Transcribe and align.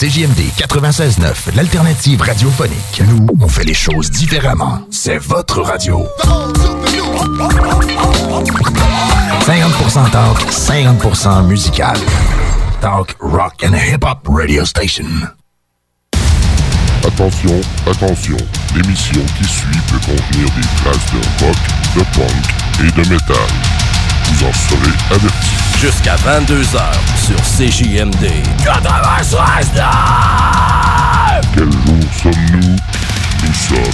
CJMD 0.00 0.40
96.9, 0.56 1.54
l'alternative 1.54 2.22
radiophonique. 2.22 3.02
Nous, 3.06 3.26
on 3.38 3.48
fait 3.48 3.64
les 3.64 3.74
choses 3.74 4.10
différemment. 4.10 4.80
C'est 4.90 5.18
votre 5.18 5.60
radio. 5.60 6.08
50% 9.44 10.10
talk, 10.10 10.38
50% 10.50 11.46
musical. 11.46 11.98
Talk, 12.80 13.14
rock 13.20 13.62
and 13.62 13.74
hip-hop 13.74 14.26
radio 14.26 14.64
station. 14.64 15.04
Attention, 17.06 17.60
attention, 17.86 18.38
l'émission 18.74 19.20
qui 19.36 19.44
suit 19.44 19.80
peut 19.90 19.98
contenir 19.98 20.46
des 20.56 20.66
traces 20.82 21.12
de 21.12 21.20
rock, 21.44 21.56
de 21.94 22.00
punk 22.16 22.44
et 22.80 22.90
de 22.90 23.06
métal 23.10 23.89
vous 24.24 24.46
en 24.46 24.52
serez 24.52 24.96
avertis. 25.10 25.56
Jusqu'à 25.80 26.16
22h 26.16 26.80
sur 27.16 27.36
CJMD 27.42 28.42
96 28.64 29.72
Quel 31.54 31.70
jour 31.70 32.00
sommes-nous? 32.22 32.76
Nous 33.42 33.54
sommes. 33.54 33.92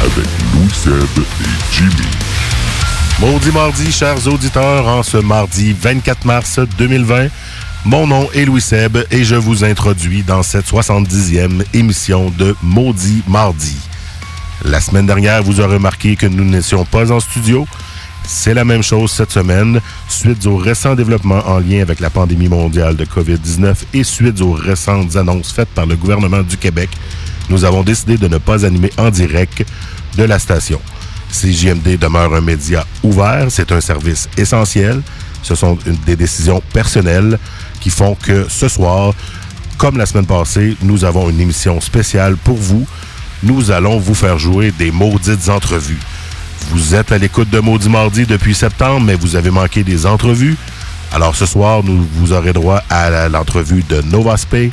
Avec 0.00 0.26
Louis 0.54 0.68
et 1.40 1.72
Jimmy. 1.72 2.17
Maudit 3.20 3.50
mardi, 3.50 3.90
chers 3.90 4.28
auditeurs, 4.28 4.86
en 4.86 5.02
ce 5.02 5.16
mardi 5.16 5.72
24 5.72 6.24
mars 6.24 6.60
2020. 6.78 7.26
Mon 7.84 8.06
nom 8.06 8.28
est 8.32 8.44
Louis 8.44 8.60
Seb 8.60 8.96
et 9.10 9.24
je 9.24 9.34
vous 9.34 9.64
introduis 9.64 10.22
dans 10.22 10.44
cette 10.44 10.66
70e 10.66 11.64
émission 11.74 12.30
de 12.38 12.54
Maudit 12.62 13.24
Mardi. 13.26 13.76
La 14.64 14.80
semaine 14.80 15.06
dernière, 15.06 15.42
vous 15.42 15.58
aurez 15.58 15.74
remarqué 15.74 16.14
que 16.14 16.26
nous 16.26 16.44
n'étions 16.44 16.84
pas 16.84 17.10
en 17.10 17.18
studio. 17.18 17.66
C'est 18.24 18.54
la 18.54 18.64
même 18.64 18.84
chose 18.84 19.10
cette 19.10 19.32
semaine, 19.32 19.80
suite 20.08 20.46
aux 20.46 20.56
récents 20.56 20.94
développements 20.94 21.42
en 21.44 21.58
lien 21.58 21.82
avec 21.82 21.98
la 21.98 22.10
pandémie 22.10 22.48
mondiale 22.48 22.94
de 22.94 23.04
COVID-19 23.04 23.74
et 23.94 24.04
suite 24.04 24.40
aux 24.40 24.52
récentes 24.52 25.16
annonces 25.16 25.50
faites 25.50 25.70
par 25.70 25.86
le 25.86 25.96
gouvernement 25.96 26.42
du 26.42 26.56
Québec. 26.56 26.90
Nous 27.50 27.64
avons 27.64 27.82
décidé 27.82 28.16
de 28.16 28.28
ne 28.28 28.38
pas 28.38 28.64
animer 28.64 28.90
en 28.96 29.10
direct 29.10 29.66
de 30.16 30.22
la 30.22 30.38
station. 30.38 30.80
CJMD 31.32 31.98
demeure 31.98 32.34
un 32.34 32.40
média 32.40 32.86
ouvert, 33.02 33.46
c'est 33.50 33.70
un 33.72 33.80
service 33.80 34.28
essentiel. 34.36 35.00
Ce 35.42 35.54
sont 35.54 35.78
des 36.06 36.16
décisions 36.16 36.62
personnelles 36.72 37.38
qui 37.80 37.90
font 37.90 38.14
que 38.14 38.46
ce 38.48 38.68
soir, 38.68 39.14
comme 39.76 39.96
la 39.96 40.06
semaine 40.06 40.26
passée, 40.26 40.76
nous 40.82 41.04
avons 41.04 41.30
une 41.30 41.40
émission 41.40 41.80
spéciale 41.80 42.36
pour 42.36 42.56
vous. 42.56 42.86
Nous 43.42 43.70
allons 43.70 43.98
vous 43.98 44.14
faire 44.14 44.38
jouer 44.38 44.72
des 44.72 44.90
maudites 44.90 45.48
entrevues. 45.48 46.00
Vous 46.70 46.94
êtes 46.94 47.12
à 47.12 47.18
l'écoute 47.18 47.48
de 47.50 47.60
Maudit 47.60 47.88
Mardi 47.88 48.26
depuis 48.26 48.54
septembre, 48.54 49.06
mais 49.06 49.14
vous 49.14 49.36
avez 49.36 49.50
manqué 49.50 49.84
des 49.84 50.06
entrevues. 50.06 50.56
Alors 51.12 51.36
ce 51.36 51.46
soir, 51.46 51.82
nous, 51.84 52.06
vous 52.14 52.32
aurez 52.32 52.52
droit 52.52 52.82
à 52.90 53.28
l'entrevue 53.28 53.84
de 53.88 54.02
Novaspay, 54.02 54.70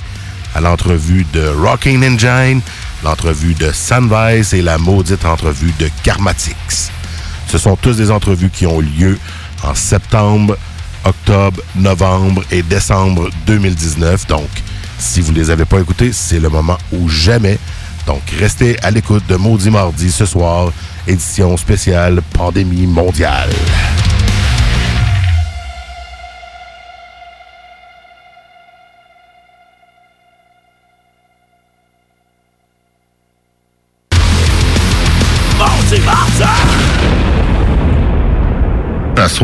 à 0.54 0.62
l'entrevue 0.62 1.26
de 1.32 1.48
Rocking 1.48 2.04
Engine, 2.04 2.62
l'entrevue 3.06 3.54
de 3.54 3.72
Sunvice 3.72 4.54
et 4.54 4.64
la 4.64 4.80
maudite 4.80 5.26
entrevue 5.26 5.74
de 5.80 5.90
Karmatix. 6.04 6.92
Ce 7.48 7.60
sont 7.60 7.76
tous 7.76 7.96
des 7.96 8.10
entrevues 8.10 8.50
qui 8.50 8.66
ont 8.66 8.80
lieu 8.80 9.20
en 9.64 9.76
septembre, 9.76 10.58
octobre, 11.04 11.62
novembre 11.76 12.44
et 12.50 12.64
décembre 12.64 13.30
2019. 13.46 14.26
Donc, 14.28 14.50
si 14.98 15.22
vous 15.22 15.32
ne 15.32 15.38
les 15.38 15.52
avez 15.52 15.66
pas 15.66 15.80
écoutées, 15.80 16.12
c'est 16.14 16.40
le 16.40 16.50
moment 16.50 16.80
ou 16.92 17.08
jamais. 17.08 17.60
Donc, 18.08 18.24
restez 18.40 18.76
à 18.82 18.90
l'écoute 18.90 19.24
de 19.28 19.36
Maudit 19.36 19.70
Mardi 19.70 20.12
ce 20.12 20.26
soir, 20.26 20.72
édition 21.08 21.56
spéciale 21.58 22.24
Pandémie 22.34 22.88
mondiale. 22.88 23.50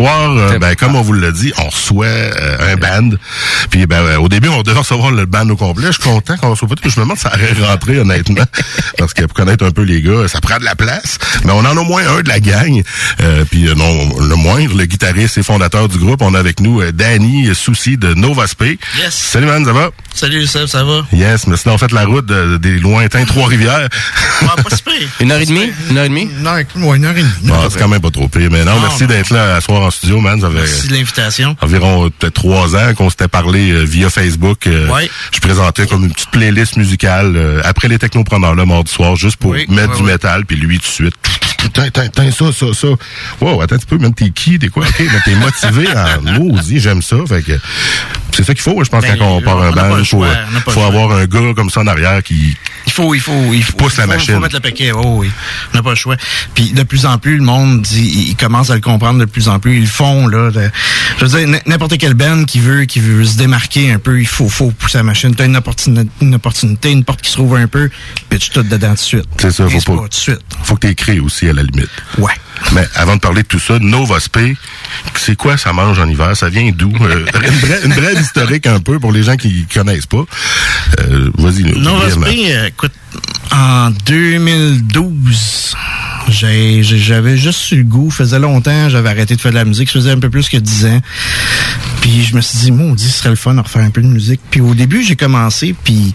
Soir, 0.02 0.32
euh, 0.36 0.58
ben, 0.60 0.76
comme 0.76 0.96
on 0.96 1.02
vous 1.02 1.14
l'a 1.14 1.32
dit, 1.32 1.54
on 1.60 1.70
reçoit 1.70 2.06
euh, 2.08 2.74
un 2.74 2.76
band. 2.76 3.16
Puis 3.70 3.86
ben, 3.86 3.98
euh, 4.02 4.18
au 4.18 4.30
début, 4.30 4.48
on 4.50 4.62
devait 4.64 4.80
recevoir 4.80 5.12
le 5.12 5.26
band 5.26 5.48
au 5.50 5.56
complet. 5.56 5.88
Je 5.88 5.92
suis 5.94 6.04
content 6.04 6.38
qu'on 6.38 6.50
reçoive 6.52 6.70
pas 6.70 6.76
tout. 6.76 6.90
Je 6.90 7.00
me 7.00 7.06
demande 7.06 7.18
si 7.18 7.24
ça 7.24 7.32
aurait 7.34 7.68
rentré, 7.68 8.00
honnêtement. 8.00 8.44
parce 8.98 9.14
que 9.14 9.24
pour 9.24 9.34
connaître 9.36 9.64
un 9.66 9.72
peu 9.72 9.84
les 9.84 10.02
gars, 10.02 10.28
ça 10.28 10.42
prend 10.42 10.58
de 10.58 10.64
la 10.66 10.76
place. 10.76 11.18
Mais 11.44 11.52
on 11.52 11.60
en 11.60 11.78
a 11.78 11.80
au 11.80 11.84
moins 11.84 12.02
un 12.18 12.22
de 12.22 12.30
la 12.30 12.40
gang. 12.40 12.82
Euh, 13.22 13.46
puis 13.50 13.68
euh, 13.68 13.76
non, 13.76 14.20
le 14.20 14.36
moindre, 14.36 14.76
le 14.76 14.86
guitariste 14.86 15.38
et 15.38 15.44
fondateur 15.44 15.88
du 15.88 15.98
groupe. 16.00 16.22
On 16.24 16.34
a 16.34 16.40
avec 16.40 16.60
nous 16.62 16.82
euh, 16.82 16.92
Danny 16.92 17.54
Soucy 17.54 17.98
de 17.98 18.14
Novaspay. 18.16 18.80
Yes. 18.98 19.14
Salut 19.14 19.46
man, 19.48 19.64
ça 19.66 19.74
va? 19.74 19.90
Salut 20.14 20.46
Seb, 20.48 20.66
ça 20.68 20.84
va? 20.84 21.06
Yes, 21.14 21.48
mais 21.48 21.56
sinon 21.58 21.76
on 21.76 21.78
fait 21.78 21.92
la 21.92 22.06
route 22.06 22.26
de- 22.26 22.58
des 22.58 22.78
lointains 22.80 23.24
Trois-Rivières. 23.26 23.88
Ouais, 24.42 24.48
pas 24.64 24.76
si 24.76 24.84
pire. 24.84 25.08
Une 25.22 25.32
heure 25.32 25.40
et 25.40 25.46
demie? 25.46 25.72
Une 25.90 25.98
heure 25.98 26.06
et 26.06 26.10
demie? 26.10 26.30
Une 26.40 26.48
heure, 26.48 26.56
ouais, 26.76 26.98
une 26.98 27.06
heure 27.06 27.16
et 27.16 27.22
demie. 27.22 27.32
Bon, 27.44 27.56
c'est 27.70 27.80
quand 27.80 27.88
même 27.88 28.02
pas 28.02 28.10
trop 28.12 28.28
pire. 28.28 28.50
Mais 28.52 28.64
non, 28.66 28.76
Non, 28.76 28.82
merci 28.82 29.04
non. 29.04 29.08
d'être 29.10 29.30
là 29.30 29.56
à 29.56 29.62
soir 29.62 29.84
en 29.92 29.98
studio, 29.98 30.20
man. 30.22 30.40
Ça 30.40 30.50
Merci 30.50 30.88
de 30.88 30.94
l'invitation. 30.94 31.56
environ 31.62 32.06
euh, 32.06 32.10
peut-être 32.18 32.34
trois 32.34 32.76
ans 32.76 32.94
qu'on 32.96 33.10
s'était 33.10 33.28
parlé 33.28 33.72
euh, 33.72 33.84
via 33.84 34.10
Facebook. 34.10 34.68
Euh, 34.68 34.88
Ouais. 34.88 35.10
Je 35.34 35.40
présentais 35.40 35.86
comme 35.86 36.06
une 36.06 36.12
petite 36.14 36.32
playlist 36.32 36.78
musicale 36.78 37.34
euh, 37.36 37.62
après 37.64 37.88
les 37.88 38.00
technopreneurs 38.00 38.56
le 38.56 38.66
mardi 38.66 38.92
soir, 38.92 39.16
juste 39.16 39.38
pour 39.38 39.52
Oui, 39.52 39.66
mettre 39.70 39.96
du 39.98 40.04
métal, 40.04 40.46
puis 40.46 40.56
lui 40.58 40.78
tout 40.80 40.88
de 40.88 40.92
suite. 40.92 41.16
Putain, 41.62 42.32
ça, 42.32 42.52
ça, 42.52 42.66
ça. 42.74 42.88
Wow, 43.40 43.62
attends 43.62 43.76
un 43.76 43.78
petit 43.78 43.86
peu, 43.86 43.98
même 44.00 44.14
t'es 44.16 44.32
qui, 44.32 44.58
t'es 44.58 44.70
quoi, 44.70 44.86
ok, 44.88 44.96
mais 45.00 45.20
t'es 45.24 45.36
motivé 45.36 45.88
en 45.96 46.22
maudit, 46.40 46.80
j'aime 46.80 47.02
ça. 47.04 47.18
Fait 47.28 47.44
que 47.44 47.52
c'est 48.34 48.44
ça 48.44 48.54
qu'il 48.54 48.62
faut, 48.62 48.84
je 48.84 48.90
pense, 48.90 49.02
Ben, 49.04 49.18
quand 49.18 49.28
on 49.28 49.42
part 49.42 49.62
un 49.62 49.72
le 49.72 50.00
il 50.00 50.06
faut, 50.06 50.24
euh, 50.24 50.34
faut 50.70 50.82
avoir 50.84 51.12
un 51.18 51.26
gars 51.26 51.54
comme 51.56 51.70
ça 51.70 51.82
en 51.82 51.88
arrière 51.88 52.22
qui, 52.24 52.56
Il 52.88 52.92
faut, 52.94 53.14
il 53.14 53.20
faut, 53.22 53.54
il 53.54 53.64
faut. 53.64 53.74
pousse 53.78 53.98
la 53.98 54.04
il 54.04 54.08
faut- 54.08 54.14
machine. 54.14 54.30
Il 54.32 54.36
faut 54.36 54.42
mettre 54.42 54.56
le 54.56 54.62
paquet. 54.62 54.92
Oh 54.94 55.18
oui. 55.20 55.30
On 55.74 55.78
n'a 55.78 55.84
pas 55.84 55.90
le 55.92 55.96
choix. 55.96 56.16
Puis 56.56 56.72
de 56.72 56.84
plus 56.84 57.06
en 57.06 57.18
plus, 57.18 57.38
le 57.38 57.44
monde 57.44 57.82
dit, 57.82 58.28
il 58.30 58.36
commence 58.36 58.70
à 58.70 58.76
le 58.76 58.82
comprendre 58.82 59.20
de 59.20 59.26
plus 59.26 59.48
en 59.50 59.60
plus. 59.60 59.76
Ils 59.76 59.82
le 59.82 59.88
font, 59.88 60.28
là. 60.28 60.50
de- 60.52 60.70
je 61.20 61.26
veux 61.26 61.46
dire, 61.46 61.62
n'importe 61.68 61.98
quel 61.98 62.14
band 62.14 62.44
qui 62.46 62.60
veut, 62.60 62.86
qui 62.86 63.00
veut 63.00 63.24
se 63.26 63.38
démarquer 63.38 63.92
un 63.92 64.00
peu, 64.00 64.20
il 64.20 64.28
faut, 64.28 64.50
faut 64.50 64.72
pousser 64.72 64.98
la 64.98 65.04
machine. 65.04 65.36
T'as 65.36 65.46
une 65.46 65.58
opportunité, 65.58 66.10
une 66.22 66.36
opportunité, 66.36 66.92
une 66.92 67.04
porte 67.04 67.22
qui 67.22 67.32
se 67.32 67.38
rouvre 67.38 67.58
un 67.58 67.68
peu, 67.68 67.90
pitch 68.30 68.50
tout 68.52 68.64
dedans 68.64 68.90
tout 68.90 68.94
de 68.96 69.00
suite. 69.00 69.26
C'est 69.38 69.52
ça, 69.52 69.68
faut 69.70 69.98
pas- 69.98 70.08
de 70.08 70.14
suite. 70.14 70.40
faut 70.64 70.76
que 70.76 70.88
t'écris 70.88 71.20
aussi 71.20 71.48
à 71.50 71.54
la 71.54 71.64
limite. 71.64 71.90
Ouais. 72.18 72.34
Mais 72.74 72.88
avant 72.96 73.16
de 73.16 73.22
parler 73.22 73.44
de 73.44 73.48
tout 73.48 73.60
ça, 73.60 73.78
Novaspay, 73.80 74.56
c'est 75.16 75.36
quoi 75.36 75.58
ça 75.58 75.74
mange 75.74 76.00
en 76.00 76.08
hiver? 76.08 76.36
Ça 76.36 76.50
vient 76.50 76.72
d'où? 76.74 76.92
Euh, 77.02 77.26
une, 77.86 77.94
brève, 77.94 78.20
historique 78.20 78.68
un 78.68 78.80
peu 78.80 79.00
pour 79.00 79.12
les 79.12 79.24
gens 79.24 79.36
qui 79.38 79.66
connaissent 79.74 80.06
pas. 80.06 80.24
Euh, 81.00 81.30
Vas-y, 81.38 81.64
nous, 81.64 81.80
Nova 81.80 82.06
euh, 82.06 82.68
écoute, 82.68 82.92
en 83.52 83.92
2012, 84.06 85.76
j'ai- 86.30 86.84
j'ai- 86.84 87.00
j'avais 87.00 87.38
juste 87.38 87.72
eu 87.72 87.78
le 87.78 87.84
goût, 87.84 88.10
faisait 88.12 88.40
longtemps, 88.40 88.90
j'avais 88.90 89.10
arrêté 89.10 89.36
de 89.36 89.42
faire 89.42 89.52
de 89.52 89.58
la 89.58 89.66
musique, 89.66 89.90
ça 89.90 89.94
faisait 90.00 90.12
un 90.12 90.20
peu 90.20 90.30
plus 90.30 90.50
que 90.50 90.58
10 90.58 90.86
ans. 90.86 91.02
Puis 92.02 92.24
je 92.24 92.36
me 92.36 92.42
suis 92.42 92.58
dit, 92.60 92.72
maudit, 92.72 93.10
ce 93.10 93.20
serait 93.20 93.30
le 93.30 93.36
fun 93.36 93.54
de 93.54 93.60
refaire 93.60 93.84
un 93.84 93.90
peu 93.92 94.02
de 94.02 94.08
musique. 94.08 94.42
Puis 94.50 94.62
au 94.62 94.74
début, 94.74 95.04
j'ai 95.04 95.16
commencé, 95.16 95.76
puis 95.84 96.14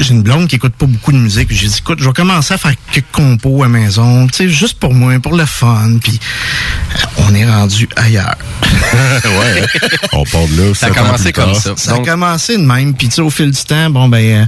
j'ai 0.00 0.14
une 0.14 0.22
blonde 0.22 0.48
qui 0.48 0.56
écoute 0.56 0.74
pas 0.74 0.86
beaucoup 0.86 1.12
de 1.12 1.18
musique. 1.18 1.48
J'ai 1.50 1.68
dit, 1.68 1.76
écoute, 1.78 1.98
je 2.00 2.04
vais 2.04 2.12
commencer 2.12 2.54
à 2.54 2.58
faire 2.58 2.74
quelques 2.90 3.06
compos 3.12 3.62
à 3.62 3.68
maison, 3.68 4.26
tu 4.26 4.34
sais, 4.34 4.48
juste 4.48 4.78
pour 4.78 4.94
moi, 4.94 5.18
pour 5.20 5.36
le 5.36 5.46
fun. 5.46 5.98
Puis 6.02 6.18
euh, 6.18 7.24
on 7.28 7.34
est 7.34 7.46
rendu 7.46 7.88
ailleurs. 7.96 8.36
ouais, 8.62 9.62
hein. 9.62 9.88
on 10.12 10.24
part 10.24 10.46
de 10.48 10.68
là. 10.68 10.74
Ça 10.74 10.86
a 10.86 10.90
commencé 10.90 11.32
comme 11.32 11.54
ça. 11.54 11.74
Ça 11.76 11.92
Donc, 11.92 12.06
a 12.06 12.12
commencé 12.12 12.56
de 12.56 12.62
même, 12.62 12.94
puis 12.94 13.08
tu 13.08 13.14
sais, 13.14 13.22
au 13.22 13.30
fil 13.30 13.50
du 13.50 13.64
temps, 13.64 13.90
bon, 13.90 14.08
ben, 14.08 14.42
euh, 14.42 14.46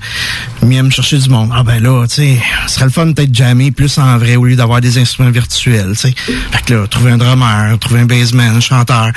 il 0.62 0.68
vient 0.68 0.82
me 0.82 0.90
chercher 0.90 1.18
du 1.18 1.28
monde. 1.28 1.50
Ah, 1.54 1.62
ben 1.62 1.82
là, 1.82 2.06
tu 2.06 2.16
sais, 2.16 2.38
ce 2.66 2.74
serait 2.74 2.86
le 2.86 2.90
fun 2.90 3.12
peut-être 3.12 3.34
jammer 3.34 3.70
plus 3.70 3.98
en 3.98 4.18
vrai 4.18 4.36
au 4.36 4.44
lieu 4.44 4.56
d'avoir 4.56 4.80
des 4.80 4.98
instruments 4.98 5.30
virtuels, 5.30 5.92
tu 5.92 6.08
sais. 6.08 6.14
Fait 6.50 6.64
que 6.64 6.74
là, 6.74 6.86
trouver 6.86 7.12
un 7.12 7.18
drummer, 7.18 7.78
trouver 7.78 8.00
un 8.00 8.06
bassman, 8.06 8.56
un 8.56 8.60
chanteur. 8.60 9.10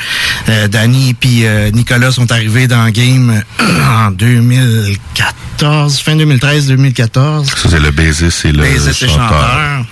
Euh, 0.49 0.67
Danny 0.67 1.13
puis 1.13 1.45
euh, 1.45 1.71
Nicolas 1.71 2.11
sont 2.11 2.31
arrivés 2.31 2.67
dans 2.67 2.85
le 2.85 2.91
game 2.91 3.43
euh, 3.59 4.07
en 4.07 4.11
2014, 4.11 5.99
fin 5.99 6.15
2013-2014 6.25 7.45
Ça, 7.45 7.69
c'est 7.69 7.79
le 7.79 7.91
bassiste 7.91 8.45
et 8.45 8.51
le 8.51 8.63
bassiste 8.63 9.03
et 9.03 9.07
chanteur. 9.07 9.27
chanteur. 9.29 9.85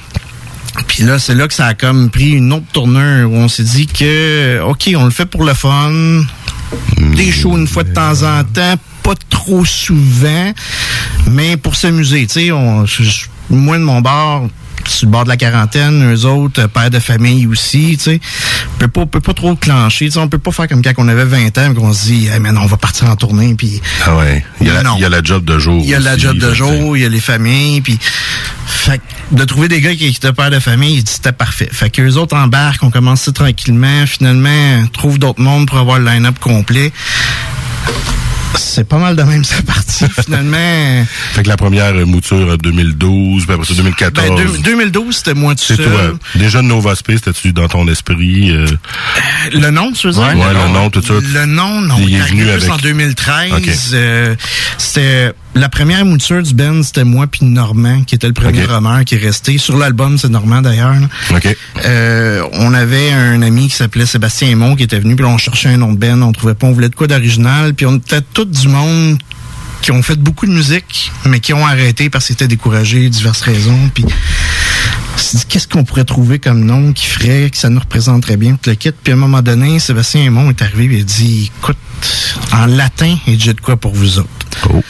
Puis 0.87 1.03
là, 1.03 1.19
c'est 1.19 1.35
là 1.35 1.47
que 1.47 1.53
ça 1.53 1.67
a 1.67 1.73
comme 1.73 2.09
pris 2.09 2.31
une 2.31 2.53
autre 2.53 2.65
tournure 2.71 3.29
où 3.29 3.35
on 3.35 3.47
s'est 3.47 3.63
dit 3.63 3.87
que, 3.87 4.61
OK, 4.61 4.89
on 4.95 5.05
le 5.05 5.11
fait 5.11 5.25
pour 5.25 5.43
le 5.43 5.53
fun. 5.53 6.21
Des 6.97 7.31
shows 7.31 7.57
une 7.57 7.67
fois 7.67 7.83
de 7.83 7.93
temps 7.93 8.21
en 8.23 8.43
temps, 8.43 8.75
pas 9.03 9.15
trop 9.29 9.65
souvent, 9.65 10.53
mais 11.27 11.57
pour 11.57 11.75
s'amuser. 11.75 12.27
Tu 12.27 12.47
sais, 12.47 12.49
moi 13.49 13.77
de 13.77 13.83
mon 13.83 14.01
bar, 14.01 14.43
sur 14.89 15.07
le 15.07 15.11
bord 15.11 15.23
de 15.23 15.29
la 15.29 15.37
quarantaine, 15.37 16.13
eux 16.13 16.25
autres, 16.25 16.61
euh, 16.63 16.67
pères 16.67 16.89
de 16.89 16.99
famille 16.99 17.47
aussi, 17.47 17.95
tu 17.97 18.03
sais. 18.03 18.19
On 18.75 18.79
peut 18.79 18.87
pas, 18.87 19.01
on 19.01 19.07
peut 19.07 19.19
pas 19.21 19.33
trop 19.33 19.55
clencher, 19.55 20.05
tu 20.05 20.11
sais. 20.11 20.19
On 20.19 20.27
peut 20.27 20.37
pas 20.39 20.51
faire 20.51 20.67
comme 20.67 20.81
quand 20.81 20.91
on 20.97 21.07
avait 21.07 21.25
20 21.25 21.57
ans, 21.57 21.73
qu'on 21.73 21.93
se 21.93 22.05
dit, 22.05 22.27
hey, 22.27 22.39
mais 22.39 22.51
non, 22.51 22.61
on 22.61 22.65
va 22.67 22.77
partir 22.77 23.09
en 23.09 23.15
tournée, 23.15 23.53
puis 23.55 23.81
Ah 24.05 24.15
ouais. 24.17 24.43
Il 24.61 24.67
y 24.67 24.69
a, 24.69 24.73
la, 24.75 24.83
Non. 24.83 24.95
il 24.97 25.01
y 25.01 25.05
a 25.05 25.09
la 25.09 25.23
job 25.23 25.45
de 25.45 25.59
jour. 25.59 25.81
il 25.83 25.89
y 25.89 25.95
a 25.95 25.99
la 25.99 26.17
job 26.17 26.37
de 26.37 26.53
jour, 26.53 26.97
il 26.97 27.03
y 27.03 27.05
a 27.05 27.09
les 27.09 27.19
familles, 27.19 27.81
puis 27.81 27.97
fait 28.65 29.01
de 29.31 29.43
trouver 29.43 29.67
des 29.67 29.81
gars 29.81 29.93
qui 29.95 30.07
étaient 30.07 30.33
pères 30.33 30.51
de 30.51 30.59
famille, 30.59 31.03
c'était 31.05 31.31
parfait. 31.31 31.69
Fait 31.71 31.89
que 31.89 32.01
les 32.01 32.17
autres 32.17 32.35
embarquent, 32.35 32.83
on 32.83 32.91
commence 32.91 33.29
tranquillement, 33.33 34.05
finalement, 34.07 34.85
trouvent 34.93 35.19
d'autres 35.19 35.41
mondes 35.41 35.67
pour 35.67 35.77
avoir 35.77 35.99
le 35.99 36.05
line-up 36.05 36.39
complet. 36.39 36.91
C'est 38.55 38.87
pas 38.87 38.97
mal 38.97 39.15
de 39.15 39.23
même 39.23 39.43
sa 39.43 39.61
partie, 39.61 40.05
finalement. 40.25 41.05
Fait 41.33 41.43
que 41.43 41.47
la 41.49 41.57
première 41.57 41.93
euh, 41.95 42.05
mouture 42.05 42.49
en 42.51 42.55
2012, 42.55 43.45
puis 43.45 43.53
après 43.53 43.65
ça 43.65 43.73
2014. 43.73 44.27
Ben, 44.29 44.35
deux- 44.35 44.57
2012, 44.59 45.15
c'était 45.15 45.33
moi 45.33 45.55
tout 45.55 45.63
c'est 45.65 45.75
seul. 45.75 45.85
toi. 45.85 46.01
Déjà 46.35 46.61
Nova 46.61 46.95
Space, 46.95 47.17
c'était-tu 47.23 47.53
dans 47.53 47.67
ton 47.67 47.87
esprit? 47.87 48.51
euh, 48.51 48.65
Le 49.53 49.69
nom, 49.71 49.91
tu 49.91 50.07
veux 50.07 50.13
dire? 50.13 50.21
Ouais, 50.23 50.33
le 50.33 50.73
nom, 50.73 50.89
tout 50.89 51.01
ça. 51.01 51.13
Le 51.13 51.45
nom, 51.45 51.81
non. 51.81 51.95
Il 51.99 52.15
est 52.15 52.19
venu 52.19 52.49
avec- 52.49 52.69
en 52.69 52.77
2013. 52.77 53.53
Ok. 53.53 53.69
euh, 53.93 54.35
c'était 54.77 55.31
la 55.55 55.67
première 55.67 56.05
mouture 56.05 56.41
du 56.43 56.53
band, 56.53 56.83
c'était 56.83 57.03
moi 57.03 57.27
puis 57.27 57.45
Normand, 57.45 58.03
qui 58.03 58.15
était 58.15 58.27
le 58.27 58.33
premier 58.33 58.61
Ok. 58.61 58.67
drummer 58.67 59.03
qui 59.05 59.15
est 59.15 59.17
resté. 59.17 59.57
Sur 59.57 59.77
l'album, 59.77 60.17
c'est 60.17 60.29
Normand 60.29 60.61
d'ailleurs. 60.61 60.95
Euh, 61.85 62.43
on 62.53 62.73
avait 62.73 63.11
un 63.11 63.41
ami 63.41 63.67
qui 63.67 63.75
s'appelait 63.75 64.05
Sébastien 64.05 64.49
Aymon 64.49 64.75
qui 64.75 64.83
était 64.83 64.99
venu, 64.99 65.15
puis 65.15 65.25
on 65.25 65.37
cherchait 65.37 65.69
un 65.69 65.77
nom 65.77 65.93
de 65.93 65.97
band, 65.97 66.21
on 66.21 66.31
trouvait 66.31 66.53
pas, 66.53 66.67
on 66.67 66.71
voulait 66.73 66.89
de 66.89 66.95
quoi 66.95 67.07
d'original, 67.07 67.73
puis 67.73 67.85
on 67.85 67.95
était 67.97 68.21
tout 68.21 68.45
du 68.45 68.67
monde 68.67 69.17
qui 69.81 69.91
ont 69.91 70.03
fait 70.03 70.17
beaucoup 70.19 70.45
de 70.45 70.51
musique, 70.51 71.11
mais 71.25 71.39
qui 71.39 71.53
ont 71.53 71.65
arrêté 71.65 72.09
parce 72.09 72.27
qu'ils 72.27 72.33
étaient 72.33 72.47
découragés, 72.49 73.09
diverses 73.09 73.41
raisons, 73.41 73.89
puis 73.93 74.03
qu'est-ce 75.47 75.67
qu'on 75.67 75.83
pourrait 75.83 76.05
trouver 76.05 76.39
comme 76.39 76.63
nom 76.65 76.93
qui 76.93 77.05
ferait, 77.05 77.49
que 77.49 77.57
ça 77.57 77.69
nous 77.69 77.79
représenterait 77.79 78.37
bien, 78.37 78.57
tout 78.61 78.69
le 78.69 78.75
kit? 78.75 78.91
Puis 78.91 79.11
à 79.13 79.15
un 79.15 79.19
moment 79.19 79.41
donné, 79.41 79.79
Sébastien 79.79 80.23
Aymon 80.23 80.49
est 80.49 80.61
arrivé 80.61 80.85
et 80.85 80.97
il 80.97 81.01
a 81.01 81.03
dit, 81.03 81.51
écoute, 81.57 81.77
en 82.51 82.65
latin, 82.65 83.15
il 83.27 83.37
dit, 83.37 83.45
j'ai 83.45 83.53
de 83.53 83.61
quoi 83.61 83.77
pour 83.77 83.93
vous 83.93 84.19
autres. 84.19 84.29
Oh. 84.69 84.81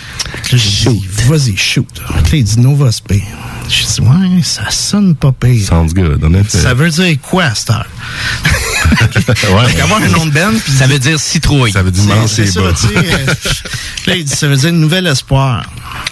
Dit, 0.51 1.07
vas-y, 1.27 1.55
shoot. 1.55 1.87
Là, 2.09 2.15
il 2.33 2.43
dit, 2.43 2.59
Nova 2.59 2.91
Spé. 2.91 3.23
J'ai 3.67 3.85
dit, 3.85 4.01
ouais, 4.01 4.41
ça 4.43 4.69
sonne 4.71 5.15
pas 5.15 5.31
pire. 5.31 5.67
Sounds 5.67 5.93
good, 5.93 6.23
en 6.23 6.33
effet. 6.33 6.57
Ça 6.57 6.73
veut 6.73 6.89
dire 6.89 7.17
quoi, 7.21 7.45
à 7.45 7.55
cette 7.55 7.69
heure? 7.69 7.85
ouais. 9.01 9.67
Fait 9.69 9.81
avoir 9.81 10.01
un 10.01 10.07
nom 10.07 10.25
de 10.25 10.31
band, 10.31 10.53
puis 10.63 10.73
Ça 10.73 10.87
veut 10.87 10.99
dire 10.99 11.19
citrouille. 11.19 11.71
Ça 11.71 11.83
veut 11.83 11.91
dire 11.91 12.03
c'est- 12.03 12.15
non, 12.15 12.27
c'est 12.27 12.47
ça, 12.47 12.61
Là, 14.07 14.15
il 14.15 14.23
dit, 14.23 14.35
ça 14.35 14.47
veut 14.47 14.57
dire 14.57 14.73
nouvel 14.73 15.05
espoir. 15.07 15.65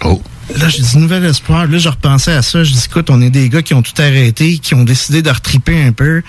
Oh. 0.03 0.21
Là, 0.55 0.69
j'ai 0.69 0.81
dit 0.81 0.97
nouvel 0.97 1.25
espoir. 1.25 1.67
Là, 1.67 1.77
je 1.77 1.89
repensais 1.89 2.31
à 2.31 2.41
ça. 2.41 2.63
Je 2.63 2.71
dis, 2.71 2.85
écoute, 2.85 3.09
on 3.09 3.21
est 3.21 3.29
des 3.29 3.49
gars 3.49 3.61
qui 3.61 3.73
ont 3.73 3.81
tout 3.81 3.99
arrêté, 4.01 4.57
qui 4.59 4.73
ont 4.75 4.83
décidé 4.83 5.21
de 5.21 5.29
retriper 5.29 5.83
un 5.83 5.91
peu. 5.91 6.21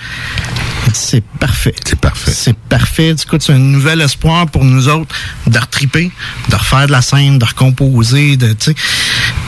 C'est 0.93 1.23
parfait. 1.39 1.75
C'est 1.87 1.99
parfait. 1.99 2.33
C'est 2.33 2.57
parfait. 2.57 3.15
Du 3.15 3.25
coup, 3.25 3.37
c'est 3.39 3.53
un 3.53 3.59
nouvel 3.59 4.01
espoir 4.01 4.47
pour 4.47 4.65
nous 4.65 4.89
autres 4.89 5.15
de 5.47 5.59
retriper, 5.59 6.11
de 6.49 6.57
refaire 6.57 6.87
de 6.87 6.93
la 6.93 7.03
scène, 7.03 7.39
de 7.39 7.45
recomposer, 7.45 8.37
de, 8.37 8.49
tu 8.49 8.73
sais. 8.73 8.75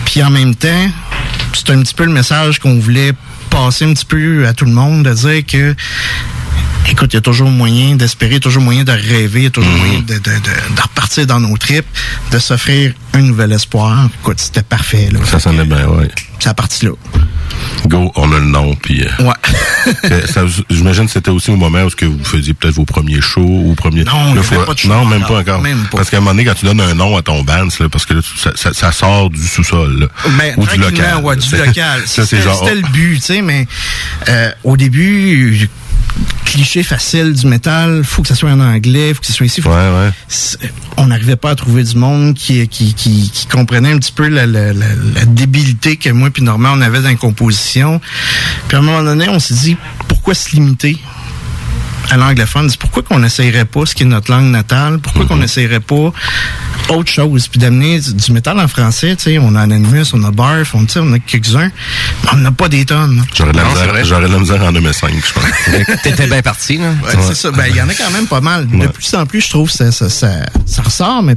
Puis 0.05 0.23
en 0.23 0.31
même 0.31 0.55
temps, 0.55 0.89
c'est 1.53 1.71
un 1.71 1.81
petit 1.83 1.95
peu 1.95 2.05
le 2.05 2.13
message 2.13 2.59
qu'on 2.59 2.79
voulait 2.79 3.13
passer 3.51 3.85
un 3.85 3.93
petit 3.93 4.05
peu 4.05 4.47
à 4.47 4.53
tout 4.55 4.65
le 4.65 4.73
monde, 4.73 5.05
de 5.05 5.13
dire 5.13 5.45
que 5.47 5.75
Écoute, 6.89 7.13
il 7.13 7.17
y 7.17 7.19
a 7.19 7.23
toujours 7.23 7.51
moyen 7.51 7.95
d'espérer, 7.95 8.33
il 8.33 8.35
y 8.35 8.37
a 8.39 8.41
toujours 8.41 8.63
moyen 8.63 8.83
de 8.85 8.91
rêver, 8.93 9.41
il 9.41 9.45
y 9.45 9.47
a 9.47 9.51
toujours 9.51 9.71
moyen 9.73 10.01
de, 10.01 10.15
de, 10.15 10.19
de, 10.19 10.75
de 10.77 10.81
repartir 10.83 11.27
dans 11.27 11.39
nos 11.41 11.57
tripes, 11.57 11.87
de 12.33 12.39
s'offrir 12.39 12.93
un 13.15 13.21
nouvel 13.23 13.53
espoir. 13.53 14.09
Écoute, 14.21 14.41
c'était 14.41 14.63
parfait. 14.63 15.09
Là. 15.13 15.21
Ça 15.25 15.39
sonnait 15.39 15.65
bien, 15.65 15.87
ouais. 15.87 16.11
C'est 16.41 16.49
à 16.49 16.55
partir 16.55 16.91
là. 16.91 16.95
Go, 17.87 18.11
on 18.17 18.33
a 18.33 18.39
le 18.39 18.45
nom, 18.47 18.75
puis... 18.75 19.05
euh, 19.05 19.25
Ouais. 19.25 19.93
J'imagine 20.71 21.07
que 21.07 21.13
c'était 21.13 21.31
aussi 21.31 21.51
au 21.51 21.57
moment 21.57 21.83
où 21.83 21.91
que 21.91 22.05
vous 22.07 22.25
faisiez 22.25 22.55
peut-être 22.55 22.75
vos 22.75 22.85
premiers 22.85 23.21
shows 23.21 23.41
ou 23.67 23.75
premiers... 23.75 24.05
Non, 24.05 24.13
il 24.29 24.33
y 24.33 24.35
Là, 24.35 24.41
avait 24.41 24.43
faut- 24.57 24.65
pas 24.65 24.75
de 24.75 24.79
show 24.79 24.89
Non, 24.89 25.05
même 25.05 25.23
pas 25.23 25.41
encore. 25.41 25.61
Même 25.63 25.85
pas. 25.91 25.99
Parce 25.99 26.11
qu'à 26.11 26.17
un 26.17 26.21
moment 26.21 26.33
donné, 26.33 26.45
quand 26.45 26.55
tu 26.55 26.65
donnes 26.67 26.81
un 26.81 26.95
nom 26.95 27.17
à 27.17 27.23
ton 27.23 27.43
band, 27.43 27.69
là, 27.79 27.89
parce 27.89 28.05
que 28.07 28.15
là, 28.15 28.21
ça, 28.37 28.51
ça- 28.57 28.73
ça 28.73 28.93
sort 28.93 29.31
du 29.31 29.47
sous-sol, 29.47 30.09
Ben, 30.39 30.55
ou 30.57 30.67
du 30.67 30.77
local. 30.79 31.19
Ouais, 31.23 31.37
du 31.37 31.57
local. 31.57 32.03
C'était 32.07 32.43
genre... 32.43 32.59
c'était 32.59 32.75
le 32.77 32.89
but, 32.93 33.17
tu 33.17 33.21
sais, 33.21 33.43
mais 33.43 33.67
euh, 34.29 34.51
au 34.65 34.77
début, 34.77 35.69
cliché 36.45 36.83
facile 36.83 37.33
du 37.33 37.47
métal, 37.47 38.03
faut 38.05 38.23
que 38.23 38.29
ça 38.29 38.35
soit 38.35 38.51
en 38.51 38.61
anglais, 38.61 39.15
faut 39.15 39.21
que 39.21 39.27
ça 39.27 39.33
soit 39.33 39.47
ici. 39.47 39.61
faut- 39.63 39.71
Ouais, 39.71 39.77
ouais. 39.77 40.11
C'est- 40.29 40.59
On 40.97 41.07
n'arrivait 41.07 41.37
pas 41.37 41.51
à 41.51 41.55
trouver 41.55 41.83
du 41.85 41.97
monde 41.97 42.35
qui, 42.35 42.67
qui, 42.69 42.93
qui, 42.95 43.31
qui 43.33 43.47
comprenait 43.47 43.93
un 43.93 43.99
petit 43.99 44.13
peu 44.13 44.29
la, 44.29 44.47
la, 44.47 44.73
la, 44.73 44.87
la 45.15 45.25
débilité 45.25 45.97
que 45.97 46.11
moi 46.11 46.31
puis 46.31 46.43
Normand 46.43 46.73
on 46.75 46.81
avait 46.81 47.01
dans 47.01 47.09
la 47.09 47.15
composition. 47.15 48.01
Puis 48.69 48.77
à 48.77 48.81
un 48.81 48.83
moment 48.83 49.03
donné, 49.03 49.29
on 49.29 49.39
s'est 49.39 49.55
dit 49.55 49.77
pourquoi 50.09 50.35
se 50.35 50.51
limiter 50.51 50.99
à 52.11 52.17
l'anglophone, 52.17 52.71
pourquoi 52.79 53.03
qu'on 53.05 53.21
n'essayerait 53.21 53.65
pas 53.67 53.87
ce 53.87 53.95
qui 53.95 54.03
est 54.03 54.07
notre 54.07 54.31
langue 54.33 54.51
natale, 54.51 54.99
pourquoi 54.99 55.27
qu'on 55.27 55.37
n'essayerait 55.37 55.79
pas 55.81 56.13
autre 56.89 57.11
chose, 57.11 57.47
puis 57.49 57.61
d'amener 57.61 58.01
du, 58.01 58.15
du 58.15 58.33
métal 58.33 58.59
en 58.59 58.67
français, 58.69 59.15
tu 59.17 59.25
sais, 59.25 59.39
on 59.39 59.55
a 59.55 59.61
Anonymous, 59.63 60.07
on 60.13 60.25
a 60.25 60.31
Barf, 60.33 60.75
on, 60.75 60.85
tu 60.87 60.93
sais, 60.95 61.01
on 61.01 61.13
a 61.13 61.19
quelques-uns, 61.19 61.71
mais 62.25 62.31
on 62.33 62.37
n'a 62.37 62.51
pas 62.53 62.69
des 62.69 62.85
tonnes. 62.85 63.25
J'aurais 63.37 63.53
de 63.53 63.57
la 63.59 63.65
misère- 63.65 63.89
vrai. 63.89 64.05
j'aurais 64.05 64.29
de 64.29 64.33
la 64.33 64.39
misère 64.39 64.63
en 64.65 64.73
2005, 64.73 65.11
je 65.15 65.33
pense. 65.33 66.03
T'étais 66.03 66.27
bien 66.27 66.43
parti, 66.43 66.79
là. 66.79 66.91
Ouais, 67.05 67.13
C'est 67.29 67.35
ça, 67.37 67.51
ben 67.51 67.67
il 67.69 67.77
y 67.77 67.83
en 67.83 67.89
a 67.89 67.95
quand 67.95 68.11
même 68.11 68.27
pas 68.27 68.41
mal. 68.41 68.67
De 68.69 68.77
Ouais. 68.77 68.89
plus 68.89 69.15
en 69.15 69.27
plus, 69.27 69.41
je 69.41 69.51
trouve, 69.51 69.71
ça, 69.71 69.93
ça, 69.93 70.09
ça, 70.09 70.31
ça 70.67 70.83
ressort, 70.83 71.23
mais 71.23 71.37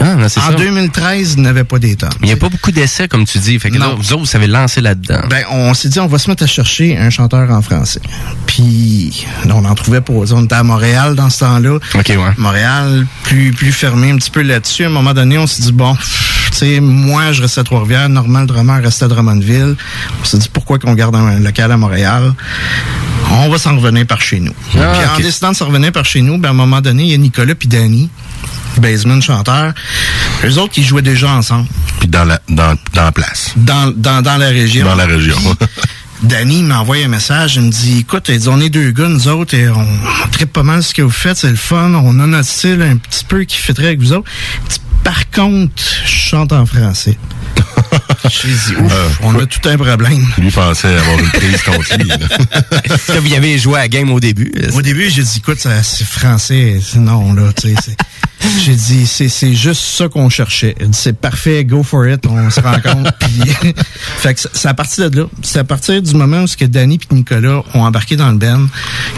Ah, 0.00 0.14
non, 0.14 0.24
en 0.24 0.28
ça. 0.28 0.52
2013, 0.56 1.34
il 1.36 1.42
n'y 1.42 1.48
avait 1.48 1.64
pas 1.64 1.78
des 1.78 1.96
tonnes. 1.96 2.08
Il 2.22 2.26
n'y 2.26 2.32
a 2.32 2.36
pas 2.36 2.48
beaucoup 2.48 2.70
d'essais, 2.70 3.08
comme 3.08 3.24
tu 3.26 3.38
dis. 3.38 3.58
Fait 3.58 3.70
que 3.70 3.78
là, 3.78 3.86
Non. 3.88 3.96
vous 3.96 4.12
autres, 4.12 4.20
vous 4.20 4.26
savez 4.26 4.46
lancer 4.46 4.80
là-dedans. 4.80 5.22
Ben, 5.28 5.44
on 5.50 5.74
s'est 5.74 5.88
dit, 5.88 5.98
on 6.00 6.06
va 6.06 6.18
se 6.18 6.30
mettre 6.30 6.44
à 6.44 6.46
chercher 6.46 6.96
un 6.96 7.10
chanteur 7.10 7.50
en 7.50 7.62
français. 7.62 8.00
Puis, 8.46 9.26
là, 9.44 9.54
on 9.56 9.64
en 9.64 9.74
trouvait 9.74 10.00
pas. 10.00 10.12
On 10.12 10.44
était 10.44 10.54
à 10.54 10.62
Montréal 10.62 11.14
dans 11.14 11.30
ce 11.30 11.40
temps-là. 11.40 11.76
OK, 11.94 12.06
ouais. 12.08 12.16
Montréal, 12.36 13.06
plus, 13.24 13.52
plus 13.52 13.72
fermé 13.72 14.10
un 14.10 14.16
petit 14.16 14.30
peu 14.30 14.42
là-dessus. 14.42 14.84
À 14.84 14.86
un 14.86 14.90
moment 14.90 15.14
donné, 15.14 15.36
on 15.38 15.46
s'est 15.46 15.62
dit, 15.62 15.72
bon, 15.72 15.94
pff, 15.94 16.37
sais, 16.58 16.80
moi, 16.80 17.32
je 17.32 17.42
restais 17.42 17.60
à 17.60 17.64
Trois-Rivières. 17.64 18.08
Normal 18.08 18.46
Drummer 18.46 18.82
restait 18.82 19.04
à 19.04 19.08
Drummondville. 19.08 19.76
On 20.20 20.24
s'est 20.24 20.38
dit, 20.38 20.48
pourquoi 20.52 20.78
qu'on 20.78 20.94
garde 20.94 21.16
un 21.16 21.38
local 21.40 21.72
à 21.72 21.76
Montréal? 21.76 22.34
On 23.30 23.48
va 23.48 23.58
s'en 23.58 23.76
revenir 23.76 24.06
par 24.06 24.20
chez 24.20 24.40
nous. 24.40 24.54
Ah, 24.76 24.92
puis, 24.92 25.06
en 25.06 25.26
décidant 25.26 25.50
de 25.50 25.56
s'en 25.56 25.66
revenir 25.66 25.92
par 25.92 26.04
chez 26.04 26.22
nous, 26.22 26.38
ben, 26.38 26.48
à 26.48 26.50
un 26.52 26.54
moment 26.54 26.80
donné, 26.80 27.04
il 27.04 27.10
y 27.10 27.14
a 27.14 27.18
Nicolas 27.18 27.54
puis 27.54 27.68
Danny, 27.68 28.08
Baseman, 28.78 29.20
chanteur. 29.22 29.72
Eux 30.44 30.58
autres, 30.58 30.74
ils 30.76 30.84
jouaient 30.84 31.02
déjà 31.02 31.30
ensemble. 31.30 31.68
Puis 31.98 32.08
dans 32.08 32.24
la, 32.24 32.40
dans, 32.48 32.74
dans 32.94 33.04
la 33.04 33.12
place. 33.12 33.52
Dans, 33.56 33.92
dans, 33.94 34.22
dans 34.22 34.36
la 34.36 34.48
région. 34.48 34.84
Dans 34.84 34.94
la 34.94 35.06
région. 35.06 35.36
Danny 36.22 36.64
m'envoie 36.64 36.96
un 36.96 37.08
message, 37.08 37.56
il 37.56 37.62
me 37.62 37.70
dit 37.70 38.00
écoute, 38.00 38.28
dit, 38.30 38.48
on 38.48 38.60
est 38.60 38.70
deux 38.70 38.90
gars, 38.90 39.08
nous 39.08 39.28
autres, 39.28 39.54
et 39.54 39.68
on, 39.68 39.86
tripe 40.32 40.52
pas 40.52 40.64
mal 40.64 40.82
ce 40.82 40.92
que 40.92 41.02
vous 41.02 41.10
faites, 41.10 41.36
c'est 41.36 41.50
le 41.50 41.56
fun, 41.56 41.94
on 41.94 42.18
a 42.18 42.26
notre 42.26 42.48
style 42.48 42.82
un 42.82 42.96
petit 42.96 43.24
peu 43.24 43.44
qui 43.44 43.56
fitterait 43.56 43.88
avec 43.88 44.00
vous 44.00 44.12
autres. 44.12 44.28
Par 45.04 45.30
contre, 45.30 45.72
je 46.04 46.08
chante 46.08 46.52
en 46.52 46.66
français. 46.66 47.18
J'ai 48.28 48.48
dit 48.48 48.76
ouf, 48.80 48.92
Euh, 48.92 49.08
on 49.22 49.38
a 49.38 49.46
tout 49.46 49.66
un 49.68 49.76
problème. 49.76 50.26
Lui 50.38 50.50
pensait 50.50 50.94
avoir 50.94 51.18
une 51.18 51.28
prise 51.30 51.62
contre 51.62 51.96
lui. 51.98 52.10
vous 53.20 53.26
y 53.28 53.34
avez 53.36 53.58
joué 53.58 53.76
à 53.76 53.82
la 53.82 53.88
game 53.88 54.10
au 54.10 54.20
début? 54.20 54.52
Au 54.74 54.82
début, 54.82 55.08
j'ai 55.10 55.22
dit 55.22 55.38
écoute, 55.38 55.58
c'est 55.82 56.04
français, 56.04 56.80
non 56.96 57.32
là, 57.34 57.50
tu 57.54 57.68
sais. 57.68 57.74
c'est- 57.84 57.96
J'ai 58.64 58.74
dit 58.74 59.06
c'est 59.06 59.28
c'est 59.28 59.54
juste 59.54 59.82
ça 59.82 60.08
qu'on 60.08 60.28
cherchait. 60.30 60.74
Il 60.80 60.90
dit, 60.90 60.98
C'est 60.98 61.12
parfait, 61.18 61.64
go 61.64 61.82
for 61.82 62.06
it, 62.08 62.24
on 62.26 62.50
se 62.50 62.60
rencontre. 62.60 63.12
puis 63.20 63.50
fait 64.18 64.34
que 64.34 64.40
c'est- 64.52 64.68
à 64.68 64.74
partir 64.74 65.10
de 65.10 65.20
là, 65.22 65.26
c'est 65.42 65.58
à 65.58 65.64
partir 65.64 66.00
du 66.02 66.14
moment 66.14 66.42
où 66.42 66.46
ce 66.46 66.56
que 66.56 66.64
Danny 66.64 66.98
et 67.10 67.14
Nicolas 67.14 67.62
ont 67.74 67.82
embarqué 67.82 68.16
dans 68.16 68.30
le 68.30 68.38
band. 68.38 68.66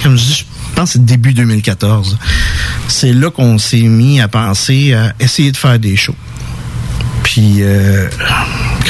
Comme 0.02 0.16
je 0.16 0.22
dis, 0.24 0.34
je 0.34 0.74
pense 0.74 0.90
que 0.90 0.92
c'est 0.94 1.04
début 1.04 1.32
2014. 1.34 2.16
C'est 2.88 3.12
là 3.12 3.30
qu'on 3.30 3.58
s'est 3.58 3.82
mis 3.82 4.20
à 4.20 4.28
penser 4.28 4.94
à 4.94 5.12
essayer 5.20 5.52
de 5.52 5.56
faire 5.56 5.78
des 5.78 5.96
shows. 5.96 6.14
Puis, 7.22 7.58
euh, 7.60 8.08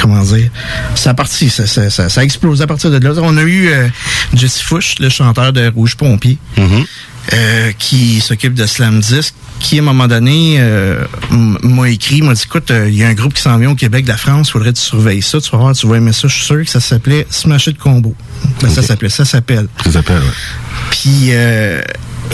comment 0.01 0.21
dire, 0.23 0.49
ça 0.95 1.11
a 1.11 1.13
parti, 1.13 1.49
ça, 1.49 1.67
ça, 1.67 1.89
ça, 2.09 2.23
explosé 2.23 2.63
à 2.63 2.67
partir 2.67 2.89
de 2.91 2.97
là. 2.97 3.13
On 3.21 3.37
a 3.37 3.41
eu 3.43 3.67
euh, 3.69 3.87
Jesse 4.33 4.61
Fush, 4.61 4.95
le 4.99 5.09
chanteur 5.09 5.53
de 5.53 5.71
Rouge 5.75 5.95
Pompier, 5.95 6.37
Mhm. 6.57 6.85
Euh, 7.33 7.71
qui 7.77 8.19
s'occupe 8.19 8.55
de 8.55 8.65
Slam 8.65 8.99
Disc, 8.99 9.33
qui 9.59 9.77
à 9.77 9.81
un 9.81 9.85
moment 9.85 10.07
donné 10.07 10.57
euh, 10.59 11.05
m'a 11.29 11.89
écrit, 11.89 12.21
m'a 12.21 12.33
dit, 12.33 12.41
écoute, 12.43 12.71
euh, 12.71 12.89
il 12.89 12.95
y 12.95 13.03
a 13.03 13.07
un 13.07 13.13
groupe 13.13 13.35
qui 13.35 13.41
s'en 13.41 13.57
vient 13.57 13.71
au 13.71 13.75
Québec 13.75 14.05
de 14.05 14.09
la 14.09 14.17
France, 14.17 14.49
faudrait 14.49 14.73
que 14.73 14.77
tu 14.77 14.83
surveilles 14.83 15.21
ça, 15.21 15.39
tu 15.39 15.49
vas 15.51 15.59
voir, 15.59 15.75
tu 15.75 15.87
vas 15.87 15.97
aimer 15.97 16.13
ça, 16.13 16.27
je 16.27 16.33
suis 16.33 16.45
sûr 16.45 16.63
que 16.63 16.69
ça 16.69 16.79
s'appelait 16.79 17.27
Smash 17.29 17.67
It 17.67 17.77
Combo. 17.77 18.15
Ben, 18.61 18.69
Ça 18.69 18.81
s'appelait, 18.81 19.09
ça 19.09 19.23
s'appelle. 19.23 19.67
Ça 19.83 19.91
s'appelle, 19.91 20.17
ouais. 20.17 20.89
Puis 20.89 21.31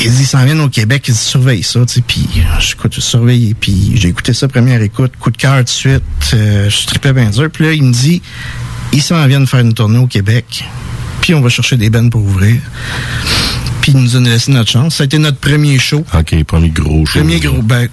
il 0.03 0.12
dit, 0.12 0.22
ils 0.22 0.25
s'en 0.25 0.44
viennent 0.46 0.62
au 0.62 0.70
Québec, 0.70 1.03
ils 1.08 1.12
disent, 1.12 1.22
surveille 1.22 1.63
ça, 1.63 1.82
tu 1.86 1.96
sais. 1.96 2.01
Puis 2.01 2.27
j'écoute, 2.60 2.96
je 2.96 3.01
surveillé. 3.01 3.56
Puis 3.60 3.91
j'ai 3.96 4.08
écouté 4.08 4.34
ça 4.34 4.48
première 4.48 4.82
écoute, 4.82 5.12
coup 5.20 5.32
de 5.32 5.38
cœur 5.38 5.58
tout 5.58 5.63
de 5.63 5.70
suite. 5.70 6.03
Je 6.32 6.86
tripais 6.88 7.13
bien 7.13 7.29
dur. 7.29 7.50
Puis 7.51 7.65
là, 7.65 7.74
il 7.74 7.84
me 7.84 7.91
dit, 7.91 8.22
ils 8.94 9.01
s'en 9.01 9.25
viennent 9.27 9.48
faire 9.48 9.60
une 9.60 9.74
tournée 9.74 10.00
au 10.00 10.08
Québec. 10.08 10.63
Puis 11.22 11.34
on 11.34 11.41
va 11.41 11.50
chercher 11.50 11.75
des 11.75 11.89
bands 11.89 12.10
pour 12.10 12.22
ouvrir. 12.22 12.62
Puis 13.88 13.96
il 13.96 14.03
nous 14.03 14.17
a 14.17 14.20
laissé 14.20 14.51
notre 14.51 14.70
chance. 14.70 14.96
Ça 14.96 15.03
a 15.03 15.06
été 15.06 15.17
notre 15.17 15.38
premier 15.38 15.79
show. 15.79 16.03
OK, 16.13 16.44
premier 16.44 16.67
gros 16.72 17.06
show. 17.06 17.20
Premier 17.20 17.39
gros, 17.39 17.62
ben, 17.62 17.88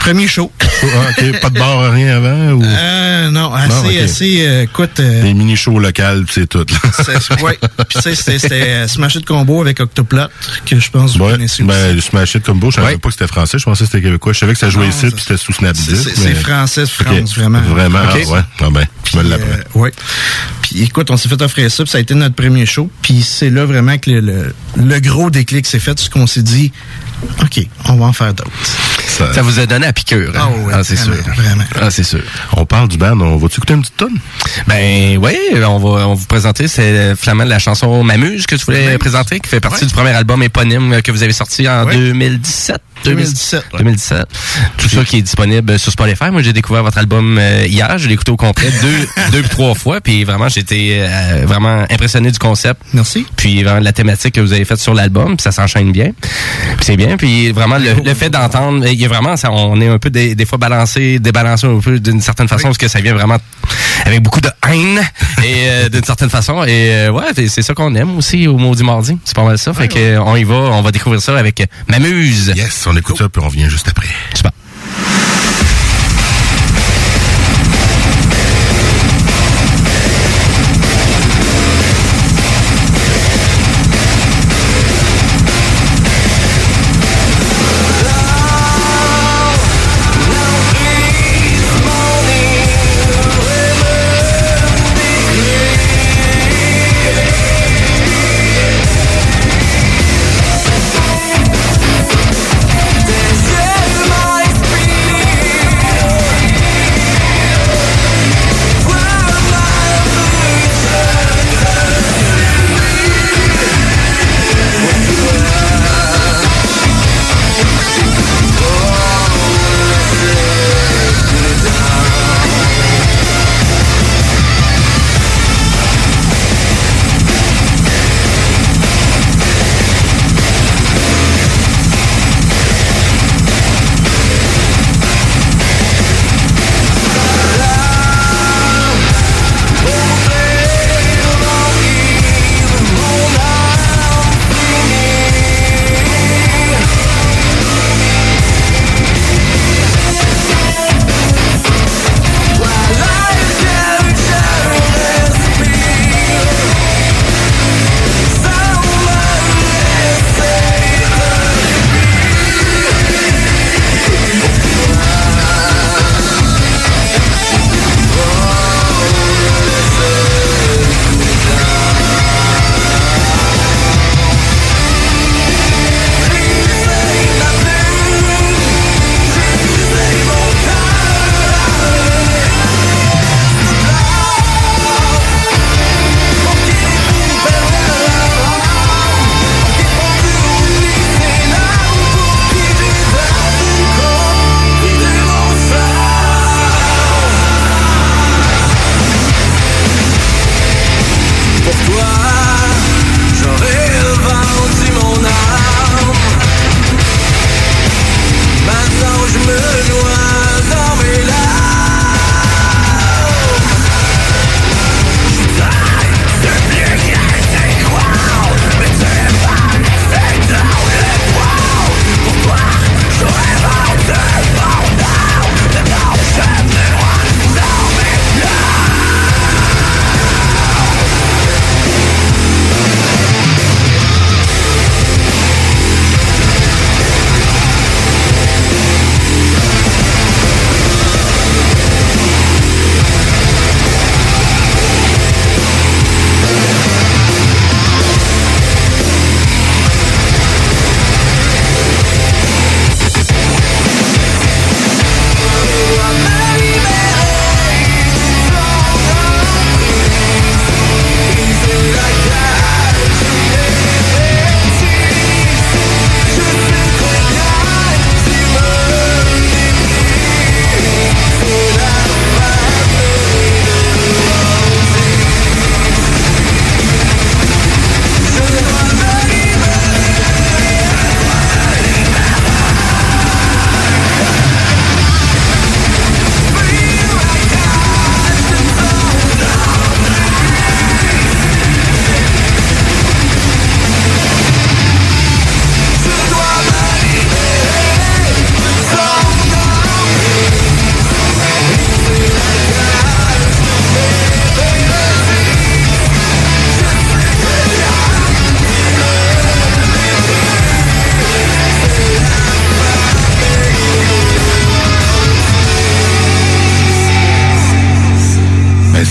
Premier 0.00 0.26
show. 0.26 0.50
Ah, 0.80 1.10
OK. 1.10 1.40
Pas 1.40 1.50
de 1.50 1.58
bar, 1.58 1.92
rien 1.92 2.16
avant? 2.16 2.52
Ou... 2.52 2.62
Euh, 2.62 3.30
non, 3.30 3.52
assez, 3.52 3.98
assez, 4.00 4.46
euh, 4.46 4.62
écoute, 4.62 5.00
euh, 5.00 5.22
Des 5.22 5.34
mini-shows 5.34 5.80
locales, 5.80 6.24
c'est 6.30 6.46
tout. 6.48 6.64
ouais. 7.42 7.58
Puis 7.88 8.00
tu 8.00 8.14
sais, 8.14 8.38
c'était- 8.38 8.62
euh, 8.62 8.86
Smash 8.88 9.16
It 9.16 9.24
Combo 9.26 9.60
avec 9.60 9.80
Octoplot, 9.80 10.26
que 10.64 10.78
je 10.78 10.88
pense 10.90 11.12
que 11.14 11.18
vous 11.18 11.24
Ouais, 11.24 11.32
connaissez 11.32 11.64
aussi. 11.64 11.68
ben, 11.68 11.94
le 11.96 12.00
Smash 12.00 12.36
It 12.36 12.44
Combo, 12.44 12.70
je 12.70 12.76
savais 12.76 12.86
Ouais. 12.92 12.98
pas 12.98 13.08
que 13.08 13.14
c'était 13.14 13.26
français, 13.26 13.58
je 13.58 13.64
pensais 13.64 13.84
que 13.86 13.90
c'était 13.90 14.02
québécois. 14.04 14.32
Je 14.32 14.38
savais 14.38 14.52
que 14.52 14.58
ça 14.60 14.70
jouait 14.70 14.84
Non, 14.86 14.90
ici, 14.90 15.06
puis 15.10 15.20
c'était 15.20 15.36
sous 15.36 15.52
Snapdisk. 15.52 15.96
c'est 16.14 16.24
mais- 16.28 16.34
français. 16.36 16.86
France, 16.86 17.36
vraiment. 17.36 17.60
Vraiment, 17.62 17.98
ah, 18.08 18.14
ouais. 18.16 18.40
Ah 18.60 18.70
ben, 18.70 18.86
tu 19.02 19.16
me 19.16 19.22
Puis, 19.22 19.30
l'apprends. 19.30 19.80
ouais. 19.80 19.92
Puis 20.62 20.82
écoute, 20.82 21.10
on 21.10 21.16
s'est 21.16 21.28
fait 21.28 21.42
offrir 21.42 21.70
ça, 21.72 21.82
puis 21.82 21.90
ça 21.90 21.98
a 21.98 22.00
été 22.00 22.14
notre 22.14 22.36
premier 22.36 22.66
show. 22.66 22.88
Puis 23.02 23.22
c'est 23.22 23.50
là 23.50 23.64
vraiment 23.64 23.98
que 23.98 24.10
le, 24.10 24.20
le, 24.20 24.54
le 24.76 25.00
gros 25.00 25.27
déclic 25.30 25.66
s'est 25.66 25.78
fait, 25.78 25.98
ce 25.98 26.08
qu'on 26.10 26.26
s'est 26.26 26.42
dit, 26.42 26.72
OK, 27.42 27.60
on 27.86 27.94
va 27.96 28.06
en 28.06 28.12
faire 28.12 28.32
d'autres. 28.34 28.50
Ça- 29.06 29.32
Ça 29.34 29.42
vous 29.42 29.58
a 29.58 29.66
donné 29.66 29.86
à 29.86 29.92
piqûre. 29.92 30.30
hein? 30.36 30.38
Ah 30.40 30.48
ouais, 30.50 30.72
ah, 30.74 30.84
c'est 30.84 30.96
sûr. 30.96 31.12
vraiment. 31.36 31.64
Ah, 31.80 31.90
c'est 31.90 32.04
sûr. 32.04 32.20
On 32.56 32.64
parle 32.66 32.88
du 32.88 32.96
band, 32.98 33.18
on 33.20 33.36
va-tu 33.36 33.56
écouter 33.56 33.74
une 33.74 33.80
petite 33.80 33.96
tonne? 33.96 34.14
Ben 34.68 35.18
oui, 35.18 35.36
on 35.66 35.78
va, 35.78 36.06
on 36.06 36.14
vous 36.14 36.26
présenter, 36.26 36.68
c'est 36.68 37.16
Flamand 37.16 37.44
de 37.44 37.50
la 37.50 37.58
chanson 37.58 38.04
M'amuse 38.04 38.46
que 38.46 38.54
tu 38.56 38.64
voulais 38.64 38.84
M'amuse. 38.84 38.98
présenter, 38.98 39.40
qui 39.40 39.48
fait 39.48 39.60
partie 39.60 39.82
Ouais. 39.82 39.88
du 39.88 39.94
premier 39.94 40.10
album 40.10 40.42
éponyme 40.42 41.02
que 41.02 41.10
vous 41.10 41.22
avez 41.22 41.32
sorti 41.32 41.68
en 41.68 41.84
Ouais. 41.86 41.94
2017. 41.96 42.80
2017, 43.04 43.64
ouais. 43.72 43.78
2017. 43.78 44.26
Tout 44.78 44.88
ça 44.88 45.04
qui 45.04 45.18
est 45.18 45.22
disponible 45.22 45.78
sur 45.78 45.92
Spotify. 45.92 46.30
Moi, 46.30 46.42
j'ai 46.42 46.52
découvert 46.52 46.82
votre 46.82 46.98
album 46.98 47.38
euh, 47.38 47.64
hier. 47.66 47.96
Je 47.98 48.08
l'ai 48.08 48.14
écouté 48.14 48.30
au 48.32 48.36
complet 48.36 48.70
deux, 48.82 49.22
deux 49.32 49.42
trois 49.48 49.74
fois. 49.74 50.00
Puis 50.00 50.24
vraiment, 50.24 50.48
j'étais 50.48 50.98
euh, 51.00 51.44
vraiment 51.46 51.84
impressionné 51.90 52.30
du 52.30 52.38
concept. 52.38 52.80
Merci. 52.92 53.26
Puis 53.36 53.62
vraiment 53.62 53.80
la 53.80 53.92
thématique 53.92 54.34
que 54.34 54.40
vous 54.40 54.52
avez 54.52 54.64
faite 54.64 54.78
sur 54.80 54.94
l'album, 54.94 55.36
ça 55.38 55.52
s'enchaîne 55.52 55.92
bien. 55.92 56.10
Puis 56.20 56.84
c'est 56.86 56.96
bien. 56.96 57.16
Puis 57.16 57.50
vraiment 57.52 57.78
le, 57.78 57.94
le 58.04 58.14
fait 58.14 58.30
d'entendre, 58.30 58.86
il 58.86 59.00
y 59.00 59.04
a 59.04 59.08
vraiment, 59.08 59.36
ça, 59.36 59.50
on 59.52 59.80
est 59.80 59.88
un 59.88 59.98
peu 59.98 60.10
des, 60.10 60.34
des 60.34 60.46
fois 60.46 60.58
balancé, 60.58 61.18
débalancé 61.18 61.66
un 61.66 61.78
peu 61.80 61.98
d'une 62.00 62.20
certaine 62.20 62.48
façon, 62.48 62.64
parce 62.68 62.78
que 62.78 62.88
ça 62.88 63.00
vient 63.00 63.14
vraiment 63.14 63.36
avec 64.04 64.22
beaucoup 64.22 64.40
de 64.40 64.48
haine 64.68 65.00
et 65.44 65.54
euh, 65.68 65.88
d'une 65.88 66.04
certaine 66.04 66.30
façon. 66.30 66.62
Et 66.64 66.90
euh, 66.92 67.10
ouais, 67.10 67.24
c'est- 67.34 67.62
ça 67.62 67.74
qu'on 67.74 67.94
aime 67.96 68.16
aussi 68.16 68.46
au 68.46 68.56
Maudit 68.56 68.82
Mardi. 68.84 69.18
C'est 69.24 69.34
pas 69.36 69.44
mal 69.44 69.58
ça. 69.58 69.74
Fait 69.74 69.88
que 69.88 69.98
euh, 69.98 70.22
on 70.22 70.36
y 70.36 70.44
va, 70.44 70.54
on 70.54 70.80
va 70.80 70.90
découvrir 70.90 71.20
ça 71.20 71.36
avec 71.36 71.62
M'amuse. 71.88 72.52
Yes, 72.56 72.86
on 72.88 72.96
écoute 72.96 73.16
ça, 73.16 73.28
puis 73.28 73.42
on 73.42 73.46
revient 73.46 73.68
juste 73.68 73.88
après. 73.88 74.08
Super. 74.34 74.52
Des 74.52 74.67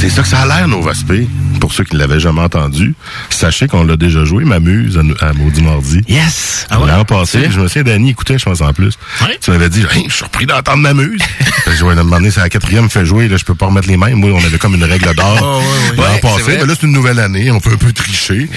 c'est 0.09 0.15
ça 0.15 0.21
que 0.21 0.27
ça 0.27 0.39
a 0.39 0.45
l'air, 0.45 0.67
Nova 0.67 0.93
Spé. 0.93 1.27
Pour 1.67 1.74
ceux 1.74 1.83
qui 1.83 1.95
ne 1.95 2.00
l'avaient 2.00 2.21
jamais 2.21 2.39
entendu, 2.39 2.95
sachez 3.29 3.67
qu'on 3.67 3.83
l'a 3.83 3.97
déjà 3.97 4.24
joué, 4.24 4.45
M'amuse, 4.45 4.97
à, 5.19 5.25
à 5.27 5.33
Maudit 5.33 5.62
Mardi. 5.62 6.00
Yes! 6.07 6.65
Ah 6.69 6.79
ouais? 6.79 6.88
L'an 6.88 7.03
passé, 7.03 7.50
je 7.51 7.59
me 7.59 7.67
souviens, 7.67 7.83
Danny 7.83 8.12
écoutait, 8.12 8.39
je 8.39 8.45
pense, 8.45 8.62
en 8.62 8.71
plus. 8.71 8.93
Ouais. 9.21 9.38
Tu 9.41 9.51
m'avais 9.51 9.67
dit, 9.67 9.81
hey, 9.81 10.05
je 10.05 10.09
suis 10.09 10.12
surpris 10.12 10.45
d'entendre 10.45 10.77
M'amuse. 10.77 11.19
Je 11.77 11.86
vais 11.86 11.95
demander, 11.95 12.31
c'est 12.31 12.39
la 12.39 12.47
quatrième 12.47 12.89
fait 12.89 13.05
jouer, 13.05 13.27
là, 13.27 13.36
je 13.36 13.43
peux 13.43 13.53
pas 13.53 13.65
remettre 13.65 13.89
les 13.89 13.97
mêmes. 13.97 14.15
Moi, 14.15 14.31
on 14.31 14.38
avait 14.43 14.57
comme 14.57 14.75
une 14.75 14.83
règle 14.86 15.13
d'or. 15.13 15.38
Oh, 15.43 15.62
ouais. 15.91 15.97
L'an 15.97 16.17
passé, 16.21 16.57
mais 16.59 16.65
là, 16.65 16.74
c'est 16.79 16.88
une 16.88 16.93
nouvelle 16.93 17.19
année, 17.19 17.51
on 17.51 17.59
peut 17.59 17.74
un 17.74 17.75
peu 17.77 17.91
tricher. 17.91 18.50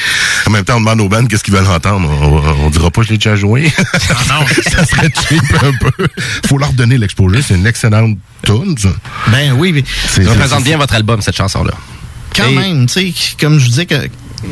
En 0.46 0.50
même 0.50 0.64
temps, 0.64 0.76
on 0.76 0.80
demande 0.80 1.00
aux 1.00 1.08
bandes 1.08 1.28
qu'est-ce 1.28 1.42
qu'ils 1.42 1.52
veulent 1.52 1.66
entendre. 1.66 2.08
On, 2.08 2.66
on 2.66 2.70
dira 2.70 2.92
pas, 2.92 3.02
je 3.02 3.08
l'ai 3.08 3.18
déjà 3.18 3.34
joué. 3.34 3.70
Ah 3.76 4.14
non, 4.28 4.46
ça 4.70 4.86
serait 4.86 5.10
cheap 5.28 5.42
un 5.60 5.72
peu. 5.72 6.06
Faut 6.46 6.56
leur 6.58 6.72
donner 6.72 6.96
l'exposure, 6.98 7.42
c'est 7.46 7.56
une 7.56 7.66
excellente 7.66 8.16
tune, 8.44 8.76
ben 9.26 9.52
oui, 9.58 9.72
mais 9.72 9.82
Ça 10.06 10.22
représente 10.30 10.62
bien 10.62 10.78
votre 10.78 10.94
album, 10.94 11.20
cette 11.20 11.36
chanson-là. 11.36 11.74
Quand 12.36 12.48
Et- 12.48 12.54
même, 12.54 12.86
tu 12.86 13.12
sais, 13.12 13.36
comme 13.40 13.58
je 13.58 13.68
disais 13.68 13.86
que 13.86 13.94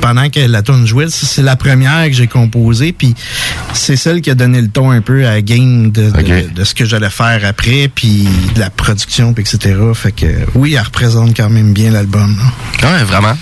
pendant 0.02 0.28
que 0.28 0.40
la 0.40 0.60
tune 0.62 0.86
jouait, 0.86 1.06
c'est 1.08 1.40
la 1.42 1.56
première 1.56 2.06
que 2.08 2.12
j'ai 2.12 2.26
composée, 2.26 2.92
puis 2.92 3.14
c'est 3.72 3.96
celle 3.96 4.20
qui 4.20 4.30
a 4.30 4.34
donné 4.34 4.60
le 4.60 4.68
ton 4.68 4.90
un 4.90 5.00
peu 5.00 5.26
à 5.26 5.30
la 5.30 5.40
game 5.42 5.90
de, 5.90 6.10
de, 6.54 6.64
ce 6.64 6.74
que 6.74 6.84
j'allais 6.84 7.08
faire 7.08 7.40
après, 7.46 7.88
puis 7.94 8.28
de 8.54 8.60
la 8.60 8.68
production, 8.68 9.32
puis 9.32 9.44
etc. 9.44 9.74
Fait 9.94 10.12
que 10.12 10.26
oui, 10.54 10.74
elle 10.74 10.82
représente 10.84 11.34
quand 11.34 11.48
même 11.48 11.72
bien 11.72 11.90
l'album. 11.90 12.36
là. 12.82 12.98
Ouais, 12.98 13.04
vraiment. 13.04 13.36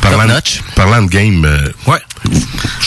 Parlant, 0.00 0.38
parlant 0.76 1.02
de 1.02 1.08
game, 1.10 1.44
euh, 1.44 1.68
Ouais. 1.88 1.98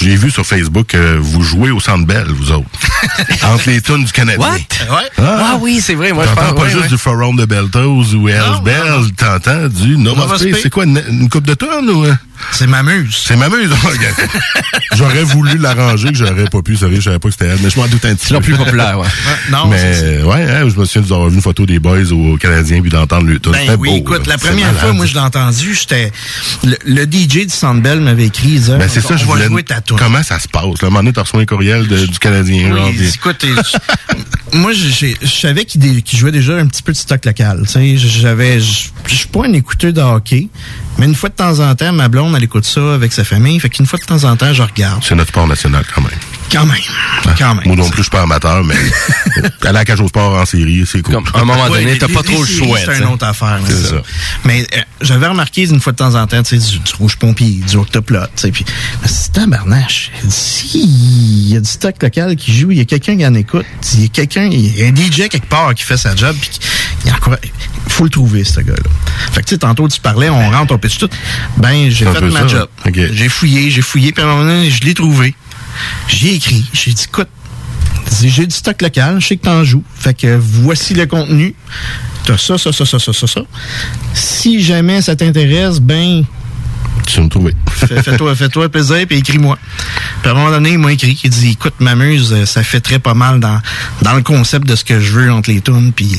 J'ai 0.01 0.15
vu 0.15 0.31
sur 0.31 0.45
Facebook 0.45 0.87
que 0.87 1.17
vous 1.17 1.43
jouez 1.43 1.71
au 1.71 1.79
Centre 1.79 2.05
Bell, 2.05 2.25
vous 2.29 2.51
autres. 2.51 2.67
entre 3.43 3.69
les 3.69 3.81
tunes 3.81 4.03
du 4.05 4.11
Canadien. 4.11 4.39
What? 4.39 4.53
Ouais. 4.53 5.09
Ah, 5.17 5.57
oui, 5.61 5.81
c'est 5.81 5.95
vrai. 5.95 6.11
Moi, 6.13 6.25
je 6.27 6.33
pense 6.33 6.53
pas 6.55 6.61
ouais, 6.61 6.69
juste 6.69 6.83
ouais. 6.83 6.87
du 6.89 6.97
Forum 6.97 7.35
de 7.35 7.45
Beltos 7.45 8.13
ou 8.15 8.29
Hells 8.29 8.61
Bell, 8.63 9.11
t'entends 9.15 9.67
du 9.67 9.97
Nova 9.97 10.21
Nova 10.21 10.37
Space. 10.37 10.57
C'est 10.63 10.69
quoi, 10.69 10.85
une, 10.85 11.01
une 11.09 11.29
coupe 11.29 11.45
de 11.47 11.53
tonnes 11.53 11.89
ou... 11.89 12.05
euh? 12.05 12.13
C'est 12.51 12.67
m'amuse. 12.67 13.15
C'est 13.25 13.35
m'amuse. 13.37 13.69
J'aurais 14.95 15.23
voulu 15.23 15.57
l'arranger, 15.57 16.09
que 16.09 16.17
j'aurais 16.17 16.45
pas 16.45 16.61
pu, 16.61 16.75
sérieux, 16.75 16.97
je 16.97 17.01
savais 17.05 17.19
pas 17.19 17.29
que 17.29 17.35
c'était 17.37 17.51
elle, 17.51 17.59
mais 17.63 17.69
je 17.69 17.79
m'en 17.79 17.87
doute 17.87 18.03
un 18.05 18.15
petit 18.15 18.27
C'est 18.27 18.33
peu. 18.35 18.41
plus 18.41 18.55
populaire, 18.55 18.99
ouais. 18.99 19.07
Non, 19.51 19.69
c'est. 19.71 20.19
Mais 20.19 20.23
ouais, 20.23 20.43
hein, 20.49 20.69
je 20.69 20.79
me 20.79 20.85
souviens 20.85 21.01
d'avoir 21.07 21.29
vu 21.29 21.35
une 21.35 21.41
photo 21.41 21.65
des 21.65 21.79
boys 21.79 22.11
au 22.11 22.37
Canadien 22.37 22.81
puis 22.81 22.89
d'entendre 22.91 23.27
le 23.27 23.39
tune. 23.39 23.53
Ben 23.53 23.77
oui, 23.79 23.89
beau, 23.89 23.95
écoute, 23.97 24.27
là. 24.27 24.33
la 24.33 24.37
C'est 24.39 24.49
première 24.49 24.73
fois, 24.73 24.93
moi, 24.93 25.05
je 25.05 25.13
l'ai 25.13 25.19
entendu, 25.19 25.73
j'étais... 25.73 26.11
Le, 26.63 26.75
le 26.85 27.03
DJ 27.03 27.45
du 27.45 27.49
Sandbell 27.49 28.01
m'avait 28.01 28.25
écrit, 28.25 28.59
Ben 28.67 28.87
c'est 28.89 29.01
ça, 29.01 29.15
je 29.37 29.47
jouer 29.47 29.63
ta. 29.63 29.81
Comment 29.97 30.23
ça 30.23 30.39
se 30.39 30.47
passe? 30.47 30.63
Là, 30.63 30.69
un 30.81 30.85
moment 30.85 30.99
donné, 30.99 31.13
t'as 31.13 31.21
reçu 31.23 31.35
un 31.37 31.45
courriel 31.45 31.87
de- 31.87 32.05
du 32.05 32.19
Canadien. 32.19 32.69
genre, 32.75 32.87
Oui, 32.89 33.11
écoute, 33.15 33.45
moi, 34.53 34.71
je 34.73 35.15
savais 35.27 35.65
qu'il 35.65 36.03
jouait 36.15 36.31
déjà 36.31 36.53
un 36.57 36.67
petit 36.67 36.81
peu 36.83 36.91
de 36.91 36.97
stock 36.97 37.25
local. 37.25 37.63
J'avais, 37.97 38.59
je 38.59 38.89
je 39.07 39.15
suis 39.15 39.27
pas 39.27 39.45
un 39.45 39.53
écouteur 39.53 39.93
de 39.93 40.01
hockey, 40.01 40.47
mais 40.97 41.05
une 41.05 41.15
fois 41.15 41.29
de 41.29 41.35
temps 41.35 41.59
en 41.59 41.73
temps, 41.75 41.91
ma 41.93 42.07
blonde, 42.07 42.33
elle 42.35 42.43
écoute 42.43 42.65
ça 42.65 42.93
avec 42.93 43.11
sa 43.13 43.23
famille. 43.23 43.59
Fait 43.59 43.69
qu'une 43.69 43.85
fois 43.85 43.99
de 43.99 44.05
temps 44.05 44.23
en 44.23 44.35
temps, 44.35 44.53
je 44.53 44.61
regarde. 44.61 45.03
C'est 45.03 45.15
notre 45.15 45.29
sport 45.29 45.47
national 45.47 45.83
quand 45.93 46.01
même. 46.01 46.11
Quand 46.51 46.65
même, 46.65 46.77
quand 47.37 47.55
même. 47.55 47.63
Moi 47.65 47.75
non 47.75 47.89
plus, 47.89 47.97
je 47.97 48.01
suis 48.03 48.11
pas 48.11 48.21
amateur, 48.21 48.63
mais 48.63 48.75
aller 49.35 49.49
à 49.69 49.71
la 49.71 49.85
cage 49.85 49.99
au 50.01 50.07
sport 50.07 50.35
en 50.39 50.45
série, 50.45 50.83
c'est 50.89 51.01
cool. 51.01 51.15
Comme, 51.15 51.25
à 51.33 51.39
un 51.39 51.45
moment 51.45 51.63
Ouais, 51.69 51.79
donné, 51.83 51.97
t'as 51.97 52.07
pas 52.07 52.21
les- 52.21 52.31
trop 52.33 52.41
le 52.41 52.47
choix. 52.47 52.77
C'est 52.85 52.97
une 52.99 53.05
autre 53.05 53.25
affaire. 53.25 53.57
là, 53.59 53.65
C'est 53.67 53.87
ça. 53.87 54.01
Mais 54.45 54.67
euh, 54.75 54.81
j'avais 55.01 55.27
remarqué 55.27 55.63
une 55.67 55.79
fois 55.79 55.93
de 55.93 55.97
temps 55.97 56.13
en 56.15 56.27
temps, 56.27 56.43
tu 56.43 56.59
sais, 56.59 56.71
du, 56.71 56.79
du 56.79 56.93
rouge 56.99 57.15
pompier, 57.17 57.59
du 57.67 57.75
octoplot, 57.77 58.19
tu 58.21 58.27
sais, 58.35 58.51
puis 58.51 58.65
c'est 59.05 59.31
tabarnache. 59.33 60.11
Si 60.29 60.79
il 60.83 61.53
y 61.53 61.57
a 61.57 61.59
du 61.59 61.69
stock 61.69 61.95
local 62.01 62.35
qui 62.35 62.55
joue, 62.57 62.71
il 62.71 62.77
y 62.77 62.81
a 62.81 62.85
quelqu'un 62.85 63.17
qui 63.17 63.25
en 63.25 63.33
écoute, 63.33 63.65
il 63.95 64.01
y 64.01 64.05
a 64.05 64.07
quelqu'un, 64.09 64.45
il 64.51 64.77
y 64.77 64.83
a 64.83 64.87
un 64.87 64.95
DJ 64.95 65.29
quelque 65.29 65.47
part 65.47 65.73
qui 65.73 65.83
fait 65.83 65.97
sa 65.97 66.15
job, 66.15 66.35
puis 66.39 66.49
il 67.03 67.07
y 67.07 67.11
a 67.11 67.15
encore, 67.15 67.35
faut 67.87 68.03
le 68.03 68.09
trouver 68.11 68.43
ce 68.43 68.59
gars-là. 68.59 68.89
Fait 69.31 69.41
que 69.41 69.47
tu 69.47 69.55
sais, 69.55 69.59
tantôt 69.59 69.87
tu 69.87 69.99
parlais, 69.99 70.29
on 70.29 70.51
rentre, 70.51 70.73
on 70.73 70.77
pitch 70.77 70.97
tout. 70.99 71.09
Ben 71.57 71.89
j'ai 71.89 72.05
fait 72.05 72.19
peu 72.19 72.29
ma 72.29 72.41
ça. 72.41 72.47
job. 72.47 72.67
J'ai 73.13 73.29
fouillé, 73.29 73.71
j'ai 73.71 73.81
fouillé, 73.81 74.11
puis 74.11 74.21
à 74.23 74.27
un 74.27 74.29
moment 74.29 74.43
donné, 74.45 74.69
je 74.69 74.81
l'ai 74.83 74.93
trouvé. 74.93 75.33
J'ai 76.07 76.35
écrit, 76.35 76.65
j'ai 76.73 76.91
dit, 76.93 77.03
écoute, 77.07 77.27
j'ai 78.21 78.45
du 78.45 78.55
stock 78.55 78.81
local, 78.81 79.19
je 79.19 79.27
sais 79.27 79.37
que 79.37 79.43
t'en 79.45 79.63
joues. 79.63 79.83
Fait 79.95 80.13
que 80.13 80.37
voici 80.39 80.93
le 80.93 81.05
contenu. 81.05 81.55
T'as 82.25 82.37
ça, 82.37 82.57
ça, 82.57 82.71
ça, 82.71 82.85
ça, 82.85 82.99
ça, 82.99 83.11
ça, 83.13 83.27
ça. 83.27 83.41
Si 84.13 84.61
jamais 84.63 85.01
ça 85.01 85.15
t'intéresse, 85.15 85.79
ben, 85.79 86.23
Tu 87.05 87.17
vas 87.17 87.23
me 87.23 87.29
trouver. 87.29 87.53
fais- 87.69 88.01
fais-toi, 88.01 88.33
fais-toi 88.35 88.69
plaisir 88.69 89.05
puis 89.07 89.17
écris-moi. 89.17 89.57
Puis 90.21 90.29
à 90.29 90.31
un 90.31 90.37
moment 90.37 90.51
donné, 90.51 90.71
il 90.71 90.79
m'a 90.79 90.93
écrit, 90.93 91.19
il 91.23 91.29
dit, 91.29 91.51
écoute, 91.51 91.73
m'amuse, 91.79 92.31
euh, 92.31 92.45
ça 92.45 92.63
fait 92.63 92.79
très 92.79 92.99
pas 92.99 93.13
mal 93.13 93.39
dans, 93.41 93.59
dans 94.03 94.13
le 94.13 94.21
concept 94.21 94.65
de 94.67 94.75
ce 94.75 94.85
que 94.85 94.99
je 95.01 95.11
veux 95.11 95.31
entre 95.31 95.49
les 95.49 95.59
tunes, 95.59 95.91
puis 95.93 96.15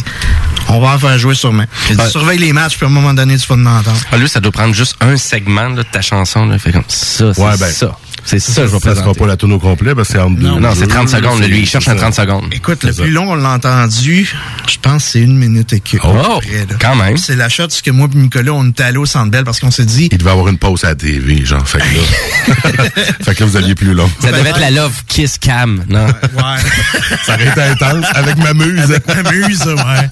on 0.68 0.78
va 0.80 0.88
en 0.94 0.98
faire 0.98 1.18
jouer 1.18 1.34
sûrement. 1.34 1.64
J'ai 1.88 1.96
dit, 1.96 2.10
surveille 2.10 2.38
les 2.38 2.52
matchs, 2.52 2.76
puis 2.76 2.84
à 2.84 2.88
un 2.88 2.92
moment 2.92 3.14
donné, 3.14 3.38
tu 3.38 3.46
vas 3.46 3.54
en 3.54 3.64
entendre. 3.64 3.96
Ah, 4.12 4.18
lui, 4.18 4.28
ça 4.28 4.40
doit 4.40 4.52
prendre 4.52 4.74
juste 4.74 4.96
un 5.00 5.16
segment 5.16 5.68
là, 5.70 5.76
de 5.76 5.88
ta 5.90 6.02
chanson. 6.02 6.44
Là. 6.44 6.58
Fait 6.58 6.72
comme 6.72 6.84
ça, 6.88 7.32
c'est 7.32 7.40
Ouais, 7.40 7.56
ben, 7.58 7.70
ça. 7.70 7.96
C'est 8.26 8.38
ça, 8.38 8.62
que 8.62 8.68
je 8.68 8.72
vais 8.72 8.78
Ça 8.78 8.80
sera 8.80 8.94
présenter. 8.94 9.18
pas 9.20 9.26
la 9.26 9.36
tune 9.36 9.52
au 9.52 9.58
complet 9.58 9.94
parce 9.94 10.08
que 10.08 10.14
c'est 10.14 10.20
entre 10.20 10.36
deux. 10.40 10.58
Non, 10.58 10.70
c'est 10.74 10.86
30 10.86 11.08
jeux, 11.10 11.16
secondes. 11.16 11.42
Lui, 11.42 11.60
il 11.60 11.66
cherche 11.66 11.88
un 11.88 11.92
ça. 11.94 12.00
30 12.10 12.14
secondes. 12.14 12.44
Écoute, 12.52 12.82
le 12.84 12.92
plus 12.92 13.10
long, 13.10 13.32
on 13.32 13.34
l'a 13.34 13.50
entendu, 13.50 14.32
je 14.68 14.76
pense 14.80 15.04
que 15.04 15.10
c'est 15.10 15.20
une 15.20 15.36
minute 15.36 15.72
et 15.72 15.80
quelques. 15.80 16.04
Oh, 16.04 16.40
près, 16.40 16.66
là. 16.68 16.76
quand 16.80 16.96
même. 16.96 17.16
C'est 17.18 17.36
la 17.36 17.48
shot 17.48 17.68
que 17.84 17.90
moi 17.90 18.08
et 18.12 18.16
Nicolas, 18.16 18.52
on 18.52 18.68
était 18.70 18.84
allés 18.84 18.96
au 18.98 19.06
Centre 19.06 19.30
Bell 19.30 19.44
parce 19.44 19.60
qu'on 19.60 19.70
s'est 19.70 19.84
dit, 19.84 20.08
Il 20.10 20.18
devait 20.18 20.30
avoir 20.30 20.48
une 20.48 20.58
pause 20.58 20.84
à 20.84 20.88
la 20.88 20.94
TV, 20.94 21.44
genre. 21.44 21.66
Fait 21.68 21.78
que 21.78 21.84
là, 21.84 22.84
fait 23.22 23.34
que 23.34 23.40
là 23.40 23.46
vous 23.46 23.56
alliez 23.56 23.74
plus 23.74 23.92
long. 23.94 24.10
Ça 24.20 24.32
devait 24.32 24.50
être 24.50 24.60
la 24.60 24.70
Love 24.70 24.92
Kiss 25.06 25.38
Cam, 25.38 25.84
non? 25.88 26.06
ouais, 26.06 26.12
Ça 27.26 27.34
aurait 27.34 27.48
été 27.48 27.60
intense 27.62 28.06
avec 28.14 28.36
ma 28.38 28.54
muse. 28.54 28.96
m'amuse, 29.06 29.64
ouais. 29.66 30.08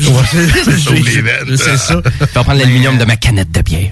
Sur 0.78 0.92
les 0.92 1.20
veines. 1.22 1.56
C'est 1.56 1.76
ça. 1.76 2.00
Je 2.04 2.24
vais 2.24 2.26
prendre 2.32 2.54
l'aluminium 2.54 2.98
de 2.98 3.04
ma 3.04 3.16
canette 3.16 3.50
de 3.50 3.62
bière. 3.62 3.90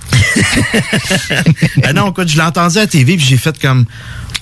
Ah 1.82 1.92
non, 1.92 2.10
écoute, 2.10 2.28
je 2.28 2.36
l'ai 2.36 2.42
entendu 2.58 2.78
à 2.78 2.82
la 2.82 2.86
TV 2.86 3.16
puis 3.16 3.24
j'ai 3.24 3.36
fait 3.36 3.58
comme 3.60 3.86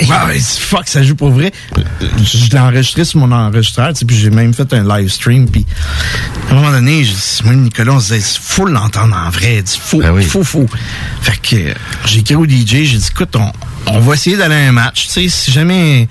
Wow, 0.02 0.28
fuck, 0.58 0.88
ça 0.88 1.02
joue 1.02 1.14
pour 1.14 1.30
vrai. 1.30 1.52
Je 2.00 2.50
l'ai 2.50 2.58
enregistré 2.58 3.04
sur 3.04 3.20
mon 3.20 3.30
enregistreur, 3.30 3.92
puis 4.06 4.16
j'ai 4.16 4.30
même 4.30 4.52
fait 4.52 4.72
un 4.72 4.82
live 4.82 5.08
stream. 5.08 5.48
Puis 5.48 5.64
à 6.48 6.52
un 6.52 6.54
moment 6.56 6.72
donné, 6.72 7.06
moi 7.44 7.52
et 7.52 7.56
Nicolas, 7.56 7.92
on 7.92 8.00
se 8.00 8.14
disait, 8.14 8.38
faut 8.40 8.66
l'entendre 8.66 9.16
en 9.16 9.30
vrai. 9.30 9.56
Il 9.58 9.62
dit, 9.62 9.80
faut, 9.80 10.00
Ben 10.00 10.10
oui. 10.10 10.24
faut, 10.24 10.42
faut. 10.42 10.66
Fait 11.22 11.40
que 11.40 11.56
euh, 11.56 11.74
j'ai 12.06 12.20
écrit 12.20 12.34
au 12.34 12.44
DJ, 12.44 12.84
j'ai 12.84 12.98
dit, 12.98 13.08
écoute, 13.08 13.36
on, 13.36 13.52
on 13.86 14.00
va 14.00 14.14
essayer 14.14 14.36
d'aller 14.36 14.56
à 14.56 14.68
un 14.68 14.72
match. 14.72 15.06
Tu 15.06 15.12
sais, 15.12 15.28
si 15.28 15.52
jamais. 15.52 16.08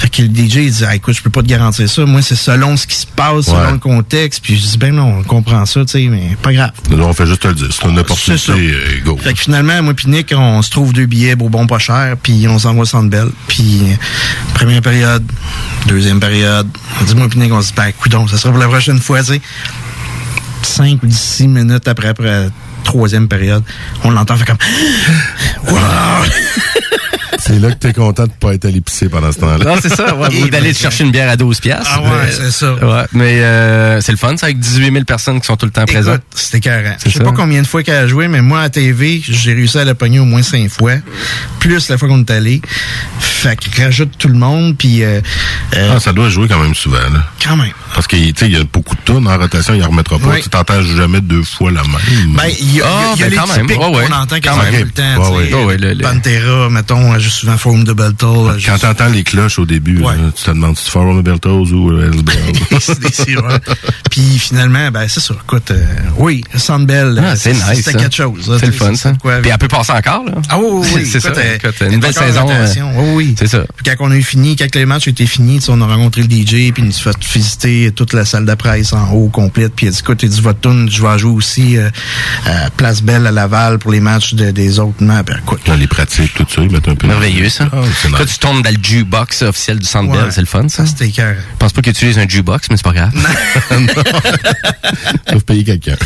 Fait 0.00 0.08
que 0.08 0.22
le 0.22 0.28
DJ 0.28 0.56
il 0.56 0.70
dit, 0.72 0.84
ah, 0.88 0.94
écoute, 0.96 1.14
je 1.14 1.20
peux 1.20 1.28
pas 1.28 1.42
te 1.42 1.46
garantir 1.46 1.86
ça. 1.86 2.06
Moi, 2.06 2.22
c'est 2.22 2.34
selon 2.34 2.74
ce 2.78 2.86
qui 2.86 2.96
se 2.96 3.06
passe, 3.06 3.44
selon 3.44 3.72
le 3.72 3.78
contexte. 3.78 4.42
Puis 4.42 4.56
je 4.56 4.66
dis, 4.66 4.78
ben 4.78 4.94
non, 4.94 5.18
on 5.18 5.22
comprend 5.24 5.66
ça, 5.66 5.84
tu 5.84 5.92
sais, 5.92 6.06
mais 6.08 6.38
pas 6.42 6.54
grave. 6.54 6.70
Nous, 6.88 7.04
on 7.04 7.12
fait 7.12 7.26
juste 7.26 7.42
te 7.42 7.48
le 7.48 7.54
dire. 7.54 7.68
C'est 7.70 7.86
une 7.86 7.98
opportunité, 7.98 8.52
euh, 8.52 9.00
go. 9.04 9.18
Fait 9.18 9.34
que 9.34 9.38
finalement, 9.38 9.82
moi 9.82 9.92
pis 9.92 10.08
Nick, 10.08 10.32
on 10.34 10.62
se 10.62 10.70
trouve 10.70 10.94
deux 10.94 11.04
billets 11.04 11.36
beau 11.36 11.50
bon 11.50 11.66
pas 11.66 11.78
cher, 11.78 12.16
puis 12.22 12.48
on 12.48 12.58
s'envoie 12.58 12.84
au 12.84 12.86
Centre 12.86 13.10
Bell. 13.10 13.28
Puis 13.46 13.80
euh, 13.82 13.94
première 14.54 14.80
période, 14.80 15.22
deuxième 15.86 16.18
période, 16.18 16.66
on 16.98 17.04
dit 17.04 17.14
moi 17.14 17.28
Nick, 17.36 17.52
on 17.52 17.60
se 17.60 17.68
dit 17.68 17.74
ben 17.76 17.92
coudon, 17.92 18.26
ça 18.26 18.38
sera 18.38 18.52
pour 18.52 18.62
la 18.62 18.68
prochaine 18.68 19.00
fois, 19.00 19.20
tu 19.20 19.34
sais. 19.34 19.40
Cinq 20.62 21.02
ou 21.02 21.10
six 21.10 21.46
minutes 21.46 21.88
après, 21.88 22.08
après 22.08 22.48
troisième 22.80 23.28
période, 23.28 23.62
on 24.04 24.10
l'entend 24.10 24.36
faire 24.36 24.46
comme 24.46 24.58
Wow! 25.68 25.78
C'est 27.42 27.58
là 27.58 27.70
que 27.70 27.76
t'es 27.76 27.92
content 27.94 28.24
de 28.26 28.32
pas 28.32 28.52
être 28.52 28.66
allé 28.66 28.82
pisser 28.82 29.08
pendant 29.08 29.32
ce 29.32 29.38
temps-là. 29.38 29.64
Non, 29.64 29.74
c'est 29.80 29.88
ça. 29.88 30.14
Ouais, 30.14 30.28
ou 30.42 30.48
d'aller 30.50 30.74
te 30.74 30.78
chercher 30.78 31.04
une 31.04 31.10
bière 31.10 31.28
à 31.30 31.36
12 31.36 31.58
piastres. 31.60 31.90
Ah 31.90 32.02
ouais, 32.02 32.30
c'est 32.30 32.50
ça. 32.50 32.74
Ouais, 32.74 33.04
mais 33.12 33.40
euh, 33.40 34.00
c'est 34.02 34.12
le 34.12 34.18
fun, 34.18 34.36
ça, 34.36 34.46
avec 34.46 34.58
18 34.58 34.92
000 34.92 35.04
personnes 35.04 35.40
qui 35.40 35.46
sont 35.46 35.56
tout 35.56 35.64
le 35.64 35.72
temps 35.72 35.86
présentes. 35.86 36.20
C'était 36.34 36.60
carré. 36.60 36.90
Je 37.04 37.10
sais 37.10 37.18
ça. 37.18 37.24
pas 37.24 37.32
combien 37.32 37.62
de 37.62 37.66
fois 37.66 37.82
qu'elle 37.82 37.96
a 37.96 38.06
joué, 38.06 38.28
mais 38.28 38.42
moi, 38.42 38.60
à 38.60 38.68
TV, 38.68 39.22
j'ai 39.26 39.54
réussi 39.54 39.78
à 39.78 39.84
la 39.84 39.94
pogner 39.94 40.20
au 40.20 40.26
moins 40.26 40.42
cinq 40.42 40.68
fois. 40.68 40.92
Plus 41.60 41.88
la 41.88 41.96
fois 41.96 42.08
qu'on 42.08 42.20
est 42.20 42.30
allé. 42.30 42.60
Fait 43.18 43.56
que 43.58 43.82
rajoute 43.82 44.10
tout 44.18 44.28
le 44.28 44.34
monde, 44.34 44.76
puis 44.76 45.02
euh, 45.02 45.20
euh, 45.76 45.92
Ah, 45.96 45.98
ça 45.98 46.12
doit 46.12 46.28
jouer 46.28 46.46
quand 46.46 46.60
même 46.60 46.74
souvent, 46.74 46.98
là. 46.98 47.24
quand 47.42 47.56
même. 47.56 47.72
Parce 47.94 48.06
que, 48.06 48.16
tu 48.16 48.32
sais, 48.36 48.46
il 48.46 48.52
y 48.52 48.60
a 48.60 48.64
beaucoup 48.70 48.94
de 48.94 49.00
tunes 49.00 49.26
en 49.26 49.38
rotation, 49.38 49.72
il 49.74 49.82
en 49.82 49.88
remettra 49.88 50.18
pas. 50.18 50.28
Oui. 50.28 50.42
Tu 50.42 50.50
t'entends 50.50 50.82
jamais 50.82 51.22
deux 51.22 51.42
fois 51.42 51.70
la 51.70 51.82
même. 51.82 52.36
Ben, 52.36 52.48
il 52.60 52.69
y 52.76 52.80
a, 52.82 52.86
Ah, 52.86 53.12
il 53.14 53.20
y 53.20 53.24
a 53.24 53.28
ben, 53.30 53.40
les 53.46 53.52
typiques 53.60 53.80
Ouais, 53.80 53.96
ouais. 53.96 54.06
qu'on 54.06 54.14
entend 54.14 54.36
Quand 54.42 54.56
même. 54.62 54.74
tout 54.74 54.84
le 54.84 54.90
temps. 54.90 55.66
Ouais, 55.66 55.76
le- 55.78 55.94
le- 55.94 56.02
Pantera, 56.02 56.68
mettons, 56.70 57.18
juste 57.18 57.36
souvent 57.38 57.56
Forum 57.56 57.84
de 57.84 57.92
Battle. 57.92 58.58
Quand 58.66 58.78
t'entends 58.78 59.08
les 59.08 59.22
cloches 59.24 59.58
au 59.58 59.66
début, 59.66 59.96
là, 59.98 60.14
tu 60.36 60.42
te 60.44 60.50
demandes 60.50 60.76
si 60.76 60.84
c'est 60.84 60.90
Forum 60.90 61.22
Beltos 61.22 61.66
ou 61.72 61.90
euh, 61.90 62.10
sirop. 63.12 63.48
Puis 64.10 64.38
finalement, 64.38 64.90
ben 64.90 65.06
c'est 65.08 65.20
ça. 65.20 65.34
Écoute, 65.42 65.70
euh, 65.70 65.84
oui, 66.16 66.42
Sandbell, 66.56 67.22
Ah, 67.24 67.36
c'est 67.36 67.52
nice. 67.52 67.62
C'était 67.74 67.92
ça. 67.92 67.98
quelque 67.98 68.14
chose. 68.14 68.48
là, 68.48 68.56
C'est 68.58 68.66
le 68.66 68.72
fun, 68.72 68.94
ça. 68.94 69.12
de 69.12 69.16
Puis 69.18 69.50
elle 69.50 69.58
peut 69.58 69.68
passer 69.68 69.92
encore, 69.92 70.24
là. 70.24 70.32
Ah 70.48 70.58
oui, 70.58 71.06
c'est 71.10 71.20
ça. 71.20 71.28
Euh, 71.30 71.58
une 71.90 72.00
belle 72.00 72.14
saison. 72.14 72.46
euh, 72.50 72.66
Oui, 72.96 73.08
oui. 73.14 73.34
C'est 73.38 73.46
ça. 73.46 73.64
Puis 73.76 73.84
quand 73.84 74.04
on 74.06 74.10
a 74.10 74.16
eu 74.16 74.22
fini, 74.22 74.56
quand 74.56 74.74
les 74.74 74.86
matchs 74.86 75.08
étaient 75.08 75.26
finis, 75.26 75.60
on 75.68 75.80
a 75.80 75.86
rencontré 75.86 76.22
le 76.22 76.28
DJ, 76.28 76.72
puis 76.72 76.82
il 76.82 76.84
nous 76.84 76.92
a 76.92 77.12
fait 77.12 77.24
visiter 77.32 77.92
toute 77.94 78.12
la 78.12 78.24
salle 78.24 78.46
de 78.46 78.54
presse 78.54 78.92
en 78.92 79.10
haut 79.12 79.28
complète. 79.28 79.72
Puis 79.74 79.86
il 79.86 79.88
a 79.88 79.92
dit, 79.92 79.98
écoute, 80.00 80.22
il 80.22 80.28
dit, 80.28 80.40
votre 80.40 80.60
tune, 80.60 80.88
je 80.90 81.02
vais 81.02 81.18
jouer 81.18 81.32
aussi 81.32 81.76
euh, 81.76 81.88
à 82.64 82.70
Place 82.70 83.02
Belle 83.02 83.26
à 83.26 83.30
Laval 83.30 83.78
pour 83.78 83.90
les 83.92 84.00
matchs 84.00 84.34
de- 84.34 84.50
des 84.50 84.78
autres 84.78 85.02
maps. 85.02 85.22
Ben, 85.22 85.38
écoute, 85.42 85.60
Dans 85.66 85.74
les 85.74 85.86
pratiques, 85.86 86.34
tout 86.34 86.46
ça, 86.48 86.62
ils 86.62 86.70
mettent 86.70 86.88
un 86.88 86.94
peu. 86.94 87.06
Merveilleux, 87.06 87.48
ça. 87.48 87.64
Ah, 87.72 87.76
Toi, 88.08 88.20
nice. 88.20 88.32
tu 88.32 88.38
tombes 88.38 88.62
dans 88.62 88.70
le 88.70 88.76
jukebox 88.82 89.42
officiel 89.42 89.78
du 89.78 89.86
Centre 89.86 90.10
Ouais. 90.10 90.22
Bell. 90.22 90.32
C'est 90.32 90.40
le 90.40 90.46
fun, 90.46 90.68
ça. 90.68 90.84
ça, 90.84 90.86
c'était. 90.86 91.10
Je 91.14 91.22
pense 91.58 91.72
pas 91.72 91.80
qu'ils 91.82 91.92
utilisent 91.92 92.18
un 92.18 92.28
jukebox, 92.28 92.68
mais 92.70 92.76
c'est 92.76 92.84
pas 92.84 92.92
grave. 92.92 93.12
Ils 93.70 93.86
peuvent 95.32 95.44
payer 95.46 95.64
quelqu'un. 95.64 95.96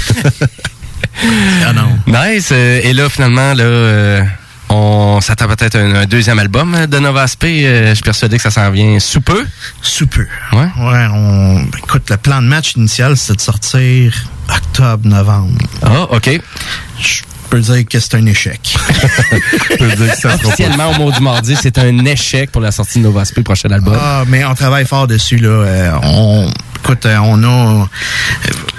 Ah 1.67 1.73
non. 1.73 1.97
Nice. 2.07 2.49
euh, 2.53 2.81
et 2.83 2.93
là, 2.93 3.09
finalement, 3.09 3.55
là, 3.55 3.65
euh, 3.65 4.23
on 4.69 5.21
s'attend 5.21 5.47
peut-être 5.49 5.77
à 5.77 5.81
un, 5.81 5.95
un 5.95 6.07
deuxième 6.07 6.39
album 6.39 6.87
de 6.87 6.99
Nova 6.99 7.23
Aspect. 7.23 7.65
Euh, 7.67 7.89
je 7.91 7.95
suis 7.95 8.03
persuadé 8.03 8.37
que 8.37 8.43
ça 8.43 8.51
s'en 8.51 8.71
vient 8.71 8.99
sous 8.99 9.21
peu. 9.21 9.45
Sous 9.83 10.07
peu. 10.07 10.27
Ouais. 10.53 10.59
Ouais, 10.79 11.07
on. 11.13 11.61
ben, 11.63 11.79
Écoute, 11.79 12.09
le 12.11 12.17
plan 12.17 12.41
de 12.43 12.47
match 12.47 12.75
initial, 12.77 13.17
c'était 13.17 13.37
de 13.37 13.41
sortir 13.41 14.13
octobre-novembre. 14.49 15.53
Ah, 15.83 16.03
OK. 16.11 16.41
Je 17.01 17.23
peux 17.51 17.61
dire 17.61 17.85
que 17.89 18.01
c'est 18.01 18.15
un 18.17 18.27
échec. 18.27 18.77
Je 19.71 19.77
peux 19.77 19.87
dire 19.95 20.11
que 20.11 20.17
ça 20.17 20.31
sera 20.31 20.39
pas- 20.39 20.49
Officiellement, 20.49 20.91
au 20.91 20.95
mot 20.99 21.13
du 21.13 21.21
mardi, 21.21 21.55
c'est 21.61 21.79
un 21.79 22.05
échec 22.05 22.51
pour 22.51 22.61
la 22.63 22.73
sortie 22.73 22.99
de 22.99 23.05
Nova 23.05 23.21
Aspect, 23.21 23.41
le 23.41 23.45
prochain 23.45 23.71
album. 23.71 23.97
Ah, 24.01 24.25
mais 24.27 24.45
on 24.45 24.55
travaille 24.55 24.87
fort 24.87 25.07
dessus, 25.07 25.37
là. 25.37 25.49
Euh, 25.51 25.93
on, 26.03 26.51
écoute, 26.83 27.07
euh, 27.07 27.19
on 27.23 27.43
a. 27.45 27.89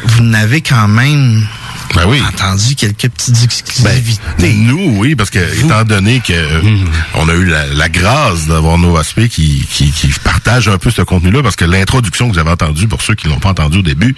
Vous 0.08 0.24
n'avez 0.24 0.62
quand 0.62 0.88
même 0.88 1.48
Ben 1.94 2.04
oui. 2.08 2.22
entendu 2.28 2.76
quelques 2.76 3.10
petites 3.10 3.44
exclusivités. 3.44 4.22
Ben, 4.40 4.66
Nous, 4.66 4.96
oui, 4.98 5.16
parce 5.16 5.30
que 5.30 5.40
étant 5.64 5.84
donné 5.84 6.20
que 6.20 6.34
euh, 6.34 6.62
on 7.14 7.30
a 7.30 7.34
eu 7.34 7.46
la, 7.46 7.68
la 7.68 7.90
grâce 7.90 8.48
d'avoir 8.48 8.78
Novaspé 8.78 9.30
qui, 9.30 9.66
qui, 9.70 9.92
qui 9.92 10.08
partage 10.24 10.68
un 10.68 10.78
peu 10.78 10.90
ce 10.92 11.02
contenu-là, 11.04 11.42
parce 11.44 11.56
que 11.56 11.66
l'introduction 11.66 12.28
que 12.28 12.34
vous 12.34 12.40
avez 12.40 12.50
entendue, 12.52 12.88
pour 12.88 13.02
ceux 13.02 13.16
qui 13.16 13.28
l'ont 13.28 13.40
pas 13.40 13.50
entendu 13.50 13.80
au 13.80 13.82
début, 13.82 14.16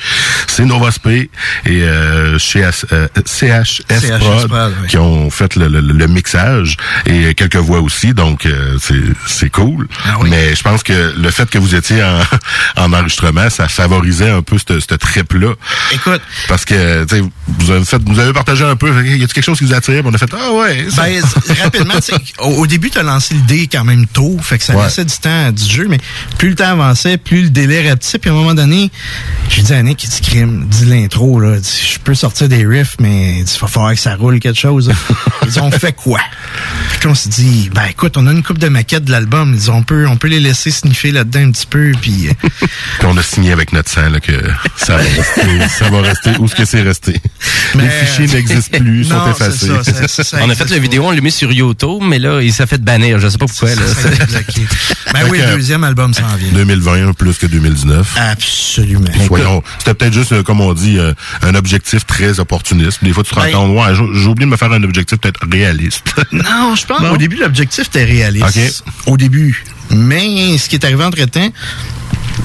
c'est 0.47 0.65
Novaspé 0.65 1.29
et 1.65 1.81
euh, 1.83 2.39
chez 2.39 2.63
euh, 2.63 3.07
CHS, 3.25 3.81
CHS 3.89 4.19
Prod, 4.19 4.47
Prod, 4.47 4.73
oui. 4.81 4.87
qui 4.87 4.97
ont 4.97 5.29
fait 5.29 5.55
le, 5.55 5.67
le- 5.67 5.81
le 5.81 6.07
mixage 6.07 6.77
et 7.05 7.33
quelques 7.33 7.55
voix 7.57 7.79
aussi, 7.81 8.13
donc 8.13 8.45
euh, 8.45 8.77
c'est 8.81 8.95
c'est 9.25 9.49
cool. 9.51 9.87
Ah 10.05 10.17
oui. 10.21 10.29
Mais 10.29 10.55
je 10.55 10.61
pense 10.63 10.83
que 10.83 11.13
le 11.17 11.31
fait 11.31 11.49
que 11.49 11.57
vous 11.57 11.75
étiez 11.75 12.03
en, 12.03 12.19
en 12.77 12.93
enregistrement, 12.93 13.49
ça 13.49 13.67
favorisait 13.67 14.29
un 14.29 14.41
peu 14.41 14.57
ce 14.57 14.93
trip-là. 14.95 15.53
Écoute, 15.93 16.21
Parce 16.47 16.65
que, 16.65 17.03
tu 17.05 17.17
sais, 17.17 17.23
vous 17.59 17.71
avez 17.71 17.85
fait, 17.85 18.01
vous 18.05 18.19
avez 18.19 18.33
partagé 18.33 18.63
un 18.63 18.75
peu. 18.75 18.89
Y 19.05 19.23
a 19.23 19.27
quelque 19.27 19.41
chose 19.43 19.57
qui 19.57 19.65
vous 19.65 19.73
attire? 19.73 20.01
On 20.05 20.13
a 20.13 20.17
fait, 20.17 20.29
ah 20.33 20.51
ouais, 20.53 20.87
ça. 20.89 21.03
Ben, 21.03 21.21
rapidement, 21.63 21.93
tu 21.95 22.01
sais, 22.13 22.13
au, 22.39 22.49
au 22.61 22.67
début, 22.67 22.89
tu 22.89 22.97
as 22.99 23.03
lancé 23.03 23.33
l'idée 23.33 23.67
quand 23.71 23.83
même 23.83 24.05
tôt, 24.07 24.37
fait 24.41 24.57
que 24.57 24.63
ça 24.63 24.75
Ouais. 24.75 24.83
laissait 24.83 25.05
du 25.05 25.15
temps 25.17 25.51
du 25.51 25.63
jeu, 25.63 25.87
mais 25.89 25.97
plus 26.37 26.49
le 26.49 26.55
temps 26.55 26.69
avançait, 26.71 27.17
plus 27.17 27.43
le 27.43 27.49
délai 27.49 27.87
rapetissait, 27.89 28.19
puis 28.19 28.29
à 28.29 28.33
un 28.33 28.35
moment 28.35 28.53
donné, 28.53 28.91
j'ai 29.49 29.61
dit 29.63 29.73
à 29.73 29.81
Nick, 29.81 30.03
il 30.03 30.09
dit, 30.09 30.21
crime, 30.21 30.65
dis 30.69 30.85
l'intro, 30.85 31.39
là, 31.39 31.57
je 31.57 31.97
peux 31.99 32.13
sortir 32.15 32.47
des 32.49 32.65
riffs, 32.65 32.95
mais 32.99 33.39
il 33.39 33.59
va 33.59 33.67
falloir 33.67 33.93
que 33.93 33.99
ça 33.99 34.15
roule 34.15 34.39
quelque 34.39 34.59
chose. 34.59 34.89
là. 34.89 34.95
Il 35.43 35.49
dit, 35.49 35.59
on 35.59 35.71
fait 35.71 35.93
quoi? 35.93 36.19
Puis 36.99 37.07
on 37.07 37.15
s'est 37.15 37.29
dit, 37.29 37.69
ben 37.73 37.85
écoute, 37.89 38.17
on 38.17 38.27
a 38.27 38.31
une 38.31 38.43
coupe 38.43 38.57
de 38.59 38.67
maquettes 38.69 39.05
de 39.05 39.11
l'album, 39.11 39.53
il 39.53 39.59
dit, 39.59 39.69
on 39.69 39.83
peut, 39.83 40.07
on 40.07 40.17
peut 40.17 40.27
les 40.27 40.39
laisser 40.39 40.71
sniffer 40.71 41.11
là-dedans 41.11 41.41
un 41.47 41.51
petit 41.51 41.67
peu, 41.67 41.91
puis... 42.01 42.27
euh, 42.29 42.33
Puis 42.99 43.05
on 43.07 43.15
a 43.17 43.23
signé 43.23 43.51
avec 43.51 43.73
notre 43.73 43.89
sang 43.89 44.09
là, 44.09 44.19
que 44.19 44.31
ça 44.75 44.97
va 44.97 45.03
rester, 45.03 45.67
ça 45.69 45.89
va 45.89 46.01
rester 46.01 46.31
où 46.39 46.47
ce 46.47 46.55
que 46.55 46.65
c'est 46.65 46.81
resté. 46.81 47.19
Les 47.75 47.81
Mais- 47.83 47.89
fichiers 48.05 48.27
n'existent 48.27 48.77
plus, 48.79 49.05
sont 49.05 49.13
non, 49.15 49.33
c'est 49.37 49.43
effacés. 49.45 49.67
ça, 49.67 49.83
ça- 49.83 50.07
ça- 50.07 50.23
ça 50.23 50.37
on 50.41 50.49
a 50.49 50.55
fait 50.55 50.69
la 50.69 50.79
vidéo, 50.79 51.03
on 51.05 51.11
l'a 51.11 51.21
mis 51.21 51.31
sur 51.31 51.51
YouTube, 51.51 52.01
mais 52.03 52.17
là, 52.19 52.41
il 52.41 52.51
s'est 52.53 52.65
fait 52.65 52.81
bannir. 52.81 53.19
Je 53.19 53.27
sais 53.29 53.37
pas 53.37 53.45
pourquoi. 53.45 53.69
Là. 53.69 53.81
Ben 55.13 55.21
oui, 55.29 55.39
le 55.39 55.55
deuxième 55.55 55.83
album 55.83 56.13
s'en 56.13 56.27
vient. 56.35 56.51
2020 56.53 57.13
plus 57.13 57.37
que 57.37 57.45
2019. 57.45 58.15
Absolument. 58.17 59.05
Soyons, 59.25 59.63
c'était 59.79 59.93
peut-être 59.93 60.13
juste, 60.13 60.31
euh, 60.33 60.43
comme 60.43 60.61
on 60.61 60.73
dit, 60.73 60.97
euh, 60.97 61.13
un 61.41 61.55
objectif 61.55 62.05
très 62.05 62.39
opportuniste. 62.39 63.03
Des 63.03 63.13
fois, 63.13 63.23
tu 63.23 63.31
te 63.31 63.35
rends 63.35 63.45
Ben- 63.45 63.51
compte, 63.53 63.77
ouais, 63.77 63.95
j'ai 64.13 64.27
oublié 64.27 64.45
de 64.45 64.51
me 64.51 64.57
faire 64.57 64.71
un 64.71 64.83
objectif 64.83 65.17
peut-être 65.19 65.39
réaliste. 65.51 66.03
Non, 66.31 66.75
je 66.75 66.85
pense 66.85 66.99
qu'au 66.99 67.17
début, 67.17 67.37
l'objectif 67.37 67.85
était 67.87 68.03
réaliste. 68.03 68.83
Ok. 69.05 69.13
Au 69.13 69.17
début. 69.17 69.63
Mais 69.91 70.57
ce 70.57 70.67
qui 70.69 70.75
est 70.75 70.83
arrivé 70.85 71.03
entre-temps, 71.03 71.49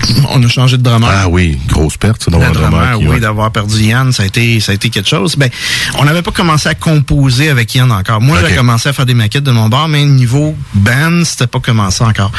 on 0.31 0.43
a 0.43 0.49
changé 0.49 0.77
de 0.77 0.83
drummer. 0.83 1.09
ah 1.13 1.29
oui, 1.29 1.59
grosse 1.69 1.97
perte, 1.97 2.29
d'avoir 2.31 2.53
Le 2.53 2.57
un 2.59 2.61
drummer 2.61 2.99
oui, 3.01 3.21
d'avoir 3.21 3.51
perdu 3.53 3.83
Yann, 3.85 4.13
ça 4.13 4.23
a 4.23 4.27
été, 4.27 4.61
ça 4.61 4.73
a 4.73 4.75
été 4.75 4.91
quelque 4.91 5.09
chose. 5.09 5.37
Ben, 5.37 5.49
on 5.99 6.05
n'avait 6.05 6.23
pas 6.23 6.31
commencé 6.33 6.69
à 6.69 6.75
composer 6.75 7.49
avec 7.51 7.75
Yann 7.75 7.91
encore. 7.93 8.21
Moi, 8.21 8.39
j'ai 8.49 8.55
commencé 8.57 8.89
à 8.89 8.93
faire 8.93 9.07
des 9.07 9.15
maquettes 9.15 9.45
de 9.45 9.51
mon 9.53 9.69
bar, 9.69 9.89
mais 9.89 10.05
niveau 10.05 10.57
band, 10.75 11.23
c'était 11.25 11.47
pas 11.47 11.61
commencé 11.61 12.03
encore. 12.05 12.31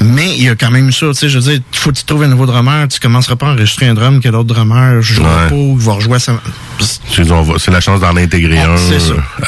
Mais 0.00 0.34
il 0.36 0.42
y 0.44 0.48
a 0.48 0.54
quand 0.56 0.70
même 0.70 0.92
ça, 0.92 1.06
tu 1.08 1.14
sais, 1.14 1.28
je 1.28 1.38
veux 1.38 1.50
dire, 1.52 1.60
faut 1.72 1.90
que 1.90 1.96
tu 1.96 2.04
trouves 2.04 2.22
un 2.22 2.28
nouveau 2.28 2.46
drummer, 2.46 2.86
tu 2.88 3.00
commenceras 3.00 3.36
pas 3.36 3.46
à 3.48 3.50
enregistrer 3.52 3.86
un 3.88 3.94
drum 3.94 4.20
que 4.20 4.28
l'autre 4.28 4.52
drummer 4.54 5.02
jouera 5.02 5.26
Ouais. 5.44 5.48
pas 5.50 5.54
ou 5.54 5.76
va 5.76 5.92
rejouer 5.94 6.18
sa... 6.18 6.40
C'est 6.78 7.70
la 7.70 7.80
chance 7.80 8.00
d'en 8.00 8.16
intégrer 8.16 8.58
Ah, 8.58 8.70
un 8.70 8.74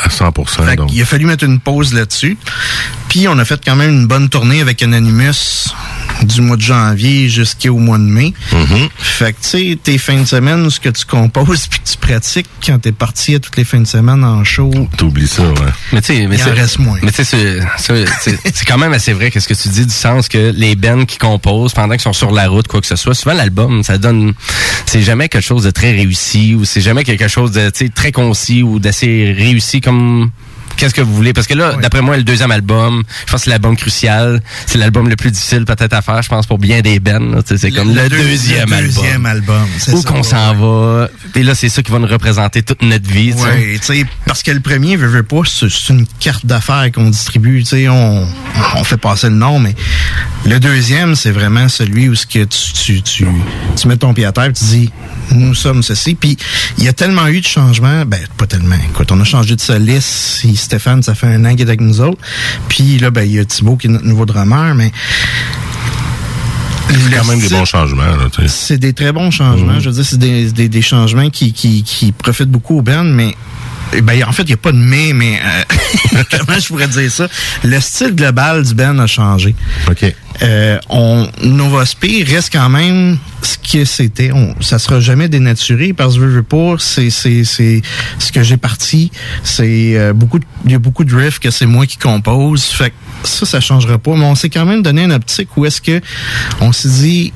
à 0.04 0.10
100 0.10 0.32
Fait 0.46 0.76
donc. 0.76 0.90
il 0.92 1.00
a 1.02 1.04
fallu 1.04 1.26
mettre 1.26 1.44
une 1.44 1.60
pause 1.60 1.92
là-dessus. 1.94 2.36
Puis 3.08 3.28
on 3.28 3.38
a 3.38 3.44
fait 3.44 3.60
quand 3.64 3.76
même 3.76 3.90
une 3.90 4.06
bonne 4.06 4.28
tournée 4.28 4.60
avec 4.60 4.82
Anonymous 4.82 5.72
du 6.22 6.40
mois 6.40 6.56
de 6.56 6.62
janvier 6.62 7.28
jusqu'au 7.28 7.78
mois 7.78 7.98
de 7.98 8.02
mai. 8.02 8.32
Mhm. 8.52 8.88
Fait 8.98 9.32
que 9.32 9.38
tu 9.42 9.48
sais, 9.48 9.78
tes 9.82 9.98
fins 9.98 10.20
de 10.20 10.24
semaine, 10.26 10.68
ce 10.70 10.80
que 10.80 10.88
tu 10.88 11.04
composes 11.04 11.66
puis 11.70 11.78
que 11.80 11.88
tu 11.88 11.96
pratiques 11.96 12.46
quand 12.64 12.78
t'es 12.78 12.92
parti 12.92 13.34
à 13.34 13.38
toutes 13.38 13.56
les 13.56 13.64
fins 13.64 13.80
de 13.80 13.86
semaine 13.86 14.24
en 14.24 14.42
show, 14.44 14.70
T'oublies 14.96 15.28
ça, 15.28 15.42
ouais. 15.44 15.54
Mais 15.92 16.00
tu 16.00 16.14
sais, 16.14 16.26
mais 16.26 16.36
Il 16.36 16.42
en 16.42 16.44
c'est- 16.44 16.50
reste 16.52 16.78
moins. 16.78 16.98
Mais 17.02 17.10
tu 17.12 17.24
sais, 17.24 17.24
c'est- 17.24 17.60
c'est 17.78 18.04
c'est- 18.20 18.38
c'est 18.54 18.64
quand 18.64 18.78
même 18.78 18.92
assez 18.92 19.12
vrai 19.12 19.30
qu'est-ce 19.30 19.48
que 19.48 19.54
tu 19.54 19.68
dis 19.68 19.86
du 19.86 19.92
sens 19.92 20.28
que 20.28 20.52
les 20.54 20.74
bands 20.76 21.04
qui 21.04 21.18
composent 21.18 21.72
pendant 21.74 21.94
qu'ils 21.94 22.02
sont 22.02 22.12
sur 22.12 22.30
la 22.32 22.48
route, 22.48 22.66
quoi 22.68 22.80
que 22.80 22.86
ce 22.86 22.96
soit, 22.96 23.14
souvent 23.14 23.34
l'album, 23.34 23.82
ça 23.82 23.98
donne, 23.98 24.34
c'est 24.86 25.02
jamais 25.02 25.28
quelque 25.28 25.44
chose 25.44 25.62
de 25.64 25.70
très 25.70 25.92
réussi 25.92 26.54
ou 26.54 26.64
c'est 26.64 26.80
jamais 26.80 27.04
quelque 27.04 27.28
chose 27.28 27.52
de, 27.52 27.70
tu 27.70 27.86
sais, 27.86 27.88
très 27.90 28.12
concis 28.12 28.62
ou 28.62 28.78
d'assez 28.78 29.34
réussi 29.36 29.80
comme 29.80 30.30
Qu'est-ce 30.78 30.94
que 30.94 31.00
vous 31.00 31.14
voulez? 31.14 31.32
Parce 31.32 31.46
que 31.46 31.54
là, 31.54 31.74
d'après 31.82 32.00
moi, 32.02 32.16
le 32.16 32.22
deuxième 32.22 32.52
album, 32.52 33.02
je 33.26 33.32
pense 33.32 33.40
que 33.40 33.44
c'est 33.44 33.50
l'album 33.50 33.76
crucial. 33.76 34.40
C'est 34.66 34.78
l'album 34.78 35.08
le 35.08 35.16
plus 35.16 35.30
difficile 35.32 35.64
peut-être 35.64 35.92
à 35.92 36.02
faire, 36.02 36.22
je 36.22 36.28
pense, 36.28 36.46
pour 36.46 36.58
bien 36.58 36.80
des 36.80 37.00
sais, 37.46 37.58
C'est 37.58 37.70
comme 37.72 37.94
le, 37.94 38.08
deuxième, 38.08 38.70
le 38.70 38.76
album. 38.76 38.94
deuxième 38.94 39.26
album. 39.26 39.66
c'est 39.78 39.92
Où 39.92 40.02
qu'on 40.02 40.16
ouais. 40.18 40.22
s'en 40.22 40.54
va. 40.54 41.08
Et 41.34 41.42
là, 41.42 41.54
c'est 41.54 41.68
ça 41.68 41.82
qui 41.82 41.90
va 41.90 41.98
nous 41.98 42.06
représenter 42.06 42.62
toute 42.62 42.82
notre 42.82 43.08
vie. 43.10 43.32
tu 43.32 43.38
sais. 43.38 43.44
Ouais, 43.44 43.78
tu 43.78 43.84
sais, 43.84 44.06
parce 44.24 44.42
que 44.42 44.50
le 44.50 44.60
premier, 44.60 44.96
veut, 44.96 45.08
veut 45.08 45.22
pas, 45.22 45.42
c'est 45.44 45.66
une 45.92 46.06
carte 46.20 46.46
d'affaires 46.46 46.90
qu'on 46.94 47.10
distribue, 47.10 47.60
tu 47.60 47.70
sais, 47.70 47.88
on, 47.88 48.26
on 48.76 48.84
fait 48.84 48.96
passer 48.96 49.28
le 49.28 49.34
nom, 49.36 49.58
mais 49.58 49.74
le 50.46 50.60
deuxième, 50.60 51.14
c'est 51.14 51.30
vraiment 51.30 51.68
celui 51.68 52.08
où 52.08 52.14
ce 52.14 52.26
que 52.26 52.44
tu, 52.44 52.72
tu, 52.72 53.02
tu, 53.02 53.26
tu 53.76 53.88
mets 53.88 53.96
ton 53.96 54.14
pied 54.14 54.24
à 54.24 54.32
terre, 54.32 54.44
et 54.44 54.52
tu 54.52 54.64
dis, 54.64 54.90
nous 55.32 55.54
sommes 55.54 55.82
ceci, 55.82 56.14
puis 56.14 56.36
il 56.78 56.84
y 56.84 56.88
a 56.88 56.92
tellement 56.92 57.26
eu 57.26 57.40
de 57.40 57.46
changements, 57.46 58.04
ben, 58.06 58.20
pas 58.36 58.46
tellement, 58.46 58.76
écoute, 58.90 59.10
on 59.12 59.20
a 59.20 59.24
changé 59.24 59.56
de 59.56 59.60
soliste, 59.60 60.42
Stéphane, 60.68 61.02
ça 61.02 61.14
fait 61.14 61.26
un 61.26 61.44
an 61.46 61.50
qu'il 61.52 61.60
est 61.60 61.68
avec 61.68 61.80
nous 61.80 62.00
autres, 62.00 62.20
puis 62.68 62.98
là, 62.98 63.10
ben, 63.10 63.22
il 63.22 63.32
y 63.32 63.38
a 63.38 63.44
Thibaut 63.44 63.76
qui 63.76 63.86
est 63.86 63.90
notre 63.90 64.04
nouveau 64.04 64.26
drummer, 64.26 64.74
mais... 64.74 64.92
C'est 66.90 67.16
quand 67.16 67.24
même 67.26 67.40
des 67.40 67.48
bons 67.48 67.64
changements, 67.64 68.02
c'est 68.46 68.78
des 68.78 68.92
très 68.94 69.12
bons 69.12 69.30
changements. 69.30 69.78
Je 69.78 69.90
veux 69.90 69.94
dire, 69.94 70.04
c'est 70.04 70.18
des, 70.18 70.50
des, 70.52 70.68
des 70.68 70.82
changements 70.82 71.28
qui, 71.28 71.52
qui, 71.52 71.82
qui 71.82 72.12
profitent 72.12 72.50
beaucoup 72.50 72.78
aux 72.78 72.82
bands, 72.82 73.04
mais 73.04 73.34
eh 73.94 74.00
ben, 74.00 74.22
en 74.24 74.32
fait, 74.32 74.42
il 74.42 74.48
n'y 74.48 74.52
a 74.54 74.58
pas 74.58 74.72
de 74.72 74.76
mais, 74.76 75.12
mais 75.12 75.40
euh, 75.42 76.22
comment 76.30 76.58
je 76.58 76.66
pourrais 76.68 76.88
dire 76.88 77.10
ça? 77.10 77.28
Le 77.64 77.80
style 77.80 78.14
global 78.14 78.62
du 78.64 78.74
band 78.74 78.98
a 78.98 79.06
changé. 79.06 79.54
OK. 79.88 80.14
Euh, 80.42 80.78
on, 80.88 81.28
Novospé 81.42 82.22
reste 82.22 82.52
quand 82.52 82.68
même 82.68 83.18
ce 83.42 83.56
que 83.58 83.84
c'était. 83.84 84.30
On, 84.32 84.54
ça 84.60 84.78
sera 84.78 85.00
jamais 85.00 85.28
dénaturé 85.28 85.92
parce 85.92 86.14
que 86.14 86.20
je 86.20 86.26
veux 86.26 86.42
pas, 86.42 86.74
c'est, 86.78 87.10
c'est, 87.10 87.44
c'est 87.44 87.82
ce 88.18 88.30
que 88.30 88.42
j'ai 88.42 88.56
parti. 88.56 89.10
C'est 89.42 89.96
euh, 89.96 90.12
beaucoup, 90.12 90.38
de- 90.38 90.44
il 90.64 90.72
y 90.72 90.74
a 90.74 90.78
beaucoup 90.78 91.04
de 91.04 91.14
riffs 91.16 91.38
que 91.40 91.50
c'est 91.50 91.66
moi 91.66 91.86
qui 91.86 91.96
compose. 91.96 92.64
Fait 92.64 92.90
que 92.90 92.94
ça, 93.28 93.46
ça 93.46 93.60
changera 93.60 93.98
pas. 93.98 94.14
Mais 94.14 94.24
on 94.24 94.34
s'est 94.34 94.50
quand 94.50 94.66
même 94.66 94.82
donné 94.82 95.02
une 95.04 95.12
optique 95.12 95.56
où 95.56 95.64
est-ce 95.66 95.80
que 95.80 96.00
on 96.60 96.72
s'est 96.72 96.88
dit, 96.88 97.32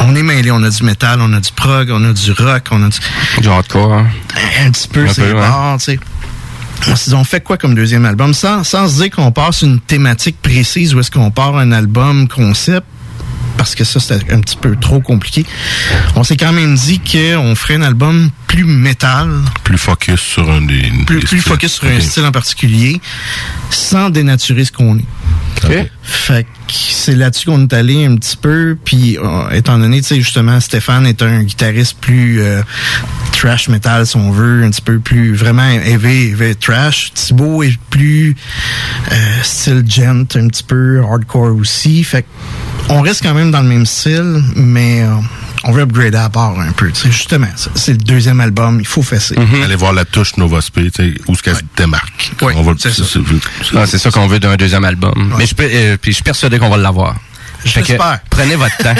on 0.00 0.14
est 0.14 0.22
mêlé, 0.22 0.50
on 0.50 0.62
a 0.62 0.70
du 0.70 0.82
métal, 0.84 1.20
on 1.20 1.32
a 1.32 1.40
du 1.40 1.52
prog, 1.52 1.90
on 1.90 2.04
a 2.08 2.12
du 2.12 2.32
rock, 2.32 2.64
on 2.70 2.82
a 2.84 2.88
du, 2.88 2.98
Du 3.40 3.48
hardcore. 3.48 3.92
hein. 3.92 4.06
un 4.64 4.70
petit 4.70 4.88
peu 4.88 5.04
Un 5.06 5.12
c'est 5.12 5.22
peu, 5.22 5.28
ouais. 5.34 5.40
barres, 5.40 5.78
tu 5.78 5.84
sais. 5.84 5.98
On 6.88 6.94
s'est 6.96 7.10
dit, 7.10 7.16
on 7.16 7.24
fait 7.24 7.40
quoi 7.40 7.56
comme 7.58 7.74
deuxième 7.74 8.04
album? 8.04 8.32
Sans, 8.34 8.62
sans 8.64 8.88
se 8.88 9.02
dire 9.02 9.10
qu'on 9.10 9.32
sur 9.52 9.66
une 9.68 9.80
thématique 9.80 10.40
précise 10.40 10.94
ou 10.94 11.00
est-ce 11.00 11.10
qu'on 11.10 11.30
part 11.32 11.56
un 11.56 11.72
album 11.72 12.28
concept, 12.28 12.86
parce 13.56 13.74
que 13.74 13.82
ça, 13.82 13.98
c'était 13.98 14.32
un 14.32 14.40
petit 14.40 14.56
peu 14.56 14.76
trop 14.76 15.00
compliqué. 15.00 15.44
On 16.14 16.22
s'est 16.22 16.36
quand 16.36 16.52
même 16.52 16.76
dit 16.76 17.00
qu'on 17.00 17.54
ferait 17.56 17.74
un 17.74 17.82
album 17.82 18.30
plus 18.46 18.64
métal, 18.64 19.28
Plus 19.64 19.76
focus 19.76 20.20
sur 20.20 20.48
un 20.48 20.60
des. 20.62 20.82
plus, 21.04 21.18
des 21.20 21.26
plus 21.26 21.26
styles. 21.26 21.40
focus 21.42 21.72
sur 21.72 21.88
un 21.88 22.00
style 22.00 22.24
en 22.24 22.30
particulier, 22.32 23.00
sans 23.70 24.10
dénaturer 24.10 24.64
ce 24.64 24.70
qu'on 24.72 24.96
est. 24.98 25.04
Fait 26.10 26.44
que 26.44 26.48
c'est 26.72 27.14
là-dessus 27.14 27.46
qu'on 27.46 27.62
est 27.64 27.72
allé 27.74 28.06
un 28.06 28.16
petit 28.16 28.36
peu, 28.38 28.78
puis 28.82 29.18
euh, 29.18 29.50
étant 29.50 29.78
donné, 29.78 30.00
tu 30.00 30.08
sais, 30.08 30.16
justement, 30.16 30.58
Stéphane 30.58 31.06
est 31.06 31.20
un 31.20 31.42
guitariste 31.42 31.98
plus 32.00 32.40
euh, 32.40 32.62
trash 33.32 33.68
metal, 33.68 34.06
si 34.06 34.16
on 34.16 34.30
veut, 34.30 34.64
un 34.64 34.70
petit 34.70 34.80
peu 34.80 35.00
plus 35.00 35.34
vraiment 35.34 35.68
heavy, 35.68 36.30
heavy 36.30 36.56
trash. 36.56 37.12
Thibaut 37.12 37.62
est 37.62 37.78
plus 37.90 38.34
euh, 39.12 39.14
style 39.42 39.84
gent, 39.86 40.24
un 40.36 40.48
petit 40.48 40.62
peu 40.64 41.02
hardcore 41.02 41.54
aussi. 41.54 42.02
Fait 42.04 42.22
que 42.22 42.28
on 42.88 43.02
reste 43.02 43.22
quand 43.22 43.34
même 43.34 43.50
dans 43.50 43.60
le 43.60 43.68
même 43.68 43.84
style, 43.84 44.42
mais 44.56 45.02
euh, 45.02 45.12
on 45.64 45.72
veut 45.72 45.82
upgrader 45.82 46.16
à 46.16 46.30
part 46.30 46.58
un 46.58 46.72
peu. 46.72 46.90
tu 46.90 47.00
sais, 47.02 47.10
justement, 47.10 47.48
c'est- 47.56 47.68
c'est 47.74 47.92
le 47.92 47.98
deuxième 47.98 48.40
album, 48.40 48.78
il 48.80 48.86
faut 48.86 49.02
fesser. 49.02 49.34
Allez 49.62 49.74
voir 49.76 49.92
la 49.92 50.06
touche 50.06 50.36
Novospé, 50.38 50.90
tu 50.90 51.02
sais, 51.12 51.14
où 51.26 51.34
ce 51.34 51.42
qu'elle 51.42 51.56
se 51.56 51.60
démarque. 51.76 52.32
Va 52.54 52.62
c'est 52.78 52.88
ça. 53.02 53.08
Ah, 53.76 53.86
c'est 53.86 53.98
ça 53.98 54.10
qu'on 54.10 54.26
veut 54.26 54.38
d'un 54.40 54.56
deuxième 54.56 54.84
album. 54.84 55.12
Mais 55.36 55.44
je, 55.46 55.54
peux- 55.54 55.68
euh, 55.70 55.96
puis 56.00 56.12
je 56.12 56.16
suis 56.16 56.24
persuadé 56.24 56.58
qu'on 56.58 56.68
va 56.68 56.76
l'avoir. 56.76 57.16
Je 57.64 57.80
l'espère. 57.80 58.20
Prenez 58.30 58.56
votre 58.56 58.76
temps. 58.78 58.94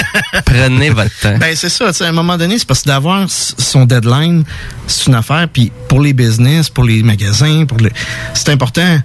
prenez 0.45 0.91
votre 0.91 1.17
temps. 1.21 1.37
Ben 1.39 1.55
c'est 1.55 1.69
ça, 1.69 1.91
à 2.01 2.09
un 2.09 2.13
moment 2.13 2.37
donné, 2.37 2.59
c'est 2.59 2.67
parce 2.67 2.83
que 2.83 2.89
d'avoir 2.89 3.27
son 3.29 3.85
deadline, 3.85 4.45
c'est 4.87 5.07
une 5.07 5.15
affaire, 5.15 5.47
puis 5.53 5.71
pour 5.89 6.01
les 6.01 6.13
business, 6.13 6.69
pour 6.69 6.85
les 6.85 7.03
magasins, 7.03 7.65
pour 7.67 7.79
le, 7.79 7.91
c'est 8.35 8.49
important. 8.51 9.01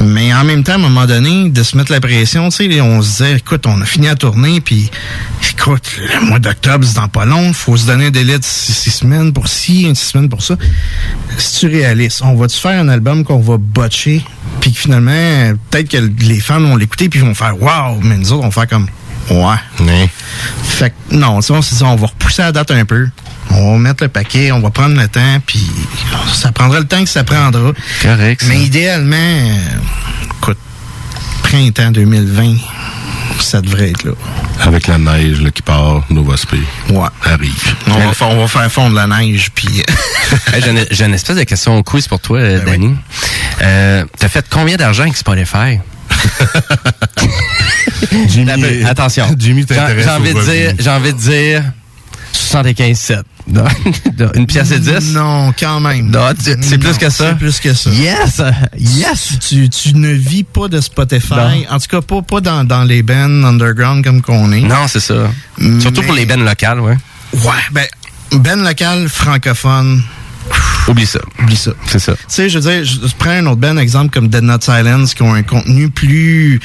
Mais 0.00 0.32
en 0.32 0.44
même 0.44 0.62
temps, 0.62 0.72
à 0.72 0.76
un 0.76 0.78
moment 0.78 1.06
donné, 1.06 1.50
de 1.50 1.62
se 1.62 1.76
mettre 1.76 1.92
la 1.92 2.00
pression, 2.00 2.48
tu 2.48 2.70
sais, 2.70 2.80
on 2.80 3.02
se 3.02 3.08
disait, 3.08 3.36
écoute, 3.36 3.66
on 3.66 3.80
a 3.80 3.84
fini 3.84 4.08
à 4.08 4.14
tourner, 4.14 4.60
puis 4.60 4.90
écoute, 5.50 5.98
le 5.98 6.26
mois 6.26 6.38
d'octobre, 6.38 6.84
c'est 6.86 6.96
dans 6.96 7.08
pas 7.08 7.24
long, 7.24 7.52
faut 7.52 7.76
se 7.76 7.86
donner 7.86 8.06
un 8.06 8.10
délai 8.10 8.38
de 8.38 8.44
six, 8.44 8.90
semaines 8.90 9.32
pour 9.32 9.48
ci, 9.48 9.88
six 9.94 10.06
semaines 10.10 10.28
pour 10.28 10.42
ça. 10.42 10.56
Si 11.38 11.60
tu 11.60 11.66
réalises, 11.66 12.20
on 12.22 12.34
va-tu 12.34 12.58
faire 12.58 12.80
un 12.80 12.88
album 12.88 13.24
qu'on 13.24 13.40
va 13.40 13.56
botcher, 13.58 14.24
puis 14.60 14.72
finalement, 14.72 15.54
peut-être 15.70 15.90
que 15.90 15.96
les 16.24 16.40
fans 16.40 16.60
vont 16.60 16.76
l'écouter, 16.76 17.08
puis 17.08 17.20
ils 17.20 17.26
vont 17.26 17.34
faire, 17.34 17.60
wow, 17.60 18.00
mais 18.02 18.16
nous 18.16 18.32
autres, 18.32 18.44
on 18.44 18.48
va 18.48 18.52
faire 18.52 18.68
comme, 18.68 18.85
Ouais. 19.30 20.08
Fait 20.62 20.90
que, 20.90 21.14
non, 21.14 21.38
on 21.38 21.62
s'est 21.62 21.76
dit, 21.76 21.82
on 21.82 21.96
va 21.96 22.06
repousser 22.06 22.42
la 22.42 22.52
date 22.52 22.70
un 22.70 22.84
peu. 22.84 23.08
On 23.50 23.72
va 23.72 23.78
mettre 23.78 24.04
le 24.04 24.08
paquet, 24.08 24.52
on 24.52 24.60
va 24.60 24.70
prendre 24.70 25.00
le 25.00 25.08
temps, 25.08 25.40
puis 25.46 25.64
ça 26.32 26.52
prendra 26.52 26.78
le 26.78 26.86
temps 26.86 27.02
que 27.02 27.08
ça 27.08 27.24
prendra. 27.24 27.72
Correct. 28.02 28.44
Mais 28.48 28.60
idéalement, 28.60 29.16
euh, 29.16 30.34
écoute, 30.38 30.58
printemps 31.42 31.90
2020, 31.90 32.56
ça 33.40 33.60
devrait 33.60 33.90
être 33.90 34.04
là. 34.04 34.12
Avec 34.60 34.86
la 34.86 34.98
neige 34.98 35.40
là, 35.40 35.50
qui 35.50 35.62
part, 35.62 36.02
Nova 36.10 36.36
Spé 36.36 36.58
ouais. 36.90 37.08
arrive. 37.24 37.74
On 37.88 37.98
va, 37.98 38.12
faire, 38.12 38.28
on 38.30 38.40
va 38.40 38.48
faire 38.48 38.70
fondre 38.72 38.94
la 38.94 39.06
neige, 39.06 39.50
puis... 39.54 39.84
J'ai 40.90 41.04
une 41.04 41.14
espèce 41.14 41.36
de 41.36 41.44
question 41.44 41.82
quiz 41.82 42.08
pour 42.08 42.20
toi, 42.20 42.40
ben 42.40 42.64
Danny. 42.64 42.86
Oui. 42.88 42.96
Euh, 43.62 44.04
T'as 44.18 44.28
fait 44.28 44.44
combien 44.50 44.76
d'argent 44.76 45.02
avec 45.04 45.16
Spotify? 45.16 45.78
Jimmy, 48.28 48.84
attention. 48.84 49.26
Jimmy 49.38 49.64
J'ai 49.68 50.10
envie 50.10 50.34
de 50.34 50.42
dire, 50.42 50.74
j'ai 50.78 50.90
envie 50.90 51.12
de 51.12 51.18
dire 51.18 51.62
75 52.32 53.22
Une 54.34 54.46
pièce 54.46 54.70
et 54.70 54.78
10? 54.78 55.14
Non, 55.14 55.52
quand 55.58 55.80
même. 55.80 56.12
C'est 56.60 56.78
plus 56.78 56.98
que 56.98 57.10
ça? 57.10 57.30
C'est 57.30 57.38
plus 57.38 57.60
que 57.60 57.74
ça. 57.74 57.90
Yes! 57.90 58.42
Yes! 58.78 59.34
Tu, 59.40 59.68
tu 59.68 59.94
ne 59.94 60.12
vis 60.12 60.44
pas 60.44 60.68
de 60.68 60.80
Spotify. 60.80 61.66
En 61.70 61.78
tout 61.78 61.88
cas, 61.88 62.00
pas, 62.00 62.22
pas 62.22 62.40
dans, 62.40 62.64
dans 62.64 62.84
les 62.84 63.02
bands 63.02 63.44
underground 63.44 64.04
comme 64.04 64.22
qu'on 64.22 64.52
est. 64.52 64.60
Non, 64.60 64.88
c'est 64.88 65.00
ça. 65.00 65.30
Surtout 65.80 66.02
pour 66.02 66.14
les 66.14 66.26
bands 66.26 66.36
locales, 66.36 66.80
ouais. 66.80 66.96
Ouais, 67.32 67.62
ben, 67.72 67.86
band 68.32 68.56
local 68.56 69.08
francophone, 69.08 70.02
Oublie 70.88 71.06
ça. 71.06 71.20
Oublie 71.40 71.56
ça. 71.56 71.72
C'est 71.86 71.98
ça. 71.98 72.14
Tu 72.14 72.22
sais, 72.28 72.48
je 72.48 72.58
veux 72.58 72.70
dire, 72.70 72.84
je 72.84 73.14
prends 73.18 73.30
un 73.30 73.46
autre 73.46 73.60
band, 73.60 73.76
exemple 73.76 74.12
comme 74.12 74.28
Dead 74.28 74.44
Not 74.44 74.60
Silence, 74.60 75.14
qui 75.14 75.22
ont 75.22 75.34
un 75.34 75.42
contenu 75.42 75.90
plus 75.90 76.60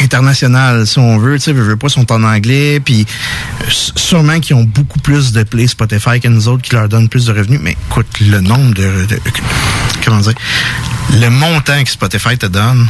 international, 0.00 0.86
si 0.86 0.98
on 0.98 1.18
veut. 1.18 1.38
Tu 1.38 1.44
sais, 1.44 1.54
je 1.54 1.60
veux 1.60 1.76
pas, 1.76 1.88
sont 1.88 2.10
en 2.12 2.22
anglais, 2.22 2.80
puis 2.80 3.06
sûrement 3.68 4.38
qu'ils 4.38 4.54
ont 4.54 4.64
beaucoup 4.64 5.00
plus 5.00 5.32
de 5.32 5.42
play 5.42 5.66
Spotify 5.66 6.20
que 6.20 6.28
nous 6.28 6.46
autres, 6.46 6.62
qui 6.62 6.74
leur 6.74 6.88
donnent 6.88 7.08
plus 7.08 7.26
de 7.26 7.32
revenus. 7.32 7.60
Mais 7.62 7.76
écoute, 7.90 8.06
le 8.20 8.40
nombre 8.40 8.74
de, 8.74 9.06
comment 10.04 10.20
dire, 10.20 10.34
le 11.20 11.28
montant 11.28 11.82
que 11.82 11.90
Spotify 11.90 12.38
te 12.38 12.46
donne. 12.46 12.86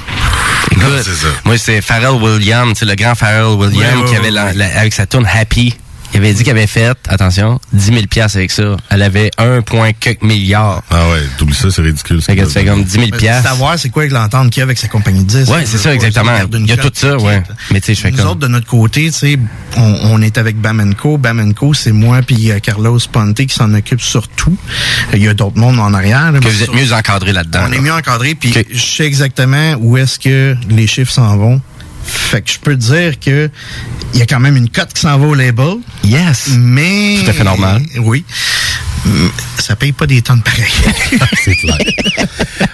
Écoute, 0.71 1.09
moi, 1.45 1.57
c'est 1.57 1.81
Pharrell 1.81 2.21
Williams, 2.23 2.79
le 2.83 2.95
grand 2.95 3.15
Pharrell 3.15 3.57
Williams, 3.57 4.11
qui 4.11 4.17
avait 4.17 4.37
avec 4.37 4.93
sa 4.93 5.07
tune 5.07 5.27
Happy. 5.27 5.75
Il 6.15 6.19
avait 6.19 6.33
dit 6.33 6.43
qu'elle 6.43 6.57
avait 6.57 6.67
fait, 6.67 6.97
attention, 7.09 7.61
10 7.73 7.85
000 7.85 7.99
avec 8.35 8.51
ça. 8.51 8.77
Elle 8.91 9.03
avait 9.03 9.31
1, 9.39 9.63
quelques 9.93 10.23
milliards. 10.23 10.83
Ah 10.91 11.11
ouais, 11.11 11.21
t'oublies 11.37 11.55
ça, 11.55 11.71
c'est 11.71 11.83
ridicule. 11.83 12.23
C'est 12.23 12.35
que 12.35 12.65
comme 12.67 12.85
10 12.85 12.93
000 12.93 13.07
Savoir 13.43 13.79
c'est 13.79 13.91
quoi 13.91 14.03
avec 14.03 14.13
l'entente 14.13 14.51
qu'il 14.51 14.61
y 14.61 14.63
a 14.63 14.65
avec 14.65 14.79
sa 14.79 14.89
compagnie 14.89 15.25
de 15.25 15.29
disques. 15.29 15.53
Ouais, 15.53 15.67
c'est 15.67 15.79
ça, 15.79 15.95
exactement. 15.95 16.33
Il 16.53 16.67
y 16.67 16.73
a 16.73 16.77
tout 16.77 16.91
ça, 16.95 17.17
ouais. 17.17 17.43
Mais 17.71 17.81
tu 17.81 17.87
sais, 17.87 17.95
je 17.95 18.01
fais 18.01 18.11
Nous 18.11 18.25
autres, 18.25 18.41
de 18.41 18.49
notre 18.49 18.67
côté, 18.67 19.07
tu 19.07 19.13
sais, 19.13 19.39
on, 19.77 19.99
on, 20.05 20.23
est 20.23 20.39
avec 20.39 20.57
Bamenco. 20.61 21.19
Bamenco, 21.19 21.75
c'est 21.75 21.93
moi 21.93 22.23
puis 22.23 22.51
euh, 22.51 22.59
Carlos 22.59 22.99
Ponte 23.11 23.37
qui 23.37 23.55
s'en 23.55 23.73
occupe 23.75 24.01
surtout. 24.01 24.57
Il 25.13 25.23
y 25.23 25.29
a 25.29 25.35
d'autres 25.35 25.59
mondes 25.59 25.79
en 25.79 25.93
arrière. 25.95 26.33
que 26.33 26.49
vous 26.49 26.63
êtes 26.63 26.75
mieux 26.75 26.93
encadré 26.93 27.33
là-dedans. 27.33 27.67
On 27.69 27.73
est 27.73 27.81
mieux 27.81 27.93
encadré, 27.93 28.35
puis 28.35 28.55
je 28.73 28.79
sais 28.79 29.05
exactement 29.05 29.75
où 29.79 29.97
est-ce 29.97 30.19
que 30.19 30.57
les 30.69 30.87
chiffres 30.87 31.13
s'en 31.13 31.37
vont. 31.37 31.61
Fait 32.09 32.43
que 32.43 32.51
je 32.51 32.59
peux 32.59 32.77
dire 32.77 33.21
que 33.21 33.51
il 34.15 34.21
y 34.21 34.23
a 34.23 34.27
quand 34.27 34.41
même 34.41 34.57
une 34.57 34.71
cote 34.71 34.93
qui 34.93 35.03
s'en 35.03 35.19
va 35.19 35.27
au 35.27 35.35
label. 35.35 35.77
Yes. 36.05 36.51
Mais. 36.57 37.19
Tout 37.23 37.31
à 37.31 37.33
fait 37.33 37.45
normal. 37.45 37.83
Oui. 38.01 38.25
Ça 39.59 39.77
paye 39.77 39.93
pas 39.93 40.07
des 40.07 40.23
tonnes 40.23 40.43
pareilles. 40.43 40.65
c'est 41.45 41.55
clair. 41.55 41.79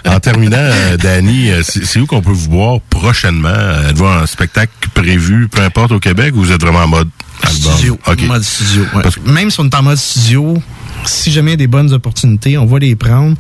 en 0.07 0.21
terminant, 0.21 0.57
euh, 0.59 0.97
Danny, 0.97 1.51
euh, 1.51 1.63
c'est 1.63 1.99
où 2.01 2.07
qu'on 2.07 2.23
peut 2.23 2.33
vous 2.33 2.51
voir 2.51 2.81
prochainement? 2.89 3.89
Êtes-vous 3.89 4.07
un 4.07 4.27
spectacle 4.27 4.73
prévu, 4.95 5.49
peu 5.49 5.63
importe, 5.63 5.93
au 5.93 6.01
Québec, 6.01 6.35
ou 6.35 6.41
vous 6.41 6.53
êtes 6.53 6.61
vraiment 6.61 6.81
en 6.81 6.89
mode 6.89 7.09
album? 7.43 7.73
Studio. 7.73 7.99
Mode 8.27 8.43
studio. 8.43 8.87
Ouais. 8.95 9.03
Même 9.27 9.51
si 9.51 9.61
on 9.61 9.65
est 9.65 9.75
en 9.75 9.83
mode 9.83 9.99
studio, 9.99 10.63
si 11.05 11.31
jamais 11.31 11.51
il 11.51 11.53
y 11.53 11.55
a 11.55 11.59
des 11.59 11.67
bonnes 11.67 11.93
opportunités, 11.93 12.57
on 12.59 12.67
va 12.67 12.79
les 12.79 12.97
prendre, 12.97 13.37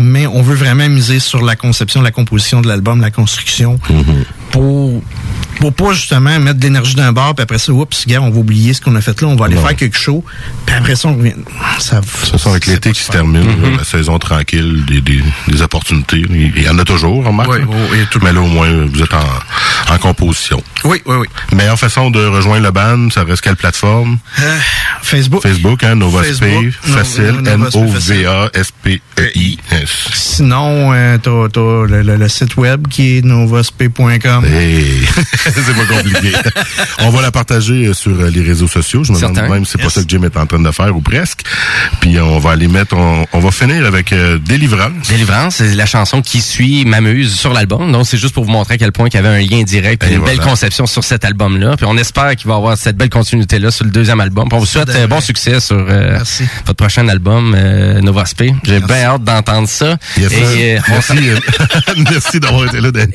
mais 0.00 0.26
on 0.26 0.42
veut 0.42 0.54
vraiment 0.54 0.88
miser 0.88 1.20
sur 1.20 1.42
la 1.42 1.56
conception, 1.56 2.02
la 2.02 2.10
composition 2.10 2.60
de 2.60 2.68
l'album, 2.68 3.00
la 3.00 3.10
construction, 3.10 3.78
mm-hmm. 3.88 4.24
Pour 4.50 5.02
pour 5.58 5.72
pas 5.72 5.92
justement 5.92 6.38
mettre 6.38 6.58
de 6.58 6.64
l'énergie 6.64 6.94
d'un 6.94 7.12
bar, 7.12 7.34
puis 7.34 7.42
après 7.42 7.58
ça, 7.58 7.72
oups, 7.72 8.06
gars, 8.06 8.20
on 8.22 8.30
va 8.30 8.38
oublier 8.38 8.72
ce 8.74 8.80
qu'on 8.80 8.94
a 8.94 9.00
fait 9.00 9.20
là, 9.20 9.28
on 9.28 9.34
va 9.36 9.46
aller 9.46 9.56
faire 9.56 9.74
quelque 9.74 9.98
chose, 9.98 10.22
puis 10.64 10.76
après 10.76 10.94
ça, 10.96 11.08
on 11.08 11.16
revient. 11.16 11.34
Ça, 11.80 12.00
ça 12.24 12.38
sent 12.38 12.48
avec 12.48 12.66
l'été 12.66 12.92
qui 12.92 13.02
se 13.02 13.10
termine, 13.10 13.42
mm-hmm. 13.42 13.76
la 13.78 13.84
saison 13.84 14.18
tranquille, 14.18 14.84
des, 14.86 15.00
des, 15.00 15.22
des, 15.48 15.62
opportunités. 15.62 16.24
Il 16.30 16.62
y 16.62 16.68
en 16.68 16.78
a 16.78 16.84
toujours, 16.84 17.24
remarque. 17.24 17.50
Oui, 17.50 17.58
oui, 17.92 17.98
tout 18.10 18.20
Mais 18.22 18.32
là, 18.32 18.40
au 18.40 18.46
moins, 18.46 18.68
vous 18.86 19.02
êtes 19.02 19.14
en, 19.14 19.24
en 19.92 19.98
composition. 19.98 20.62
Oui, 20.84 21.02
oui, 21.06 21.16
oui. 21.16 21.26
Meilleure 21.52 21.78
façon 21.78 22.10
de 22.10 22.24
rejoindre 22.24 22.64
le 22.64 22.70
band, 22.70 23.10
ça 23.10 23.24
reste 23.24 23.42
quelle 23.42 23.56
plateforme? 23.56 24.18
Euh, 24.40 24.58
Facebook. 25.02 25.42
Facebook, 25.42 25.82
hein, 25.84 25.96
Nova 25.96 26.22
Facile, 26.22 27.42
N-O-V-A-S-P-E-I. 27.46 28.78
Sinon, 30.12 30.92
euh, 30.92 31.18
t'as, 31.18 31.48
t'as 31.48 31.86
le, 31.86 32.02
le, 32.02 32.28
site 32.28 32.56
web 32.56 32.86
qui 32.88 33.18
est 33.18 33.24
novasp.com. 33.24 34.37
Hey. 34.44 35.00
c'est 35.44 35.74
pas 35.74 35.94
compliqué. 35.94 36.32
on 37.00 37.10
va 37.10 37.22
la 37.22 37.30
partager 37.30 37.92
sur 37.94 38.16
les 38.16 38.42
réseaux 38.42 38.68
sociaux. 38.68 39.04
Je 39.04 39.12
me 39.12 39.18
demande 39.18 39.50
même 39.50 39.64
si 39.64 39.72
c'est 39.72 39.82
pas 39.82 39.90
ça 39.90 40.02
que 40.02 40.08
Jim 40.08 40.22
est 40.22 40.36
en 40.36 40.46
train 40.46 40.60
de 40.60 40.70
faire 40.70 40.96
ou 40.96 41.00
presque. 41.00 41.42
Puis 42.00 42.18
on 42.20 42.38
va 42.38 42.52
aller 42.52 42.68
mettre, 42.68 42.96
on, 42.96 43.26
on 43.32 43.40
va 43.40 43.50
finir 43.50 43.86
avec 43.86 44.12
euh, 44.12 44.38
Délivrance. 44.38 45.08
Délivrance, 45.08 45.56
c'est 45.56 45.74
la 45.74 45.86
chanson 45.86 46.22
qui 46.22 46.40
suit 46.40 46.84
M'amuse 46.84 47.34
sur 47.34 47.52
l'album. 47.52 47.90
Donc 47.92 48.06
c'est 48.06 48.18
juste 48.18 48.34
pour 48.34 48.44
vous 48.44 48.50
montrer 48.50 48.74
à 48.74 48.78
quel 48.78 48.92
point 48.92 49.08
il 49.08 49.14
y 49.14 49.18
avait 49.18 49.28
un 49.28 49.40
lien 49.40 49.62
direct, 49.62 50.04
et 50.04 50.14
une 50.14 50.24
belle 50.24 50.40
conception 50.40 50.86
sur 50.86 51.04
cet 51.04 51.24
album-là. 51.24 51.76
Puis 51.76 51.86
on 51.86 51.96
espère 51.96 52.34
qu'il 52.36 52.48
va 52.48 52.56
avoir 52.56 52.76
cette 52.76 52.96
belle 52.96 53.10
continuité-là 53.10 53.70
sur 53.70 53.84
le 53.84 53.90
deuxième 53.90 54.20
album. 54.20 54.48
Puis 54.48 54.56
on 54.56 54.60
vous 54.60 54.66
souhaite 54.66 54.90
euh, 54.90 55.06
bon 55.06 55.20
succès 55.20 55.60
sur 55.60 55.76
euh, 55.76 56.18
votre 56.66 56.74
prochain 56.74 57.08
album, 57.08 57.54
euh, 57.56 58.00
Nova 58.00 58.24
Sp. 58.28 58.52
J'ai 58.64 58.80
bien 58.80 59.04
hâte 59.04 59.24
d'entendre 59.24 59.68
ça. 59.68 59.96
Yes, 60.16 60.32
et, 60.32 60.78
Merci, 60.88 61.14
Merci 62.10 62.40
d'avoir 62.40 62.66
été 62.66 62.80
là, 62.80 62.90
Danny. 62.90 63.14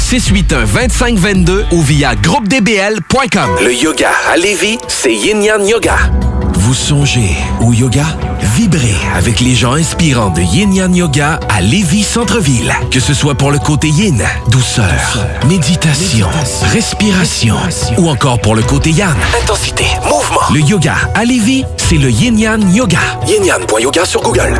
681 0.01 0.65
2522 0.65 1.65
ou 1.71 1.81
via 1.81 2.15
groupedbl.com. 2.15 3.49
Le 3.63 3.73
yoga 3.73 4.09
à 4.31 4.35
Lévis, 4.35 4.77
c'est 4.87 5.13
Yin 5.13 5.41
Yang 5.41 5.67
Yoga. 5.69 5.95
Vous 6.55 6.73
songez 6.73 7.35
au 7.61 7.71
yoga? 7.73 8.03
Vibrez 8.55 8.95
avec 9.15 9.39
les 9.39 9.55
gens 9.55 9.73
inspirants 9.73 10.29
de 10.29 10.41
Yin 10.41 10.73
Yang 10.73 10.95
Yoga 10.97 11.39
à 11.49 11.61
Lévis 11.61 12.03
Centre-Ville. 12.03 12.73
Que 12.91 12.99
ce 12.99 13.13
soit 13.13 13.35
pour 13.35 13.51
le 13.51 13.59
côté 13.59 13.87
yin, 13.87 14.21
douceur, 14.49 14.85
méditation, 15.47 16.27
respiration, 16.73 17.55
ou 17.97 18.09
encore 18.09 18.39
pour 18.41 18.55
le 18.55 18.63
côté 18.63 18.91
yang, 18.91 19.15
Intensité, 19.41 19.85
mouvement. 20.03 20.41
le 20.53 20.59
yoga 20.59 20.95
à 21.15 21.23
Lévis, 21.25 21.63
c'est 21.77 21.97
le 21.97 22.09
Yin 22.11 22.37
Yang 22.37 22.73
Yoga. 22.75 22.99
Yin 23.27 23.43
sur 24.05 24.21
Google. 24.21 24.59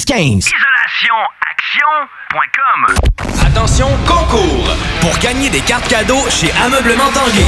Isolation 0.00 1.39
1515. 1.72 3.46
Attention, 3.46 3.88
concours! 4.04 4.74
Pour 5.00 5.16
gagner 5.18 5.50
des 5.50 5.60
cartes 5.60 5.86
cadeaux 5.86 6.28
chez 6.28 6.50
Ameublement 6.64 7.10
Tanguay. 7.14 7.46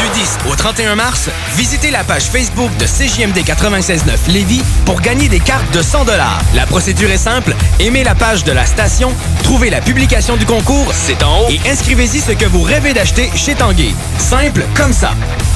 Du 0.00 0.08
10 0.18 0.38
au 0.50 0.56
31 0.56 0.94
mars, 0.94 1.28
visitez 1.56 1.90
la 1.90 2.04
page 2.04 2.30
Facebook 2.30 2.74
de 2.78 2.86
CJMD 2.86 3.36
96.9 3.36 4.32
Lévis 4.32 4.62
pour 4.86 5.02
gagner 5.02 5.28
des 5.28 5.40
cartes 5.40 5.70
de 5.74 5.82
100 5.82 6.06
La 6.54 6.64
procédure 6.64 7.10
est 7.10 7.18
simple. 7.18 7.54
Aimez 7.80 8.02
la 8.02 8.14
page 8.14 8.44
de 8.44 8.52
la 8.52 8.64
station, 8.64 9.12
trouvez 9.42 9.68
la 9.68 9.82
publication 9.82 10.36
du 10.36 10.46
concours, 10.46 10.90
c'est 10.94 11.22
en 11.22 11.40
haut, 11.40 11.50
et 11.50 11.60
inscrivez-y 11.68 12.20
ce 12.20 12.32
que 12.32 12.46
vous 12.46 12.62
rêvez 12.62 12.94
d'acheter 12.94 13.30
chez 13.34 13.54
Tanguay. 13.54 13.94
Simple 14.16 14.62
comme 14.74 14.94
ça. 14.94 15.10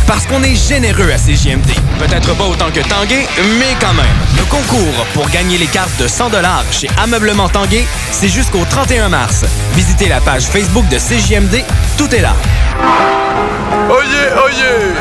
Parce 0.07 0.27
qu'on 0.27 0.43
est 0.43 0.57
généreux 0.57 1.11
à 1.11 1.16
CJMD. 1.16 1.70
Peut-être 1.99 2.37
pas 2.37 2.45
autant 2.45 2.70
que 2.70 2.81
Tanguay, 2.81 3.27
mais 3.59 3.75
quand 3.81 3.95
même. 3.95 4.05
Le 4.37 4.45
concours 4.45 5.07
pour 5.14 5.31
gagner 5.31 5.57
les 5.57 5.66
cartes 5.66 5.97
de 5.99 6.07
100 6.07 6.33
chez 6.70 6.89
Ameublement 6.99 7.14
Tanguay, 7.53 7.87
c'est 8.11 8.29
jusqu'au 8.29 8.65
31 8.69 9.09
mars. 9.09 9.45
Visitez 9.75 10.09
la 10.09 10.21
page 10.21 10.47
Facebook 10.47 10.89
de 10.89 10.99
CJMD, 10.99 11.62
tout 11.97 12.12
est 12.12 12.21
là. 12.21 12.35
Oyez, 13.89 14.33
oyez 14.45 14.95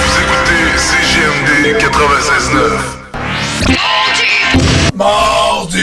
Vous 0.00 0.14
écoutez 0.22 0.78
CGMD 0.78 1.76
96.9. 1.78 3.76
Mardi 4.94 5.80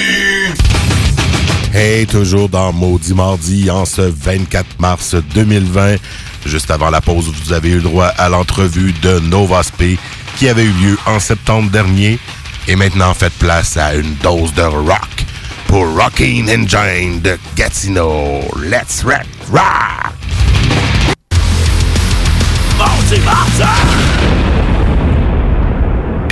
Hey, 1.71 2.07
toujours 2.07 2.49
dans 2.49 2.73
Maudit 2.73 3.13
Mardi 3.13 3.69
en 3.69 3.85
ce 3.85 4.01
24 4.01 4.65
mars 4.79 5.15
2020. 5.35 5.97
Juste 6.47 6.71
avant 6.71 6.89
la 6.89 7.01
pause, 7.01 7.31
vous 7.43 7.53
avez 7.53 7.69
eu 7.69 7.75
le 7.75 7.81
droit 7.83 8.07
à 8.07 8.29
l'entrevue 8.29 8.93
de 9.03 9.19
Nova 9.19 9.61
Sp 9.61 9.99
qui 10.39 10.47
avait 10.47 10.63
eu 10.63 10.71
lieu 10.71 10.97
en 11.05 11.19
septembre 11.19 11.69
dernier. 11.69 12.17
Et 12.69 12.77
maintenant, 12.77 13.13
faites 13.13 13.33
place 13.33 13.75
à 13.75 13.93
une 13.95 14.15
dose 14.23 14.53
de 14.53 14.61
rock 14.61 15.25
pour 15.67 15.85
Rocking 15.85 16.49
Engine 16.49 17.19
de 17.19 17.37
Gatineau. 17.57 18.39
Let's 18.55 19.03
rock! 19.03 19.25
rock! 19.51 20.13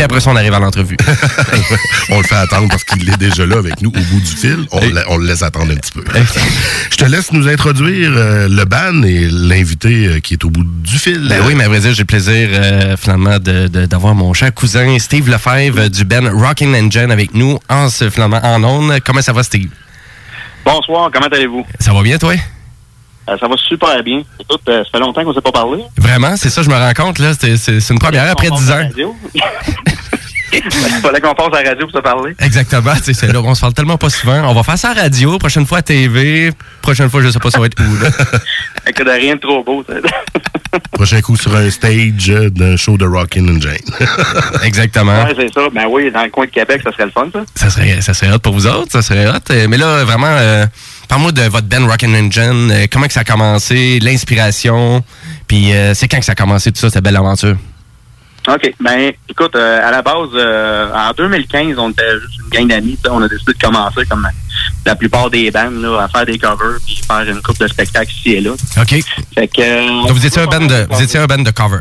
Après 0.07 0.21
ça, 0.21 0.29
on 0.31 0.37
arrive 0.37 0.53
à 0.53 0.59
l'entrevue. 0.59 0.95
on 2.11 2.17
le 2.21 2.23
fait 2.23 2.35
attendre 2.35 2.69
parce 2.69 2.85
qu'il 2.85 3.09
est 3.09 3.17
déjà 3.17 3.45
là 3.45 3.57
avec 3.57 3.81
nous 3.81 3.89
au 3.89 3.91
bout 3.91 4.21
du 4.21 4.25
fil. 4.37 4.65
On, 4.71 4.79
le- 4.79 5.03
on 5.09 5.17
le 5.17 5.27
laisse 5.27 5.43
attendre 5.43 5.69
un 5.69 5.75
petit 5.75 5.91
peu. 5.91 6.01
Je 6.91 6.95
te 6.95 7.03
laisse 7.03 7.33
nous 7.33 7.49
introduire 7.49 8.11
euh, 8.15 8.47
le 8.47 8.63
ban 8.63 9.03
et 9.03 9.27
l'invité 9.29 10.07
euh, 10.07 10.19
qui 10.21 10.35
est 10.35 10.45
au 10.45 10.49
bout 10.49 10.63
du 10.63 10.97
fil. 10.97 11.27
Ben 11.27 11.41
oui, 11.45 11.55
mais 11.55 11.65
à 11.65 11.67
vrai 11.67 11.81
dire, 11.81 11.91
j'ai 11.93 12.03
le 12.03 12.05
plaisir 12.05 12.47
euh, 12.53 12.95
finalement 12.95 13.37
de- 13.37 13.67
de- 13.67 13.85
d'avoir 13.85 14.15
mon 14.15 14.33
cher 14.33 14.53
cousin 14.53 14.97
Steve 14.97 15.29
Lefebvre 15.29 15.89
du 15.89 16.05
Ben 16.05 16.25
Rocking 16.29 16.73
Engine 16.73 17.11
avec 17.11 17.33
nous 17.33 17.59
en 17.67 17.89
ce 17.89 18.09
finalement 18.09 18.39
en 18.43 18.63
ondes. 18.63 18.99
Comment 19.05 19.21
ça 19.21 19.33
va, 19.33 19.43
Steve? 19.43 19.67
Bonsoir, 20.63 21.09
comment 21.13 21.27
allez-vous? 21.27 21.65
Ça 21.81 21.91
va 21.93 22.01
bien, 22.01 22.17
toi? 22.17 22.33
Euh, 23.30 23.38
ça 23.39 23.47
va 23.47 23.55
super 23.57 24.01
bien. 24.03 24.21
Écoute, 24.39 24.61
euh, 24.69 24.84
ça 24.84 24.89
fait 24.91 24.99
longtemps 24.99 25.21
qu'on 25.23 25.30
ne 25.30 25.36
s'est 25.36 25.41
pas 25.41 25.51
parlé. 25.51 25.84
Vraiment, 25.97 26.36
c'est 26.38 26.49
ça, 26.49 26.61
je 26.61 26.69
me 26.69 26.75
rends 26.75 26.93
compte, 26.93 27.19
là. 27.19 27.32
C'est 27.39 27.57
c'est- 27.57 27.80
c'est 27.82 27.93
une 27.93 27.99
première 27.99 28.30
après 28.32 28.49
On 28.51 28.55
10 28.55 28.67
passe 28.67 28.78
à 28.78 28.82
ans. 28.82 29.15
Il 30.53 30.61
fallait 31.01 31.19
qu'on 31.19 31.34
passe 31.36 31.47
à 31.59 31.61
la 31.63 31.69
radio 31.71 31.88
pour 31.88 31.97
se 31.97 32.01
parler. 32.01 32.34
Exactement, 32.39 32.95
tu 32.95 33.03
sais, 33.03 33.13
c'est 33.13 33.28
là, 33.32 33.41
on 33.43 33.53
se 33.53 33.59
parle 33.59 33.73
tellement 33.73 33.97
pas 33.97 34.09
souvent. 34.09 34.49
On 34.49 34.53
va 34.53 34.63
faire 34.63 34.78
ça 34.78 34.91
à 34.91 34.93
la 34.93 35.01
radio, 35.03 35.38
prochaine 35.38 35.65
fois 35.65 35.80
à 35.80 35.82
TV, 35.82 36.51
prochaine 36.82 37.09
fois, 37.09 37.21
je 37.21 37.30
sais 37.30 37.39
pas 37.39 37.51
ça 37.51 37.59
va 37.59 37.65
être 37.65 37.78
où, 37.82 38.01
là. 38.01 38.09
Écoute, 38.88 39.07
rien 39.09 39.36
de 39.36 39.41
trop 39.41 39.61
beau. 39.63 39.84
Prochain 40.93 41.21
coup 41.21 41.36
sur 41.36 41.53
un 41.55 41.69
stage 41.69 42.30
euh, 42.30 42.49
d'un 42.49 42.75
show 42.78 42.97
de 42.97 43.05
Rockin' 43.05 43.49
Engine. 43.49 43.78
Exactement. 44.63 45.23
Ouais, 45.25 45.34
c'est 45.38 45.53
ça. 45.53 45.61
Ben 45.73 45.86
oui, 45.89 46.11
dans 46.11 46.23
le 46.23 46.30
coin 46.30 46.45
de 46.45 46.51
Québec, 46.51 46.82
ça 46.84 46.91
serait 46.91 47.05
le 47.05 47.11
fun, 47.11 47.28
ça. 47.34 47.39
Ça 47.55 47.69
serait, 47.69 48.01
ça 48.01 48.13
serait 48.13 48.32
hot 48.34 48.39
pour 48.39 48.53
vous 48.53 48.67
autres, 48.67 48.91
ça 48.91 49.01
serait 49.01 49.28
hot. 49.28 49.67
Mais 49.69 49.78
là, 49.78 50.03
vraiment, 50.05 50.28
euh, 50.30 50.65
parle-moi 51.07 51.31
de 51.31 51.43
votre 51.43 51.67
Ben 51.67 51.85
Rockin' 51.85 52.13
Engine, 52.15 52.71
euh, 52.71 52.85
comment 52.91 53.07
que 53.07 53.13
ça 53.13 53.21
a 53.21 53.23
commencé, 53.23 53.99
l'inspiration, 53.99 55.03
puis 55.47 55.73
euh, 55.73 55.93
c'est 55.93 56.07
quand 56.07 56.19
que 56.19 56.25
ça 56.25 56.33
a 56.33 56.35
commencé 56.35 56.71
tout 56.71 56.79
ça, 56.79 56.89
cette 56.89 57.03
belle 57.03 57.17
aventure? 57.17 57.55
OK. 58.47 58.73
Ben, 58.79 59.11
écoute, 59.27 59.55
euh, 59.55 59.85
à 59.85 59.91
la 59.91 60.01
base, 60.01 60.29
euh, 60.33 60.89
en 60.93 61.11
2015, 61.11 61.77
on 61.77 61.89
était 61.89 62.03
juste 62.21 62.39
une 62.39 62.49
gang 62.49 62.67
d'amis. 62.67 62.97
On 63.09 63.21
a 63.21 63.27
décidé 63.27 63.51
de 63.51 63.57
commencer, 63.59 64.05
comme 64.09 64.25
la 64.85 64.95
plupart 64.95 65.29
des 65.29 65.51
bandes, 65.51 65.81
là, 65.81 66.03
à 66.03 66.07
faire 66.07 66.25
des 66.25 66.39
covers 66.39 66.77
puis 66.85 67.01
faire 67.05 67.27
une 67.27 67.41
coupe 67.41 67.59
de 67.59 67.67
spectacles 67.67 68.11
ici 68.11 68.35
et 68.35 68.41
là. 68.41 68.51
OK. 68.51 69.03
Fait 69.35 69.47
que, 69.49 69.61
euh, 69.61 70.07
Donc, 70.07 70.11
vous 70.11 70.25
étiez 70.25 70.41
un 70.41 70.45
band 70.45 70.65
de, 70.65 70.87
vous 70.89 71.01
étiez 71.01 71.19
un 71.19 71.25
band 71.25 71.39
de 71.39 71.51
cover. 71.51 71.79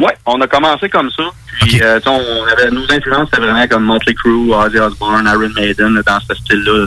Ouais, 0.00 0.14
on 0.26 0.40
a 0.40 0.46
commencé 0.48 0.88
comme 0.88 1.10
ça. 1.10 1.22
Puis, 1.60 1.80
euh, 1.80 2.00
on 2.06 2.46
avait, 2.52 2.70
nos 2.72 2.82
influences, 2.90 3.28
c'était 3.32 3.42
vraiment 3.46 3.66
comme 3.68 3.84
Motley 3.84 4.12
Crue, 4.14 4.52
Ozzy 4.52 4.78
Osbourne, 4.78 5.24
Iron 5.32 5.50
Maiden, 5.54 6.02
dans 6.04 6.18
ce 6.28 6.34
style-là. 6.34 6.86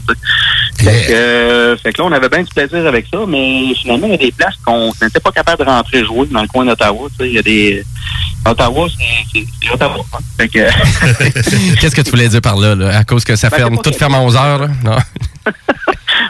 Fait, 0.77 0.83
que, 1.07 1.11
euh, 1.13 1.77
fait 1.77 1.93
que 1.93 2.01
là, 2.01 2.07
on 2.09 2.11
avait 2.11 2.27
bien 2.27 2.43
du 2.43 2.53
plaisir 2.53 2.85
avec 2.85 3.07
ça, 3.11 3.19
mais 3.27 3.73
finalement, 3.81 4.07
il 4.07 4.11
y 4.11 4.15
a 4.15 4.17
des 4.17 4.31
places 4.33 4.55
qu'on 4.65 4.91
n'était 5.01 5.21
pas 5.21 5.31
capable 5.31 5.63
de 5.63 5.69
rentrer 5.69 6.03
jouer 6.05 6.27
dans 6.29 6.41
le 6.41 6.47
coin 6.49 6.65
d'Ottawa. 6.65 7.07
Il 7.21 7.31
y 7.31 7.37
a 7.39 7.41
des. 7.41 7.83
Ottawa, 8.45 8.87
c'est- 9.33 9.73
Ottawa. 9.73 10.03
hein. 10.13 10.17
Fait 10.37 10.49
que. 10.49 10.59
Qu'est-ce 11.79 11.95
que 11.95 12.01
tu 12.01 12.11
voulais 12.11 12.27
dire 12.27 12.41
par 12.41 12.57
là, 12.57 12.75
là? 12.75 12.97
À 12.97 13.03
cause 13.05 13.23
que 13.23 13.35
ça 13.37 13.49
Ben, 13.49 13.57
ferme, 13.57 13.77
tout 13.81 13.93
ferme 13.93 14.15
à 14.15 14.19
11 14.19 14.35
heures, 14.35 14.59
là? 14.59 14.67
Non. 14.83 14.97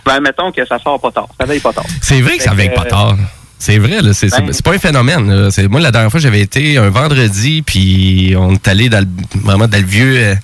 ben, 0.06 0.20
mettons 0.22 0.52
que 0.52 0.64
ça 0.66 0.78
sort 0.80 1.02
pas 1.02 1.12
tard. 1.12 1.28
Ça 1.40 1.46
veille 1.48 1.60
pas 1.60 1.74
tard. 1.74 1.86
C'est 2.02 2.22
vrai 2.22 2.38
que 2.38 2.44
ça 2.44 2.54
veille 2.54 2.74
pas 2.74 2.84
euh, 2.86 2.90
tard. 2.90 3.16
C'est 3.60 3.80
vrai, 3.80 4.02
là. 4.02 4.14
C'est 4.14 4.30
c'est- 4.30 4.40
Ben- 4.42 4.54
c'est 4.54 4.64
pas 4.64 4.74
un 4.74 4.78
phénomène. 4.80 5.50
C'est- 5.52 5.68
Moi, 5.68 5.82
la 5.82 5.92
dernière 5.92 6.12
fois, 6.12 6.20
j'avais 6.20 6.42
été 6.42 6.78
un 6.78 6.90
vendredi, 6.90 7.64
puis 7.64 8.36
on 8.38 8.54
est 8.54 8.68
allé 8.68 8.88
dans 8.90 9.00
le, 9.00 9.08
vraiment 9.42 9.68
dans 9.68 9.78
le 9.80 9.84
vieux, 9.86 10.16
euh, 10.18 10.36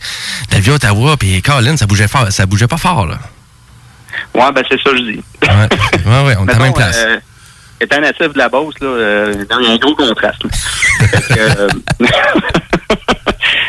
dans 0.51 0.57
le 0.57 0.63
vieux 0.63 0.73
Ottawa, 0.73 1.15
puis 1.17 1.41
Colin, 1.41 1.77
ça 1.77 1.85
bougeait 1.85 2.07
fort, 2.07 2.31
ça 2.31 2.45
bougeait 2.47 2.67
pas 2.67 2.77
fort, 2.77 3.05
là. 3.05 3.19
Ouais, 4.33 4.51
ben 4.51 4.63
c'est 4.67 4.77
ça 4.81 4.89
que 4.89 4.97
je 4.97 5.03
dis. 5.11 5.23
Ouais, 5.43 5.49
ouais, 5.49 6.25
ouais, 6.25 6.35
on 6.39 6.47
est 6.47 6.51
à 6.51 6.53
la 6.57 6.59
même 6.63 6.73
place. 6.73 6.97
euh, 7.05 7.17
étant 7.79 8.01
natif 8.01 8.33
de 8.33 8.37
la 8.37 8.49
Beauce, 8.49 8.73
là, 8.81 8.87
euh, 8.87 9.45
il 9.59 9.65
y 9.67 9.69
a 9.69 9.73
un 9.73 9.77
gros 9.77 9.95
contraste. 9.95 10.41
là. 10.99 11.07
Que, 11.35 11.39
euh, 11.39 11.67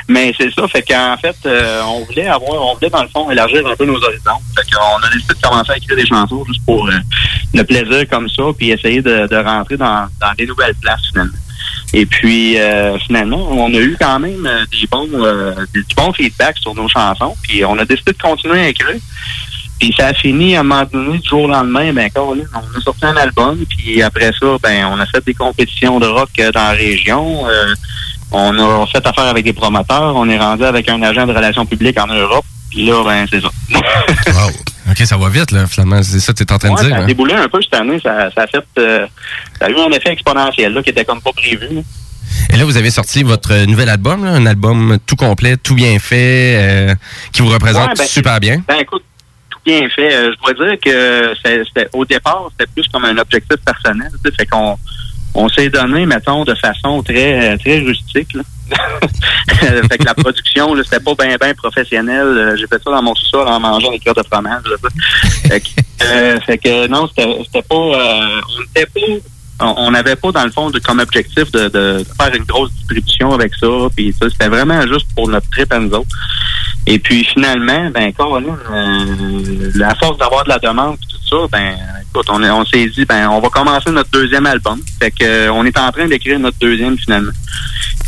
Mais 0.08 0.34
c'est 0.38 0.52
ça, 0.52 0.68
fait 0.68 0.82
qu'en 0.82 1.16
fait, 1.16 1.36
euh, 1.46 1.82
on 1.84 2.04
voulait 2.04 2.26
avoir, 2.26 2.62
on 2.62 2.74
voulait 2.74 2.90
dans 2.90 3.02
le 3.02 3.08
fond 3.08 3.30
élargir 3.30 3.66
un 3.66 3.74
peu 3.74 3.86
nos 3.86 3.96
horizons. 3.96 4.38
Fait 4.54 4.70
qu'on 4.70 5.02
a 5.02 5.10
décidé 5.12 5.34
de 5.34 5.40
commencer 5.40 5.72
à 5.72 5.76
écrire 5.78 5.96
des 5.96 6.06
chansons 6.06 6.44
juste 6.46 6.64
pour 6.66 6.86
euh, 6.86 6.92
le 7.54 7.62
plaisir 7.64 8.08
comme 8.10 8.28
ça, 8.28 8.42
puis 8.56 8.70
essayer 8.70 9.00
de, 9.00 9.26
de 9.26 9.36
rentrer 9.36 9.76
dans, 9.76 10.06
dans 10.20 10.32
des 10.36 10.46
nouvelles 10.46 10.74
places 10.74 11.06
finalement. 11.10 11.38
Et 11.96 12.06
puis, 12.06 12.58
euh, 12.58 12.98
finalement, 12.98 13.46
on 13.52 13.72
a 13.72 13.78
eu 13.78 13.96
quand 14.00 14.18
même 14.18 14.44
euh, 14.44 14.64
des 14.72 14.86
bons, 14.88 15.08
euh, 15.12 15.54
des, 15.72 15.80
du 15.80 15.94
bon 15.96 16.12
feedback 16.12 16.58
sur 16.58 16.74
nos 16.74 16.88
chansons. 16.88 17.36
Puis, 17.42 17.64
on 17.64 17.78
a 17.78 17.84
décidé 17.84 18.12
de 18.12 18.18
continuer 18.18 18.60
à 18.60 18.68
écrire. 18.68 19.00
Puis, 19.78 19.94
ça 19.96 20.08
a 20.08 20.14
fini 20.14 20.56
à 20.56 20.60
un 20.60 20.62
moment 20.64 20.82
donné, 20.92 21.18
du 21.18 21.28
jour 21.28 21.42
au 21.42 21.48
lendemain, 21.48 21.92
ben, 21.92 22.10
Colin, 22.10 22.42
on 22.52 22.78
a 22.78 22.80
sorti 22.80 23.06
un 23.06 23.16
album. 23.16 23.64
Puis, 23.68 24.02
après 24.02 24.32
ça, 24.40 24.56
ben, 24.60 24.86
on 24.86 24.98
a 24.98 25.06
fait 25.06 25.24
des 25.24 25.34
compétitions 25.34 26.00
de 26.00 26.06
rock 26.06 26.30
dans 26.36 26.52
la 26.54 26.70
région. 26.72 27.46
Euh, 27.48 27.74
on 28.34 28.58
a 28.82 28.86
fait 28.86 29.06
affaire 29.06 29.24
avec 29.24 29.44
des 29.44 29.52
promoteurs. 29.52 30.14
On 30.16 30.28
est 30.28 30.38
rendu 30.38 30.64
avec 30.64 30.88
un 30.88 31.00
agent 31.02 31.26
de 31.26 31.32
relations 31.32 31.64
publiques 31.64 31.98
en 31.98 32.06
Europe. 32.08 32.44
Puis 32.70 32.84
là, 32.86 33.02
ben, 33.04 33.26
c'est 33.30 33.40
ça. 33.40 33.48
OK, 34.90 34.98
ça 34.98 35.16
va 35.16 35.28
vite, 35.28 35.50
là, 35.52 35.66
finalement. 35.66 36.02
C'est 36.02 36.20
ça 36.20 36.32
que 36.32 36.38
tu 36.38 36.44
es 36.44 36.52
en 36.52 36.58
train 36.58 36.70
Ouais, 36.70 36.82
de 36.82 36.86
dire. 36.88 36.90
ça 36.90 37.00
a 37.00 37.04
hein? 37.04 37.06
déboulé 37.06 37.34
un 37.34 37.48
peu 37.48 37.62
cette 37.62 37.74
année. 37.74 37.98
Ça, 38.02 38.30
ça 38.34 38.42
a 38.42 38.46
fait, 38.46 38.64
euh, 38.78 39.06
ça 39.58 39.66
a 39.66 39.70
eu 39.70 39.76
un 39.78 39.90
effet 39.92 40.10
exponentiel 40.10 40.72
là, 40.74 40.82
qui 40.82 40.90
était 40.90 41.04
comme 41.04 41.20
pas 41.22 41.32
prévu. 41.32 41.68
là. 41.76 41.80
Et 42.50 42.56
là, 42.56 42.64
vous 42.64 42.76
avez 42.76 42.90
sorti 42.90 43.22
votre 43.22 43.54
nouvel 43.66 43.88
album, 43.88 44.24
là, 44.24 44.32
un 44.32 44.44
album 44.46 44.98
tout 45.06 45.16
complet, 45.16 45.56
tout 45.56 45.74
bien 45.74 45.98
fait, 45.98 46.56
euh, 46.58 46.94
qui 47.32 47.42
vous 47.42 47.48
représente 47.48 47.88
Ouais, 47.90 47.94
ben, 47.96 48.06
super 48.06 48.40
bien. 48.40 48.62
Ben 48.66 48.76
écoute, 48.80 49.04
tout 49.50 49.58
bien 49.64 49.88
fait. 49.88 50.12
Euh, 50.12 50.32
je 50.32 50.52
dois 50.54 50.66
dire 50.68 50.78
que 50.84 51.96
au 51.96 52.04
départ, 52.04 52.48
c'était 52.50 52.70
plus 52.74 52.86
comme 52.88 53.04
un 53.04 53.16
objectif 53.18 53.56
personnel. 53.64 54.10
Fait 54.36 54.46
qu'on 54.46 54.76
on 55.34 55.48
s'est 55.48 55.68
donné, 55.68 56.06
mettons, 56.06 56.44
de 56.44 56.54
façon 56.54 57.02
très 57.02 57.52
euh, 57.52 57.56
très 57.58 57.78
rustique. 57.78 58.34
Là. 58.34 58.42
fait 59.90 59.98
que 59.98 60.04
la 60.04 60.14
production, 60.14 60.74
c'était 60.82 61.00
pas 61.00 61.14
bien 61.14 61.36
ben 61.38 61.54
professionnel. 61.54 62.26
Euh, 62.26 62.56
J'ai 62.56 62.66
fait 62.66 62.82
ça 62.82 62.90
dans 62.90 63.02
mon 63.02 63.14
sous-sol 63.14 63.46
en 63.46 63.60
mangeant 63.60 63.90
des 63.90 63.98
cœurs 63.98 64.14
de 64.14 64.22
fromage. 64.22 64.62
là. 64.64 64.76
fait, 65.48 65.60
que, 65.60 65.68
euh, 66.04 66.40
fait 66.40 66.58
que 66.58 66.86
non, 66.86 67.08
c'était 67.08 67.28
c'était 67.44 67.62
pas. 67.62 67.74
euh, 67.74 68.40
on 68.48 68.60
n'était 68.60 68.86
pas. 68.86 69.00
On 69.60 69.74
on 69.78 69.90
n'avait 69.92 70.16
pas, 70.16 70.32
dans 70.32 70.44
le 70.44 70.50
fond, 70.50 70.70
de, 70.70 70.78
comme 70.80 70.98
objectif 70.98 71.50
de, 71.52 71.68
de- 71.68 72.04
faire 72.20 72.34
une 72.34 72.44
grosse 72.44 72.72
distribution 72.72 73.32
avec 73.32 73.54
ça. 73.54 73.66
Puis 73.94 74.14
ça, 74.20 74.28
c'était 74.30 74.48
vraiment 74.48 74.82
juste 74.86 75.06
pour 75.14 75.28
notre 75.28 75.48
trip 75.50 75.72
à 75.72 75.78
nous. 75.78 76.04
Et 76.86 76.98
puis 76.98 77.24
finalement, 77.24 77.88
ben 77.90 78.12
Colin, 78.12 78.56
euh, 78.70 79.70
la 79.74 79.94
force 79.94 80.18
d'avoir 80.18 80.44
de 80.44 80.50
la 80.50 80.58
demande 80.58 80.96
tout 80.98 81.28
ça, 81.30 81.36
ben 81.50 81.76
écoute, 82.10 82.26
on, 82.28 82.42
est- 82.42 82.50
on 82.50 82.64
s'est 82.66 82.86
dit 82.86 83.04
ben 83.06 83.28
on 83.28 83.40
va 83.40 83.48
commencer 83.48 83.90
notre 83.90 84.10
deuxième 84.10 84.44
album. 84.46 84.80
Fait 84.98 85.10
que 85.10 85.24
euh, 85.24 85.52
on 85.52 85.64
est 85.64 85.78
en 85.78 85.90
train 85.92 86.06
d'écrire 86.06 86.38
notre 86.38 86.58
deuxième 86.58 86.98
finalement. 86.98 87.32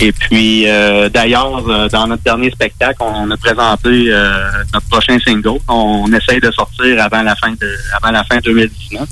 Et 0.00 0.12
puis 0.12 0.68
euh, 0.68 1.08
d'ailleurs, 1.08 1.66
euh, 1.70 1.88
dans 1.88 2.06
notre 2.06 2.22
dernier 2.22 2.50
spectacle, 2.50 2.96
on, 3.00 3.30
a 3.30 3.36
présenté 3.38 3.88
euh, 4.12 4.50
notre 4.74 4.86
prochain 4.88 5.16
single. 5.24 5.58
On, 5.68 6.12
essaye 6.12 6.40
de 6.40 6.50
sortir 6.50 7.02
avant 7.02 7.22
la 7.22 7.34
fin 7.36 7.52
de 7.52 7.76
avant 8.02 8.10
la 8.12 8.24
fin 8.24 8.36
2019. 8.38 9.08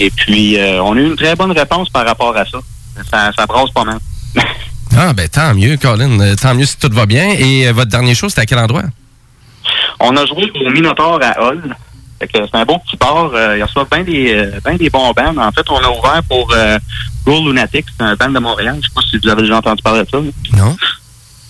Et 0.00 0.10
puis 0.10 0.58
euh, 0.58 0.82
on 0.82 0.96
a 0.96 1.00
eu 1.00 1.06
une 1.06 1.16
très 1.16 1.34
bonne 1.34 1.52
réponse 1.52 1.88
par 1.90 2.06
rapport 2.06 2.36
à 2.36 2.44
ça. 2.44 2.58
Ça, 3.10 3.30
ça 3.36 3.46
brasse 3.46 3.70
pas 3.70 3.84
mal. 3.84 3.98
Ah, 4.98 5.12
ben 5.12 5.28
tant 5.28 5.52
mieux, 5.52 5.76
Colin. 5.76 6.18
Euh, 6.20 6.36
Tant 6.40 6.54
mieux 6.54 6.64
si 6.64 6.78
tout 6.78 6.88
va 6.90 7.04
bien. 7.04 7.28
Et 7.38 7.68
euh, 7.68 7.72
votre 7.72 7.90
dernier 7.90 8.14
show, 8.14 8.30
c'était 8.30 8.42
à 8.42 8.46
quel 8.46 8.58
endroit? 8.58 8.84
On 10.00 10.16
a 10.16 10.24
joué 10.24 10.50
au 10.54 10.70
Minotaur 10.70 11.20
à 11.22 11.38
Hull. 11.42 11.76
Fait 12.18 12.28
que 12.28 12.38
c'est 12.46 12.56
un 12.56 12.64
beau 12.64 12.78
petit 12.78 12.96
bar. 12.96 13.30
Euh, 13.34 13.58
il 13.58 13.62
reçoit 13.62 13.86
bien 13.90 14.04
des, 14.04 14.50
ben 14.64 14.78
des 14.78 14.88
bons 14.88 15.12
bands. 15.12 15.36
En 15.36 15.52
fait, 15.52 15.68
on 15.68 15.76
a 15.76 15.90
ouvert 15.90 16.22
pour 16.26 16.54
Grow 17.26 17.46
Lunatic. 17.46 17.84
C'est 17.94 18.04
un 18.04 18.14
band 18.14 18.30
de 18.30 18.38
Montréal. 18.38 18.78
Je 18.80 18.86
sais 18.86 18.94
pas 18.94 19.02
si 19.02 19.18
vous 19.18 19.28
avez 19.28 19.42
déjà 19.42 19.58
entendu 19.58 19.82
parler 19.82 20.04
de 20.04 20.08
ça. 20.08 20.18
Non. 20.56 20.76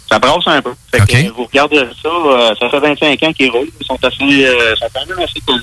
Ça 0.09 0.19
brasse 0.19 0.47
un 0.47 0.63
peu. 0.63 0.73
Fait 0.93 1.01
que 1.01 1.27
euh, 1.27 1.31
vous 1.37 1.45
regardez 1.45 1.79
ça, 1.79 2.09
euh, 2.09 2.55
ça 2.61 2.69
fait 2.71 2.81
25 2.81 3.23
ans 3.25 3.33
qu'ils 3.33 3.51
roulent. 3.51 3.69
Ils 3.81 3.87
sont 3.87 3.99
assez, 4.03 4.47
euh, 4.47 4.75
sont 4.77 4.87
quand 4.95 5.07
même 5.07 5.19
assez 5.19 5.41
cool. 5.47 5.63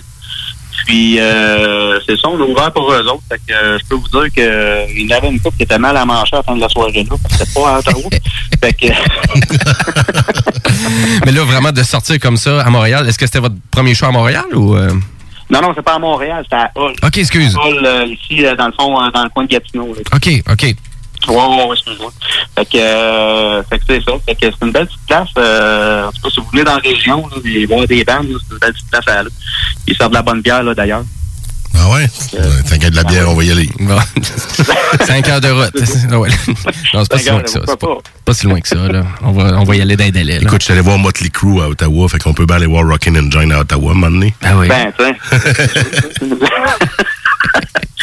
Puis 0.86 1.20
euh, 1.20 2.00
c'est 2.08 2.20
ça, 2.20 2.28
on 2.30 2.40
a 2.42 2.46
ouvert 2.46 2.72
pour 2.72 2.92
eux 2.92 3.06
autres. 3.08 3.24
Fait 3.30 3.40
que 3.48 3.54
euh, 3.54 3.78
je 3.80 3.86
peux 3.88 3.96
vous 3.96 4.08
dire 4.08 4.34
que 4.36 4.42
euh, 4.42 4.86
y 4.96 5.14
avait 5.14 5.30
une 5.30 5.40
couple 5.40 5.58
qui 5.58 5.64
était 5.64 5.78
mal 5.80 5.96
à 5.96 6.06
manger 6.06 6.34
à 6.34 6.38
la 6.38 6.44
fin 6.44 6.56
de 6.56 6.62
la 6.62 6.70
soirée 6.70 7.06
là, 7.10 7.16
parce 7.22 7.38
que 7.38 7.46
c'était 7.46 7.60
pas 7.60 7.76
à 7.76 7.80
Ottawa. 7.80 8.10
fait 8.64 8.74
que 8.74 8.88
Mais 11.26 11.32
là, 11.32 11.44
vraiment, 11.44 11.72
de 11.72 11.84
sortir 11.84 12.20
comme 12.20 12.38
ça 12.38 12.62
à 12.62 12.70
Montréal, 12.70 13.08
est-ce 13.08 13.18
que 13.18 13.26
c'était 13.26 13.40
votre 13.40 13.56
premier 13.72 13.94
show 13.94 14.06
à 14.08 14.12
Montréal 14.12 14.46
ou. 14.54 14.76
euh? 14.76 14.92
Non, 15.50 15.62
non, 15.62 15.74
c'est 15.76 15.84
pas 15.84 15.96
à 15.96 16.00
Montréal, 16.00 16.42
c'était 16.44 16.56
à 16.56 16.72
Hull. 16.76 16.94
OK, 17.04 17.18
excuse. 17.18 17.56
À 17.56 17.68
Hull, 17.68 17.86
euh, 17.86 18.06
ici, 18.06 18.46
euh, 18.46 18.56
dans 18.56 18.68
le 18.68 18.74
fond, 18.74 19.02
euh, 19.02 19.12
dans 19.12 19.24
le 19.24 19.30
coin 19.30 19.44
de 19.44 19.50
Gatineau. 19.50 19.94
là. 19.94 20.02
OK, 20.16 20.44
OK. 20.52 20.76
Ouais, 21.28 21.36
ouais, 21.36 21.64
ouais, 21.68 21.74
excuse-moi. 21.74 22.12
Fait 22.56 22.66
que, 22.66 22.78
euh, 22.78 23.64
fait 23.64 23.80
que 23.80 23.84
c'est 23.88 24.04
ça. 24.04 24.12
Fait 24.26 24.36
que 24.36 24.42
c'est 24.42 24.66
une 24.66 24.72
belle 24.72 24.88
petite 24.88 25.06
place. 25.08 25.30
Euh, 25.38 26.08
en 26.08 26.12
tout 26.12 26.22
cas, 26.22 26.30
si 26.30 26.40
vous 26.40 26.48
venez 26.52 26.64
dans 26.64 26.76
la 26.76 26.82
région, 26.82 27.28
là, 27.28 27.38
des, 27.44 27.66
voir 27.66 27.88
des 27.88 28.04
bandes, 28.04 28.28
c'est 28.28 28.54
une 28.54 28.60
belle 28.60 28.74
petite 28.74 28.90
place 28.90 29.08
à 29.08 29.20
aller. 29.20 29.30
Ils 29.88 29.96
sortent 29.96 30.12
de 30.12 30.18
la 30.18 30.22
bonne 30.22 30.42
bière, 30.42 30.64
là, 30.64 30.74
d'ailleurs. 30.74 31.04
Ah 31.76 31.90
ouais? 31.90 32.08
T'inquiète 32.70 32.92
de 32.92 32.96
la 32.98 33.04
bière, 33.04 33.30
on 33.30 33.34
va 33.34 33.44
y 33.44 33.52
aller. 33.52 33.70
Bon. 33.80 33.98
Cinq 35.06 35.28
heures 35.28 35.42
de 35.42 35.50
route. 35.50 35.74
Ouais. 36.12 36.30
Non, 36.94 37.04
c'est 37.04 37.10
pas 37.10 37.18
si 37.18 37.30
loin 37.30 37.42
que 37.42 37.50
ça. 37.50 37.60
C'est 37.66 37.80
pas, 37.80 37.98
pas 38.26 38.34
si 38.34 38.46
loin 38.46 38.62
que 38.62 38.68
ça. 38.68 38.76
Là. 38.76 39.04
On, 39.24 39.32
va, 39.32 39.58
on 39.60 39.64
va 39.64 39.76
y 39.76 39.82
aller 39.82 39.98
d'un 39.98 40.10
délai. 40.10 40.38
Écoute, 40.42 40.62
je 40.62 40.66
suis 40.66 40.74
allé 40.74 40.82
voir 40.82 41.00
Motley 41.00 41.30
Crue 41.30 41.62
à 41.62 41.70
Ottawa, 41.70 42.08
fait 42.08 42.20
qu'on 42.20 42.34
peut 42.34 42.46
bien 42.46 42.58
aller 42.58 42.68
voir 42.68 42.88
Rockin' 42.88 43.18
Engine 43.18 43.52
à 43.52 43.62
Ottawa, 43.62 43.92
un 43.92 43.94
moment 43.96 44.12
donné. 44.12 44.34
Ah 44.44 44.56
oui. 44.56 44.68
Ben, 44.68 44.94
tu 44.98 45.04
sais. 45.04 46.36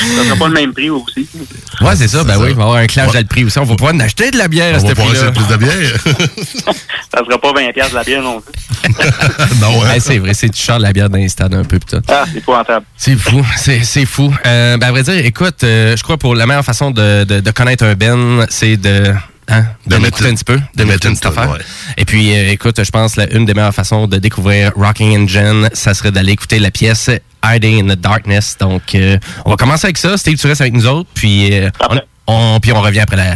Ça 0.00 0.24
sera 0.24 0.36
pas 0.36 0.48
le 0.48 0.54
même 0.54 0.72
prix 0.72 0.90
aussi. 0.90 1.28
Ouais, 1.80 1.96
c'est 1.96 2.08
ça. 2.08 2.24
Ben 2.24 2.36
oui, 2.38 2.48
il 2.50 2.54
va 2.56 2.62
y 2.62 2.64
avoir 2.64 2.74
un 2.76 2.86
clash 2.86 3.12
dans 3.12 3.18
le 3.18 3.24
prix 3.24 3.44
aussi. 3.44 3.58
On 3.58 3.64
va 3.64 3.74
pouvoir 3.76 3.94
en 3.94 4.00
acheter 4.00 4.30
de 4.30 4.38
la 4.38 4.48
bière 4.48 4.74
à 4.74 4.78
On 4.78 4.82
va 4.82 4.88
ce 4.88 4.94
pouvoir 4.94 5.08
prix-là. 5.08 5.26
acheter 5.28 5.40
plus 5.40 5.48
de 5.48 5.56
bière. 5.56 6.74
Ça 7.12 7.24
sera 7.24 7.38
pas 7.40 7.52
20$ 7.52 7.72
piastres 7.72 7.92
de 7.92 7.96
la 7.98 8.04
bière 8.04 8.22
non 8.22 8.40
plus. 8.40 8.94
non, 9.60 9.80
Ouais, 9.80 10.00
c'est 10.00 10.18
vrai, 10.18 10.34
c'est 10.34 10.48
du 10.48 10.58
char 10.58 10.78
de 10.78 10.82
la 10.84 10.92
bière 10.92 11.10
dans 11.10 11.18
les 11.18 11.28
stades 11.28 11.54
un 11.54 11.64
peu 11.64 11.78
pis 11.78 11.86
tout. 11.86 12.00
Ah, 12.08 12.24
c'est 12.30 12.38
épouvantable. 12.38 12.86
C'est 12.96 13.16
fou, 13.16 13.44
c'est 13.56 13.82
c'est 13.84 14.06
fou. 14.06 14.32
Euh, 14.46 14.76
ben, 14.76 14.88
à 14.88 14.90
vrai 14.92 15.02
dire, 15.02 15.24
écoute, 15.24 15.64
euh, 15.64 15.96
je 15.96 16.02
crois 16.02 16.16
pour 16.18 16.34
la 16.34 16.46
meilleure 16.46 16.64
façon 16.64 16.90
de, 16.90 17.24
de, 17.24 17.40
de 17.40 17.50
connaître 17.50 17.84
un 17.84 17.94
Ben, 17.94 18.46
c'est 18.48 18.76
de... 18.76 19.12
Hein, 19.50 19.64
de, 19.86 19.96
mettre- 19.96 20.24
un 20.26 20.34
petit 20.34 20.44
peu, 20.44 20.56
de, 20.56 20.62
de 20.76 20.84
mettre 20.84 21.06
une 21.06 21.12
petite 21.12 21.26
affaire. 21.26 21.44
tonne, 21.44 21.52
ouais. 21.54 21.64
Et 21.96 22.04
puis, 22.04 22.32
euh, 22.34 22.52
écoute, 22.52 22.82
je 22.82 22.90
pense 22.90 23.16
la 23.16 23.28
une 23.32 23.44
des 23.44 23.54
meilleures 23.54 23.74
façons 23.74 24.06
de 24.06 24.18
découvrir 24.18 24.72
Rocking 24.76 25.24
Engine, 25.24 25.68
ça 25.72 25.92
serait 25.94 26.12
d'aller 26.12 26.32
écouter 26.32 26.58
la 26.58 26.70
pièce 26.70 27.10
Hiding 27.44 27.90
in 27.90 27.94
the 27.94 27.98
Darkness. 27.98 28.56
Donc, 28.60 28.94
euh, 28.94 29.18
on 29.44 29.50
va 29.50 29.56
commencer 29.56 29.86
avec 29.86 29.98
ça. 29.98 30.16
Steve, 30.16 30.38
tu 30.38 30.46
restes 30.46 30.60
avec 30.60 30.74
nous 30.74 30.86
autres, 30.86 31.08
puis, 31.14 31.52
euh, 31.58 31.70
on, 31.88 32.00
on- 32.56 32.60
puis 32.60 32.72
on 32.72 32.80
revient 32.80 33.00
après 33.00 33.16
la, 33.16 33.34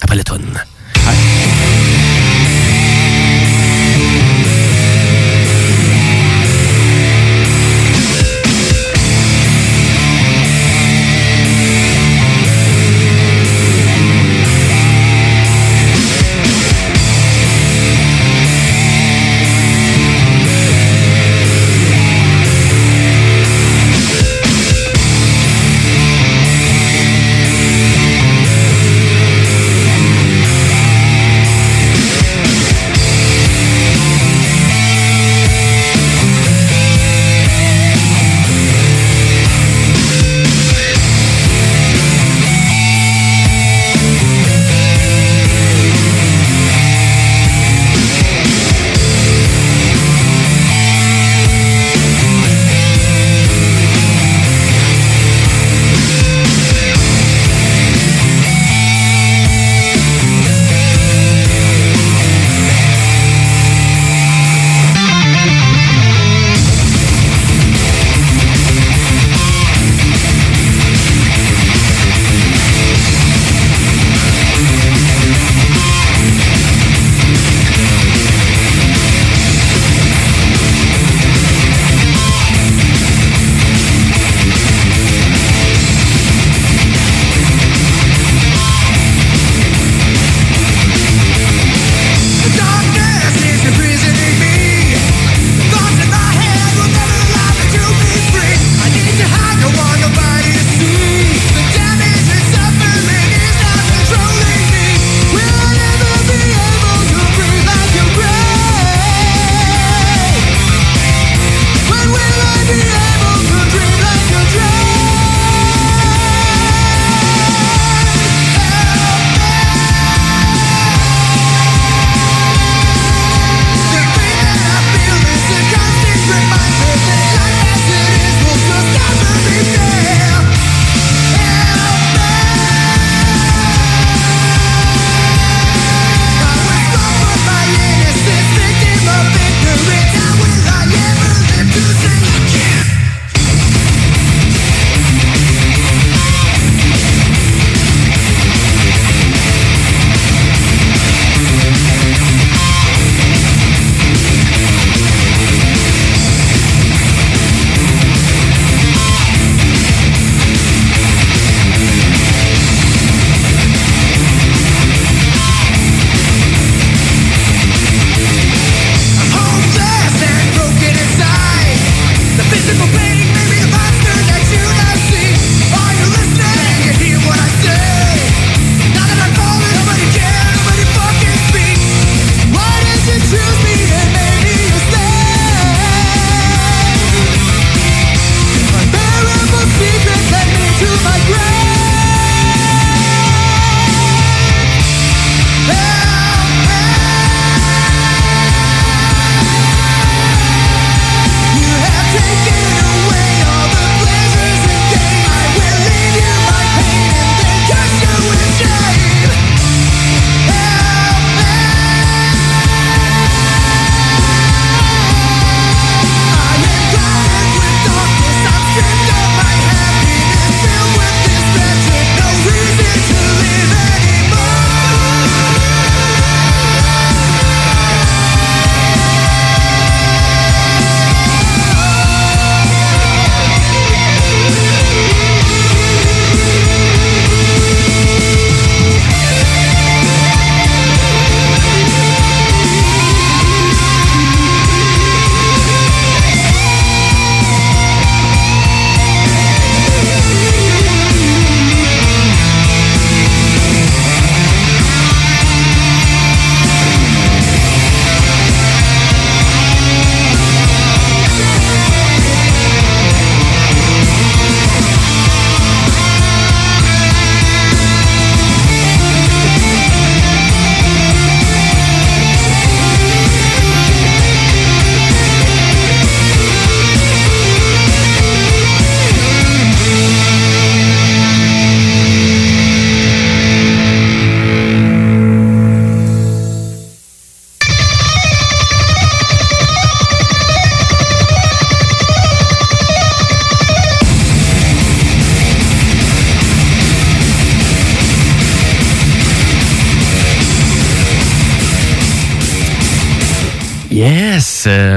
après 0.00 0.16
la 0.16 0.24
toune. 0.24 0.46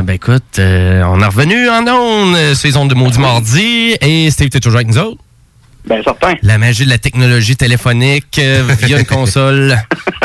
Ben 0.05 0.13
écoute, 0.13 0.59
euh, 0.59 1.01
on 1.07 1.19
est 1.19 1.25
revenu 1.25 1.67
en 1.67 1.81
ondes, 1.87 2.35
euh, 2.35 2.53
saison 2.53 2.85
de 2.85 2.93
Maudit 2.93 3.19
Mardi, 3.19 3.95
et 3.99 4.29
Steve, 4.29 4.49
t'es 4.49 4.59
toujours 4.59 4.77
avec 4.77 4.87
nous 4.87 4.99
autres? 4.99 5.21
Ben, 5.87 6.01
certain. 6.03 6.35
La 6.43 6.59
magie 6.59 6.85
de 6.85 6.89
la 6.91 6.99
technologie 6.99 7.55
téléphonique 7.55 8.37
euh, 8.37 8.63
via 8.81 8.99
une 8.99 9.05
console. 9.07 9.75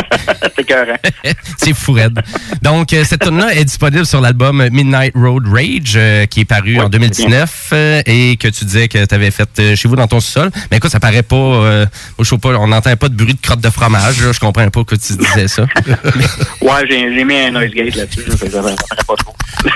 C'est 0.56 0.64
carré. 0.64 0.94
C'est 1.56 1.72
fou, 1.72 1.92
raide. 1.92 2.20
Donc, 2.60 2.92
euh, 2.92 3.04
cette 3.04 3.22
tune 3.22 3.38
là 3.38 3.54
est 3.54 3.64
disponible 3.64 4.04
sur 4.04 4.20
l'album 4.20 4.68
Midnight 4.70 5.14
Road 5.14 5.44
Rage, 5.46 5.98
qui 6.28 6.40
est 6.40 6.44
paru 6.44 6.78
en 6.78 6.90
2019, 6.90 7.59
euh, 7.72 8.02
et 8.06 8.36
que 8.36 8.48
tu 8.48 8.64
disais 8.64 8.88
que 8.88 9.04
tu 9.04 9.14
avais 9.14 9.30
fait 9.30 9.48
euh, 9.58 9.76
chez 9.76 9.88
vous 9.88 9.96
dans 9.96 10.06
ton 10.06 10.20
sous-sol. 10.20 10.50
Mais 10.70 10.76
écoute, 10.78 10.90
ça 10.90 11.00
paraît 11.00 11.22
pas... 11.22 11.36
euh, 11.36 11.86
moi, 12.18 12.24
je 12.24 12.24
sais 12.24 12.38
pas, 12.38 12.50
on 12.58 12.66
n'entend 12.68 12.94
pas 12.96 13.08
de 13.08 13.14
bruit 13.14 13.34
de 13.34 13.40
crotte 13.40 13.60
de 13.60 13.70
fromage. 13.70 14.20
là. 14.22 14.32
Je 14.32 14.38
comprends 14.40 14.68
pas 14.70 14.84
que 14.84 14.94
tu 14.96 15.14
disais 15.16 15.48
ça. 15.48 15.66
Ouais, 16.60 16.86
j'ai 16.88 17.24
mis 17.24 17.34
un 17.34 17.50
noise 17.50 17.70
gate 17.70 17.94
là-dessus. 17.96 18.22
Ça 18.36 18.46
paraît 18.62 18.76
pas 19.06 19.14
trop. 19.16 19.34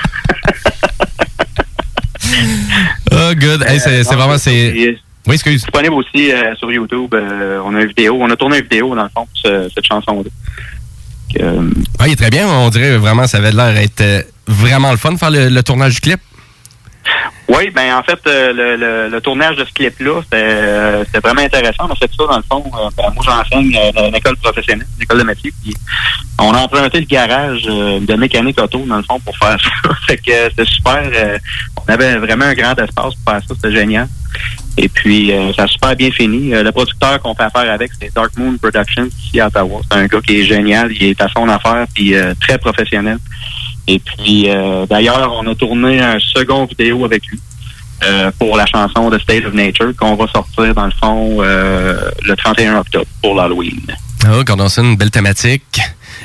oh, 3.13 3.33
good. 3.35 3.63
Hey, 3.67 3.81
c'est 3.81 4.03
c'est 4.05 4.11
non, 4.13 4.17
vraiment... 4.19 4.39
c'est- 4.39 4.99
Oui, 5.27 5.35
excuse. 5.35 5.63
disponible 5.63 5.95
aussi 5.95 6.33
euh, 6.33 6.55
sur 6.57 6.71
YouTube. 6.71 7.15
euh, 7.15 7.61
on 7.65 7.75
a 7.75 7.81
une 7.83 7.89
vidéo. 7.89 8.19
On 8.21 8.31
a 8.31 8.37
tourné 8.37 8.59
une 8.59 8.63
vidéo, 8.65 8.95
dans 8.95 9.03
le 9.05 9.09
fond, 9.09 9.27
pour 9.27 9.29
ce- 9.43 9.71
cette 9.75 9.87
chanson-là. 9.87 10.29
Euh, 11.43 11.71
Ah, 11.99 12.07
il 12.07 12.13
est 12.13 12.17
très 12.17 12.31
bien. 12.31 12.47
On 12.47 12.69
dirait 12.71 12.97
vraiment 12.97 13.27
ça 13.27 13.39
avait 13.39 13.51
l'air 13.53 13.75
d'être 13.75 14.01
euh, 14.01 14.23
vraiment 14.47 14.91
le 14.93 14.97
fun 14.99 15.13
de 15.13 15.19
faire 15.19 15.31
le, 15.31 15.49
le 15.49 15.63
tournage 15.63 15.95
du 15.95 16.01
clip. 16.01 16.21
Oui, 17.47 17.69
ben 17.71 17.95
en 17.95 18.03
fait, 18.03 18.19
euh, 18.27 18.53
le, 18.55 18.77
le, 18.77 19.09
le 19.11 19.21
tournage 19.21 19.57
de 19.57 19.65
ce 19.67 19.73
clip-là, 19.75 20.23
c'était 20.25 20.37
euh, 20.43 21.05
vraiment 21.23 21.43
intéressant. 21.43 21.87
On 21.91 21.95
fait 21.95 22.11
ça, 22.17 22.25
dans 22.27 22.37
le 22.39 22.43
fond. 22.51 22.65
euh, 22.75 22.89
ben, 22.97 23.13
moi, 23.15 23.23
j'enseigne 23.23 23.77
euh, 23.77 23.93
dans 23.93 24.09
une 24.09 24.15
école 24.17 24.37
professionnelle, 24.39 24.87
une 24.97 25.03
école 25.03 25.19
de 25.19 25.25
métier. 25.25 25.53
Puis 25.63 25.75
on 26.41 26.53
a 26.55 26.59
emprunté 26.61 27.01
le 27.01 27.07
garage 27.07 27.65
euh, 27.69 28.01
de 28.01 28.15
mécanique 28.15 28.59
auto, 28.61 28.79
dans 28.87 28.97
le 28.97 29.03
fond, 29.03 29.21
pour 29.21 29.37
faire 29.37 29.59
ça. 29.61 29.91
fait 30.07 30.17
que 30.17 30.31
euh, 30.33 30.49
c'était 30.51 30.65
super. 30.71 31.03
euh, 31.15 31.39
on 31.87 31.93
avait 31.93 32.17
vraiment 32.17 32.47
un 32.47 32.55
grand 32.55 32.73
espace 32.79 33.15
pour 33.15 33.33
faire 33.33 33.43
ça. 33.47 33.55
C'était 33.55 33.73
génial. 33.73 34.09
Et 34.79 34.89
puis, 34.89 35.31
euh, 35.31 35.53
ça 35.53 35.65
a 35.65 35.67
super 35.69 35.95
bien 35.95 36.11
fini. 36.11 36.55
Euh, 36.55 36.63
le 36.63 36.73
producteur 36.73 37.21
qu'on 37.21 37.35
fait 37.35 37.45
affaire 37.45 37.71
avec, 37.71 37.91
c'est 38.01 38.13
Dark 38.15 38.37
Moon 38.39 38.57
Productions, 38.57 39.07
ici 39.07 39.39
à 39.39 39.49
Ottawa. 39.49 39.81
C'est 39.91 39.99
un 39.99 40.07
gars 40.07 40.21
qui 40.23 40.41
est 40.41 40.45
génial. 40.45 40.91
Il 40.93 41.05
est 41.05 41.21
à 41.21 41.29
son 41.29 41.47
affaire, 41.49 41.85
puis 41.95 42.15
euh, 42.15 42.33
très 42.41 42.57
professionnel. 42.59 43.19
Et 43.87 43.99
puis, 43.99 44.49
euh, 44.49 44.87
d'ailleurs, 44.87 45.33
on 45.33 45.47
a 45.51 45.55
tourné 45.55 46.01
un 46.01 46.19
second 46.19 46.67
vidéo 46.67 47.05
avec 47.05 47.27
lui 47.27 47.39
euh, 48.05 48.31
pour 48.39 48.57
la 48.57 48.67
chanson 48.67 49.11
de 49.11 49.19
State 49.19 49.45
of 49.45 49.55
Nature 49.55 49.93
qu'on 49.97 50.15
va 50.15 50.27
sortir, 50.29 50.75
dans 50.75 50.87
le 50.87 50.93
fond, 50.93 51.37
euh, 51.41 52.11
le 52.23 52.37
31 52.37 52.79
octobre 52.79 53.07
pour 53.23 53.35
l'Halloween. 53.35 53.81
Ah, 54.27 54.41
quand 54.47 54.61
on 54.61 54.83
une 54.83 54.97
belle 54.97 55.11
thématique. 55.11 55.81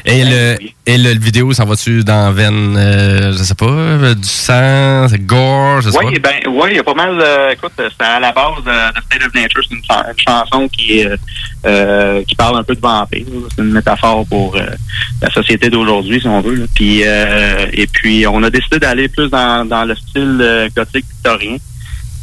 Et 0.06 0.24
le, 0.24 0.58
et 0.86 0.98
le, 0.98 1.14
le 1.14 1.20
vidéo, 1.20 1.54
s'en 1.54 1.66
va-tu 1.66 2.04
dans 2.04 2.32
veine, 2.32 2.76
euh, 2.78 3.32
je 3.34 3.38
sais 3.44 3.54
pas, 3.56 3.66
euh, 3.66 4.16
du 4.16 4.28
sang, 4.28 5.06
gore, 5.20 5.82
je 5.82 5.90
sais 5.92 5.98
Oui, 6.04 6.18
ben, 6.20 6.36
oui, 6.48 6.70
il 6.72 6.76
y 6.78 6.80
a 6.80 6.84
pas 6.84 6.94
mal. 6.94 7.20
euh, 7.22 7.52
écoute, 7.52 7.74
c'est 7.78 8.06
à 8.06 8.20
la 8.20 8.32
base 8.32 8.64
de, 8.66 8.72
de 9.00 9.02
State 9.06 9.28
of 9.28 9.34
Nature, 9.36 9.62
c'est 9.70 9.76
une, 9.76 9.84
chan- 9.84 10.04
une 10.10 10.20
chanson 10.28 10.68
qui 10.70 11.00
est, 11.02 11.10
euh, 11.66 12.24
qui 12.28 12.36
parle 12.36 12.58
un 12.60 12.64
peu 12.64 12.76
de 12.76 12.80
vampire. 12.82 13.26
C'est 13.56 13.62
une 13.62 13.72
métaphore 13.72 14.26
pour 14.28 14.56
euh, 14.56 14.62
la 15.22 15.30
société 15.32 15.70
d'aujourd'hui, 15.70 16.22
si 16.22 16.28
on 16.28 16.42
veut. 16.42 16.56
là. 16.56 16.66
Puis, 16.74 17.02
euh, 17.06 17.66
et 17.74 17.88
puis, 17.88 18.26
on 18.28 18.42
a 18.44 18.50
décidé 18.50 18.80
d'aller 18.80 19.10
plus 19.10 19.30
dans, 19.30 19.66
dans 19.68 19.84
le 19.86 19.96
style 19.96 20.38
euh, 20.42 20.70
gothique 20.76 21.06
victorien. 21.10 21.58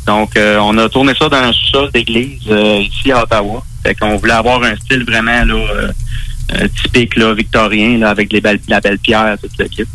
Donc, 0.07 0.37
euh, 0.37 0.59
on 0.61 0.77
a 0.79 0.89
tourné 0.89 1.13
ça 1.19 1.29
dans 1.29 1.37
un 1.37 1.53
sous-sol 1.53 1.91
d'église 1.93 2.41
euh, 2.49 2.79
ici 2.81 3.11
à 3.13 3.23
Ottawa. 3.25 3.63
Fait 3.85 3.95
qu'on 3.95 4.17
voulait 4.17 4.33
avoir 4.33 4.63
un 4.63 4.77
style 4.77 5.05
vraiment 5.05 5.45
là, 5.45 5.55
euh, 5.55 5.89
euh, 5.89 5.93
typique 6.83 7.17
là, 7.17 7.35
victorien, 7.35 7.99
là, 7.99 8.11
avec 8.11 8.33
les 8.33 8.41
belles, 8.41 8.61
la 8.69 8.81
belle 8.81 8.99
pierre, 8.99 9.37
toute 9.41 9.59
l'équipe. 9.59 9.89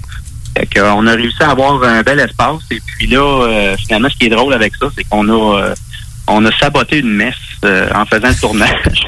Fait 0.58 0.68
qu'on 0.68 1.08
a 1.08 1.14
réussi 1.14 1.42
à 1.42 1.52
avoir 1.52 1.82
un 1.84 2.02
bel 2.02 2.20
espace. 2.20 2.62
Et 2.72 2.82
puis 2.86 3.08
là, 3.08 3.22
euh, 3.22 3.78
finalement, 3.78 4.10
ce 4.10 4.18
qui 4.18 4.26
est 4.26 4.30
drôle 4.30 4.54
avec 4.54 4.74
ça, 4.76 4.88
c'est 4.96 5.04
qu'on 5.06 5.28
a 5.30 5.60
euh, 5.60 5.76
on 6.28 6.46
a 6.46 6.52
saboté 6.58 7.00
une 7.00 7.14
messe 7.14 7.36
euh, 7.66 7.90
en 7.94 8.06
faisant 8.06 8.30
le 8.30 8.36
tournage. 8.36 9.06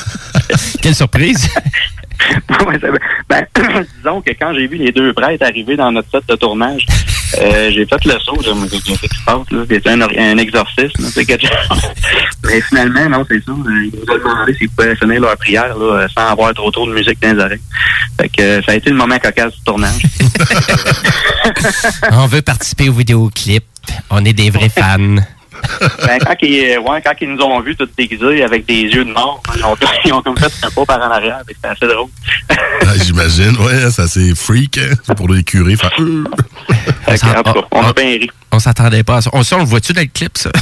Quelle 0.82 0.94
surprise! 0.94 1.48
Ben, 3.28 3.46
disons 3.96 4.20
que 4.22 4.30
quand 4.38 4.54
j'ai 4.54 4.66
vu 4.66 4.76
les 4.76 4.92
deux 4.92 5.12
prêtres 5.12 5.44
arriver 5.44 5.76
dans 5.76 5.90
notre 5.92 6.10
set 6.10 6.22
de 6.28 6.36
tournage, 6.36 6.86
euh, 7.40 7.70
j'ai 7.72 7.84
fait 7.86 8.04
le 8.04 8.18
saut. 8.20 8.38
J'ai 8.42 8.52
dit, 8.68 8.82
qu'est-ce 8.82 9.00
qui 9.00 9.08
se 9.18 9.24
passe, 9.24 9.50
là? 9.50 9.62
C'était 9.68 9.90
un, 9.90 10.00
un 10.02 10.38
exorcisme, 10.38 11.04
c'est 11.12 11.24
quelque 11.24 11.46
chose. 11.46 11.82
Mais 12.44 12.60
finalement, 12.60 13.08
non, 13.08 13.24
c'est 13.28 13.42
ça. 13.44 13.52
euh, 13.52 13.90
Ils 13.92 13.94
nous 13.94 14.14
ont 14.14 14.18
demandé 14.18 14.54
s'ils 14.54 14.68
pouvaient 14.70 14.96
finir 14.96 15.20
leur 15.20 15.36
prière 15.36 15.76
là, 15.76 16.02
euh, 16.02 16.08
sans 16.16 16.28
avoir 16.28 16.54
trop 16.54 16.70
trop 16.70 16.86
de 16.86 16.92
musique 16.94 17.20
dans 17.20 17.36
les 17.36 17.42
oreilles. 17.42 17.60
Fait 18.20 18.28
que 18.28 18.62
ça 18.64 18.72
a 18.72 18.74
été 18.76 18.90
le 18.90 18.96
moment 18.96 19.18
cocasse 19.18 19.54
du 19.54 19.62
tournage. 19.64 20.02
on 22.12 22.26
veut 22.26 22.42
participer 22.42 22.88
au 22.88 22.92
vidéoclip. 22.92 23.64
On 24.10 24.24
est 24.24 24.32
des 24.32 24.50
vrais 24.50 24.68
fans. 24.68 25.16
Ben, 26.06 26.18
quand, 26.24 26.34
ils, 26.42 26.78
ouais, 26.78 27.02
quand 27.04 27.12
ils 27.20 27.32
nous 27.32 27.42
ont 27.42 27.60
vus 27.60 27.76
tous 27.76 27.88
déguisés 27.96 28.42
avec 28.42 28.66
des 28.66 28.82
yeux 28.82 29.04
de 29.04 29.12
mort, 29.12 29.42
ils 29.56 29.64
ont, 29.64 29.76
ils 30.04 30.12
ont 30.12 30.22
comme 30.22 30.36
fait 30.38 30.52
un 30.64 30.70
pas 30.70 30.84
par 30.84 30.98
en 30.98 31.10
arrière. 31.12 31.40
C'était 31.48 31.68
assez 31.68 31.86
drôle. 31.86 32.08
Ah, 32.48 32.96
J'imagine, 33.02 33.56
ouais, 33.58 33.90
ça 33.90 34.06
c'est 34.06 34.34
freak 34.34 34.78
hein, 34.78 34.94
c'est 35.02 35.14
pour 35.16 35.28
les 35.32 35.42
curés. 35.42 35.76
Faire, 35.76 35.90
euh. 36.00 36.24
Cas, 37.06 37.42
on 37.72 37.82
a 37.82 37.92
bien 37.92 38.04
ri. 38.04 38.30
On 38.52 38.58
s'attendait 38.58 39.02
pas 39.02 39.16
à 39.16 39.20
ça. 39.22 39.30
On, 39.32 39.42
ça, 39.42 39.56
on 39.56 39.60
le 39.60 39.64
voit-tu 39.64 39.92
dans 39.92 40.00
le 40.00 40.06
clip, 40.06 40.36
ça? 40.38 40.50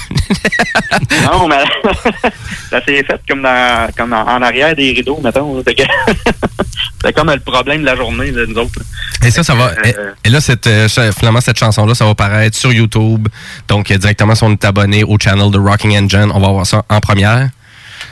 Non, 1.25 1.49
mais 1.49 1.63
ça 2.71 2.85
s'est 2.85 3.05
fait 3.05 3.21
comme 3.29 3.43
dans, 3.43 3.89
comme 3.97 4.13
en, 4.13 4.23
en 4.23 4.43
arrière 4.43 4.75
des 4.75 4.93
rideaux, 4.93 5.21
mettons. 5.23 5.63
C'est 7.05 7.13
comme 7.13 7.31
le 7.31 7.41
problème 7.41 7.83
de 7.83 7.87
la 7.87 7.97
journée, 7.97 8.31
là, 8.31 8.43
nous 8.47 8.57
autres. 8.57 8.81
Et 9.25 9.31
ça, 9.31 9.43
ça 9.43 9.55
va. 9.55 9.73
Et, 9.85 9.95
et 10.25 10.31
là, 10.31 10.41
cette, 10.41 10.67
euh, 10.67 10.89
finalement, 10.89 11.41
cette 11.41 11.59
chanson-là, 11.59 11.95
ça 11.95 12.07
va 12.07 12.15
paraître 12.15 12.57
sur 12.57 12.73
YouTube. 12.73 13.29
Donc, 13.69 13.93
directement, 13.93 14.35
si 14.35 14.45
on 14.45 14.53
est 14.53 14.65
abonné 14.65 15.05
au 15.05 15.19
channel 15.19 15.51
de 15.51 15.59
Rocking 15.59 15.97
Engine, 15.97 16.31
on 16.33 16.41
va 16.41 16.49
voir 16.49 16.67
ça 16.67 16.85
en 16.89 17.01
première. 17.01 17.51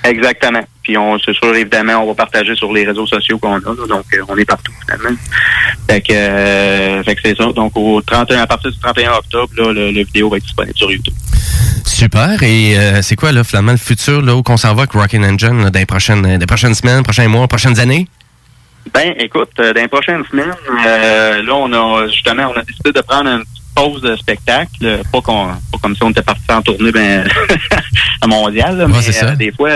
Exactement. 0.04 0.62
Puis 0.83 0.97
on, 0.99 1.18
c'est 1.18 1.35
sûr, 1.35 1.55
évidemment, 1.55 1.99
on 2.03 2.07
va 2.09 2.14
partager 2.14 2.55
sur 2.57 2.72
les 2.72 2.85
réseaux 2.85 3.07
sociaux 3.07 3.39
qu'on 3.39 3.55
a. 3.55 3.59
là. 3.61 3.87
donc, 3.89 4.05
euh, 4.14 4.22
on 4.28 4.37
est 4.37 4.45
partout, 4.45 4.72
finalement. 4.85 5.16
Fait 5.89 6.01
que, 6.01 6.12
euh, 6.12 7.03
fait 7.05 7.14
que 7.14 7.20
c'est 7.24 7.37
ça. 7.37 7.47
Donc, 7.53 7.72
au 7.76 8.01
31, 8.03 8.41
à 8.43 8.47
partir 8.47 8.70
du 8.70 8.78
31 8.78 9.12
octobre, 9.12 9.53
là, 9.57 9.72
le, 9.72 9.91
le 9.93 10.05
vidéo 10.05 10.28
va 10.28 10.39
être 10.39 10.43
disponible 10.45 10.76
sur 10.76 10.91
YouTube. 10.91 11.14
Super. 11.85 12.43
Et 12.43 12.76
euh, 12.78 13.03
c'est 13.03 13.16
quoi, 13.16 13.33
là, 13.33 13.45
finalement, 13.45 13.72
le 13.72 13.78
futur, 13.78 14.22
là, 14.22 14.35
où 14.35 14.43
qu'on 14.43 14.57
s'en 14.57 14.74
va 14.74 14.83
avec 14.83 14.93
Rocking 14.93 15.24
Engine, 15.24 15.62
là, 15.62 15.70
dans 15.70 15.78
les 15.78 15.87
prochaines, 15.87 16.24
euh, 16.26 16.39
des 16.39 16.47
prochaines 16.47 16.74
semaines, 16.74 17.03
prochains 17.03 17.28
mois, 17.28 17.47
prochaines 17.47 17.78
années? 17.78 18.09
Ben, 18.93 19.14
écoute, 19.20 19.51
euh, 19.61 19.72
dans 19.72 19.80
les 19.80 19.89
prochaines 19.89 20.24
semaines, 20.28 20.53
euh, 20.87 21.43
là, 21.43 21.55
on 21.55 21.72
a 21.72 22.09
justement, 22.09 22.53
on 22.55 22.59
a 22.59 22.64
décidé 22.64 22.91
de 22.93 23.01
prendre 23.03 23.30
une 23.30 23.41
petite 23.45 23.74
pause 23.76 24.03
de 24.03 24.16
spectacle. 24.16 25.01
Pas, 25.12 25.20
qu'on, 25.20 25.47
pas 25.47 25.78
comme 25.80 25.95
si 25.95 26.03
on 26.03 26.11
était 26.11 26.22
parti 26.22 26.43
en 26.51 26.61
tournée 26.62 26.91
ben, 26.91 27.24
à 28.20 28.26
mondial, 28.26 28.76
là, 28.78 28.87
Ouais, 28.87 28.93
mais 28.97 29.03
c'est 29.03 29.12
ça. 29.12 29.37
des 29.37 29.53
fois, 29.53 29.70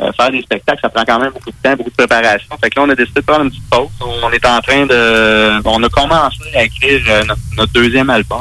euh, 0.00 0.12
faire 0.12 0.30
des 0.30 0.42
spectacles, 0.42 0.80
ça 0.80 0.88
prend 0.88 1.04
quand 1.04 1.18
même 1.18 1.32
beaucoup 1.32 1.50
de 1.50 1.56
temps, 1.62 1.76
beaucoup 1.76 1.90
de 1.90 1.96
préparation. 1.96 2.56
Fait 2.62 2.70
que 2.70 2.78
là, 2.78 2.86
on 2.86 2.90
a 2.90 2.94
décidé 2.94 3.20
de 3.20 3.26
prendre 3.26 3.44
une 3.44 3.50
petite 3.50 3.68
pause. 3.68 3.88
On 4.00 4.30
est 4.30 4.46
en 4.46 4.60
train 4.60 4.86
de... 4.86 5.68
On 5.68 5.82
a 5.82 5.88
commencé 5.90 6.38
à 6.54 6.64
écrire 6.64 7.02
euh, 7.08 7.24
notre, 7.56 7.72
deuxième 7.72 8.08
album. 8.08 8.40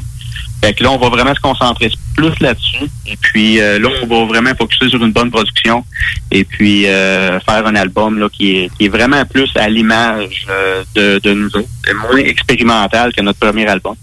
Fait 0.64 0.74
que 0.74 0.84
là, 0.84 0.92
on 0.92 0.98
va 0.98 1.10
vraiment 1.10 1.34
se 1.34 1.40
concentrer 1.40 1.92
plus 2.16 2.40
là-dessus. 2.40 2.86
Et 3.08 3.18
puis 3.18 3.60
euh, 3.60 3.80
là, 3.80 3.90
on 4.04 4.08
va 4.08 4.26
vraiment 4.26 4.52
focuser 4.56 4.90
sur 4.90 5.04
une 5.04 5.12
bonne 5.12 5.32
production. 5.32 5.84
Et 6.30 6.46
puis 6.46 6.88
euh, 6.88 7.40
faire 7.42 7.66
un 7.66 7.76
album 7.76 8.20
là, 8.20 8.30
qui, 8.30 8.70
est, 8.80 8.88
vraiment 8.88 9.26
plus 9.26 9.50
à 9.56 9.68
l'image 9.68 10.46
euh, 10.50 10.84
de, 10.96 11.20
de 11.20 11.34
nous 11.34 11.48
autres. 11.48 11.68
C'est 11.84 11.94
moins 11.94 12.18
expérimental 12.18 13.12
que 13.12 13.22
notre 13.22 13.40
premier 13.40 13.68
album. 13.68 13.96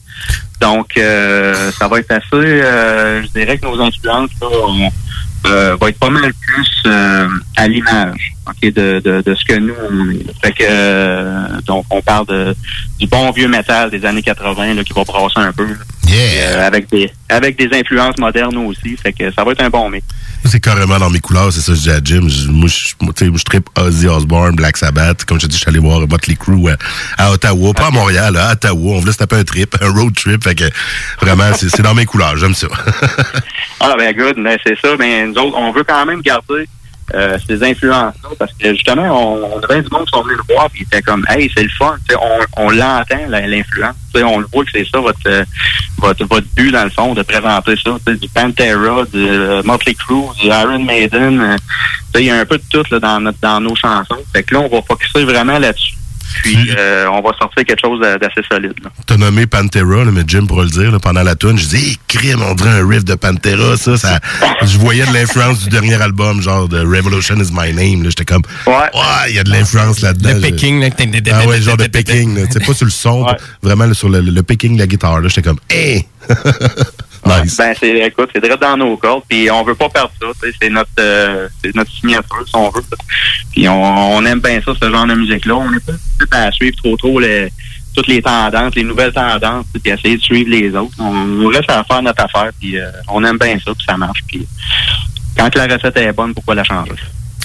Donc, 0.60 0.98
euh, 0.98 1.70
ça 1.78 1.86
va 1.86 2.00
être 2.00 2.10
assez... 2.10 2.26
je 2.32 3.28
dirais 3.32 3.56
que 3.58 3.64
nos 3.64 3.80
influences 3.80 4.30
là, 4.42 4.90
va 5.44 5.88
être 5.88 5.98
pas 5.98 6.10
mal 6.10 6.32
plus 6.34 6.82
euh, 6.86 7.28
à 7.56 7.68
l'image 7.68 8.34
de, 8.62 9.00
de, 9.04 9.22
de 9.24 9.34
ce 9.34 9.44
que 9.44 9.58
nous, 9.58 9.74
on 9.90 10.10
est. 10.10 10.24
Fait 10.44 10.52
que, 10.52 10.64
euh, 10.68 11.46
donc, 11.66 11.84
on 11.90 12.00
parle 12.02 12.26
de, 12.26 12.54
du 12.98 13.06
bon 13.06 13.30
vieux 13.30 13.48
métal 13.48 13.90
des 13.90 14.04
années 14.04 14.22
80 14.22 14.74
là, 14.74 14.84
qui 14.84 14.92
va 14.92 15.04
brasser 15.04 15.38
un 15.38 15.52
peu. 15.52 15.64
là. 15.66 15.74
Euh, 16.10 16.66
avec 16.66 16.88
des 16.90 17.10
avec 17.28 17.58
des 17.58 17.68
influences 17.78 18.16
modernes 18.18 18.56
aussi. 18.56 18.96
Fait 18.96 19.12
que 19.12 19.30
ça 19.30 19.44
va 19.44 19.52
être 19.52 19.62
un 19.62 19.68
bon 19.68 19.90
mix. 19.90 20.06
C'est 20.46 20.58
carrément 20.58 20.98
dans 20.98 21.10
mes 21.10 21.18
couleurs, 21.20 21.52
c'est 21.52 21.60
ça 21.60 21.72
que 21.72 21.78
je 21.78 21.82
dis 21.82 21.90
à 21.90 22.00
Jim. 22.02 22.26
Je- 22.28 22.48
Moi, 22.48 22.68
je, 22.68 22.94
moi, 23.02 23.12
tripe 23.44 23.68
Ozzy 23.78 24.08
Osbourne, 24.08 24.56
Black 24.56 24.78
Sabbath. 24.78 25.26
Comme 25.26 25.38
je 25.38 25.44
te 25.46 25.50
dis, 25.50 25.56
je 25.56 25.60
suis 25.60 25.68
allé 25.68 25.78
voir 25.80 26.00
Motley 26.08 26.36
Crue 26.36 26.70
à, 26.70 26.76
à 27.26 27.32
Ottawa, 27.32 27.74
pas 27.74 27.88
à 27.88 27.90
Montréal, 27.90 28.34
à 28.38 28.52
Ottawa. 28.52 28.92
On 28.96 29.00
voulait 29.00 29.12
se 29.12 29.18
taper 29.18 29.36
un 29.36 29.44
trip, 29.44 29.76
un 29.82 29.90
road 29.90 30.14
trip. 30.14 30.42
Fait 30.42 30.54
que 30.54 30.64
vraiment, 31.20 31.52
c'est 31.54 31.82
dans 31.82 31.94
mes 31.94 32.06
couleurs. 32.06 32.36
J'aime 32.38 32.54
ça. 32.54 32.68
Ah 33.80 33.94
ben 33.96 34.12
good, 34.16 34.34
mais 34.38 34.58
c'est 34.66 34.76
ça, 34.80 34.96
mais 34.98 35.24
nous 35.26 35.34
autres, 35.34 35.56
on 35.56 35.70
veut 35.70 35.84
quand 35.84 36.04
même 36.04 36.20
garder 36.20 36.68
euh, 37.14 37.38
ces 37.46 37.62
influences-là, 37.62 38.30
parce 38.38 38.52
que 38.52 38.70
justement, 38.74 39.02
on, 39.02 39.56
on 39.56 39.60
avait 39.60 39.82
du 39.82 39.88
monde 39.90 40.04
qui 40.04 40.10
sont 40.12 40.22
venus 40.22 40.38
le 40.38 40.54
voir, 40.54 40.68
puis 40.70 40.82
ils 40.82 40.84
étaient 40.84 41.02
comme 41.02 41.24
Hey, 41.28 41.50
c'est 41.56 41.62
le 41.62 41.70
fun, 41.78 41.96
tu 42.06 42.14
sais, 42.14 42.20
on, 42.20 42.64
on 42.64 42.70
l'entend, 42.70 43.26
l'influence. 43.28 43.96
On 44.14 44.40
le 44.40 44.46
voit 44.52 44.64
que 44.64 44.70
c'est 44.72 44.86
ça 44.90 45.00
votre, 45.00 45.18
euh, 45.26 45.44
votre 45.98 46.26
votre 46.26 46.46
but 46.56 46.72
dans 46.72 46.84
le 46.84 46.90
fond, 46.90 47.14
de 47.14 47.22
présenter 47.22 47.74
ça. 47.82 47.96
Du 48.06 48.28
Pantera, 48.28 49.04
du 49.04 49.28
euh, 49.28 49.62
Motley 49.64 49.94
Crue, 49.94 50.24
du 50.40 50.48
Iron 50.48 50.80
Maiden. 50.80 51.56
Il 52.16 52.24
y 52.24 52.30
a 52.30 52.36
un 52.36 52.44
peu 52.44 52.58
de 52.58 52.64
tout 52.70 52.82
là, 52.90 52.98
dans 52.98 53.20
notre 53.20 53.38
dans 53.40 53.60
nos 53.60 53.76
chansons. 53.76 54.18
Fait 54.32 54.42
que 54.42 54.54
là, 54.54 54.60
on 54.60 54.68
va 54.68 54.82
focuser 54.82 55.24
vraiment 55.24 55.58
là-dessus. 55.58 55.97
Puis 56.42 56.70
euh, 56.76 57.06
on 57.10 57.20
va 57.20 57.30
sortir 57.38 57.64
quelque 57.64 57.80
chose 57.80 58.00
d'a- 58.00 58.18
d'assez 58.18 58.42
solide. 58.50 58.74
T'as 59.06 59.16
nommé 59.16 59.46
Pantera, 59.46 60.04
là, 60.04 60.10
mais 60.12 60.22
Jim 60.26 60.46
pourra 60.46 60.64
le 60.64 60.70
dire, 60.70 60.90
là, 60.92 60.98
pendant 60.98 61.22
la 61.22 61.34
tune, 61.34 61.58
je 61.58 61.66
dis, 61.66 61.76
hey, 61.76 61.96
crime, 62.06 62.42
on 62.42 62.54
dirait 62.54 62.70
un 62.80 62.86
riff 62.88 63.04
de 63.04 63.14
Pantera, 63.14 63.76
ça, 63.76 63.96
ça, 63.96 64.18
je 64.62 64.78
voyais 64.78 65.06
de 65.06 65.12
l'influence 65.12 65.60
du 65.64 65.68
dernier 65.70 66.00
album, 66.00 66.40
genre 66.42 66.68
de 66.68 66.78
Revolution 66.80 67.36
is 67.36 67.50
my 67.52 67.72
name, 67.72 68.02
là, 68.04 68.10
j'étais 68.10 68.24
comme, 68.24 68.42
ouais, 68.94 69.30
il 69.30 69.34
y 69.36 69.38
a 69.38 69.44
de 69.44 69.50
l'influence 69.50 70.00
là-dedans. 70.00 70.30
Le 70.34 70.40
picking, 70.52 70.80
là. 70.80 70.90
Ah 71.34 71.46
ouais, 71.48 71.60
genre 71.62 71.76
de 71.76 71.84
picking, 71.86 72.36
sais, 72.52 72.60
pas 72.60 72.74
sur 72.74 72.84
le 72.84 72.90
son, 72.90 73.24
vraiment 73.62 73.86
là, 73.86 73.94
sur 73.94 74.08
le, 74.08 74.20
le 74.20 74.42
picking 74.42 74.74
de 74.74 74.78
la 74.80 74.86
guitare, 74.86 75.20
là, 75.20 75.28
j'étais 75.28 75.42
comme, 75.42 75.58
hey! 75.70 76.06
nice. 77.28 77.56
Ben 77.56 77.74
c'est 77.78 77.98
écoute, 77.98 78.30
c'est 78.34 78.40
direct 78.42 78.60
dans 78.62 78.76
nos 78.76 78.96
cordes, 78.96 79.22
puis 79.28 79.50
on 79.50 79.62
veut 79.64 79.74
pas 79.74 79.88
perdre 79.88 80.12
ça, 80.20 80.26
tu 80.42 80.48
sais, 80.50 80.56
c'est 80.60 80.70
notre 80.70 80.90
euh, 80.98 81.48
c'est 81.62 81.74
notre 81.74 81.90
signature 81.90 82.44
si 82.46 82.54
on 82.56 82.70
veut. 82.70 82.82
Puis 83.52 83.68
on, 83.68 84.16
on 84.16 84.24
aime 84.24 84.40
bien 84.40 84.60
ça, 84.64 84.72
ce 84.80 84.90
genre 84.90 85.06
de 85.06 85.14
musique-là. 85.14 85.54
On 85.56 85.70
n'est 85.70 85.80
pas 85.80 86.38
à 86.46 86.52
suivre 86.52 86.76
trop 86.82 86.96
trop 86.96 87.18
les, 87.20 87.48
toutes 87.94 88.06
les 88.08 88.22
tendances, 88.22 88.74
les 88.74 88.84
nouvelles 88.84 89.12
tendances, 89.12 89.66
puis 89.72 89.92
essayer 89.92 90.16
de 90.16 90.22
suivre 90.22 90.50
les 90.50 90.70
autres. 90.74 90.94
On 90.98 91.46
reste 91.48 91.70
à 91.70 91.84
faire 91.84 92.02
notre 92.02 92.24
affaire, 92.24 92.50
puis 92.60 92.78
euh, 92.78 92.90
on 93.08 93.24
aime 93.24 93.38
bien 93.38 93.56
ça, 93.64 93.72
puis 93.74 93.84
ça 93.86 93.96
marche. 93.96 94.20
Puis 94.28 94.46
quand 95.36 95.54
la 95.54 95.64
recette 95.66 95.96
est 95.96 96.12
bonne, 96.12 96.34
pourquoi 96.34 96.54
la 96.54 96.64
changer? 96.64 96.92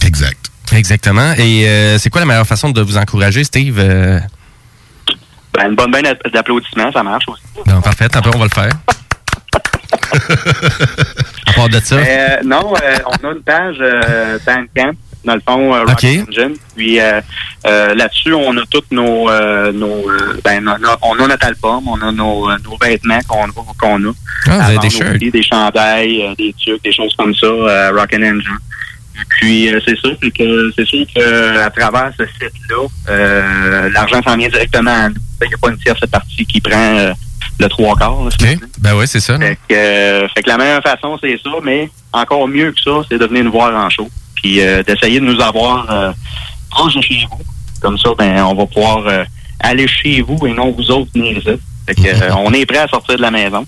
Exact. 0.06 0.50
Exactement. 0.74 1.34
Et 1.38 1.68
euh, 1.68 1.98
c'est 2.00 2.10
quoi 2.10 2.22
la 2.22 2.26
meilleure 2.26 2.48
façon 2.48 2.72
de 2.72 2.82
vous 2.82 2.98
encourager, 2.98 3.44
Steve? 3.44 3.78
Euh, 3.80 4.20
Ben, 5.54 5.70
une 5.70 5.76
bonne 5.76 5.92
bain 5.92 6.02
d'applaudissements, 6.34 6.92
ça 6.92 7.04
marche 7.04 7.26
aussi. 7.28 7.44
bon, 7.66 7.80
parfait. 7.82 8.10
Tant 8.10 8.22
pis, 8.22 8.30
on 8.34 8.40
va 8.40 8.46
le 8.46 8.50
faire. 8.50 8.72
À 11.48 11.54
part 11.54 11.70
de 11.70 11.80
ça? 11.80 11.96
Euh, 11.96 12.38
non, 12.44 12.74
euh, 12.76 12.98
on 13.06 13.28
a 13.28 13.32
une 13.32 13.42
page 13.42 13.78
euh, 13.80 14.38
Bandcamp, 14.46 14.94
dans 15.26 15.36
le 15.36 15.42
fond, 15.48 15.74
euh, 15.74 15.80
Rock 15.82 15.92
OK. 15.92 16.06
Engine. 16.28 16.56
Puis 16.76 17.00
là-dessus, 17.64 18.34
on 18.34 18.56
a 18.58 18.62
tous 18.70 18.84
nos, 18.92 19.30
nos 19.72 20.06
ben, 20.44 20.68
on 20.68 20.86
a, 20.86 20.98
on 21.02 21.24
a 21.24 21.28
notre 21.28 21.46
album, 21.46 21.88
on 21.88 22.02
a 22.02 22.12
nos, 22.12 22.50
nos 22.60 22.78
vêtements 22.82 23.20
qu'on 23.28 23.46
a. 23.46 24.12
Ah, 24.48 24.52
vous 24.52 24.62
avez 24.62 24.80
des 24.80 24.90
shirts. 24.90 25.18
des 25.18 25.44
chandails, 25.44 26.36
des 26.38 26.54
trucs, 26.62 26.84
des 26.84 26.92
choses 26.92 27.16
comme 27.18 27.34
ça, 27.36 27.48
Rock 27.92 28.14
and 28.14 28.24
Engine. 28.24 28.60
Puis 29.30 29.74
euh, 29.74 29.80
c'est 29.86 29.98
sûr 29.98 30.18
que 30.20 30.72
c'est 30.76 30.86
sûr 30.86 31.06
que 31.16 31.60
à 31.60 31.70
travers 31.70 32.12
ce 32.18 32.26
site-là, 32.26 32.88
euh, 33.10 33.90
l'argent 33.92 34.22
s'en 34.24 34.38
vient 34.38 34.50
directement 34.50 35.06
à 35.06 35.10
nous. 35.10 35.16
Il 35.42 35.48
n'y 35.50 35.54
a 35.54 35.58
pas 35.58 35.70
une 35.70 35.78
tierce 35.78 36.06
partie 36.08 36.46
qui 36.46 36.62
prend 36.62 36.98
euh, 36.98 37.14
le 37.60 37.68
trois 37.70 37.96
quarts. 37.96 38.24
là. 38.24 38.30
Ben 38.80 38.96
oui, 38.96 39.06
c'est 39.08 39.20
ça. 39.20 39.38
fait 39.38 39.58
que, 39.68 39.76
euh, 39.76 40.28
fait 40.30 40.44
que 40.44 40.50
la 40.50 40.58
meilleure 40.58 40.82
façon, 40.82 41.18
c'est 41.22 41.38
ça, 41.44 41.52
mais 41.64 41.90
encore 42.12 42.48
mieux 42.48 42.72
que 42.72 42.82
ça, 42.82 43.02
c'est 43.10 43.18
de 43.18 43.26
venir 43.26 43.44
nous 43.46 43.52
voir 43.52 43.74
en 43.74 43.90
show. 43.90 44.10
Puis 44.36 44.62
euh, 44.62 44.84
d'essayer 44.84 45.20
de 45.20 45.26
nous 45.26 45.40
avoir 45.42 45.90
euh, 45.92 46.12
proche 46.70 46.96
de 46.96 47.02
chez 47.02 47.26
vous. 47.30 47.40
Comme 47.82 47.98
ça, 47.98 48.10
ben, 48.18 48.44
on 48.44 48.56
va 48.56 48.66
pouvoir 48.66 49.06
euh, 49.08 49.24
aller 49.60 49.88
chez 49.88 50.22
vous 50.22 50.48
et 50.48 50.54
non 50.54 50.72
vous 50.72 50.90
autres 50.92 51.12
venir 51.14 51.38
ici. 51.38 51.60
Fait 51.88 51.96
que, 51.96 52.02
euh, 52.08 52.36
on 52.38 52.52
est 52.54 52.66
prêt 52.66 52.80
à 52.80 52.88
sortir 52.88 53.16
de 53.18 53.22
la 53.22 53.32
maison. 53.32 53.66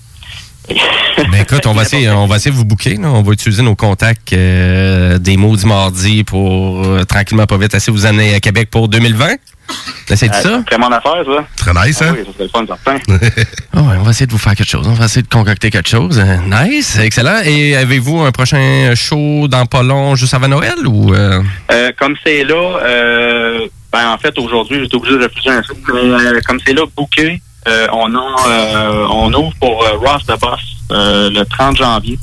Ben 1.30 1.42
écoute, 1.42 1.64
on 1.66 1.74
va 1.74 1.82
essayer, 1.82 2.10
on 2.10 2.26
va 2.26 2.36
essayer 2.36 2.50
de 2.50 2.56
vous 2.56 2.66
là. 3.00 3.08
On 3.08 3.22
va 3.22 3.32
utiliser 3.32 3.62
nos 3.62 3.76
contacts 3.76 4.32
euh, 4.32 5.16
des 5.18 5.36
mots 5.36 5.56
du 5.56 5.64
mardi 5.64 6.24
pour 6.24 6.84
tranquillement, 7.06 7.46
pas 7.46 7.56
vite, 7.56 7.72
essayer 7.72 7.92
de 7.92 7.98
vous 7.98 8.04
amener 8.06 8.34
à 8.34 8.40
Québec 8.40 8.68
pour 8.68 8.88
2020. 8.88 9.36
Euh, 10.08 10.14
ça? 10.14 10.30
C'est 10.40 10.70
vraiment 10.70 10.88
l'affaire, 10.88 11.24
ça. 11.26 11.44
Très 11.56 11.86
nice, 11.88 11.98
Ah 12.00 12.06
hein? 12.10 12.14
oui, 12.16 12.24
ça 12.24 12.32
serait 12.32 12.44
le 12.44 12.48
fun, 12.48 12.64
certain. 12.66 12.98
Ah 13.74 13.80
ouais, 13.82 13.96
on 13.98 14.02
va 14.04 14.10
essayer 14.12 14.26
de 14.26 14.30
vous 14.32 14.38
faire 14.38 14.54
quelque 14.54 14.70
chose. 14.70 14.86
On 14.88 14.92
va 14.92 15.06
essayer 15.06 15.22
de 15.22 15.28
concocter 15.28 15.68
quelque 15.70 15.88
chose. 15.88 16.22
Nice, 16.46 16.96
excellent. 16.98 17.40
Et 17.44 17.74
avez-vous 17.76 18.20
un 18.20 18.30
prochain 18.30 18.92
show 18.94 19.48
dans 19.48 19.66
pas 19.66 19.82
long, 19.82 20.14
juste 20.14 20.32
avant 20.32 20.46
Noël 20.48 20.76
ou 20.86 21.12
euh, 21.12 21.42
Euh, 21.72 21.90
comme 21.98 22.14
c'est 22.24 22.44
là, 22.44 22.78
euh, 22.84 23.66
ben 23.92 24.10
en 24.12 24.18
fait 24.18 24.38
aujourd'hui 24.38 24.78
j'étais 24.80 24.94
obligé 24.94 25.18
de 25.18 25.24
refuser 25.24 25.50
un 25.50 25.62
show, 25.62 25.74
mais 25.92 26.00
euh, 26.00 26.40
comme 26.46 26.58
c'est 26.64 26.72
là 26.72 26.82
booké, 26.96 27.40
euh, 27.66 27.86
on 27.92 28.14
a 28.14 28.48
euh, 28.48 29.06
on 29.10 29.32
ouvre 29.34 29.52
pour 29.60 29.82
euh, 29.84 29.96
Ross 29.98 30.24
the 30.26 30.38
Boss 30.40 30.60
euh, 30.92 31.30
le 31.30 31.44
30 31.44 31.76
janvier 31.78 32.16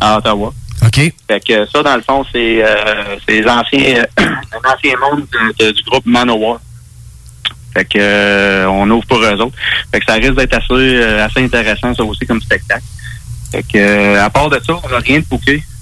à 0.00 0.18
Ottawa. 0.18 0.52
OK. 0.84 1.12
Fait 1.28 1.40
que 1.46 1.66
ça 1.66 1.82
dans 1.84 1.96
le 1.96 2.02
fond 2.02 2.24
c'est 2.32 2.62
euh, 2.64 3.16
c'est 3.26 3.40
les 3.40 3.48
anciens 3.48 3.80
euh, 4.18 4.24
un 4.26 4.74
ancien 4.74 4.94
monde 5.00 5.24
de- 5.32 5.64
de- 5.66 5.70
du 5.72 5.82
groupe 5.84 6.04
Manowar. 6.06 6.58
Fait 7.78 7.84
que 7.84 7.98
euh, 8.00 8.66
on 8.68 8.90
ouvre 8.90 9.06
pour 9.06 9.18
eux 9.18 9.40
autres. 9.40 9.56
Fait 9.92 10.00
que 10.00 10.06
ça 10.06 10.14
risque 10.14 10.34
d'être 10.34 10.54
assez 10.54 10.72
euh, 10.72 11.24
assez 11.24 11.44
intéressant 11.44 11.94
ça 11.94 12.02
aussi 12.02 12.26
comme 12.26 12.40
spectacle. 12.40 12.82
Fait 13.52 13.62
que 13.62 13.78
euh, 13.78 14.24
à 14.24 14.28
part 14.30 14.50
de 14.50 14.58
ça, 14.66 14.74
on 14.82 14.88
n'a 14.88 14.98
rien 14.98 15.20
de. 15.20 15.24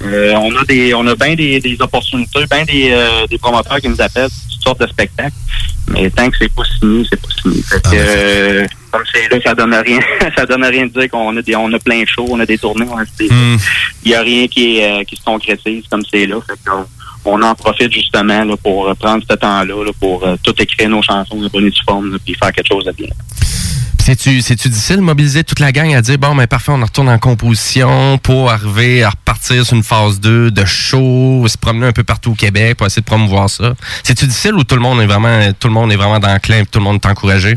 Euh, 0.05 0.34
on 0.34 0.55
a 0.55 0.64
des 0.64 0.92
on 0.92 1.07
a 1.07 1.14
bien 1.14 1.34
des, 1.34 1.59
des 1.59 1.76
opportunités, 1.80 2.44
bien 2.51 2.64
des, 2.64 2.90
euh, 2.90 3.26
des 3.28 3.38
promoteurs 3.38 3.80
qui 3.80 3.88
nous 3.88 4.01
appellent 4.01 4.28
toutes 4.28 4.62
sortes 4.62 4.80
de 4.80 4.86
spectacles. 4.86 5.32
Mais 5.88 6.11
tant 6.11 6.28
que 6.28 6.36
c'est 6.38 6.53
pas 6.53 6.64
signé, 6.78 7.07
c'est 7.09 7.20
pas 7.20 7.28
signé. 7.40 7.62
Fait 7.62 7.82
que 7.82 7.88
euh, 7.94 8.66
comme 8.90 9.03
c'est 9.11 9.32
là, 9.32 9.38
ça 9.42 9.55
donne 9.55 9.74
rien 9.74 10.01
ça 10.36 10.44
donne 10.44 10.64
rien 10.66 10.84
de 10.86 11.01
dire 11.01 11.09
qu'on 11.09 11.34
a 11.34 11.40
des 11.40 11.57
on 11.57 11.72
a 11.72 11.78
plein 11.78 12.03
de 12.03 12.09
shows, 12.09 12.26
on 12.28 12.40
a 12.40 12.47
des 12.47 12.59
tournées, 12.59 12.86
on 12.90 12.99
a 12.99 13.05
des 13.18 13.28
Hmm. 13.30 13.57
il 14.05 14.11
y 14.11 14.14
a 14.14 14.20
rien 14.20 14.47
qui 14.49 14.80
est, 14.80 15.05
qui 15.07 15.16
se 15.16 15.24
concrétise 15.24 15.84
comme 15.90 16.03
c'est 16.11 16.26
là. 16.26 16.36
Fait 16.47 16.59
qu'on 16.68 16.84
on 17.27 17.43
en 17.43 17.55
profite 17.55 17.93
justement 17.93 18.45
là, 18.45 18.57
pour 18.57 18.89
euh, 18.89 18.95
prendre 18.95 19.24
ce 19.29 19.35
temps-là 19.35 19.85
là, 19.85 19.91
pour 20.01 20.27
euh, 20.27 20.37
tout 20.43 20.55
écrire 20.59 20.89
nos 20.89 21.03
chansons 21.03 21.41
de 21.41 21.49
bonne 21.49 21.70
forme 21.87 22.18
puis 22.24 22.35
faire 22.35 22.53
quelque 22.53 22.68
chose 22.68 22.85
de 22.85 22.93
bien. 22.93 23.09
c'est-tu 23.99 24.41
c'est-tu 24.41 24.68
difficile 24.68 24.97
de 24.97 25.01
mobiliser 25.03 25.45
toute 25.45 25.61
la 25.61 25.72
gang 25.72 25.95
à 25.95 26.03
dire 26.03 26.18
bon 26.18 26.35
ben 26.35 26.47
parfait, 26.47 26.72
on 26.72 26.83
retourne 26.83 27.09
en 27.09 27.18
composition 27.18 28.18
pour 28.18 28.51
arriver 28.51 29.03
à 29.03 29.11
repartir 29.11 29.64
sur 29.64 29.77
une 29.77 29.83
phase 29.83 30.20
2 30.20 30.51
de 30.51 30.64
show, 30.64 31.45
se 31.49 31.59
promener 31.59 31.87
un 31.87 31.93
peu 31.93 32.05
partout 32.05 32.33
au 32.33 32.35
Québec 32.35 32.77
pour 32.77 32.87
essayer 32.87 33.03
de 33.03 33.07
promouvoir 33.07 33.51
ça? 33.51 33.74
C'est-tu 34.03 34.27
difficile 34.27 34.55
ou 34.55 34.64
tout 34.64 34.77
le 34.77 34.83
monde 34.83 35.01
est 35.01 35.07
vraiment 35.07 35.53
tout 35.59 35.68
le 35.68 35.74
monde 35.74 35.93
est 35.93 35.97
vraiment 35.97 36.18
dans 36.18 36.33
le 36.33 36.39
clin 36.39 36.61
et 36.61 36.66
tout 36.66 36.79
le 36.79 36.85
monde 36.85 37.01
est 37.03 37.09
encouragé? 37.09 37.57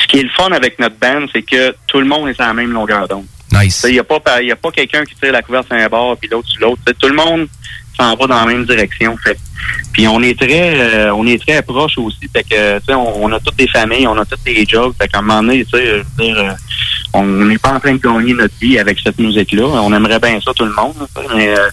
Ce 0.00 0.06
qui 0.08 0.18
est 0.18 0.24
le 0.24 0.30
fun 0.30 0.50
avec 0.50 0.78
notre 0.78 0.96
band, 0.98 1.26
c'est 1.32 1.42
que 1.42 1.74
tout 1.86 2.00
le 2.00 2.06
monde 2.06 2.28
est 2.28 2.34
sur 2.34 2.44
la 2.44 2.52
même 2.52 2.72
longueur 2.72 3.06
d'onde. 3.06 3.26
Nice. 3.52 3.84
Il 3.86 3.92
n'y 3.92 3.98
a 3.98 4.04
pas, 4.04 4.42
y 4.42 4.50
a 4.50 4.56
pas 4.56 4.70
quelqu'un 4.70 5.04
qui 5.04 5.14
tire 5.14 5.32
la 5.32 5.42
couverture 5.42 5.76
sur 5.76 5.84
un 5.84 5.88
bord 5.88 6.16
puis 6.18 6.28
l'autre 6.28 6.48
sur 6.48 6.60
l'autre. 6.60 6.82
Tout 6.98 7.08
le 7.08 7.14
monde 7.14 7.48
s'en 7.96 8.14
va 8.16 8.26
dans 8.26 8.40
la 8.40 8.46
même 8.46 8.64
direction. 8.64 9.16
Fait. 9.22 9.38
Puis 9.92 10.06
on 10.08 10.20
est 10.22 10.38
très 10.38 10.74
euh, 10.78 11.14
on 11.14 11.26
est 11.26 11.40
très 11.40 11.62
proches 11.62 11.98
aussi. 11.98 12.28
Fait 12.32 12.42
que 12.42 12.78
tu 12.78 12.84
sais, 12.86 12.94
on, 12.94 13.32
a 13.32 13.40
toutes 13.40 13.56
des 13.56 13.68
familles, 13.68 14.06
on 14.06 14.18
a 14.18 14.24
toutes 14.24 14.44
des 14.44 14.64
jobs. 14.66 14.92
Fait 15.00 15.08
qu'à 15.08 15.18
un 15.18 15.22
moment 15.22 15.42
donné, 15.42 15.64
tu 15.64 15.78
sais, 15.78 16.02
euh, 16.20 16.52
on 17.12 17.24
n'est 17.24 17.58
pas 17.58 17.72
en 17.74 17.80
train 17.80 17.92
de 17.92 17.98
gagner 17.98 18.34
notre 18.34 18.54
vie 18.60 18.78
avec 18.78 18.98
cette 19.02 19.18
musique-là. 19.18 19.64
On 19.64 19.92
aimerait 19.92 20.18
bien 20.18 20.38
ça 20.44 20.52
tout 20.54 20.64
le 20.64 20.72
monde, 20.74 20.94
mais 21.36 21.48
euh, 21.48 21.68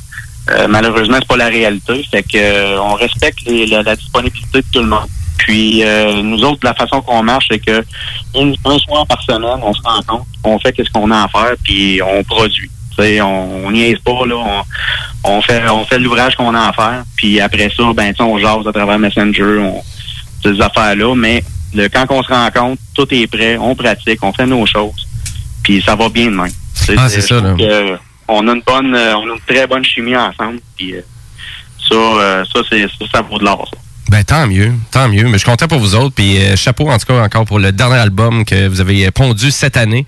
euh, 0.52 0.68
malheureusement, 0.70 1.18
c'est 1.20 1.28
pas 1.28 1.38
la 1.38 1.48
réalité. 1.48 2.04
Fait 2.10 2.24
que 2.24 2.38
euh, 2.38 2.82
on 2.82 2.94
respecte 2.94 3.42
les- 3.46 3.66
la, 3.66 3.96
disponibilité 3.96 4.60
de 4.60 4.66
tout 4.72 4.82
le 4.82 4.88
monde. 4.88 5.08
Puis 5.40 5.84
nous 6.24 6.44
autres, 6.44 6.60
la 6.64 6.76
façon 6.76 7.02
qu'on 7.02 7.24
marche, 7.24 7.48
c'est 7.50 7.58
que 7.60 7.84
une- 8.36 8.56
un 8.64 8.78
soir 8.78 9.06
par 9.08 9.22
semaine, 9.24 9.60
on 9.64 9.74
se 9.74 9.82
rencontre, 9.82 10.26
on 10.44 10.60
fait 10.60 10.72
qu'est-ce 10.72 10.92
qu'on 10.92 11.10
a 11.10 11.24
à 11.24 11.28
faire, 11.28 11.54
puis 11.64 12.00
on 12.04 12.24
produit. 12.24 12.70
On, 13.00 13.66
on 13.66 13.72
niaise 13.72 13.98
pas 14.00 14.26
là, 14.26 14.36
on, 14.36 14.64
on 15.24 15.42
fait 15.42 15.62
on 15.70 15.86
fait 15.86 16.00
l'ouvrage 16.00 16.36
qu'on 16.36 16.54
a 16.54 16.68
à 16.70 16.74
faire, 16.74 17.04
puis 17.16 17.40
après 17.40 17.72
ça, 17.76 17.84
ben 17.94 18.14
on 18.20 18.38
jase 18.38 18.68
à 18.68 18.72
travers 18.72 19.00
Messenger, 19.00 19.60
on 19.60 19.84
ces 20.44 20.60
affaires 20.62 20.96
là, 20.96 21.16
mais 21.16 21.44
le, 21.74 21.88
quand 21.88 22.06
on 22.10 22.24
se 22.24 22.30
rencontre, 22.30 22.82
tout 22.94 23.08
est 23.12 23.28
prêt, 23.28 23.58
on 23.58 23.76
pratique, 23.76 24.24
on 24.24 24.34
fait 24.34 24.46
nos 24.46 24.66
choses, 24.66 25.08
puis 25.64 25.82
ça 25.82 25.96
va 25.96 26.10
bien 26.10 26.26
de 26.26 26.36
même. 26.36 26.52
Ah, 26.98 27.10
c'est 27.10 27.22
ça, 27.22 27.40
là. 27.40 27.54
que 27.58 27.98
on 28.28 28.48
a 28.48 28.54
une 28.54 28.62
bonne, 28.62 28.96
euh, 28.96 29.16
on 29.18 29.30
a 29.30 29.34
une 29.34 29.42
très 29.48 29.68
bonne 29.68 29.84
chimie 29.84 30.16
ensemble, 30.16 30.60
puis 30.76 30.96
euh, 30.96 31.02
ça, 31.90 31.96
euh, 31.96 32.46
ça 32.46 32.60
c'est 32.70 32.84
ça, 32.84 33.06
ça 33.14 33.22
vaut 33.22 33.38
de 33.38 33.46
l'or. 33.46 33.70
ça. 33.72 33.80
Ben 34.12 34.26
tant 34.26 34.46
mieux, 34.46 34.74
tant 34.92 35.08
mieux. 35.08 35.24
Mais 35.24 35.34
je 35.34 35.38
suis 35.38 35.46
content 35.46 35.70
pour 35.70 35.80
vous 35.80 35.96
autres. 35.96 36.14
Puis 36.14 36.38
euh, 36.38 36.58
chapeau 36.58 36.90
en 36.90 36.98
tout 36.98 37.06
cas 37.06 37.24
encore 37.24 37.46
pour 37.46 37.60
le 37.60 37.72
dernier 37.72 37.96
album 37.96 38.44
que 38.44 38.68
vous 38.68 38.82
avez 38.82 39.10
pondu 39.10 39.52
cette 39.52 39.78
année. 39.78 40.06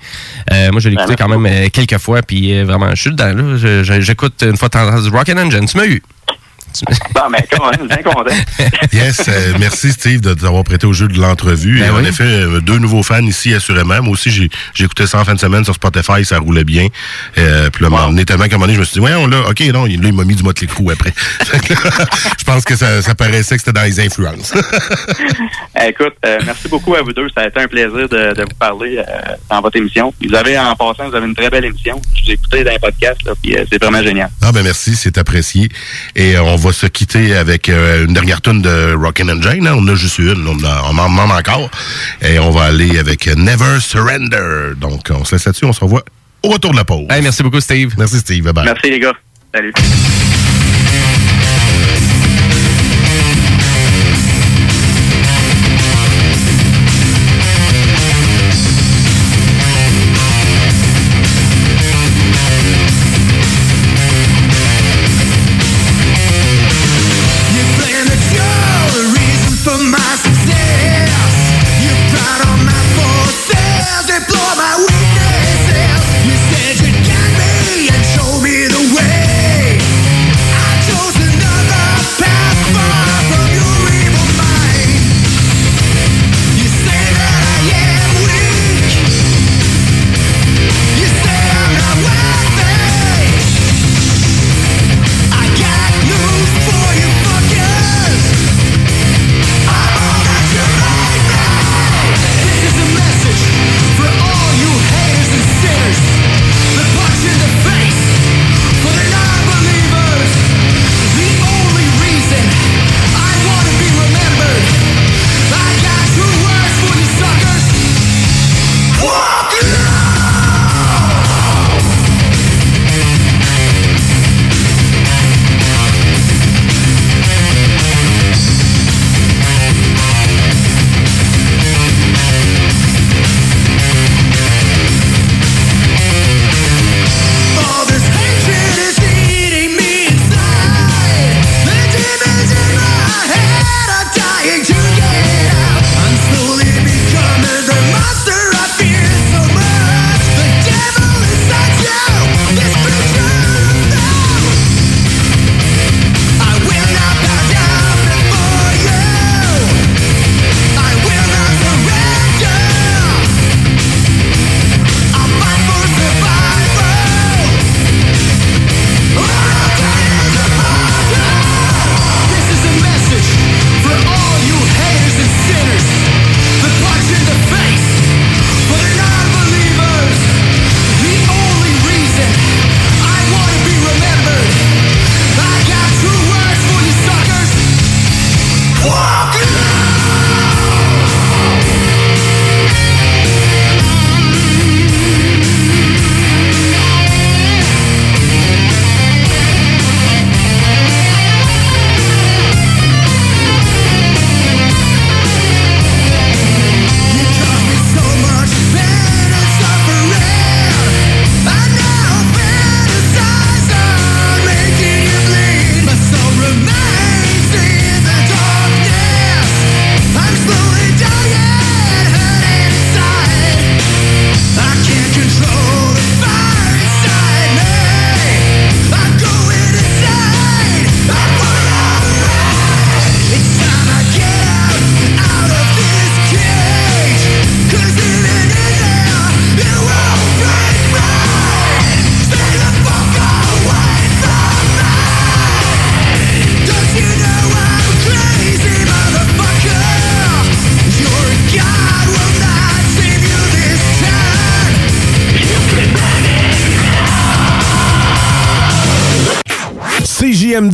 Euh, 0.52 0.72
moi 0.74 0.82
je 0.82 0.90
l'ai 0.90 0.96
écouté 0.96 1.16
quand 1.16 1.30
même 1.30 1.46
euh, 1.46 1.70
quelques 1.72 1.98
fois. 2.00 2.22
Puis 2.22 2.54
euh, 2.54 2.66
vraiment, 2.66 2.90
je 2.90 3.00
suis 3.00 3.12
dedans 3.12 3.56
J'écoute 4.02 4.44
une 4.44 4.58
fois 4.58 4.68
de 4.68 4.74
temps 4.74 4.86
en 4.90 4.92
temps 4.92 5.02
du 5.02 5.08
Rock 5.08 5.30
and 5.30 5.38
Engine. 5.38 5.66
Tu 5.66 5.78
m'as 5.78 5.86
eu. 5.86 6.04
Bon, 7.14 7.22
mais 7.32 7.46
quand 7.52 7.70
même, 7.72 7.88
bien 7.88 7.98
content. 7.98 8.36
Yes, 8.94 9.22
euh, 9.28 9.54
merci 9.60 9.92
Steve 9.92 10.22
de 10.22 10.34
t'avoir 10.34 10.64
prêté 10.64 10.86
au 10.88 10.94
jeu 10.94 11.08
de 11.08 11.20
l'entrevue. 11.20 11.80
Ben 11.80 11.86
Et 11.88 11.90
en 11.90 11.98
oui. 12.02 12.08
effet, 12.08 12.24
euh, 12.24 12.60
deux 12.62 12.78
nouveaux 12.80 13.04
fans 13.04 13.24
ici, 13.24 13.54
assurément. 13.54 14.02
Moi 14.02 14.14
aussi, 14.14 14.30
j'ai 14.32 14.50
j'ai 14.74 14.86
écouté 14.86 15.06
ça 15.08 15.20
en 15.20 15.26
fin 15.26 15.34
de 15.36 15.40
semaine 15.40 15.64
sur 15.64 15.74
Spotify, 15.76 16.26
ça 16.26 16.40
roulait 16.40 16.64
bien. 16.64 16.88
Euh, 17.38 17.70
puis 17.70 17.84
là, 17.84 17.90
wow. 17.90 18.24
tellement 18.24 18.44
un 18.46 18.48
moment 18.50 18.62
donné, 18.62 18.74
je 18.76 18.80
me 18.80 18.86
suis 18.86 18.94
dit, 18.94 19.00
voyons 19.00 19.28
là, 19.28 19.42
ok, 19.50 19.60
non, 19.74 19.86
il- 19.88 20.02
là, 20.02 20.08
il 20.08 20.14
m'a 20.14 20.24
mis 20.26 20.36
du 20.36 20.44
Motley 20.44 20.68
Crue 20.68 20.92
après. 20.92 21.12
Fait 21.44 21.60
que 21.60 21.74
là, 21.74 22.06
je 22.40 22.44
pense 22.44 22.64
que 22.66 22.76
ça, 22.76 23.02
ça 23.02 23.16
paraissait 23.16 23.56
que 23.56 23.62
c'était 23.64 23.74
dans 23.80 23.86
les 23.86 24.00
influences. 24.00 24.54
Écoute, 25.88 26.14
euh, 26.26 26.40
merci 26.46 26.68
beaucoup 26.68 26.96
à 26.96 27.02
vous 27.02 27.14
deux. 27.14 27.28
Ça 27.36 27.42
a 27.42 27.48
été 27.48 27.60
un 27.60 27.68
plaisir 27.68 28.08
de, 28.10 28.34
de 28.34 28.42
vous 28.42 28.56
parler 28.60 28.98
euh, 28.98 29.04
dans 29.50 29.62
votre 29.62 29.78
émission. 29.78 30.14
Vous 30.24 30.34
avez, 30.36 30.58
en 30.58 30.76
passant, 30.76 31.10
vous 31.10 31.16
avez 31.16 31.28
une 31.28 31.36
très 31.36 31.50
belle 31.50 31.66
émission. 31.66 32.02
Je 32.16 32.28
l'ai 32.28 32.34
écouté 32.34 32.64
dans 32.64 32.72
un 32.72 32.80
podcast, 32.80 33.20
là, 33.26 33.34
puis 33.42 33.56
euh, 33.58 33.66
c'est 33.72 33.82
vraiment 33.84 34.02
génial. 34.04 34.30
ah 34.42 34.52
ben 34.52 34.64
merci, 34.64 34.96
c'est 34.96 35.18
apprécié. 35.18 35.70
Et 36.16 36.36
euh, 36.36 36.44
on 36.44 36.56
va 36.56 36.63
se 36.72 36.86
quitter 36.88 37.36
avec 37.36 37.68
euh, 37.70 38.06
une 38.06 38.14
dernière 38.14 38.42
tune 38.42 38.62
de 38.62 38.94
Rockin' 38.94 39.30
and 39.30 39.42
Jane. 39.42 39.68
hein. 39.68 39.74
On 39.78 39.88
a 39.88 39.96
juste 39.96 40.20
une, 40.20 40.48
on, 40.48 40.64
a- 40.64 40.84
on 40.86 40.98
en 40.98 41.10
demande 41.10 41.32
encore. 41.32 41.70
Et 42.22 42.40
on 42.40 42.52
va 42.52 42.64
aller 42.66 42.98
avec 42.98 43.28
Never 43.28 43.80
Surrender. 43.82 44.74
Donc, 44.78 45.02
on 45.10 45.26
se 45.26 45.36
laisse 45.36 45.46
là-dessus, 45.46 45.66
on 45.66 45.74
se 45.74 45.82
revoit 45.82 46.04
au 46.44 46.50
retour 46.50 46.72
de 46.72 46.78
la 46.78 46.86
pause. 46.86 47.06
Hey, 47.10 47.22
merci 47.22 47.44
beaucoup 47.44 47.60
Steve. 47.60 47.94
Merci 47.98 48.20
Steve, 48.20 48.44
bye 48.44 48.54
bye. 48.54 48.66
Merci 48.66 48.90
les 48.90 49.00
gars. 49.00 49.14
Salut. 49.54 49.74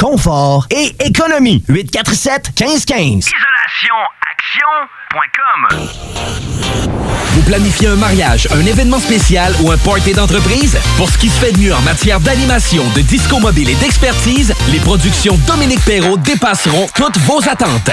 confort 0.00 0.66
et 0.70 0.94
économie. 1.04 1.62
847 1.68 2.52
1515. 2.58 3.28
IsolationAction.com 3.28 5.90
Vous 7.34 7.42
planifiez 7.42 7.88
un 7.88 7.96
mariage, 7.96 8.48
un 8.52 8.64
événement 8.64 8.98
spécial 8.98 9.54
ou 9.60 9.70
un 9.70 9.76
party 9.76 10.14
d'entreprise? 10.14 10.78
Pour 10.96 11.10
ce 11.10 11.18
qui 11.18 11.28
se 11.28 11.38
fait 11.38 11.52
de 11.52 11.58
mieux 11.58 11.74
en 11.74 11.82
matière 11.82 12.18
d'animation, 12.20 12.82
de 12.96 13.02
disco 13.02 13.38
mobile 13.40 13.68
et 13.68 13.74
d'expertise, 13.74 14.54
les 14.72 14.80
productions 14.80 15.38
Dominique 15.46 15.84
Perrault 15.84 16.16
dépasseront 16.16 16.88
toutes 16.94 17.18
vos 17.18 17.46
attentes. 17.48 17.90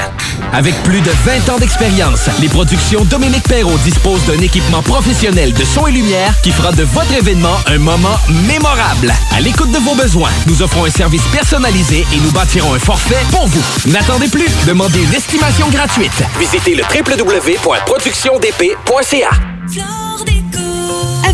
Avec 0.54 0.76
plus 0.84 1.02
de 1.02 1.12
20 1.26 1.50
ans 1.50 1.58
d'expérience, 1.58 2.30
les 2.40 2.48
productions 2.48 3.04
Dominique 3.06 3.44
Perrault 3.44 3.78
disposent 3.84 4.26
d'un 4.26 4.40
équipement 4.40 4.82
professionnel 4.82 5.52
de 5.54 5.66
son 5.66 5.88
et 5.88 5.92
lumière 5.92 6.34
qui 6.42 6.52
fera 6.52 6.72
de 6.72 6.84
votre 6.84 7.12
événement 7.14 7.58
un 7.68 7.80
moment 7.80 8.18
mémorable. 8.48 9.14
À 9.36 9.42
l'écoute 9.42 9.72
de 9.72 9.80
vos 9.80 9.96
besoins, 9.96 10.32
nous 10.48 10.62
offrons 10.62 10.86
un 10.86 10.90
service 10.90 11.24
personnalisé 11.34 11.97
et 12.02 12.18
nous 12.24 12.32
bâtirons 12.32 12.74
un 12.74 12.80
forfait 12.80 13.24
pour 13.32 13.46
vous. 13.48 13.64
N'attendez 13.92 14.28
plus, 14.28 14.50
demandez 14.68 15.04
une 15.04 15.14
estimation 15.14 15.70
gratuite. 15.70 16.12
Visitez 16.40 16.76
le 16.76 16.84
www.productiondp.ca 16.84 19.30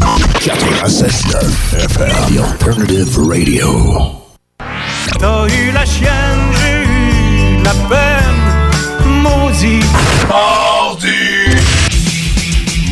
96.9 0.00 1.44
FM, 1.78 2.34
The 2.34 2.38
Alternative 2.40 3.18
Radio. 3.18 4.22
T'as 5.18 5.46
eu 5.48 5.72
la 5.72 5.84
chienne, 5.84 6.40
j'ai 6.60 6.82
eu 6.84 7.62
la 7.62 7.74
peine. 7.88 9.22
Maudit. 9.22 9.84
Mardi. 10.28 11.08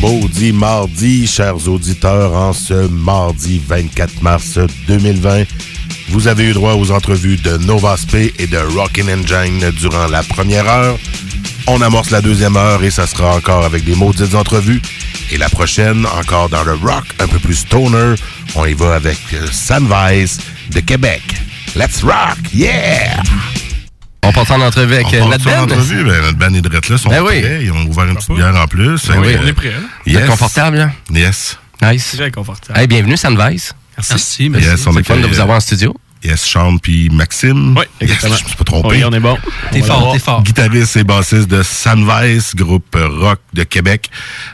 Maudit 0.01 0.53
mardi, 0.53 1.27
chers 1.27 1.67
auditeurs, 1.67 2.33
en 2.33 2.53
ce 2.53 2.87
mardi 2.87 3.61
24 3.67 4.21
mars 4.21 4.59
2020. 4.87 5.43
Vous 6.09 6.27
avez 6.27 6.45
eu 6.49 6.53
droit 6.53 6.73
aux 6.73 6.91
entrevues 6.91 7.37
de 7.37 7.57
Nova 7.57 7.97
Spé 7.97 8.33
et 8.39 8.47
de 8.47 8.57
Rockin' 8.57 9.09
Engine 9.09 9.71
durant 9.79 10.07
la 10.07 10.23
première 10.23 10.67
heure. 10.67 10.97
On 11.67 11.81
amorce 11.81 12.09
la 12.11 12.21
deuxième 12.21 12.57
heure 12.57 12.83
et 12.83 12.91
ça 12.91 13.07
sera 13.07 13.35
encore 13.35 13.63
avec 13.63 13.83
des 13.85 13.95
maudites 13.95 14.35
entrevues. 14.35 14.81
Et 15.31 15.37
la 15.37 15.49
prochaine, 15.49 16.05
encore 16.05 16.49
dans 16.49 16.63
le 16.63 16.73
rock, 16.73 17.05
un 17.19 17.27
peu 17.27 17.39
plus 17.39 17.55
stoner, 17.55 18.15
on 18.55 18.65
y 18.65 18.73
va 18.73 18.95
avec 18.95 19.17
euh, 19.33 19.47
Sunvise 19.51 20.39
de 20.71 20.79
Québec. 20.81 21.21
Let's 21.75 22.03
rock, 22.03 22.37
yeah! 22.53 23.21
On 24.25 24.31
part 24.31 24.49
en 24.51 24.61
entrevue 24.61 24.95
avec 24.95 25.07
On 25.07 25.25
euh, 25.27 25.29
notre 25.31 25.47
en 25.49 25.65
band. 25.65 25.73
entrevue, 25.73 26.03
ben, 26.03 26.21
notre 26.21 26.37
band 26.37 26.53
et 26.53 26.61
Drette 26.61 26.89
là 26.89 26.97
sont 26.97 27.09
Ben 27.09 27.23
oui. 27.23 27.43
Ils 27.61 27.71
ont 27.71 27.85
ouvert 27.85 28.05
une 28.05 28.15
petite 28.15 28.31
bière 28.35 28.55
en 28.55 28.67
plus. 28.67 29.07
Ben 29.07 29.19
oui. 29.19 29.33
Euh, 29.33 29.39
On 29.43 29.47
est 29.47 29.53
prêts, 29.53 29.73
hein? 29.75 29.83
Yes. 30.05 30.29
confortable, 30.29 30.77
là? 30.77 30.91
Yes. 31.11 31.57
Nice. 31.81 32.15
Très 32.17 32.31
confortable. 32.31 32.77
Hey, 32.79 32.87
bienvenue, 32.87 33.17
Sunvise. 33.17 33.73
Merci. 33.97 34.49
Yes, 34.53 34.85
on 34.85 34.91
C'est 34.91 34.99
est 34.99 34.99
le 34.99 35.03
fun 35.03 35.17
de 35.17 35.27
vous 35.27 35.39
avoir 35.39 35.57
en 35.57 35.61
studio. 35.61 35.95
Yes, 36.23 36.41
Sean 36.45 36.77
puis 36.77 37.09
Maxime. 37.09 37.75
Oui, 37.77 37.83
Yes, 38.01 38.11
exactement. 38.11 38.35
je 38.37 38.43
me 38.43 38.47
suis 38.47 38.57
pas 38.57 38.63
trompé. 38.63 38.87
Oui, 38.89 39.03
on 39.05 39.11
est 39.13 39.19
bon. 39.19 39.37
T'es 39.71 39.81
fort, 39.81 40.13
t'es 40.13 40.19
fort. 40.19 40.41
Guitariste 40.43 40.95
et 40.97 41.03
bassiste 41.03 41.49
de 41.49 41.63
Sunvice, 41.63 42.55
groupe 42.55 42.95
rock 42.95 43.39
de 43.53 43.63
Québec, 43.63 44.09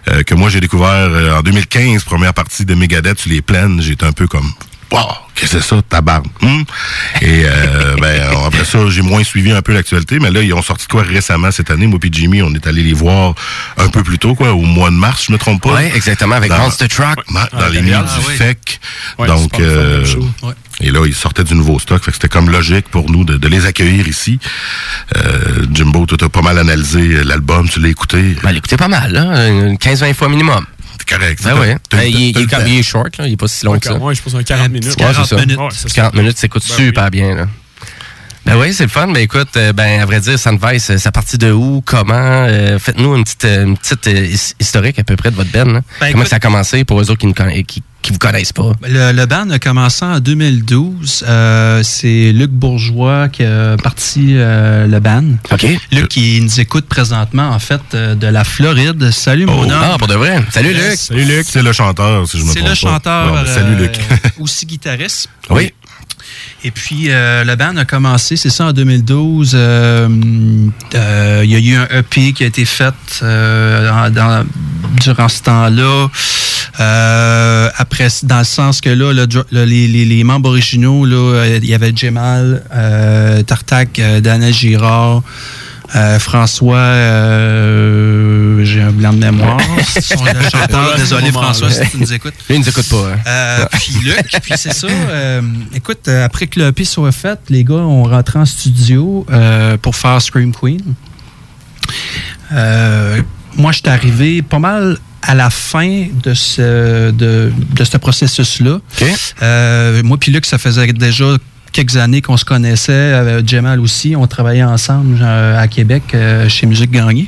euh, 0.09 0.23
que 0.23 0.33
moi 0.35 0.49
j'ai 0.49 0.59
découvert 0.61 0.89
euh, 0.89 1.37
en 1.37 1.41
2015, 1.41 2.03
première 2.03 2.33
partie 2.33 2.65
de 2.65 2.73
Megadeth 2.75 3.19
sur 3.19 3.29
les 3.31 3.41
plaines. 3.41 3.81
J'étais 3.81 4.05
un 4.05 4.11
peu 4.13 4.27
comme, 4.27 4.51
wow, 4.91 4.99
qu'est-ce 5.35 5.53
que 5.53 5.61
c'est 5.61 5.67
ça, 5.75 5.81
tabarne? 5.87 6.25
Hum? 6.41 6.63
Et 7.21 7.43
euh, 7.45 7.95
ben, 8.01 8.21
après 8.47 8.65
ça, 8.65 8.79
j'ai 8.89 9.01
moins 9.03 9.23
suivi 9.23 9.51
un 9.51 9.61
peu 9.61 9.73
l'actualité, 9.73 10.19
mais 10.19 10.31
là, 10.31 10.41
ils 10.41 10.53
ont 10.53 10.61
sorti 10.63 10.87
quoi 10.87 11.03
récemment 11.03 11.51
cette 11.51 11.69
année? 11.71 11.85
Moi 11.87 11.99
puis 11.99 12.09
Jimmy, 12.11 12.41
on 12.41 12.53
est 12.53 12.65
allé 12.67 12.81
les 12.83 12.93
voir 12.93 13.35
un 13.77 13.89
peu 13.89 14.03
plus 14.03 14.17
tôt, 14.17 14.33
quoi, 14.35 14.53
au 14.53 14.61
mois 14.61 14.89
de 14.89 14.95
mars, 14.95 15.25
je 15.27 15.31
me 15.33 15.37
trompe 15.37 15.61
pas. 15.61 15.73
Ouais, 15.73 15.91
exactement, 15.95 16.35
avec 16.35 16.49
Dans- 16.49 16.57
Monster 16.57 16.87
Truck. 16.87 17.17
Dans 17.31 17.39
Ah, 17.53 17.69
les 17.71 17.81
nuits 17.81 17.93
ah, 17.93 18.03
du 18.03 18.27
oui. 18.27 18.35
FEC. 18.35 18.79
Ouais, 19.19 19.27
Donc, 19.27 19.57
le 19.57 20.03
fun, 20.03 20.17
euh. 20.47 20.53
Et 20.81 20.91
là, 20.91 21.05
ils 21.05 21.13
sortaient 21.15 21.43
du 21.43 21.55
nouveau 21.55 21.79
stock. 21.79 22.03
Fait 22.03 22.11
que 22.11 22.15
c'était 22.17 22.29
comme 22.29 22.49
logique 22.49 22.87
pour 22.89 23.09
nous 23.09 23.23
de, 23.25 23.37
de 23.37 23.47
les 23.47 23.65
accueillir 23.65 24.07
ici. 24.07 24.39
Euh, 25.17 25.65
Jimbo, 25.73 26.05
toi, 26.05 26.17
t'as 26.17 26.29
pas 26.29 26.41
mal 26.41 26.57
analysé 26.57 27.23
l'album, 27.23 27.67
tu 27.69 27.79
l'as 27.79 27.89
écouté? 27.89 28.35
Ben, 28.43 28.51
l'écoutez 28.51 28.77
pas 28.77 28.87
mal, 28.87 29.15
une 29.15 29.75
15-20 29.75 30.13
fois 30.13 30.29
minimum. 30.29 30.65
C'est 30.99 31.17
correct. 31.17 31.41
Ben 31.43 31.77
t'as- 31.89 31.97
Ben, 31.97 32.03
il, 32.03 32.15
est- 32.37 32.41
il 32.41 32.77
il 32.77 32.83
short, 32.83 33.17
là. 33.17 33.27
Il 33.27 33.33
est 33.33 33.37
pas 33.37 33.47
si 33.47 33.65
long 33.65 33.79
que 33.79 33.85
ça. 33.87 33.95
Ouais, 33.97 34.13
je 34.15 34.21
pense 34.21 34.35
un 34.35 34.43
40 34.43 34.69
minutes. 34.69 34.95
Ouais, 34.99 35.05
c'est 35.15 35.25
ça. 35.25 35.35
Ouais, 35.37 35.45
c'est 35.71 35.87
ça. 35.89 35.95
40 35.95 36.13
minutes, 36.15 36.37
ça 36.37 36.47
coûte 36.47 36.63
Ben 36.67 36.75
super 36.75 37.09
bien, 37.09 37.35
là. 37.35 37.47
Ben 38.45 38.57
oui, 38.57 38.73
c'est 38.73 38.83
le 38.83 38.89
fun. 38.89 39.07
Ben 39.07 39.17
écoute, 39.21 39.49
euh, 39.57 39.73
ben 39.73 40.01
à 40.01 40.05
vrai 40.05 40.21
dire, 40.21 40.39
Sunvice, 40.39 40.89
euh, 40.89 40.97
ça 40.97 41.11
partit 41.11 41.37
de 41.37 41.51
où, 41.51 41.81
comment? 41.85 42.13
Euh, 42.47 42.79
Faites-nous 42.79 43.15
une 43.15 43.23
petite, 43.23 43.45
une 43.45 43.77
petite 43.77 44.07
euh, 44.07 44.25
his- 44.25 44.55
historique 44.59 44.97
à 44.97 45.03
peu 45.03 45.15
près 45.15 45.29
de 45.29 45.35
votre 45.35 45.51
là. 45.73 45.81
Ben, 45.99 46.11
comment 46.11 46.23
écoute- 46.23 46.27
ça 46.29 46.37
a 46.37 46.39
commencé 46.39 46.83
pour 46.83 46.99
eux 46.99 47.11
autres 47.11 47.17
qui 47.19 47.27
ne 47.27 47.33
qui, 47.63 47.83
qui 48.01 48.11
vous 48.13 48.17
connaissent 48.17 48.53
pas? 48.53 48.71
Le, 48.87 49.11
le 49.11 49.25
band 49.25 49.49
a 49.49 49.59
commencé 49.59 50.05
en 50.05 50.19
2012. 50.19 51.25
Euh, 51.27 51.81
c'est 51.83 52.31
Luc 52.31 52.49
Bourgeois 52.51 53.27
qui 53.29 53.43
a 53.43 53.75
parti 53.77 54.35
euh, 54.35 54.87
le 54.87 54.99
band. 54.99 55.23
OK. 55.51 55.65
Luc 55.91 56.07
qui 56.07 56.39
nous 56.41 56.59
écoute 56.59 56.85
présentement, 56.85 57.49
en 57.49 57.59
fait, 57.59 57.81
euh, 57.93 58.15
de 58.15 58.27
la 58.27 58.43
Floride. 58.43 59.11
Salut, 59.11 59.45
mon 59.45 59.63
homme. 59.69 59.71
Ah, 59.73 59.95
pour 59.97 60.07
de 60.07 60.15
vrai. 60.15 60.41
Salut, 60.51 60.73
Luc. 60.73 60.95
Salut, 60.95 61.25
Luc. 61.25 61.45
C'est 61.49 61.61
le 61.61 61.73
chanteur, 61.73 62.27
si 62.27 62.39
je 62.39 62.43
me 62.43 62.49
C'est 62.49 62.59
trompe 62.59 62.69
le 62.69 62.69
pas. 62.69 62.75
chanteur. 62.75 63.33
Ben, 63.33 63.45
salut, 63.45 63.73
euh, 63.75 63.79
Luc. 63.81 63.99
aussi 64.39 64.65
guitariste. 64.65 65.29
Oui. 65.49 65.73
Et 66.63 66.71
puis, 66.71 67.05
euh, 67.09 67.43
le 67.43 67.55
band 67.55 67.75
a 67.77 67.85
commencé, 67.85 68.35
c'est 68.35 68.49
ça, 68.49 68.65
en 68.65 68.73
2012. 68.73 69.51
euh, 69.55 70.07
euh, 70.95 71.41
Il 71.43 71.49
y 71.51 71.55
a 71.55 71.59
eu 71.59 71.75
un 71.75 71.87
EP 71.99 72.33
qui 72.33 72.43
a 72.43 72.47
été 72.47 72.65
fait 72.65 72.93
euh, 73.23 73.89
dans- 73.89 74.13
dans- 74.13 74.45
durant 74.99 75.27
ce 75.29 75.41
temps-là. 75.43 76.07
Euh, 76.79 77.69
après, 77.77 78.07
dans 78.23 78.37
le 78.39 78.43
sens 78.45 78.79
que 78.79 78.89
là, 78.89 79.11
le 79.13 79.25
dr- 79.25 79.43
le- 79.51 79.65
les, 79.65 80.23
membres 80.23 80.49
originaux, 80.49 81.05
là, 81.05 81.15
euh, 81.15 81.59
il 81.61 81.69
y 81.69 81.73
avait 81.73 81.91
Jemal, 81.95 82.63
euh, 82.73 83.41
Tartac, 83.43 83.99
euh, 83.99 84.21
Dana 84.21 84.51
Girard, 84.51 85.23
euh, 85.95 86.19
François, 86.19 86.77
euh, 86.77 88.63
j'ai 88.63 88.81
un 88.81 88.91
blanc 88.91 89.11
de 89.11 89.17
mémoire. 89.19 89.57
Son 90.01 90.23
chanteur, 90.25 90.95
désolé 90.97 91.31
François 91.31 91.69
si 91.71 91.81
tu 91.89 91.97
nous 91.97 92.13
écoutes. 92.13 92.35
Il 92.49 92.59
nous 92.59 92.69
écoute 92.69 92.87
pas. 92.87 93.11
hein. 93.13 93.19
Euh, 93.27 93.65
puis 93.73 93.93
Luc, 94.03 94.21
puis 94.43 94.53
c'est 94.55 94.73
ça. 94.73 94.87
écoute, 95.73 96.07
après 96.07 96.47
que 96.47 96.59
le 96.59 96.85
soit 96.85 97.11
fait, 97.11 97.39
les 97.49 97.63
gars 97.63 97.73
ont 97.75 98.03
rentré 98.03 98.39
en 98.39 98.45
studio 98.45 99.25
pour 99.81 99.95
faire 99.95 100.21
Scream 100.21 100.53
Queen. 100.53 100.81
Euh, 103.57 103.61
moi, 103.61 103.71
je 103.71 103.77
suis 103.79 103.89
arrivé 103.89 104.41
pas 104.41 104.59
mal 104.59 104.97
à 105.21 105.35
la 105.35 105.49
fin 105.49 106.05
de 106.23 106.33
ce, 106.33 107.11
de, 107.11 107.51
de 107.75 107.83
ce 107.83 107.97
processus-là. 107.97 108.79
Euh, 109.43 110.01
moi 110.03 110.17
puis 110.17 110.31
Luc, 110.31 110.45
ça 110.45 110.57
faisait 110.57 110.87
déjà 110.93 111.25
quelques 111.73 111.97
années 111.97 112.21
qu'on 112.21 112.37
se 112.37 112.45
connaissait. 112.45 113.13
Avec 113.13 113.47
Jamal 113.47 113.79
aussi, 113.79 114.15
on 114.15 114.25
travaillait 114.27 114.63
ensemble 114.63 115.19
euh, 115.21 115.59
à 115.61 115.67
Québec 115.67 116.03
euh, 116.13 116.47
chez 116.47 116.65
Musique 116.65 116.91
Gagné. 116.91 117.27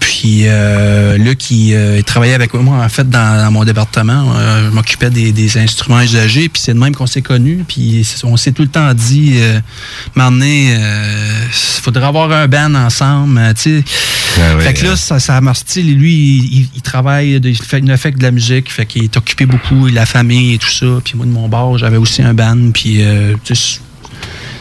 Puis 0.00 0.42
euh, 0.46 1.16
Luc, 1.18 1.50
il, 1.50 1.74
euh, 1.74 1.98
il 1.98 2.04
travaillait 2.04 2.34
avec 2.34 2.52
moi, 2.54 2.78
en 2.84 2.88
fait, 2.88 3.08
dans, 3.08 3.42
dans 3.44 3.50
mon 3.50 3.64
département. 3.64 4.32
Euh, 4.34 4.64
je 4.70 4.74
m'occupais 4.74 5.10
des, 5.10 5.32
des 5.32 5.58
instruments 5.58 6.00
usagés. 6.00 6.48
Puis 6.48 6.62
c'est 6.64 6.74
de 6.74 6.78
même 6.78 6.94
qu'on 6.94 7.06
s'est 7.06 7.22
connus. 7.22 7.64
Puis 7.68 8.06
on 8.24 8.36
s'est 8.36 8.52
tout 8.52 8.62
le 8.62 8.68
temps 8.68 8.92
dit, 8.94 9.34
euh, 9.36 9.60
il 10.16 11.82
faudrait 11.82 12.06
avoir 12.06 12.32
un 12.32 12.48
band 12.48 12.74
ensemble. 12.74 13.38
euh, 13.38 13.52
tu 13.54 13.80
sais. 13.80 13.84
Ouais, 14.38 14.60
fait 14.64 14.74
que 14.74 14.84
là, 14.84 14.96
ça, 14.96 15.18
ça 15.18 15.40
marche. 15.40 15.60
tu 15.66 15.72
sais, 15.72 15.82
Lui, 15.82 16.12
il, 16.14 16.58
il- 16.60 16.68
il 16.76 16.82
travaille, 16.82 17.40
il, 17.42 17.56
fait, 17.56 17.78
il 17.80 17.96
fait 17.96 18.12
que 18.12 18.18
de 18.18 18.22
la 18.22 18.30
musique. 18.30 18.70
Fait 18.70 18.86
qu'il 18.86 19.04
est 19.04 19.16
occupé 19.16 19.46
beaucoup, 19.46 19.86
la 19.86 20.06
famille 20.06 20.54
et 20.54 20.58
tout 20.58 20.70
ça. 20.70 20.86
Puis 21.04 21.14
moi, 21.16 21.26
de 21.26 21.30
mon 21.32 21.48
bord, 21.48 21.78
j'avais 21.78 21.96
aussi 21.96 22.22
un 22.22 22.34
band. 22.34 22.70
Puis 22.72 23.02
euh, 23.02 23.34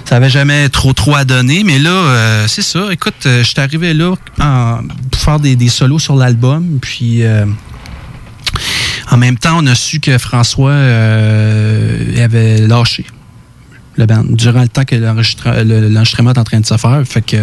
ça 0.05 0.15
avait 0.15 0.29
jamais 0.29 0.69
trop 0.69 0.93
trop 0.93 1.15
à 1.15 1.23
donner, 1.23 1.63
mais 1.63 1.77
là, 1.77 1.91
euh, 1.91 2.45
c'est 2.47 2.63
ça. 2.63 2.87
Écoute, 2.91 3.13
euh, 3.27 3.43
je 3.43 3.49
suis 3.49 3.59
arrivé 3.59 3.93
là 3.93 4.15
en- 4.39 4.79
pour 5.11 5.21
faire 5.21 5.39
des, 5.39 5.55
des 5.55 5.69
solos 5.69 5.99
sur 5.99 6.15
l'album, 6.15 6.79
puis 6.81 7.21
euh, 7.23 7.45
en 9.11 9.17
même 9.17 9.37
temps, 9.37 9.57
on 9.61 9.67
a 9.67 9.75
su 9.75 9.99
que 9.99 10.17
François 10.17 10.73
avait 10.73 12.65
lâché 12.67 13.05
durant 14.05 14.61
le 14.61 14.67
temps 14.67 14.83
que 14.85 14.95
l'enregistre- 14.95 15.63
le- 15.63 15.89
l'enregistrement 15.89 16.31
est 16.31 16.37
en 16.39 16.43
train 16.43 16.59
de 16.59 16.65
se 16.65 16.77
faire. 16.77 17.01
Fait 17.05 17.21
que, 17.21 17.37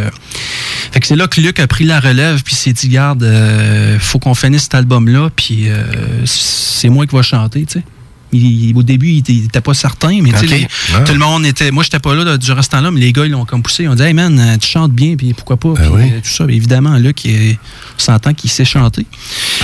fait 0.92 1.00
que 1.00 1.06
c'est 1.06 1.16
là 1.16 1.26
que 1.28 1.40
Luc 1.40 1.58
a 1.60 1.66
pris 1.66 1.84
la 1.84 2.00
relève, 2.00 2.42
puis 2.42 2.54
s'est 2.54 2.72
dit, 2.72 2.88
garde, 2.88 3.22
euh, 3.22 3.98
faut 3.98 4.18
qu'on 4.18 4.34
finisse 4.34 4.62
cet 4.64 4.74
album-là, 4.74 5.30
puis 5.34 5.68
euh, 5.68 5.82
c'est 6.24 6.88
moi 6.88 7.06
qui 7.06 7.14
va 7.16 7.22
chanter, 7.22 7.64
tu 7.66 7.80
sais. 7.80 7.84
Il- 8.32 8.72
au 8.76 8.82
début, 8.82 9.08
il 9.08 9.18
était- 9.18 9.32
il 9.32 9.44
était 9.44 9.60
pas 9.60 9.72
certain, 9.72 10.20
mais 10.20 10.30
tu 10.32 10.38
sais, 10.38 10.44
Ok. 10.46 10.50
les- 10.50 10.68
Ah. 10.94 11.00
tout 11.00 11.12
le 11.12 11.18
monde 11.18 11.46
était. 11.46 11.70
Moi, 11.70 11.84
j'étais 11.84 12.00
pas 12.00 12.14
là, 12.14 12.24
là, 12.24 12.36
durant 12.36 12.60
ce 12.60 12.68
temps-là, 12.70 12.90
mais 12.90 13.00
les 13.00 13.12
gars, 13.12 13.24
ils 13.24 13.30
l'ont 13.30 13.44
comme 13.44 13.62
poussé. 13.62 13.84
Ils 13.84 13.88
ont 13.88 13.94
dit, 13.94 14.02
hey 14.02 14.14
man, 14.14 14.38
euh, 14.38 14.56
tu 14.58 14.68
chantes 14.68 14.92
bien, 14.92 15.14
puis 15.16 15.32
pourquoi 15.32 15.56
pas, 15.56 15.74
puis, 15.74 15.84
euh, 15.86 16.20
tout 16.22 16.28
ça. 16.30 16.44
Mais 16.44 16.56
évidemment, 16.56 16.96
là, 16.98 17.12
qui 17.12 17.56
s'entend 17.96 18.34
qu'il 18.34 18.50
sait 18.50 18.64
chanter. 18.64 19.06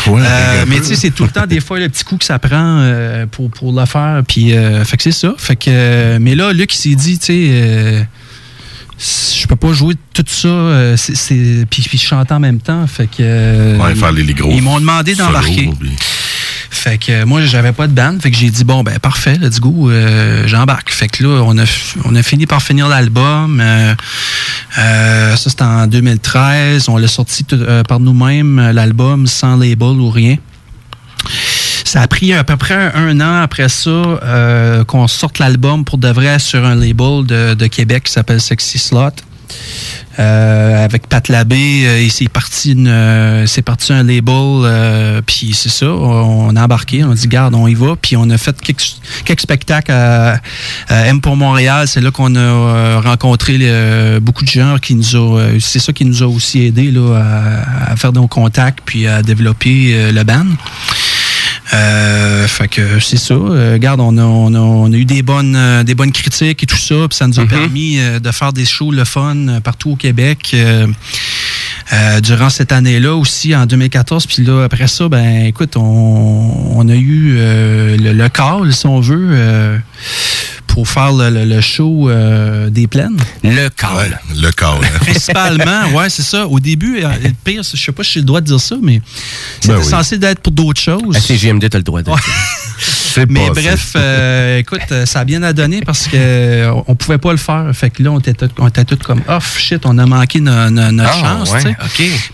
Ouais, 0.07 0.23
Euh, 0.25 0.65
mais 0.69 0.77
tu 0.81 0.87
sais, 0.87 0.95
c'est 0.95 1.11
tout 1.11 1.25
le 1.25 1.31
temps, 1.31 1.47
des 1.47 1.61
fois, 1.61 1.79
le 1.81 1.89
petit 1.89 2.05
coup 2.05 2.17
que 2.17 2.25
ça 2.25 2.39
prend 2.39 2.79
euh, 2.81 3.27
pour, 3.27 3.51
pour 3.51 3.73
le 3.79 3.85
faire. 3.85 4.23
Puis, 4.27 4.53
euh, 4.53 4.85
fait 4.85 4.97
que 4.97 5.03
c'est 5.03 5.13
ça. 5.13 5.35
Fait 5.37 5.57
que, 5.57 6.19
mais 6.19 6.35
là, 6.37 6.53
Luc, 6.53 6.73
il 6.75 6.79
s'est 6.79 6.95
dit, 6.95 7.19
tu 7.19 7.27
sais, 7.27 8.07
je 8.99 9.47
peux 9.49 9.57
pas 9.57 9.73
jouer 9.73 9.95
tout 10.15 10.23
ça, 10.29 10.47
euh, 10.49 10.97
c'est- 10.97 11.67
puis, 11.69 11.83
puis 11.83 11.99
chanter 11.99 12.35
en 12.35 12.41
même 12.41 12.61
temps. 12.61 12.87
Fait 12.87 13.07
que. 13.07 13.17
euh, 13.21 13.77
Ouais, 13.79 13.95
faire 13.97 14.13
les- 14.13 14.23
les 14.23 14.35
gros 14.35 14.53
Ils 14.53 14.63
m'ont 14.63 14.79
demandé 14.79 15.15
d'embarquer. 15.17 15.69
Fait 16.73 16.97
que 16.97 17.13
euh, 17.13 17.27
moi, 17.27 17.43
j'avais 17.43 17.73
pas 17.73 17.87
de 17.87 17.93
band. 17.93 18.17
Fait 18.19 18.31
que 18.31 18.37
j'ai 18.37 18.51
dit, 18.51 18.65
bon, 18.65 18.83
ben 18.83 18.99
parfait, 18.99 19.37
let's 19.39 19.61
go, 19.61 19.91
euh, 19.91 20.45
j'embarque. 20.47 20.91
Fait 20.91 21.07
que 21.07 21.23
là, 21.23 21.43
on 21.47 21.59
a, 21.59 21.65
on 22.07 22.15
a 22.17 22.23
fini 22.23 22.47
par 22.47 22.63
finir 22.63 22.89
l'album. 22.89 23.61
Euh, 23.61 23.95
euh, 24.79 25.37
ça, 25.37 25.51
c'était 25.51 25.63
en 25.63 25.87
2013. 25.87 26.89
On 26.89 26.97
l'a 26.97 27.09
sorti 27.09 27.45
euh, 27.53 27.83
par 27.85 28.01
nous-mêmes, 28.01 28.71
l'album, 28.73 29.27
sans 29.27 29.57
label 29.57 30.01
ou 30.01 30.09
rien. 30.09 30.37
Ça 31.85 32.01
a 32.01 32.07
pris 32.07 32.33
à 32.33 32.43
peu 32.43 32.57
près 32.57 32.91
un, 32.95 33.21
an 33.21 33.43
après 33.43 33.69
ça 33.69 34.83
qu'on 34.89 35.07
sorte 35.09 35.39
l'album 35.39 35.85
pour 35.85 35.99
de 35.99 36.09
vrai 36.09 36.39
sur 36.39 36.65
un 36.65 36.75
label 36.75 37.27
de, 37.27 37.53
de 37.53 37.67
Québec 37.67 38.05
qui 38.05 38.13
s'appelle 38.13 38.41
Sexy 38.41 38.79
Slot. 38.79 39.11
Euh, 40.19 40.85
avec 40.85 41.07
Pat 41.09 41.27
Labbé, 41.29 41.85
euh, 41.87 42.03
et 42.03 42.11
c'est 42.11 42.29
parti, 42.29 42.73
une, 42.73 42.87
euh, 42.87 43.47
c'est 43.47 43.63
parti 43.63 43.95
un 43.95 44.03
label, 44.03 44.35
euh, 44.35 45.23
puis 45.25 45.53
c'est 45.55 45.71
ça, 45.71 45.87
on, 45.87 46.55
a 46.55 46.65
embarqué, 46.65 47.03
on 47.03 47.13
a 47.13 47.15
dit 47.15 47.29
garde, 47.29 47.55
on 47.55 47.67
y 47.67 47.73
va, 47.73 47.97
puis 47.97 48.19
on 48.19 48.29
a 48.29 48.37
fait 48.37 48.55
quelques, 48.61 49.41
spectacles 49.41 49.91
à, 49.91 50.39
M 50.91 51.23
pour 51.23 51.35
Montréal, 51.35 51.89
c'est 51.89 52.03
là 52.03 52.11
qu'on 52.11 52.35
a 52.35 52.39
euh, 52.39 53.01
rencontré 53.03 53.57
euh, 53.63 54.21
beaucoup 54.21 54.45
de 54.45 54.51
gens 54.51 54.77
qui 54.77 54.95
nous 54.95 55.17
ont, 55.17 55.39
euh, 55.39 55.59
c'est 55.61 55.79
ça 55.79 55.95
qui 55.95 56.05
nous 56.05 56.23
a 56.23 56.27
aussi 56.27 56.67
aidé 56.67 56.91
là, 56.91 57.17
à, 57.17 57.93
à 57.93 57.97
faire 57.97 58.13
nos 58.13 58.27
contacts 58.27 58.81
puis 58.85 59.07
à 59.07 59.23
développer 59.23 59.95
euh, 59.95 60.13
le 60.13 60.25
band. 60.25 60.45
Euh, 61.75 62.47
fait 62.47 62.69
que 62.69 63.01
c'est 63.01 63.17
ça. 63.17 63.35
Euh, 63.35 63.73
regarde, 63.75 64.01
on 64.01 64.17
a, 64.19 64.23
on 64.23 64.55
a- 64.55 64.59
on 64.59 64.93
a 64.93 64.97
eu 64.97 65.05
des 65.07 65.23
bonnes, 65.23 65.57
euh, 65.57 65.83
des 65.85 65.95
bonnes 65.95 66.13
critiques 66.13 66.63
et 66.63 66.67
tout 66.67 66.77
ça, 66.77 66.95
puis 67.09 67.17
ça 67.17 67.27
nous 67.27 67.39
a 67.41 67.45
permis 67.47 67.99
euh, 67.99 68.19
de 68.21 68.31
faire 68.31 68.53
des 68.53 68.65
shows 68.67 68.91
le 68.93 69.05
fun 69.05 69.37
euh, 69.49 69.61
partout 69.61 69.93
au 69.93 69.97
Québec. 69.97 70.51
euh, 70.55 70.87
euh, 71.93 72.21
durant 72.21 72.49
cette 72.49 72.73
année-là 72.73 73.15
aussi, 73.17 73.55
en 73.55 73.67
2014. 73.67 74.27
Puis 74.27 74.45
là, 74.45 74.63
après 74.65 74.87
ça, 74.87 75.09
ben 75.09 75.45
écoute, 75.47 75.77
on, 75.77 76.73
on 76.77 76.89
a 76.89 76.95
eu 76.95 77.35
euh, 77.37 77.97
le, 77.99 78.13
le 78.13 78.29
call, 78.29 78.73
si 78.73 78.87
on 78.87 79.01
veut, 79.01 79.29
euh, 79.33 79.77
pour 80.73 80.89
faire 80.89 81.13
le, 81.13 81.29
le- 81.29 81.45
le 81.45 81.61
show 81.61 82.09
euh, 82.09 82.71
des 82.71 82.87
plaines? 82.87 83.19
Le 83.45 83.69
call. 83.69 84.19
le 84.35 84.51
call. 84.53 84.81
Principalement, 85.01 85.89
ouais, 85.95 86.09
c'est 86.09 86.23
ça. 86.23 86.47
Au 86.47 86.59
début, 86.61 87.03
euh, 87.05 87.09
le 87.23 87.31
pire, 87.45 87.63
je 87.63 87.77
sais 87.77 87.93
pas 87.93 88.03
si 88.03 88.13
j'ai 88.15 88.21
le 88.21 88.27
droit 88.27 88.41
de 88.41 88.47
dire 88.47 88.59
ça, 88.61 88.77
mais 88.83 89.03
c'était 89.61 89.75
Ben 89.75 89.81
oui. 89.81 89.85
censé 89.85 90.17
d'être 90.19 90.41
pour 90.41 90.53
d'autres 90.53 90.81
choses. 90.81 91.15
À 91.17 91.21
CGMD, 91.21 91.69
t'as 91.69 91.77
le 91.79 91.85
droit 91.85 92.01
de 92.03 92.11
Mais 93.29 93.51
bref, 93.51 93.93
euh, 93.97 94.59
écoute, 94.59 94.81
euh, 94.91 95.05
ça 95.07 95.21
a 95.21 95.25
bien 95.25 95.43
à 95.43 95.53
donner 95.53 95.81
parce 95.83 96.07
que 96.09 96.17
euh, 96.17 96.73
on 96.87 96.95
pouvait 96.95 97.19
pas 97.19 97.31
le 97.33 97.37
faire. 97.39 97.71
Fait 97.75 97.91
que 97.91 98.03
là, 98.03 98.11
on 98.11 98.19
était, 98.19 98.33
tous 98.85 98.97
comme 99.05 99.21
off, 99.29 99.59
shit, 99.59 99.85
on 99.85 99.99
a 99.99 100.07
manqué 100.07 100.41
no- 100.41 100.71
no- 100.71 100.91
notre 100.91 101.11
Ah, 101.13 101.21
chance. 101.45 101.53
ouais. 101.53 101.77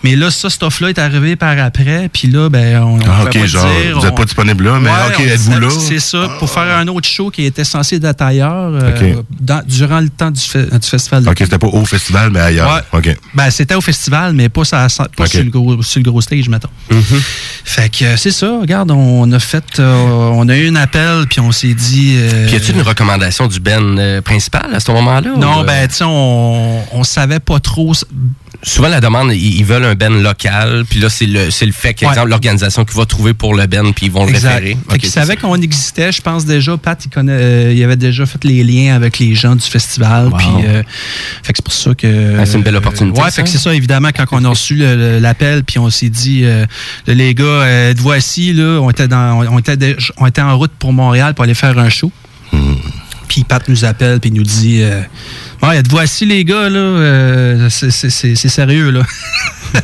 Mais 0.03 0.15
là, 0.15 0.31
ça, 0.31 0.49
cette 0.49 0.63
offre-là 0.63 0.89
est 0.89 0.99
arrivé 0.99 1.35
par 1.35 1.57
après. 1.59 2.09
Puis 2.11 2.29
là, 2.29 2.49
ben, 2.49 2.81
on, 2.81 2.99
Ah, 3.05 3.23
ok, 3.25 3.33
pas 3.33 3.45
genre, 3.45 3.65
dire, 3.65 3.99
vous 3.99 4.05
êtes 4.05 4.11
on- 4.13 4.15
pas 4.15 4.25
disponible 4.25 4.63
là, 4.65 4.79
mais 4.79 4.89
Ouais, 4.89 4.95
ok, 5.13 5.19
êtes-vous 5.21 5.59
là? 5.59 5.69
C'est 5.69 5.99
ça, 5.99 6.29
pour 6.39 6.49
faire 6.49 6.77
un 6.77 6.87
autre 6.87 7.07
show 7.07 7.29
qui 7.29 7.43
était 7.45 7.63
censé 7.63 7.97
être 8.01 8.21
ailleurs 8.21 8.71
euh, 8.73 9.15
dans- 9.39 9.63
durant 9.67 9.99
le 9.99 10.09
temps 10.09 10.31
du, 10.31 10.39
du 10.39 10.87
festival. 10.87 11.27
Ok, 11.27 11.35
c'était 11.39 11.57
pas 11.57 11.67
au 11.67 11.85
festival, 11.85 12.29
mais 12.31 12.39
ailleurs. 12.39 12.81
Ok. 12.93 13.15
ben, 13.33 13.49
c'était 13.51 13.75
au 13.75 13.81
festival, 13.81 14.33
mais 14.33 14.49
pas, 14.49 14.63
ça- 14.63 14.87
sur, 14.89 15.05
le 15.43 15.49
gros, 15.49 15.83
sur 15.83 15.99
le 16.01 16.09
gros 16.09 16.21
stage, 16.21 16.47
mettons. 16.49 16.69
Fait 17.65 17.89
que 17.89 18.15
c'est 18.17 18.31
ça, 18.31 18.59
regarde, 18.61 18.91
on 18.91 19.31
a 19.31 19.39
fait, 19.39 19.79
euh, 19.79 19.95
on 20.39 20.47
a 20.49 20.55
eu 20.55 20.69
un 20.69 20.75
appel, 20.75 21.25
puis 21.29 21.39
on 21.39 21.51
s'est 21.51 21.73
dit. 21.73 22.15
euh, 22.17 22.45
Puis 22.45 22.53
y 22.53 22.55
a-tu 22.57 22.71
une 22.71 22.81
recommandation 22.81 23.47
du 23.47 23.59
Ben 23.59 23.97
euh, 23.99 24.21
principal 24.21 24.73
à 24.73 24.79
ce 24.79 24.91
moment-là? 24.91 25.31
Non, 25.37 25.57
ou, 25.57 25.59
euh, 25.61 25.63
ben, 25.65 25.87
tu 25.87 25.95
sais, 25.95 26.03
on, 26.07 26.81
on 26.97 27.03
savait 27.03 27.39
pas 27.39 27.59
trop. 27.59 27.93
Souvent, 28.61 28.89
la 28.89 28.99
demande, 28.99 29.31
ils, 29.31 29.57
ils 29.59 29.65
veulent 29.65 29.85
un 29.85 29.95
Ben 29.95 30.21
local, 30.21 30.83
puis 30.89 30.99
là, 30.99 31.09
c'est 31.09 31.25
le, 31.25 31.45
le 31.45 31.71
fait 31.71 31.93
qu'exemple, 31.93 32.29
l'organisation 32.29 32.83
qui 32.83 32.95
va 32.95 33.05
trouver 33.05 33.33
pour 33.33 33.53
le 33.55 33.65
Ben, 33.67 33.93
puis 33.93 34.07
ils 34.07 34.11
vont 34.11 34.25
le 34.25 34.31
Exact. 34.31 34.55
référer. 34.55 34.71
Fait 34.89 34.93
Ok, 34.95 34.99
qu'ils 34.99 35.09
c'est 35.09 35.19
savaient 35.19 35.37
qu'on 35.37 35.55
existait, 35.55 36.11
je 36.11 36.21
pense 36.21 36.45
déjà. 36.45 36.75
Pat, 36.75 36.99
il, 37.05 37.09
connaît, 37.09 37.31
euh, 37.31 37.73
il 37.73 37.81
avait 37.83 37.95
déjà 37.95 38.25
fait 38.25 38.43
les 38.43 38.63
liens 38.65 38.95
avec 38.95 39.17
les 39.19 39.33
gens 39.33 39.55
du 39.55 39.65
festival. 39.65 40.31
Puis, 40.37 40.47
euh, 40.65 40.83
fait 41.43 41.53
que 41.53 41.57
c'est 41.57 41.63
pour 41.65 41.73
ça 41.73 41.95
que. 41.95 42.37
Ah, 42.37 42.45
c'est 42.45 42.57
une 42.57 42.63
belle 42.63 42.75
opportunité, 42.75 43.17
ouais, 43.19 43.25
ça. 43.29 43.31
fait 43.31 43.43
que 43.43 43.49
c'est 43.49 43.57
ça, 43.57 43.73
évidemment, 43.73 44.09
quand 44.15 44.25
on 44.31 44.43
a 44.43 44.49
reçu 44.49 44.75
l'appel, 44.75 45.63
puis 45.63 45.79
on 45.79 45.89
s'est 45.89 46.09
dit, 46.09 46.41
euh, 46.43 46.65
les 47.07 47.33
gars, 47.33 47.43
euh, 47.45 47.93
assis, 48.13 48.51
là, 48.53 48.79
on 48.81 48.89
était, 48.89 49.07
dans, 49.07 49.39
on, 49.49 49.59
était 49.59 49.95
on 50.17 50.25
était 50.25 50.41
en 50.41 50.57
route 50.57 50.71
pour 50.79 50.91
Montréal 50.91 51.33
pour 51.33 51.43
aller 51.43 51.53
faire 51.53 51.77
un 51.79 51.89
show. 51.89 52.11
Puis 53.29 53.43
Pat 53.45 53.65
nous 53.69 53.85
appelle, 53.85 54.19
puis 54.19 54.31
nous 54.31 54.43
dit, 54.43 54.81
euh, 54.81 55.01
êtes-vous 55.71 55.99
assis, 55.99 56.25
les 56.25 56.43
gars, 56.43 56.67
là, 56.67 56.79
euh, 56.79 57.69
c'est- 57.69 58.35
sérieux, 58.35 58.89
là. 58.89 59.03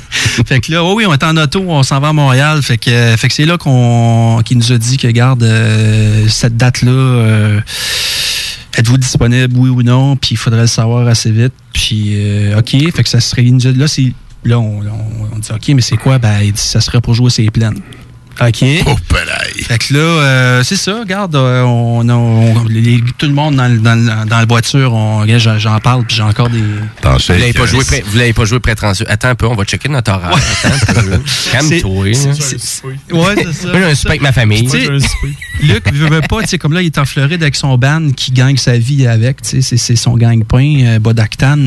fait 0.47 0.59
que 0.59 0.71
là, 0.71 0.83
oh 0.83 0.95
oui, 0.97 1.05
on 1.07 1.13
est 1.13 1.23
en 1.23 1.37
auto, 1.37 1.63
on 1.67 1.83
s'en 1.83 1.99
va 1.99 2.09
à 2.09 2.13
Montréal. 2.13 2.61
Fait 2.63 2.77
que, 2.77 2.89
euh, 2.89 3.15
que 3.15 3.31
c'est 3.33 3.45
là 3.45 3.57
qu'on 3.59 4.41
nous 4.51 4.71
a 4.71 4.77
dit 4.77 4.97
que, 4.97 5.07
garde, 5.07 5.43
euh, 5.43 6.27
cette 6.27 6.57
date-là, 6.57 7.61
êtes-vous 8.77 8.97
disponible, 8.97 9.55
oui 9.57 9.69
ou 9.69 9.83
non? 9.83 10.15
Puis 10.17 10.31
il 10.31 10.37
faudrait 10.37 10.61
le 10.61 10.67
savoir 10.67 11.07
assez 11.07 11.31
vite. 11.31 11.53
Puis, 11.71 12.17
OK, 12.57 12.71
fait 12.95 13.03
que 13.03 13.09
ça 13.09 13.19
serait. 13.21 13.43
Là. 13.43 13.85
Là, 14.43 14.59
on, 14.59 14.79
on- 15.33 15.39
dit 15.39 15.49
OK, 15.51 15.67
mais 15.75 15.81
c'est 15.81 15.97
quoi? 15.97 16.17
Ben, 16.17 16.51
ça 16.55 16.81
serait 16.81 17.01
pour 17.01 17.13
jouer 17.13 17.29
ses 17.29 17.49
plaines. 17.51 17.79
OK. 18.41 18.63
Oh, 18.87 18.95
Fait 19.63 19.77
que 19.77 19.93
là, 19.93 19.99
euh, 19.99 20.63
c'est 20.63 20.75
ça, 20.75 20.99
regarde, 20.99 21.35
euh, 21.35 21.61
on, 21.63 22.07
a- 22.09 22.13
on- 22.13 22.65
les- 22.65 23.01
tout 23.17 23.25
le 23.27 23.33
monde 23.33 23.55
dans, 23.55 23.67
le- 23.67 23.79
dans, 23.79 23.95
le- 23.95 24.25
dans 24.29 24.37
la 24.39 24.45
voiture, 24.45 24.93
on, 24.93 25.19
regarde, 25.19 25.57
j'en- 25.59 25.79
parle, 25.79 26.05
puis 26.05 26.15
j'ai 26.17 26.21
encore 26.23 26.49
des. 26.49 26.61
Vous 27.33 27.39
l'avez 27.39 27.53
pas, 27.53 27.65
joué 27.65 27.79
pré- 27.85 28.03
vous 28.05 28.17
l'avez 28.17 28.33
pas 28.33 28.45
joué 28.45 28.59
prétentieux. 28.59 29.05
Attends 29.09 29.29
un 29.29 29.35
peu, 29.35 29.47
on 29.47 29.55
va 29.55 29.63
checker 29.63 29.89
notre 29.89 30.11
horaire. 30.11 30.31
Attends 30.63 30.99
un 30.99 31.03
peu. 31.03 31.19
Calme-toi. 31.51 32.03
Ouais, 33.11 33.35
c'est 33.37 33.53
ça. 33.53 33.67
Moi, 33.67 33.79
j'ai 33.79 33.83
un 33.85 33.95
souper 33.95 34.09
avec 34.09 34.21
ma 34.21 34.31
famille. 34.31 34.67
Luc 35.61 35.93
veut, 35.93 36.09
veut 36.09 36.21
pas, 36.21 36.41
tu 36.41 36.49
sais, 36.49 36.57
comme 36.57 36.73
là, 36.73 36.81
il 36.81 36.87
est 36.87 36.97
en 36.97 37.05
Floride 37.05 37.41
avec 37.41 37.55
son 37.55 37.77
band 37.77 38.09
qui 38.15 38.31
gagne 38.31 38.57
sa 38.57 38.77
vie 38.77 39.07
avec, 39.07 39.41
tu 39.41 39.49
sais, 39.49 39.61
c'est- 39.61 39.77
c'est 39.77 39.95
son 39.95 40.15
gagne-pain, 40.17 40.79
euh, 40.85 40.99
Bodactan. 40.99 41.57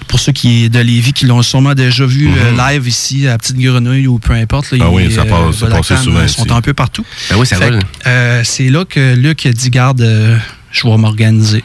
Euh, 0.00 0.04
pour 0.08 0.20
ceux 0.20 0.32
qui 0.32 0.68
de 0.70 0.78
Lévis 0.80 1.12
qui 1.12 1.26
l'ont 1.26 1.42
sûrement 1.42 1.74
déjà 1.74 2.04
vu 2.06 2.28
euh, 2.28 2.52
live 2.72 2.86
ici 2.88 3.26
à 3.28 3.38
Petite 3.38 3.56
Grenouille 3.58 4.06
ou 4.06 4.18
peu 4.18 4.32
importe. 4.34 4.70
Là, 4.72 4.78
Mhm. 4.78 4.84
Ah 4.86 4.90
oui, 4.90 5.02
il- 5.06 5.12
ça 5.12 5.24
passe- 5.24 6.02
souvent 6.02 6.20
euh, 6.20 6.26
ici. 6.26 6.36
sont 6.36 6.52
un 6.52 6.60
peu 6.60 6.74
partout. 6.74 7.04
Oui, 7.36 7.46
ça 7.46 7.56
Fait 7.56 7.70
roule. 7.70 7.78
que, 7.80 8.08
euh, 8.08 8.42
c'est 8.44 8.68
là 8.68 8.84
que 8.84 9.14
Luc 9.14 9.46
a 9.46 9.52
dit 9.52 9.70
garde, 9.70 10.00
euh, 10.02 10.36
je 10.72 10.86
vais 10.86 10.96
m'organiser. 10.96 11.64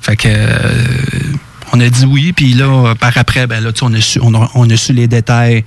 Fait 0.00 0.16
que 0.16 0.28
euh, 0.28 0.84
on 1.72 1.80
a 1.80 1.88
dit 1.88 2.04
oui, 2.06 2.32
puis 2.32 2.54
là, 2.54 2.94
par 2.98 3.16
après, 3.16 3.46
ben 3.46 3.60
là, 3.62 3.70
on 3.82 3.92
a 3.94 4.00
su, 4.00 4.18
on 4.22 4.34
a, 4.34 4.50
on 4.54 4.68
a 4.70 4.76
su 4.76 4.92
les 4.92 5.06
détails. 5.06 5.64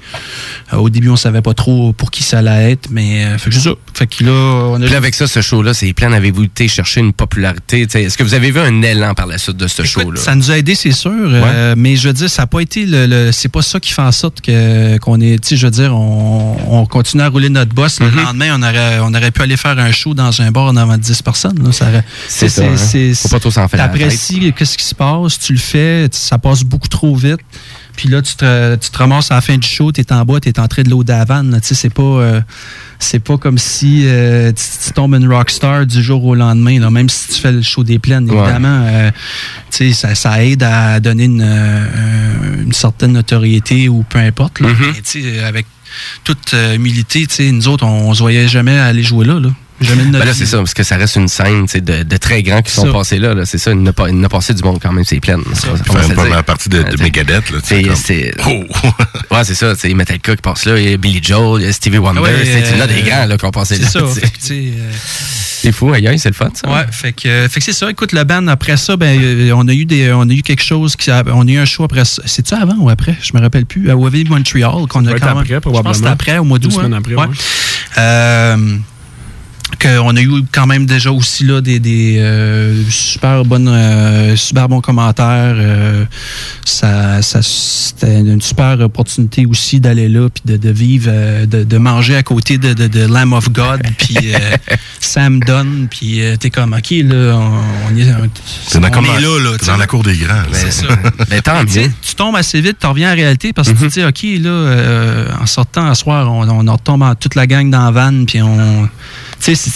Euh, 0.73 0.77
au 0.77 0.89
début, 0.89 1.09
on 1.09 1.15
savait 1.15 1.41
pas 1.41 1.53
trop 1.53 1.93
pour 1.93 2.11
qui 2.11 2.23
ça 2.23 2.39
allait 2.39 2.71
être, 2.71 2.89
mais 2.89 3.25
euh, 3.25 3.37
fait 3.37 3.49
que 3.49 3.55
c'est 3.55 3.61
ça. 3.61 3.71
Fait 3.93 4.07
que 4.07 4.23
là, 4.23 4.31
on 4.31 4.75
a 4.75 4.79
Puis 4.79 4.89
là, 4.91 4.97
avec 4.97 5.13
ça, 5.15 5.27
ce 5.27 5.41
show-là, 5.41 5.73
c'est 5.73 5.93
plein. 5.93 6.11
Avez-vous 6.11 6.43
été 6.43 6.67
chercher 6.67 7.01
une 7.01 7.13
popularité? 7.13 7.81
Est-ce 7.93 8.17
que 8.17 8.23
vous 8.23 8.33
avez 8.33 8.51
vu 8.51 8.59
un 8.59 8.81
élan 8.81 9.13
par 9.13 9.27
la 9.27 9.37
suite 9.37 9.57
de 9.57 9.67
ce 9.67 9.83
show-là? 9.83 10.19
Ça 10.21 10.35
nous 10.35 10.51
a 10.51 10.57
aidé, 10.57 10.75
c'est 10.75 10.91
sûr, 10.91 11.11
euh, 11.11 11.75
mais 11.77 11.95
je 11.95 12.07
veux 12.07 12.13
dire, 12.13 12.29
ça 12.29 12.43
n'a 12.43 12.47
pas 12.47 12.59
été 12.61 12.85
le, 12.85 13.05
le- 13.05 13.31
c'est 13.31 13.49
pas 13.49 13.61
ça 13.61 13.79
qui 13.79 13.91
fait 13.93 14.01
en 14.01 14.11
sorte 14.11 14.41
que 14.41 14.97
qu'on 14.97 15.19
est, 15.21 15.41
tu 15.41 15.49
sais, 15.49 15.57
je 15.57 15.65
veux 15.67 15.71
dire, 15.71 15.95
on, 15.95 16.57
on 16.81 16.85
continue 16.85 17.23
à 17.23 17.29
rouler 17.29 17.49
notre 17.49 17.73
boss. 17.73 17.99
Le 17.99 18.09
lendemain, 18.09 18.49
on 18.57 18.63
aurait, 18.63 18.99
on 19.01 19.13
aurait 19.13 19.31
pu 19.31 19.41
aller 19.41 19.57
faire 19.57 19.77
un 19.77 19.91
show 19.91 20.13
dans 20.13 20.41
un 20.41 20.51
bar 20.51 20.65
en 20.65 20.75
avant 20.77 20.97
de 20.97 21.01
10 21.03 21.21
personnes. 21.21 21.59
là. 21.63 21.71
Ça 21.71 21.87
aurait- 21.89 22.03
C'est 22.27 22.49
ça, 22.49 22.63
hein. 22.63 22.77
Faut 23.21 23.29
pas 23.29 23.39
trop 23.39 23.51
s'en 23.51 23.67
faire. 23.67 23.79
T'apprécies 24.07 24.53
qu'est-ce 24.57 24.77
qui 24.77 24.85
se 24.85 24.95
passe, 24.95 25.39
tu 25.39 25.53
le 25.53 25.59
fais, 25.59 25.90
ça 26.11 26.37
passe 26.37 26.63
beaucoup 26.63 26.87
trop 26.87 27.15
vite. 27.15 27.39
Puis 27.95 28.07
là, 28.09 28.21
tu 28.21 28.35
te, 28.35 28.75
tu 28.75 28.89
te 28.89 28.97
ramasses 28.97 29.31
à 29.31 29.35
la 29.35 29.41
fin 29.41 29.57
du 29.57 29.67
show, 29.67 29.91
tu 29.91 30.01
es 30.01 30.13
en 30.13 30.23
bas, 30.23 30.39
tu 30.39 30.49
es 30.49 30.59
entré 30.59 30.83
de 30.83 30.89
l'eau 30.89 31.03
d'Havane. 31.03 31.51
là. 31.51 31.59
Tu 31.59 31.67
sais, 31.67 31.75
c'est 31.75 31.89
pas, 31.93 32.01
euh, 32.01 32.41
c'est 32.99 33.19
pas 33.19 33.37
comme 33.37 33.57
si 33.57 34.03
euh, 34.05 34.51
tu, 34.53 34.63
tu 34.85 34.93
tombes 34.93 35.13
une 35.15 35.27
rockstar 35.31 35.85
du 35.85 36.01
jour 36.01 36.23
au 36.25 36.33
lendemain, 36.35 36.79
là, 36.79 36.89
même 36.89 37.09
si 37.09 37.33
tu 37.33 37.41
fais 37.41 37.51
le 37.51 37.61
show 37.61 37.83
des 37.83 37.99
plaines. 37.99 38.27
Évidemment, 38.31 38.85
euh, 38.85 39.11
tu 39.71 39.89
sais, 39.89 39.93
ça, 39.93 40.15
ça 40.15 40.43
aide 40.43 40.63
à 40.63 40.99
donner 40.99 41.25
une, 41.25 41.41
une 42.61 42.73
certaine 42.73 43.11
notoriété 43.11 43.89
ou 43.89 44.03
peu 44.03 44.19
importe. 44.19 44.61
là. 44.61 44.69
Mm-hmm. 44.69 44.93
Mais 44.95 45.01
tu 45.01 45.21
sais, 45.23 45.39
avec 45.43 45.65
toute 46.23 46.55
humilité, 46.73 47.27
tu 47.27 47.35
sais, 47.35 47.51
nous 47.51 47.67
autres, 47.67 47.85
on, 47.85 48.09
on 48.09 48.13
se 48.13 48.19
voyait 48.19 48.47
jamais 48.47 48.79
aller 48.79 49.03
jouer 49.03 49.25
là. 49.25 49.39
là. 49.39 49.49
Jamais 49.81 50.03
de 50.03 50.07
notre 50.09 50.19
Ben 50.19 50.25
là, 50.25 50.33
c'est 50.33 50.45
ça, 50.45 50.57
parce 50.57 50.73
que 50.73 50.83
ça 50.83 50.95
reste 50.97 51.15
une 51.15 51.27
scène 51.27 51.65
de, 51.65 52.03
de 52.03 52.17
très 52.17 52.43
grands 52.43 52.61
qui 52.61 52.71
sont 52.71 52.85
Ça. 52.85 52.91
passés 52.91 53.17
là. 53.19 53.33
là. 53.33 53.45
C'est 53.45 53.57
ça, 53.57 53.71
il 53.71 53.81
n'a 53.81 53.93
pas, 53.93 54.09
il 54.09 54.21
passé 54.29 54.53
du 54.53 54.63
monde 54.63 54.79
quand 54.81 54.91
même, 54.93 55.03
c'est 55.03 55.19
plein. 55.19 55.39
Ça, 55.53 55.61
ça 55.61 55.67
une 55.69 56.11
à 56.11 56.13
première 56.13 56.35
dire. 56.37 56.43
partie 56.43 56.69
de, 56.69 56.83
de 56.83 56.83
Euh, 56.83 57.03
Megadeth, 57.03 57.49
là, 57.51 57.57
C'est, 57.63 57.81
comme- 57.83 57.95
c'est, 57.95 58.33
ouais, 59.31 59.43
c'est 59.43 59.55
ça. 59.55 59.73
Il 59.83 59.89
y 59.89 59.93
a 59.93 59.95
Metallica 59.95 60.35
qui 60.35 60.41
passe 60.41 60.65
là, 60.65 60.77
il 60.79 60.89
y 60.89 60.93
a 60.93 60.97
Billy 60.97 61.19
Joel, 61.21 61.61
il 61.61 61.65
y 61.65 61.69
a 61.69 61.73
Stevie 61.73 61.97
Wonder. 61.97 62.21
Ouais, 62.21 62.31
c'est 62.45 62.71
tu 62.71 62.77
l'as 62.79 62.87
des 62.87 63.01
euh, 63.01 63.05
grands 63.05 63.25
là, 63.25 63.37
qui 63.37 63.45
ont 63.45 63.51
passé 63.51 63.75
C'est 63.75 63.83
là. 63.83 63.89
ça. 63.89 63.99
tu 64.21 64.29
sais, 64.39 64.53
euh, 64.77 64.91
C'est 65.61 65.71
fou, 65.71 65.91
aïe, 65.93 66.07
aïe, 66.07 66.17
c'est 66.19 66.29
le 66.29 66.35
fun, 66.35 66.49
ça. 66.53 66.69
Ouais, 66.69 66.85
fait 66.91 67.13
que, 67.13 67.27
euh, 67.27 67.49
fait 67.49 67.59
que 67.59 67.65
c'est 67.65 67.73
ça. 67.73 67.89
Écoute, 67.89 68.13
le 68.13 68.23
band, 68.23 68.47
après 68.47 68.77
ça, 68.77 68.95
ben, 68.97 69.19
euh, 69.21 69.51
on 69.55 69.67
a 69.67 69.73
eu 69.73 69.85
des, 69.85 70.11
on 70.13 70.29
a 70.29 70.33
eu 70.33 70.41
quelque 70.41 70.63
chose 70.63 70.95
qui, 70.95 71.09
a- 71.11 71.23
on 71.27 71.47
a 71.47 71.51
eu 71.51 71.57
un 71.57 71.65
show 71.65 71.83
après 71.83 72.05
ça. 72.05 72.21
C'est-tu 72.25 72.53
avant 72.53 72.75
ou 72.77 72.89
après? 72.89 73.15
Je 73.21 73.31
me 73.35 73.41
rappelle 73.41 73.65
plus. 73.65 73.89
À 73.89 73.95
Wavy 73.95 74.23
Montreal, 74.25 74.85
qu'on 74.87 75.05
a 75.07 75.13
quand 75.19 75.25
même. 75.27 75.37
après, 75.37 75.47
je 75.47 75.53
pense 75.53 75.55
que 75.55 75.59
probablement. 75.61 75.93
c'était 75.93 76.07
après, 76.09 76.37
au 76.37 76.43
mois 76.43 76.59
d'août. 76.59 76.69
Deux 76.69 76.75
semaines 76.75 76.93
hein? 76.93 76.97
après, 76.99 77.15
Ouais. 77.15 77.27
Qu'on 79.79 80.15
a 80.15 80.21
eu 80.21 80.43
quand 80.51 80.67
même 80.67 80.85
déjà 80.85 81.11
aussi 81.11 81.43
là 81.45 81.61
des, 81.61 81.79
des 81.79 82.17
euh, 82.19 82.83
super 82.89 83.45
bonnes 83.45 83.67
euh, 83.67 84.35
super 84.35 84.67
bons 84.69 84.81
commentaires 84.81 85.55
euh, 85.57 86.05
ça, 86.65 87.21
ça 87.21 87.41
c'était 87.41 88.19
une 88.19 88.41
super 88.41 88.79
opportunité 88.79 89.45
aussi 89.45 89.79
d'aller 89.79 90.09
là 90.09 90.29
puis 90.29 90.43
de, 90.45 90.57
de 90.57 90.69
vivre 90.69 91.09
euh, 91.09 91.45
de, 91.45 91.63
de 91.63 91.77
manger 91.77 92.15
à 92.15 92.23
côté 92.23 92.57
de, 92.57 92.73
de, 92.73 92.87
de 92.87 93.05
Lamb 93.05 93.33
of 93.33 93.51
God 93.51 93.81
puis 93.97 94.33
euh, 94.33 94.39
Sam 94.99 95.39
Dunn 95.39 95.87
puis 95.89 96.21
euh, 96.21 96.35
t'es 96.37 96.49
comme 96.49 96.73
ok 96.73 96.91
là 96.91 97.35
on, 97.35 97.93
on 97.93 97.97
est, 97.97 98.05
on 98.13 99.03
est 99.03 99.21
là 99.21 99.39
là 99.39 99.57
sais. 99.59 99.67
dans 99.67 99.77
la 99.77 99.87
cour 99.87 100.03
des 100.03 100.17
grands. 100.17 100.33
là. 100.33 100.43
Ben, 100.51 100.71
ça. 100.71 100.87
Ben, 101.29 101.41
tant 101.41 101.63
mieux. 101.63 101.89
Tu 102.01 102.15
tombes 102.15 102.35
assez 102.35 102.61
vite, 102.61 102.77
tu 102.79 102.87
reviens 102.87 103.11
en 103.11 103.15
réalité 103.15 103.53
parce 103.53 103.69
que 103.69 103.73
tu 103.77 103.87
te 103.87 103.93
dis, 103.93 104.03
OK, 104.03 104.43
là, 104.43 104.49
euh, 104.49 105.27
en 105.41 105.45
sortant 105.45 105.87
à 105.87 105.95
soir, 105.95 106.31
on, 106.31 106.47
on 106.47 106.71
retombe 106.71 107.03
en 107.03 107.15
toute 107.15 107.35
la 107.35 107.47
gang 107.47 107.69
dans 107.69 107.85
la 107.85 107.91
van, 107.91 108.25
puis 108.25 108.41
on. 108.41 108.89
Tu 109.43 109.55
sais, 109.55 109.69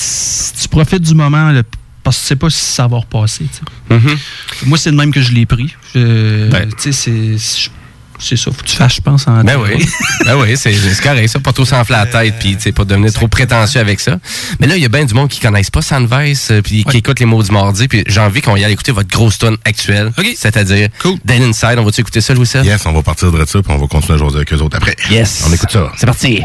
tu 0.62 0.68
profites 0.68 1.02
du 1.02 1.16
moment, 1.16 1.52
là, 1.52 1.62
parce 2.04 2.18
que 2.18 2.22
tu 2.22 2.28
sais 2.28 2.36
pas 2.36 2.50
si 2.50 2.60
ça 2.64 2.88
va 2.88 2.98
repasser. 2.98 3.46
sais. 3.52 3.62
Moi, 4.66 4.78
c'est 4.78 4.92
le 4.92 4.98
même 4.98 5.12
que 5.12 5.22
je 5.22 5.32
l'ai 5.32 5.46
pris. 5.46 5.74
Ben. 5.94 6.70
Tu 6.80 6.92
sais, 6.92 6.92
c'est- 6.92 7.38
c'est. 7.38 7.70
Ça, 8.18 8.38
faut 8.38 8.52
que 8.52 8.64
tu 8.68 8.78
fasses, 8.78 8.96
je 8.96 9.02
pense, 9.02 9.28
en 9.28 9.44
Ben 9.44 9.58
oui, 9.62 9.86
ben 10.26 10.38
oui, 10.38 10.56
c'est 10.56 10.74
correct, 11.04 11.28
ça. 11.28 11.38
Pas 11.42 11.52
trop 11.52 11.66
s'enfler 11.66 11.98
la 11.98 12.06
tête, 12.06 12.36
puis 12.40 12.56
tu 12.56 12.62
sais, 12.62 12.72
pas 12.72 12.86
devenir 12.86 13.12
trop 13.12 13.28
prétentieux 13.28 13.82
avec 13.82 14.00
ça. 14.00 14.18
Mais 14.62 14.68
là, 14.68 14.78
il 14.78 14.82
y 14.82 14.86
a 14.86 14.88
bien 14.88 15.04
du 15.04 15.14
monde 15.14 15.28
qui 15.28 15.42
connaissent 15.42 15.70
pas 15.70 15.82
Sandvice, 15.82 16.50
euh, 16.52 16.62
puis 16.62 16.86
qui 16.86 16.98
écoute 16.98 17.20
les 17.20 17.26
mots 17.26 17.44
du 17.44 17.52
mardi, 17.52 17.90
puis 17.90 18.06
j'ai 18.08 18.22
envie 18.22 18.42
qu'on 18.42 18.56
y 18.56 18.64
aille 18.64 18.72
écouter 18.72 18.94
votre 18.94 19.10
grosse 19.10 19.38
tune 19.38 19.58
actuelle. 19.66 20.14
C'est-à-dire 20.38 20.88
Dead 21.26 21.42
Inside. 21.44 21.76
On 21.78 21.84
va-tu 21.84 22.00
écouter 22.02 22.22
ça, 22.22 22.34
Louis 22.34 22.46
Seb? 22.46 22.64
Yes, 22.64 22.86
on 22.86 22.94
va 22.94 23.04
partir 23.04 23.34
de 23.34 23.44
ça, 23.46 23.62
puis 23.62 23.74
on 23.74 23.78
va 23.80 23.88
continuer 23.88 24.14
à 24.14 24.18
jouer 24.18 24.34
avec 24.36 24.54
eux 24.54 24.60
autres 24.62 24.78
après. 24.78 24.96
Yes. 25.12 25.44
On 25.50 25.52
écoute 25.54 25.72
ça. 25.72 25.92
C'est 25.98 26.06
parti. 26.06 26.42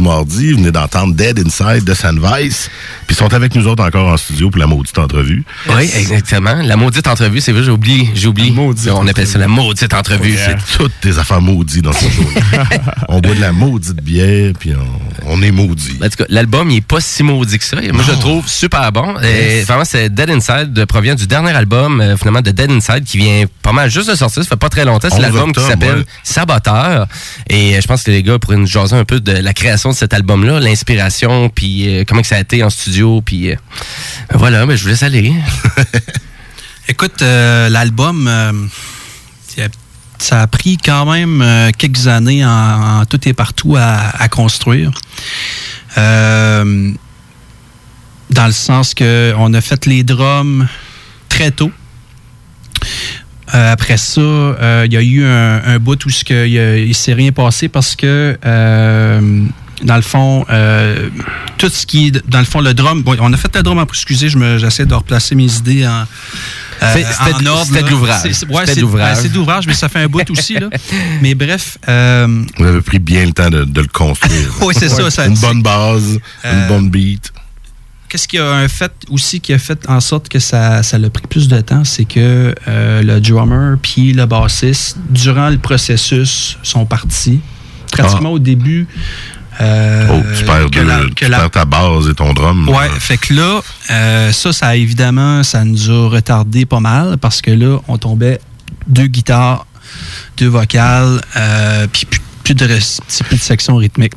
Mardi. 0.00 0.52
Vous 0.52 0.58
venez 0.58 0.72
d'entendre 0.72 1.14
Dead 1.14 1.38
Inside 1.38 1.84
de 1.84 1.94
Sandvice. 1.94 2.70
Puis 3.06 3.14
ils 3.14 3.16
sont 3.16 3.32
avec 3.32 3.54
nous 3.54 3.66
autres 3.66 3.84
encore 3.84 4.08
en 4.08 4.16
studio 4.16 4.50
pour 4.50 4.58
la 4.58 4.66
maudite 4.66 4.98
entrevue. 4.98 5.44
Oui, 5.68 5.90
exactement. 5.96 6.56
La 6.62 6.76
maudite 6.76 7.06
entrevue, 7.06 7.40
c'est 7.40 7.52
vrai, 7.52 7.62
j'ai 7.62 7.70
oublié. 7.70 8.10
J'ai 8.14 8.28
oublié. 8.28 8.54
On 8.92 9.06
appelle 9.06 9.26
ça 9.26 9.38
la 9.38 9.48
maudite 9.48 9.92
entrevue. 9.94 10.36
C'est 10.36 10.78
toutes 10.78 10.92
des 11.02 11.18
affaires 11.18 11.40
maudites 11.40 11.82
dans 11.82 11.92
ce 11.92 12.04
show 12.08 12.22
On 13.08 13.20
boit 13.20 13.34
de 13.34 13.40
la 13.40 13.52
maudite 13.52 14.02
bière, 14.02 14.52
puis 14.58 14.72
on, 14.74 15.09
on 15.32 15.40
est 15.42 15.50
maudit. 15.50 15.98
En 16.02 16.08
tout 16.08 16.16
cas, 16.18 16.24
l'album, 16.28 16.70
il 16.70 16.78
est 16.78 16.80
pas 16.80 17.00
si 17.00 17.22
maudit 17.22 17.58
que 17.58 17.64
ça. 17.64 17.76
Moi, 17.92 18.02
je 18.06 18.10
le 18.12 18.18
trouve 18.18 18.48
super 18.48 18.90
bon. 18.92 19.18
Et 19.22 19.58
Yes. 19.58 19.66
vraiment, 19.66 19.84
c'est 19.84 20.08
Dead 20.12 20.28
Inside, 20.30 20.72
de- 20.72 20.84
provient 20.84 21.14
du 21.14 21.26
dernier 21.26 21.50
album, 21.52 22.00
euh, 22.00 22.16
finalement, 22.16 22.40
de 22.40 22.50
Dead 22.50 22.70
Inside, 22.70 23.04
qui 23.04 23.18
vient 23.18 23.44
pas 23.62 23.72
mal 23.72 23.90
juste 23.90 24.10
de 24.10 24.14
sortir. 24.14 24.42
Ça 24.42 24.48
fait 24.48 24.56
pas 24.56 24.68
très 24.68 24.84
longtemps. 24.84 25.08
C'est 25.08 25.14
11 25.16 25.22
l'album 25.22 25.52
qui 25.52 25.62
s'appelle 25.62 25.98
ouais. 25.98 26.04
Saboteur. 26.24 27.06
Et 27.48 27.76
euh, 27.76 27.80
je 27.80 27.86
pense 27.86 28.02
que 28.02 28.10
les 28.10 28.22
gars 28.22 28.38
pourraient 28.38 28.56
nous 28.56 28.66
jaser 28.66 28.96
un 28.96 29.04
peu 29.04 29.20
de 29.20 29.32
la 29.32 29.52
création 29.54 29.90
de 29.90 29.94
cet 29.94 30.12
album-là, 30.12 30.60
l'inspiration, 30.60 31.48
puis 31.48 31.98
euh, 32.00 32.04
comment 32.06 32.22
que 32.22 32.26
ça 32.28 32.36
a 32.36 32.40
été 32.40 32.62
en 32.64 32.70
studio, 32.70 33.22
puis 33.22 33.50
euh, 33.52 33.56
voilà, 34.34 34.66
mais 34.66 34.76
je 34.76 34.82
vous 34.82 34.88
laisse 34.88 35.02
aller. 35.02 35.32
Écoute, 36.88 37.22
euh, 37.22 37.68
l'album, 37.68 38.26
euh, 38.28 38.52
il 39.56 39.62
y 39.62 39.66
a- 39.66 39.68
ça 40.20 40.42
a 40.42 40.46
pris 40.46 40.76
quand 40.76 41.10
même 41.10 41.40
euh, 41.42 41.70
quelques 41.76 42.06
années 42.06 42.44
en, 42.44 43.04
tout 43.08 43.26
et 43.26 43.32
partout 43.32 43.76
à, 43.78 44.28
construire. 44.28 44.90
Euh, 45.98 46.92
dans 48.30 48.46
le 48.46 48.52
sens 48.52 48.94
que 48.94 49.34
on 49.38 49.52
a 49.54 49.60
fait 49.60 49.86
les 49.86 50.04
drums 50.04 50.66
très 51.28 51.50
tôt. 51.50 51.72
Euh, 53.54 53.72
après 53.72 53.96
ça, 53.96 54.20
il 54.84 54.92
y 54.92 54.96
a 54.96 55.02
eu 55.02 55.24
un, 55.24 55.62
un 55.64 55.78
bout 55.78 56.04
où 56.04 56.10
il, 56.28 56.56
il 56.88 56.94
s'est 56.94 57.14
rien 57.14 57.32
passé 57.32 57.68
parce 57.68 57.96
que 57.96 58.38
dans 59.82 59.96
le 59.96 60.02
fond, 60.02 60.44
euh, 60.50 61.08
tout 61.58 61.68
ce 61.68 61.86
qui 61.86 62.08
est 62.08 62.28
dans 62.28 62.38
le 62.40 62.44
fond 62.44 62.60
le 62.60 62.74
drum, 62.74 63.02
bon, 63.02 63.16
on 63.20 63.32
a 63.32 63.36
fait 63.36 63.54
le 63.56 63.62
drum. 63.62 63.84
Excusez, 63.88 64.28
je 64.28 64.38
me- 64.38 64.58
j'essaie 64.58 64.86
de 64.86 64.94
replacer 64.94 65.34
mes 65.34 65.52
idées 65.56 65.86
en 65.86 66.04
euh, 66.82 66.94
c'était 66.94 67.34
en 67.34 67.38
de- 67.38 67.44
l'ouvrage. 67.90 68.20
C'est- 68.32 68.46
ouais, 68.48 68.64
de 68.74 68.84
ben, 68.86 69.14
c'est 69.14 69.28
de 69.28 69.34
l'ouvrage, 69.34 69.66
mais 69.66 69.74
ça 69.74 69.88
fait 69.88 69.98
un 70.00 70.08
bout 70.08 70.22
aussi. 70.30 70.54
Là. 70.54 70.68
Mais 71.20 71.34
bref. 71.34 71.76
euh, 71.88 72.42
Vous 72.58 72.64
avez 72.64 72.80
pris 72.80 72.98
bien 72.98 73.26
le 73.26 73.32
temps 73.32 73.50
de, 73.50 73.64
de 73.64 73.80
le 73.80 73.86
construire. 73.88 74.50
Oui, 74.62 74.74
c'est 74.76 74.88
ça, 74.88 75.10
ça- 75.10 75.26
Une 75.26 75.34
bonne 75.38 75.62
base, 75.62 76.12
une 76.44 76.50
Euh, 76.50 76.68
bonne 76.68 76.88
beat. 76.90 77.32
Qu'est-ce 78.08 78.26
qui 78.26 78.38
a 78.38 78.50
un 78.50 78.66
fait 78.66 78.90
aussi 79.10 79.40
qui 79.40 79.52
a 79.52 79.58
fait 79.58 79.88
en 79.88 80.00
sorte 80.00 80.28
que 80.28 80.40
ça, 80.40 80.82
ça 80.82 80.96
a 80.96 81.10
pris 81.10 81.26
plus 81.28 81.46
de 81.48 81.60
temps, 81.60 81.84
c'est 81.84 82.04
que 82.06 82.52
euh, 82.66 83.02
le 83.02 83.20
drummer 83.20 83.76
puis 83.80 84.12
le 84.14 84.26
bassiste, 84.26 84.96
durant 85.10 85.48
le 85.48 85.58
processus, 85.58 86.58
sont 86.64 86.86
partis. 86.86 87.40
Pratiquement 87.92 88.32
au 88.32 88.38
début. 88.38 88.86
Euh, 89.60 90.06
oh, 90.10 90.22
tu 90.36 90.44
perds, 90.44 90.70
que 90.70 90.80
la- 90.80 91.00
tu 91.04 91.14
que 91.14 91.24
la- 91.26 91.38
perds 91.38 91.50
ta 91.50 91.64
base 91.64 92.08
et 92.08 92.14
ton 92.14 92.32
drum. 92.32 92.68
Ouais, 92.68 92.88
fait 92.98 93.16
que 93.18 93.34
là, 93.34 93.60
euh, 93.90 94.32
ça, 94.32 94.52
ça 94.52 94.76
évidemment, 94.76 95.42
ça 95.42 95.64
nous 95.64 95.90
a 95.90 96.08
retardé 96.08 96.64
pas 96.66 96.80
mal 96.80 97.18
parce 97.18 97.42
que 97.42 97.50
là, 97.50 97.78
on 97.88 97.98
tombait 97.98 98.40
deux 98.86 99.06
guitares, 99.06 99.66
deux 100.38 100.48
vocales, 100.48 101.20
euh, 101.36 101.86
puis 101.92 102.06
plus, 102.44 102.54
de, 102.54 102.66
plus 102.66 103.36
de 103.36 103.42
section 103.42 103.76
rythmique. 103.76 104.14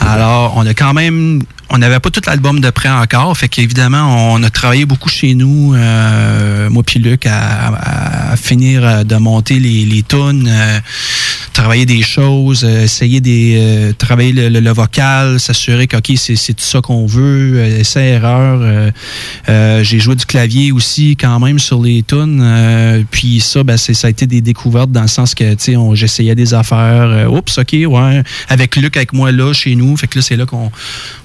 Alors, 0.00 0.54
on 0.56 0.66
a 0.66 0.74
quand 0.74 0.94
même, 0.94 1.42
on 1.74 1.78
n'avait 1.78 2.00
pas 2.00 2.10
tout 2.10 2.20
l'album 2.26 2.60
de 2.60 2.68
près 2.68 2.90
encore, 2.90 3.34
fait 3.36 3.48
qu'évidemment, 3.48 4.34
on 4.34 4.42
a 4.42 4.50
travaillé 4.50 4.84
beaucoup 4.84 5.08
chez 5.08 5.34
nous, 5.34 5.72
euh, 5.74 6.68
moi 6.68 6.82
puis 6.82 7.00
Luc, 7.00 7.24
à, 7.26 7.68
à- 7.68 8.36
finir 8.36 8.84
euh, 8.84 9.04
de 9.04 9.16
monter 9.16 9.58
les, 9.58 9.84
les 9.86 10.02
tunes, 10.02 10.46
euh, 10.48 10.78
travailler 11.52 11.84
des 11.86 12.02
choses, 12.02 12.62
euh, 12.64 12.84
essayer 12.84 13.20
des, 13.20 13.56
euh, 13.58 13.92
travailler 13.92 14.32
le, 14.32 14.48
le- 14.60 14.72
vocal, 14.72 15.38
s'assurer 15.40 15.86
que 15.86 15.96
ok, 15.98 16.12
c'est 16.16 16.36
c'est 16.36 16.54
tout 16.54 16.64
ça 16.64 16.80
qu'on 16.80 17.06
veut, 17.06 17.54
euh, 17.56 17.80
essai 17.80 18.04
erreur. 18.16 18.60
J'ai 19.82 19.98
joué 19.98 20.14
du 20.14 20.24
clavier 20.26 20.72
aussi 20.72 21.16
quand 21.16 21.38
même 21.40 21.58
sur 21.58 21.82
les 21.82 22.02
tunes, 22.02 23.04
puis 23.10 23.40
ça, 23.40 23.62
ben, 23.64 23.76
c'est- 23.76 23.94
ça 23.94 24.06
a 24.08 24.10
été 24.10 24.26
des 24.26 24.40
découvertes 24.40 24.90
dans 24.92 25.02
le 25.02 25.08
sens 25.08 25.34
que 25.34 25.54
tu 25.54 25.72
sais, 25.72 25.76
j'essayais 25.94 26.34
des 26.34 26.52
affaires. 26.54 27.30
Oups, 27.32 27.58
ok, 27.58 27.72
ouais, 27.86 28.22
avec 28.48 28.76
Luc 28.76 28.96
avec 28.96 29.12
moi 29.12 29.30
là 29.32 29.52
chez 29.52 29.74
nous, 29.74 29.96
fait 29.96 30.06
que 30.06 30.18
là 30.18 30.22
c'est 30.22 30.36
là 30.36 30.44
qu'on 30.46 30.70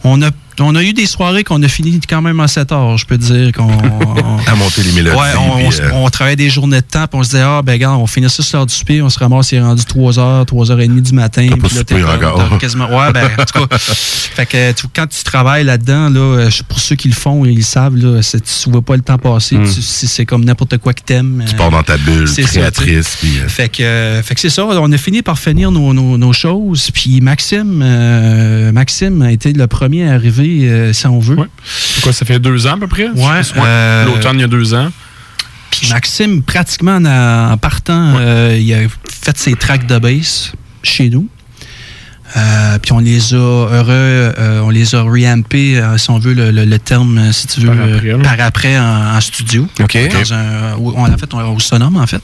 on 0.03 0.21
a 0.21 0.29
on 0.59 0.75
a 0.75 0.83
eu 0.83 0.93
des 0.93 1.05
soirées 1.05 1.43
qu'on 1.43 1.61
a 1.63 1.67
fini 1.67 1.99
quand 2.09 2.21
même 2.21 2.39
à 2.39 2.47
7 2.47 2.71
heures, 2.71 2.97
je 2.97 3.05
peux 3.05 3.17
te 3.17 3.23
dire 3.23 3.51
qu'on 3.51 3.67
à 4.47 4.55
monter 4.55 4.83
les 4.83 4.91
mélodies. 4.91 5.17
Ouais, 5.17 5.27
on, 5.37 5.57
puis, 5.57 5.65
on 5.65 5.83
euh, 5.83 5.89
on 5.93 6.09
travaillait 6.09 6.35
des 6.35 6.49
journées 6.49 6.81
de 6.81 6.85
temps, 6.85 7.05
puis 7.07 7.19
on 7.19 7.23
se 7.23 7.29
disait, 7.31 7.41
ah, 7.43 7.61
ben, 7.63 7.73
regarde, 7.73 7.99
on 8.01 8.07
finit 8.07 8.29
ça 8.29 8.43
sur 8.43 8.57
l'heure 8.57 8.65
du 8.65 8.73
souper, 8.73 9.01
on 9.01 9.09
se 9.09 9.19
ramasse, 9.19 9.51
il 9.51 9.55
est 9.57 9.61
rendu 9.61 9.81
3h, 9.83 10.45
3h30 10.45 11.01
du 11.01 11.13
matin. 11.13 11.47
pas 11.49 11.67
là, 11.75 11.83
t'es 11.83 12.03
encore. 12.03 12.57
quasiment, 12.59 12.85
ouais, 12.89 13.11
ben, 13.13 13.29
en 13.39 13.43
tout 13.45 13.65
cas. 13.67 13.77
fait 13.77 14.45
que, 14.45 14.71
tu- 14.73 14.87
quand 14.93 15.07
tu 15.07 15.23
travailles 15.23 15.63
là-dedans, 15.63 16.09
là, 16.09 16.19
euh, 16.19 16.49
pour 16.67 16.79
ceux 16.79 16.95
qui 16.95 17.07
le 17.09 17.13
font, 17.15 17.45
ils 17.45 17.55
le 17.57 17.61
savent, 17.63 17.95
là, 17.95 18.21
c'est- 18.21 18.43
tu 18.63 18.69
vois 18.69 18.81
pas 18.81 18.95
le 18.95 19.01
temps 19.01 19.17
passer, 19.17 19.57
Mm. 19.57 19.65
tu- 19.65 19.81
c'est 19.81 20.07
c'est 20.07 20.25
comme 20.25 20.43
n'importe 20.45 20.77
quoi 20.77 20.93
que 20.93 21.01
t'aimes. 21.01 21.43
Tu 21.47 21.53
euh, 21.55 21.57
pars 21.57 21.69
dans 21.71 21.83
ta 21.83 21.97
bulle 21.97 22.27
c'est 22.27 22.41
créatrice. 22.43 23.17
puis, 23.19 23.39
euh, 23.39 23.47
Fait 23.47 23.69
que, 23.69 23.83
euh, 23.83 24.23
fait 24.23 24.33
que 24.35 24.41
c'est 24.41 24.49
ça, 24.49 24.65
on 24.65 24.91
a 24.91 24.97
fini 24.97 25.21
par 25.21 25.37
finir 25.37 25.71
nos, 25.71 25.93
nos- 25.93 26.17
nos 26.17 26.33
choses. 26.33 26.89
Puis 26.93 27.21
Maxime, 27.21 27.83
Maxime 28.73 29.21
a 29.21 29.31
été 29.31 29.53
le 29.53 29.67
premier 29.67 30.07
à 30.09 30.13
arriver, 30.13 30.46
euh, 30.67 30.93
si 30.93 31.05
on 31.07 31.19
veut. 31.19 31.37
Quoi, 32.01 32.13
ça 32.13 32.25
fait 32.25 32.39
deux 32.39 32.67
ans 32.67 32.73
à 32.75 32.77
peu 32.77 32.87
près? 32.87 33.07
Ouais. 33.09 33.41
Euh, 33.57 34.05
L'automne, 34.05 34.37
il 34.37 34.41
y 34.41 34.43
a 34.43 34.47
deux 34.47 34.73
ans. 34.73 34.89
Puis 35.71 35.89
Maxime, 35.89 36.41
pratiquement 36.43 36.95
en, 36.97 37.51
en 37.53 37.57
partant, 37.57 38.15
euh, 38.17 38.57
il 38.59 38.73
a 38.73 38.79
fait 39.23 39.37
ses 39.37 39.53
tracks 39.55 39.85
de 39.85 39.97
bass 39.99 40.51
chez 40.83 41.09
nous. 41.09 41.27
Euh, 42.35 42.77
puis 42.79 42.91
on 42.91 42.99
les 42.99 43.33
a 43.33 43.37
heureux, 43.37 44.33
on 44.63 44.69
les 44.69 44.95
a 44.95 45.01
reampés, 45.01 45.81
si 45.97 46.09
on 46.09 46.19
veut 46.19 46.33
le, 46.33 46.51
le- 46.51 46.65
le 46.65 46.79
terme, 46.79 47.31
si 47.31 47.47
tu 47.47 47.61
veux, 47.61 47.67
Par 47.67 47.77
après, 47.85 48.07
là. 48.07 48.17
par 48.17 48.45
après 48.45 48.77
en, 48.77 49.15
en 49.15 49.21
studio. 49.21 49.67
OK. 49.79 49.97
Dans 50.11 50.33
un, 50.33 50.75
où- 50.77 50.93
on 50.95 51.05
a 51.05 51.17
fait 51.17 51.33
on- 51.33 51.55
au 51.55 51.59
Sonome, 51.59 51.95
en 51.97 52.05
fait. 52.07 52.21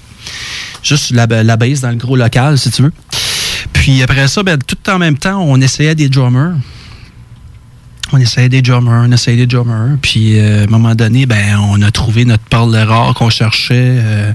Juste 0.83 1.11
la, 1.11 1.25
la 1.25 1.55
bass 1.57 1.79
dans 1.81 1.89
le 1.89 1.95
gros 1.95 2.15
local, 2.17 2.57
si 2.59 2.69
tu 2.71 2.81
veux. 2.83 2.91
Puis 3.71 4.03
après 4.03 4.27
ça, 4.27 4.43
ben, 4.43 4.57
tout 4.57 4.77
en 4.89 4.99
même 4.99 5.17
temps, 5.17 5.41
on 5.41 5.59
essayait 5.61 5.95
des 5.95 6.09
drummers. 6.09 6.55
On 8.13 8.19
essayait 8.19 8.47
des 8.49 8.61
drummers, 8.61 9.03
on 9.07 9.11
essayait 9.11 9.37
des 9.37 9.47
drummers. 9.47 9.97
Puis 10.01 10.39
euh, 10.39 10.61
à 10.61 10.63
un 10.63 10.67
moment 10.67 10.93
donné, 10.93 11.25
ben, 11.25 11.57
on 11.69 11.81
a 11.81 11.89
trouvé 11.91 12.25
notre 12.25 12.43
perle 12.43 12.75
rare 12.75 13.13
qu'on 13.15 13.31
cherchait 13.31 13.73
euh, 13.75 14.31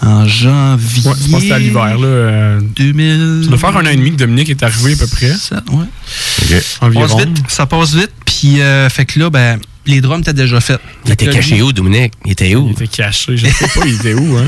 en 0.00 0.26
janvier. 0.26 1.02
Ouais, 1.08 1.14
je 1.22 1.30
pense 1.30 1.34
que 1.34 1.40
c'était 1.40 1.52
à 1.52 1.58
l'hiver. 1.58 1.98
Là, 1.98 2.06
euh, 2.06 2.60
2000. 2.76 3.40
Ça 3.44 3.48
doit 3.50 3.58
faire 3.58 3.76
un 3.76 3.84
an 3.84 3.90
et 3.90 3.96
demi 3.96 4.10
que 4.12 4.16
Dominique 4.16 4.48
est 4.48 4.62
arrivé 4.62 4.94
à 4.94 4.96
peu 4.96 5.06
près. 5.06 5.30
ouais. 5.30 6.60
Ça 6.62 6.86
Environ. 6.86 7.06
passe 7.06 7.26
vite, 7.26 7.44
ça 7.48 7.66
passe 7.66 7.94
vite. 7.94 8.10
Puis, 8.24 8.60
euh, 8.62 8.88
fait 8.88 9.04
que 9.04 9.18
là, 9.20 9.28
ben, 9.28 9.58
les 9.86 10.00
drums 10.00 10.20
étaient 10.22 10.32
déjà 10.32 10.60
faits. 10.60 10.80
Il 11.06 11.12
était 11.12 11.26
caché 11.28 11.60
où, 11.62 11.72
Dominique? 11.72 12.12
Il 12.24 12.32
était 12.32 12.54
où? 12.54 12.66
Il 12.68 12.72
était 12.72 12.86
caché, 12.86 13.36
je 13.36 13.46
sais 13.46 13.68
pas, 13.68 13.86
il 13.86 13.94
était 13.94 14.14
où, 14.14 14.36
hein? 14.36 14.46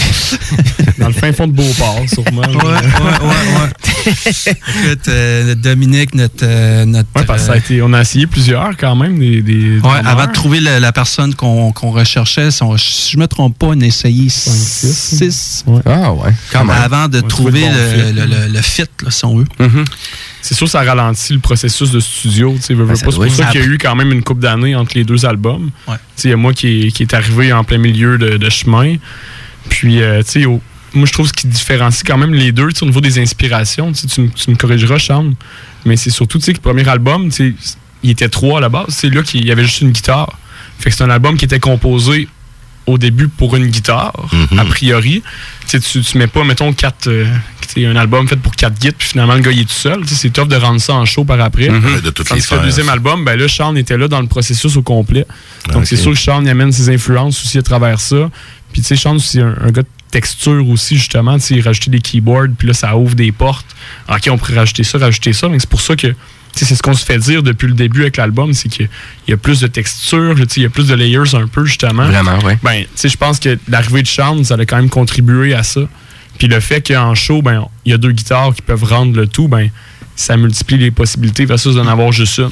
Dans 0.98 1.08
le 1.08 1.12
fin 1.12 1.32
fond 1.32 1.46
de 1.46 1.52
Beauport, 1.52 2.04
sûrement. 2.08 2.40
Ouais, 2.40 2.48
ouais, 2.48 2.64
ouais, 2.64 3.60
ouais. 3.60 4.12
Écoute, 4.46 5.08
euh, 5.08 5.54
Dominique, 5.54 6.14
notre. 6.14 6.34
euh, 6.44 6.84
notre 6.86 7.08
Ouais, 7.16 7.24
parce 7.24 7.42
que 7.42 7.46
ça 7.48 7.52
a 7.52 7.56
été, 7.58 7.82
on 7.82 7.92
a 7.92 8.00
essayé 8.00 8.26
plusieurs 8.26 8.76
quand 8.76 8.96
même. 8.96 9.18
Des, 9.18 9.42
des 9.42 9.74
Ouais, 9.74 9.80
drummers. 9.80 10.08
avant 10.08 10.26
de 10.26 10.32
trouver 10.32 10.60
la, 10.60 10.80
la 10.80 10.92
personne 10.92 11.34
qu'on 11.34 11.72
qu'on 11.72 11.90
recherchait, 11.90 12.50
si, 12.50 12.62
on- 12.62 12.76
si 12.78 13.12
je 13.12 13.18
me 13.18 13.26
trompe 13.26 13.58
pas, 13.58 13.66
on 13.68 13.80
a 13.80 13.84
essayé 13.84 14.28
six. 14.30 15.64
Ah 15.84 16.12
ouais, 16.12 16.32
quand 16.52 16.64
même. 16.64 16.76
Avant 16.76 17.08
de 17.08 17.20
trouver 17.20 17.60
le 17.60 17.66
bon 17.66 17.72
le, 17.74 18.04
fit. 18.06 18.12
le- 18.12 18.26
le- 18.46 18.52
le 18.52 18.62
fit, 18.62 18.82
là, 19.04 19.10
si 19.10 19.24
on 19.24 19.36
veut. 19.38 19.46
C'est 20.46 20.54
sûr, 20.54 20.68
ça 20.68 20.82
ralentit 20.82 21.32
le 21.34 21.38
processus 21.40 21.90
de 21.90 22.00
studio. 22.00 22.52
veux, 22.68 22.74
veux 22.74 22.84
Ben. 22.86 22.94
C'est 22.96 23.04
pour 23.04 23.14
ça 23.14 23.44
qu'il 23.52 23.60
y 23.60 23.64
a 23.64 23.66
eu 23.66 23.78
quand 23.78 23.94
même 23.96 24.12
une 24.12 24.22
couple 24.22 24.40
d'années 24.42 24.74
entre 24.76 24.96
les 24.96 25.04
deux 25.04 25.26
albums. 25.26 25.70
Ouais. 25.88 25.96
Il 26.24 26.30
y 26.30 26.32
a 26.32 26.36
moi 26.36 26.52
qui 26.54 26.86
est, 26.86 26.90
qui 26.92 27.02
est 27.02 27.14
arrivé 27.14 27.52
en 27.52 27.64
plein 27.64 27.78
milieu 27.78 28.16
de, 28.18 28.36
de 28.36 28.50
chemin. 28.50 28.96
Puis, 29.68 30.00
euh, 30.02 30.22
tu 30.22 30.42
sais, 30.42 30.46
moi, 30.46 31.06
je 31.06 31.12
trouve 31.12 31.26
ce 31.28 31.32
qui 31.32 31.46
différencie 31.48 32.02
quand 32.06 32.16
même 32.16 32.32
les 32.34 32.52
deux 32.52 32.68
au 32.80 32.84
niveau 32.86 33.00
des 33.00 33.18
inspirations. 33.20 33.92
Tu, 33.92 34.20
me- 34.20 34.28
tu 34.28 34.50
me 34.50 34.56
corrigeras, 34.56 34.98
Charles. 34.98 35.32
Mais 35.84 35.96
c'est 35.96 36.10
surtout, 36.10 36.38
tu 36.38 36.44
sais, 36.44 36.52
que 36.52 36.58
le 36.58 36.62
premier 36.62 36.88
album, 36.88 37.30
il 38.02 38.10
était 38.10 38.28
trois 38.28 38.58
à 38.58 38.60
la 38.60 38.68
base. 38.68 38.86
C'est 38.90 39.10
là 39.12 39.22
qu'il 39.22 39.44
y 39.44 39.50
avait 39.50 39.64
juste 39.64 39.80
une 39.80 39.90
guitare. 39.90 40.38
Fait 40.78 40.90
que 40.90 40.96
c'est 40.96 41.04
un 41.04 41.10
album 41.10 41.36
qui 41.36 41.44
était 41.44 41.58
composé 41.60 42.28
au 42.86 42.98
début 42.98 43.28
pour 43.28 43.56
une 43.56 43.66
guitare, 43.66 44.12
a 44.56 44.64
priori. 44.64 45.22
Tu, 45.68 45.80
tu, 45.80 46.00
tu 46.00 46.18
mets 46.18 46.28
pas, 46.28 46.44
mettons, 46.44 46.72
quatre, 46.72 47.08
euh, 47.08 47.26
un 47.78 47.96
album 47.96 48.28
fait 48.28 48.36
pour 48.36 48.54
quatre 48.54 48.78
guides, 48.78 48.94
puis 48.96 49.08
finalement, 49.08 49.34
le 49.34 49.40
gars, 49.40 49.50
il 49.50 49.60
est 49.60 49.64
tout 49.64 49.74
seul. 49.74 50.02
C'est 50.06 50.32
tough 50.32 50.48
de 50.48 50.56
rendre 50.56 50.80
ça 50.80 50.94
en 50.94 51.04
show 51.04 51.24
par 51.24 51.40
après. 51.40 51.68
Mhm. 51.68 52.00
De 52.00 52.10
toutes 52.10 52.28
Tandis 52.28 52.42
les 52.42 52.46
que 52.46 52.54
le 52.54 52.66
deuxième 52.66 52.88
album, 52.88 53.24
ben 53.24 53.38
là, 53.38 53.48
Sean 53.48 53.74
était 53.74 53.96
là 53.96 54.08
dans 54.08 54.20
le 54.20 54.28
processus 54.28 54.76
au 54.76 54.82
complet. 54.82 55.26
Donc, 55.72 55.86
c'est 55.86 55.96
sûr 55.96 56.12
que 56.12 56.18
Sean 56.18 56.42
il 56.42 56.48
amène 56.48 56.72
ses 56.72 56.88
influences 56.88 57.42
aussi 57.42 57.58
à 57.58 57.62
travers 57.62 58.00
ça. 58.00 58.30
Puis, 58.72 58.82
tu 58.82 58.88
sais, 58.88 58.96
Sean, 58.96 59.18
c'est 59.18 59.40
un, 59.40 59.54
un 59.60 59.70
gars 59.70 59.82
de 59.82 59.88
texture 60.10 60.68
aussi, 60.68 60.96
justement. 60.96 61.34
Tu 61.38 61.44
sais, 61.44 61.54
il 61.56 61.62
rajoutait 61.62 61.90
des 61.90 62.00
keyboards, 62.00 62.54
puis 62.56 62.68
là, 62.68 62.74
ça 62.74 62.96
ouvre 62.96 63.14
des 63.14 63.32
portes. 63.32 63.66
OK, 64.08 64.28
on 64.30 64.38
pourrait 64.38 64.56
rajouter 64.56 64.84
ça, 64.84 64.98
rajouter 64.98 65.32
ça. 65.32 65.48
Mais 65.48 65.58
c'est 65.58 65.68
pour 65.68 65.80
ça 65.80 65.96
que, 65.96 66.14
c'est 66.64 66.74
ce 66.74 66.82
qu'on 66.82 66.94
se 66.94 67.04
fait 67.04 67.18
dire 67.18 67.42
depuis 67.42 67.66
le 67.68 67.74
début 67.74 68.02
avec 68.02 68.16
l'album, 68.16 68.52
c'est 68.54 68.68
qu'il 68.68 68.88
y 69.28 69.32
a 69.32 69.36
plus 69.36 69.60
de 69.60 69.66
texture, 69.66 70.34
tu 70.36 70.42
sais, 70.42 70.46
il 70.56 70.62
y 70.62 70.66
a 70.66 70.70
plus 70.70 70.86
de 70.88 70.94
layers 70.94 71.34
un 71.34 71.46
peu, 71.46 71.64
justement. 71.64 72.06
Vraiment, 72.06 72.38
ouais. 72.40 72.58
Ben, 72.62 72.82
tu 72.82 72.88
sais, 72.94 73.08
je 73.08 73.16
pense 73.16 73.38
que 73.38 73.58
l'arrivée 73.68 74.02
de 74.02 74.08
Sean, 74.08 74.42
ça 74.44 74.54
a 74.54 74.64
quand 74.64 74.76
même 74.76 74.88
contribué 74.88 75.54
à 75.54 75.62
ça. 75.62 75.82
Puis 76.38 76.48
le 76.48 76.60
fait 76.60 76.86
qu'en 76.86 77.14
show, 77.14 77.42
ben, 77.42 77.66
il 77.84 77.90
y 77.90 77.94
a 77.94 77.98
deux 77.98 78.12
guitares 78.12 78.54
qui 78.54 78.62
peuvent 78.62 78.84
rendre 78.84 79.16
le 79.16 79.26
tout, 79.26 79.48
ben, 79.48 79.68
ça 80.14 80.36
multiplie 80.36 80.78
les 80.78 80.90
possibilités 80.90 81.44
versus 81.44 81.74
d'en 81.74 81.86
avoir 81.86 82.12
juste 82.12 82.38
une. 82.38 82.50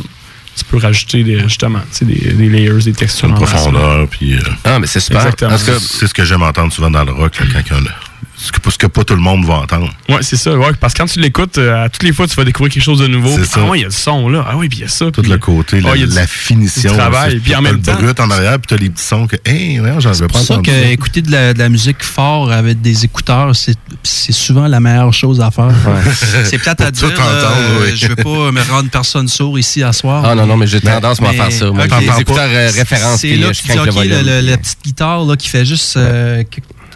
Tu 0.56 0.64
peux 0.64 0.76
rajouter 0.76 1.24
des, 1.24 1.40
justement 1.40 1.80
tu 1.90 1.98
sais, 1.98 2.04
des, 2.04 2.32
des 2.32 2.48
layers, 2.48 2.78
des 2.84 2.92
textures. 2.92 3.28
Une 3.28 3.34
profondeur, 3.34 4.06
puis... 4.08 4.34
euh, 4.34 4.40
Ah, 4.62 4.78
mais 4.78 4.86
c'est 4.86 5.00
super. 5.00 5.22
Exactement. 5.22 5.56
C'est 5.80 6.06
ce 6.06 6.14
que 6.14 6.24
j'aime 6.24 6.42
entendre 6.42 6.72
souvent 6.72 6.90
dans 6.90 7.02
le 7.04 7.10
rock, 7.12 7.38
là, 7.40 7.46
quand 7.52 7.60
il 7.66 7.72
y 7.76 7.80
en 7.80 7.84
a- 7.86 7.90
Ce 8.36 8.50
que, 8.50 8.70
ce 8.70 8.76
que 8.78 8.86
pas 8.88 9.04
tout 9.04 9.14
le 9.14 9.20
monde 9.20 9.44
va 9.44 9.54
entendre. 9.60 9.88
Ouais, 10.08 10.18
c'est 10.22 10.36
ça. 10.36 10.56
Ouais, 10.56 10.72
parce 10.80 10.92
que 10.92 10.98
quand 10.98 11.06
tu 11.06 11.20
l'écoutes, 11.20 11.56
euh, 11.58 11.84
à 11.84 11.88
toutes 11.88 12.02
les 12.02 12.12
fois, 12.12 12.26
tu 12.26 12.34
vas 12.34 12.44
découvrir 12.44 12.72
quelque 12.72 12.82
chose 12.82 12.98
de 12.98 13.06
nouveau. 13.06 13.28
C'est 13.30 13.42
Puis, 13.42 13.46
ça. 13.48 13.60
Ah 13.64 13.70
ouais, 13.70 13.78
il 13.78 13.82
y 13.82 13.84
a 13.84 13.88
le 13.88 13.92
son 13.92 14.28
là. 14.28 14.44
Ah 14.48 14.56
oui, 14.56 14.68
puis 14.68 14.78
il 14.78 14.82
y 14.82 14.84
a 14.84 14.88
ça. 14.88 15.10
Tout 15.12 15.22
le 15.22 15.38
côté, 15.38 15.80
la, 15.80 15.90
Ah, 15.90 15.96
il 15.96 16.00
y 16.00 16.12
a 16.12 16.14
la 16.14 16.26
finition. 16.26 16.90
du 16.90 16.96
travail. 16.98 17.38
Puis 17.38 17.54
en 17.54 17.62
même 17.62 17.76
le 17.76 17.82
temps, 17.82 17.94
brut 17.94 18.18
en 18.18 18.30
arrière, 18.30 18.58
puis 18.58 18.66
t'as 18.68 18.76
les 18.76 18.90
petits 18.90 19.04
sons 19.04 19.26
que, 19.28 19.36
hey, 19.46 19.78
voyons, 19.78 20.00
j'en 20.00 20.10
avais 20.10 20.26
pas 20.26 20.26
C'est 20.26 20.28
pour 20.38 20.40
ça 20.46 20.54
entendu. 20.54 20.70
que 20.70 20.86
écouter 20.92 21.22
de 21.22 21.30
la, 21.30 21.54
de 21.54 21.58
la 21.60 21.68
musique 21.68 22.02
fort 22.02 22.50
avec 22.50 22.80
des 22.80 23.04
écouteurs, 23.04 23.54
c'est 23.54 23.76
c'est 24.02 24.32
souvent 24.32 24.66
la 24.66 24.80
meilleure 24.80 25.12
chose 25.14 25.40
à 25.40 25.50
faire. 25.50 25.70
C'est 26.44 26.58
peut-être 26.58 26.82
à 26.82 26.90
dire. 26.90 27.08
euh, 27.18 27.80
oui. 27.84 27.96
Je 27.96 28.08
veux 28.08 28.16
pas 28.16 28.50
me 28.52 28.60
rendre 28.70 28.90
personne 28.90 29.28
sourd 29.28 29.58
ici 29.58 29.82
à 29.82 29.92
soir. 29.92 30.24
Ah 30.26 30.34
non, 30.34 30.44
non, 30.46 30.56
mais 30.56 30.66
j'ai 30.66 30.80
tendance, 30.80 31.20
à 31.22 31.32
faire 31.32 31.52
ça. 31.52 31.70
Moi, 31.70 31.84
Ok. 31.84 32.00
les 32.00 32.20
écouteurs 32.20 32.48
euh, 32.50 32.70
référence, 32.74 33.20
C'est 33.20 33.28
puis 33.28 33.36
là 33.38 33.46
euh, 33.46 33.50
que 33.50 33.54
je 33.56 33.62
tu 33.62 33.68
crains 33.68 33.84
le 33.84 33.90
volume. 33.92 34.46
la 34.46 34.56
petite 34.58 34.78
guitare 34.84 35.24
là, 35.24 35.36
qui 35.36 35.48
fait 35.48 35.64
juste 35.64 35.98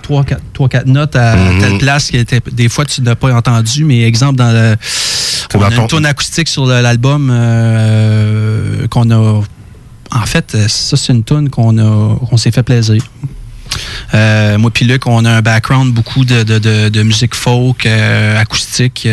3-4 0.03 0.87
notes 0.87 1.17
à 1.17 1.37
Mhm. 1.37 1.61
telle 1.61 1.79
place 1.79 2.11
que 2.11 2.17
était- 2.17 2.41
des 2.53 2.69
fois 2.69 2.85
tu 2.85 3.03
n'as 3.03 3.15
pas 3.15 3.33
entendu, 3.35 3.85
mais 3.85 4.03
exemple 4.03 4.37
dans 4.37 4.53
le. 4.53 4.77
On 5.55 5.63
a 5.63 5.75
une 5.75 5.87
tourne 5.87 6.07
acoustique 6.07 6.49
sur 6.49 6.67
l'album 6.67 7.31
euh, 7.33 8.87
qu'on 8.89 9.11
a. 9.11 9.17
En 10.11 10.27
fait, 10.27 10.55
euh, 10.55 10.69
ça, 10.69 10.97
c'est 10.97 11.13
une 11.13 11.25
tune 11.25 11.49
qu'on 11.51 11.79
a 11.79 12.17
qu'on 12.27 12.37
s'est 12.37 12.51
fait 12.51 12.63
plaisir. 12.63 13.03
Euh, 14.15 14.57
moi 14.59 14.71
puis 14.71 14.87
Luc, 14.87 15.07
on 15.07 15.25
a 15.27 15.31
un 15.31 15.43
background 15.43 15.93
beaucoup 15.93 16.25
de, 16.25 16.43
de, 16.43 16.59
de, 16.59 16.89
de 16.89 17.03
musique 17.03 17.35
folk, 17.35 17.85
euh, 17.87 18.41
acoustique, 18.41 19.07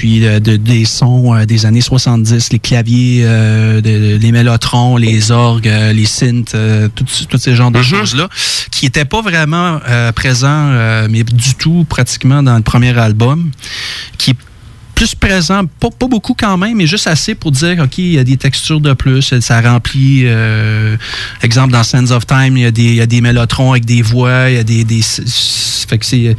puis 0.00 0.26
euh, 0.26 0.40
de, 0.40 0.56
des 0.56 0.86
sons 0.86 1.34
euh, 1.34 1.44
des 1.44 1.66
années 1.66 1.82
70, 1.82 2.52
les 2.54 2.58
claviers, 2.58 3.20
euh, 3.26 3.82
de- 3.82 4.16
les 4.16 4.32
mélotrons, 4.32 4.96
les 4.96 5.30
orgues, 5.30 5.70
les 5.92 6.06
synths, 6.06 6.54
euh, 6.54 6.88
tout, 6.94 7.04
tout 7.28 7.36
ce 7.36 7.54
genre 7.54 7.70
de 7.70 7.82
choses-là, 7.82 8.30
qui 8.70 8.86
n'étaient 8.86 9.04
pas 9.04 9.20
vraiment 9.20 9.78
présents, 10.14 10.70
mais 11.10 11.22
du 11.22 11.54
tout 11.54 11.84
pratiquement 11.86 12.42
dans 12.42 12.56
le 12.56 12.62
premier 12.62 12.96
album, 12.98 13.50
qui 14.16 14.34
plus 15.00 15.14
présent, 15.14 15.62
pas, 15.80 15.88
pas 15.88 16.08
beaucoup 16.08 16.34
quand 16.38 16.58
même, 16.58 16.76
mais 16.76 16.86
juste 16.86 17.06
assez 17.06 17.34
pour 17.34 17.52
dire, 17.52 17.78
OK, 17.82 17.96
il 17.96 18.12
y 18.12 18.18
a 18.18 18.24
des 18.24 18.36
textures 18.36 18.82
de 18.82 18.92
plus, 18.92 19.32
ça 19.40 19.62
remplit, 19.62 20.24
euh, 20.26 20.94
exemple, 21.42 21.72
dans 21.72 21.82
Sands 21.82 22.10
of 22.10 22.26
Time, 22.26 22.58
il 22.58 22.64
y, 22.64 22.66
a 22.66 22.70
des, 22.70 22.82
il 22.82 22.94
y 22.96 23.00
a 23.00 23.06
des 23.06 23.22
mélotrons 23.22 23.70
avec 23.70 23.86
des 23.86 24.02
voix, 24.02 24.50
il 24.50 24.56
y 24.56 24.58
a 24.58 24.62
des... 24.62 24.84
des 24.84 25.00
fait 25.88 25.96
que 25.98 26.04
c'est, 26.04 26.36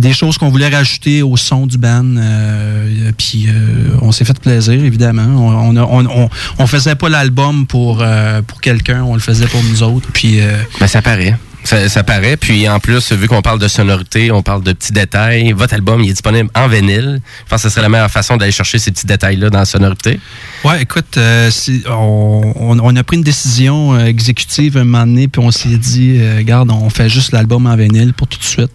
des 0.00 0.12
choses 0.12 0.38
qu'on 0.38 0.48
voulait 0.48 0.68
rajouter 0.68 1.22
au 1.22 1.36
son 1.36 1.68
du 1.68 1.78
band, 1.78 2.04
euh, 2.16 3.12
puis 3.16 3.46
euh, 3.48 3.96
on 4.02 4.10
s'est 4.10 4.24
fait 4.24 4.38
plaisir, 4.40 4.74
évidemment. 4.74 5.22
On, 5.68 5.76
a- 5.76 5.84
on, 5.84 6.04
on, 6.06 6.28
on 6.58 6.66
faisait 6.66 6.96
pas 6.96 7.08
l'album 7.08 7.64
pour, 7.66 8.04
pour 8.48 8.60
quelqu'un, 8.60 9.04
on 9.04 9.14
le 9.14 9.20
faisait 9.20 9.46
pour 9.46 9.62
nous 9.62 9.84
autres, 9.84 10.08
puis... 10.12 10.40
Ben, 10.80 10.88
ça 10.88 11.00
paraît. 11.00 11.36
Ça, 11.62 12.02
paraît. 12.02 12.36
Puis 12.36 12.68
en 12.68 12.80
plus, 12.80 13.12
vu 13.12 13.28
qu'on 13.28 13.42
parle 13.42 13.58
de 13.58 13.68
sonorité, 13.68 14.32
on 14.32 14.42
parle 14.42 14.62
de 14.62 14.72
petits 14.72 14.92
détails, 14.92 15.52
votre 15.52 15.74
album 15.74 16.00
est 16.00 16.06
disponible 16.06 16.48
en 16.54 16.66
vinyle. 16.68 17.20
Je 17.44 17.50
pense 17.50 17.62
que 17.62 17.68
ce 17.68 17.74
serait 17.74 17.82
la 17.82 17.88
meilleure 17.88 18.10
façon 18.10 18.36
d'aller 18.36 18.50
chercher 18.50 18.78
ces 18.78 18.90
petits 18.90 19.06
détails-là 19.06 19.50
dans 19.50 19.58
la 19.60 19.64
sonorité. 19.64 20.18
Ouais, 20.64 20.82
écoute, 20.82 21.16
euh, 21.16 21.50
on, 21.88 22.96
a 22.96 23.04
pris 23.04 23.18
une 23.18 23.22
décision 23.22 23.94
euh, 23.94 24.06
exécutive 24.06 24.78
un 24.78 24.84
moment 24.84 25.06
donné, 25.06 25.28
puis 25.28 25.40
on 25.40 25.50
s'est 25.50 25.68
dit, 25.76 26.16
euh, 26.18 26.38
regarde, 26.38 26.70
on 26.72 26.90
fait 26.90 27.08
juste 27.08 27.32
l'album 27.32 27.66
en 27.66 27.76
vinyle 27.76 28.14
pour 28.14 28.26
tout 28.26 28.38
de 28.38 28.44
suite. 28.44 28.70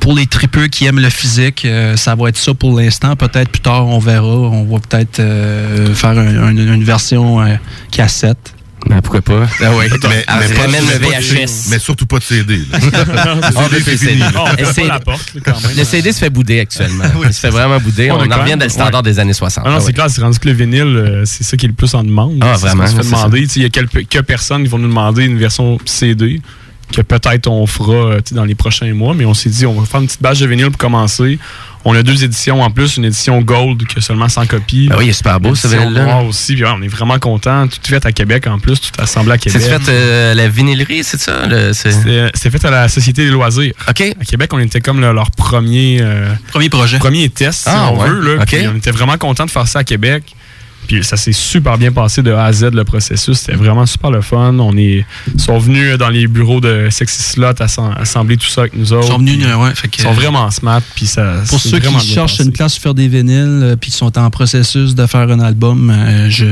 Pour 0.00 0.14
les 0.14 0.26
tripeux 0.26 0.66
qui 0.68 0.86
aiment 0.86 1.00
le 1.00 1.10
physique, 1.10 1.66
ça 1.96 2.14
va 2.14 2.28
être 2.30 2.36
ça 2.36 2.52
pour 2.54 2.78
l'instant. 2.78 3.14
Peut-être 3.14 3.48
plus 3.50 3.60
tard, 3.60 3.86
on 3.86 3.98
verra. 3.98 4.26
On 4.26 4.64
va 4.64 4.78
peut-être 4.80 5.16
faire 5.94 6.10
un- 6.10 6.42
un- 6.44 6.56
une 6.56 6.82
version 6.84 7.40
cassette. 7.92 8.53
Ben, 8.86 9.00
pourquoi 9.00 9.22
pas? 9.22 9.46
Ah 9.62 9.70
oui. 9.76 9.86
Mais, 9.90 10.24
Ah, 10.26 10.36
mais 10.40 10.48
c'est 10.48 10.54
pas, 10.54 10.68
même 10.68 10.84
mais 10.86 10.98
le 10.98 11.20
VHS. 11.20 11.68
mais 11.70 11.78
surtout 11.78 12.06
pas 12.06 12.18
de 12.18 12.24
CD. 12.24 12.58
là. 12.70 12.78
Ah, 13.16 13.70
Le 13.70 13.78
CD, 13.78 13.82
c'est 13.84 13.96
fini. 13.96 14.22
Oh, 14.34 14.40
on 14.46 14.50
Le 14.50 14.56
pas 14.56 14.72
CD 14.72 14.88
la 14.88 15.00
porte, 15.00 15.34
là, 15.34 15.40
quand 15.44 15.60
même. 15.62 15.76
Le 15.76 15.84
CD 15.84 16.12
se 16.12 16.18
fait 16.18 16.30
bouder 16.30 16.60
actuellement. 16.60 17.04
Il 17.24 17.32
se 17.32 17.40
fait 17.40 17.50
vraiment 17.50 17.78
bouder. 17.78 18.10
On 18.10 18.16
On, 18.16 18.30
en 18.30 18.40
revient 18.40 18.56
dans 18.56 18.64
le 18.64 18.68
standard 18.68 19.02
ouais. 19.02 19.10
des 19.10 19.18
années 19.18 19.32
60. 19.32 19.64
Ah 19.66 19.70
non, 19.70 19.76
Ah 19.78 19.80
c'est 19.80 19.92
clair, 19.92 20.10
c'est 20.10 20.20
rendu 20.20 20.38
que 20.38 20.48
le 20.48 20.54
vinyle, 20.54 20.82
euh, 20.82 21.22
c'est 21.24 21.44
ça 21.44 21.56
qui 21.56 21.66
est 21.66 21.68
le 21.68 21.74
plus 21.74 21.94
en 21.94 22.04
demande. 22.04 22.38
Ah, 22.42 22.54
vraiment, 22.56 22.86
se 22.86 22.94
fait 22.96 23.02
demander. 23.02 23.46
Il 23.56 23.62
y 23.62 23.64
a 23.64 23.70
quelques, 23.70 24.22
personnes 24.22 24.62
qui 24.64 24.68
vont 24.68 24.78
nous 24.78 24.88
demander 24.88 25.24
une 25.24 25.38
version 25.38 25.78
CD 25.84 26.40
que 26.92 27.00
peut-être 27.00 27.48
on 27.48 27.66
fera 27.66 27.92
euh, 27.94 28.20
dans 28.32 28.44
les 28.44 28.54
prochains 28.54 28.92
mois, 28.92 29.14
mais 29.14 29.24
on 29.24 29.34
s'est 29.34 29.48
dit 29.50 29.64
on 29.66 29.80
va 29.80 29.86
faire 29.86 30.00
une 30.00 30.06
petite 30.06 30.22
bâche 30.22 30.40
de 30.40 30.46
vinyle 30.46 30.66
pour 30.66 30.78
commencer. 30.78 31.38
On 31.86 31.94
a 31.94 32.02
deux 32.02 32.24
éditions 32.24 32.62
en 32.62 32.70
plus, 32.70 32.96
une 32.96 33.04
édition 33.04 33.40
Gold 33.42 33.86
qui 33.86 33.98
a 33.98 34.00
seulement 34.00 34.28
100 34.28 34.46
copies. 34.46 34.88
Ah 34.90 34.96
oui, 34.98 35.06
il 35.06 35.08
est 35.10 35.12
super 35.12 35.38
beau, 35.38 35.54
ce 35.54 35.68
vinyle-là. 35.68 36.22
aussi. 36.22 36.54
Puis 36.54 36.64
ouais, 36.64 36.70
on 36.74 36.82
est 36.82 36.88
vraiment 36.88 37.18
content. 37.18 37.66
Tout 37.68 37.76
est 37.84 37.88
fait 37.88 38.06
à 38.06 38.12
Québec 38.12 38.46
en 38.46 38.58
plus, 38.58 38.80
tout 38.80 38.90
assemblé 38.98 39.32
à 39.32 39.38
Québec. 39.38 39.60
C'est 39.62 39.68
fait 39.78 39.90
euh, 39.90 40.32
la 40.34 40.48
vinylerie, 40.48 41.04
c'est 41.04 41.20
ça? 41.20 41.46
le- 41.46 41.72
c'est- 41.74 42.50
fait 42.50 42.64
à 42.64 42.70
la 42.70 42.88
Société 42.88 43.24
des 43.26 43.30
loisirs. 43.30 43.72
OK. 43.88 44.00
À 44.20 44.24
Québec, 44.24 44.50
on 44.54 44.58
était 44.60 44.80
comme 44.80 45.00
le- 45.00 45.12
leur 45.12 45.30
premier, 45.30 45.98
euh, 46.00 46.32
Premier 46.50 46.68
projet. 46.70 46.98
premier 46.98 47.28
test, 47.28 47.64
si 47.64 47.68
Ah, 47.70 47.90
on 47.92 48.00
ouais. 48.02 48.08
veut. 48.08 48.36
Là, 48.36 48.42
OK. 48.42 48.46
Puis 48.48 48.66
on 48.66 48.76
était 48.76 48.90
vraiment 48.90 49.18
content 49.18 49.44
de 49.44 49.50
faire 49.50 49.68
ça 49.68 49.80
à 49.80 49.84
Québec. 49.84 50.24
Puis 50.86 51.02
ça 51.04 51.16
s'est 51.16 51.32
super 51.32 51.78
bien 51.78 51.90
passé 51.92 52.22
de 52.22 52.32
A 52.32 52.44
à 52.44 52.52
Z 52.52 52.70
le 52.72 52.84
processus. 52.84 53.38
C'était 53.38 53.56
vraiment 53.56 53.86
super 53.86 54.10
le 54.10 54.20
fun. 54.20 54.58
On 54.58 54.76
est 54.76 55.04
ils 55.34 55.40
sont 55.40 55.58
venus 55.58 55.96
dans 55.98 56.08
les 56.10 56.26
bureaux 56.26 56.60
de 56.60 56.88
Sexy 56.90 57.22
Slot 57.22 57.52
assem- 57.60 57.94
assembler 57.98 58.36
tout 58.36 58.46
ça 58.46 58.62
avec 58.62 58.74
nous 58.76 58.92
autres. 58.92 59.06
Ils 59.06 59.10
sont 59.12 59.18
venus, 59.18 59.38
Puis 59.38 59.52
ouais, 59.52 59.74
fait 59.74 59.88
que- 59.88 59.96
Ils 59.98 60.02
sont 60.02 60.12
vraiment 60.12 60.50
smart. 60.50 60.82
Puis 60.94 61.06
ça, 61.06 61.34
Pour 61.48 61.58
ceux 61.60 61.78
qui 61.78 62.00
cherchent 62.06 62.38
passé. 62.38 62.44
une 62.44 62.52
place 62.52 62.74
pour 62.74 62.82
faire 62.82 62.94
des 62.94 63.08
vinyles, 63.08 63.60
euh, 63.62 63.76
puis 63.76 63.90
qui 63.90 63.96
sont 63.96 64.16
en 64.18 64.30
processus 64.30 64.94
de 64.94 65.06
faire 65.06 65.30
un 65.30 65.40
album, 65.40 65.90
euh, 65.90 66.28
je, 66.30 66.46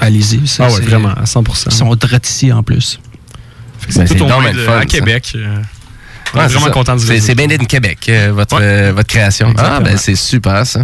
allez-y. 0.00 0.40
Ah 0.58 0.70
ouais, 0.70 0.80
vraiment, 0.80 1.10
à 1.14 1.24
100%. 1.26 1.68
Ils 1.70 1.74
sont 1.74 1.98
ici 2.24 2.52
en 2.52 2.62
plus. 2.62 2.98
C'est 3.88 3.98
Ben, 3.98 4.06
tout 4.08 4.14
c'est 4.14 4.20
au 4.22 4.26
moins 4.40 4.52
de- 4.52 4.58
fun, 4.58 4.72
à 4.76 4.80
ça. 4.80 4.86
Québec. 4.86 5.32
euh, 5.36 5.56
est 6.42 6.48
vraiment 6.48 6.66
ça. 6.66 6.70
content 6.70 6.94
de 6.94 7.00
C'est 7.00 7.20
c'est 7.20 7.34
bien 7.34 7.46
d'être 7.46 7.66
Québec, 7.66 7.98
euh, 8.08 8.30
votre, 8.32 8.58
euh, 8.60 8.92
votre 8.94 9.08
création. 9.08 9.52
Ah, 9.58 9.80
ben 9.80 9.96
c'est 9.96 10.14
super 10.14 10.66
ça. 10.66 10.80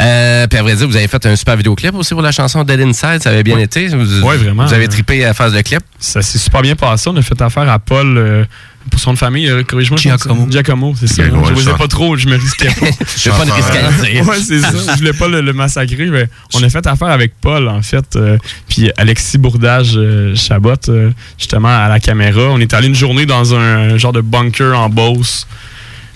Euh, 0.00 0.46
puis 0.46 0.58
à 0.58 0.62
vrai 0.62 0.74
dire, 0.74 0.88
vous 0.88 0.96
avez 0.96 1.08
fait 1.08 1.24
un 1.26 1.36
super 1.36 1.56
vidéoclip 1.56 1.94
aussi 1.94 2.14
pour 2.14 2.22
la 2.22 2.32
chanson 2.32 2.62
Dead 2.64 2.80
Inside. 2.80 3.22
Ça 3.22 3.30
avait 3.30 3.42
bien 3.42 3.58
été. 3.58 3.88
Ouais, 3.94 4.36
vraiment. 4.36 4.66
Vous 4.66 4.74
avez 4.74 4.88
trippé 4.88 5.24
à 5.24 5.28
la 5.28 5.34
phase 5.34 5.52
de 5.52 5.60
clip. 5.60 5.82
Ça 5.98 6.22
s'est 6.22 6.38
super 6.38 6.62
bien 6.62 6.76
passé. 6.76 7.08
On 7.08 7.16
a 7.16 7.22
fait 7.22 7.40
affaire 7.40 7.68
à 7.68 7.78
Paul 7.78 8.46
pour 8.90 9.00
son 9.00 9.16
famille. 9.16 9.48
euh, 9.48 9.62
Corrige-moi. 9.62 9.98
Giacomo. 9.98 10.46
Giacomo, 10.50 10.94
c'est 10.98 11.06
ça. 11.06 11.22
Giacomo, 11.24 11.46
je 11.56 11.68
ne 11.68 11.74
pas 11.76 11.88
trop, 11.88 12.16
je 12.16 12.28
me 12.28 12.36
risquais 12.36 12.68
pas. 12.68 12.86
Je 13.16 13.30
veux 13.30 13.36
pas 13.36 13.44
le 13.44 14.02
dire. 14.12 14.28
ouais, 14.28 14.36
c'est 14.40 14.60
ça. 14.60 14.70
Je 14.92 14.98
voulais 14.98 15.12
pas 15.12 15.28
le, 15.28 15.40
le 15.40 15.52
massacrer. 15.52 16.06
Mais 16.06 16.28
on 16.54 16.62
a 16.62 16.68
fait 16.68 16.86
affaire 16.86 17.08
avec 17.08 17.32
Paul, 17.40 17.68
en 17.68 17.82
fait. 17.82 18.16
euh, 18.16 18.38
puis 18.68 18.90
Alexis 18.96 19.38
Bourdage 19.38 19.92
euh, 19.96 20.34
Chabot, 20.34 20.74
euh, 20.88 21.10
justement, 21.38 21.68
à 21.68 21.88
la 21.88 22.00
caméra. 22.00 22.42
On 22.50 22.60
est 22.60 22.72
allé 22.74 22.88
une 22.88 22.94
journée 22.94 23.26
dans 23.26 23.54
un 23.54 23.96
genre 23.98 24.12
de 24.12 24.20
bunker 24.20 24.78
en 24.78 24.88
Beauce. 24.88 25.46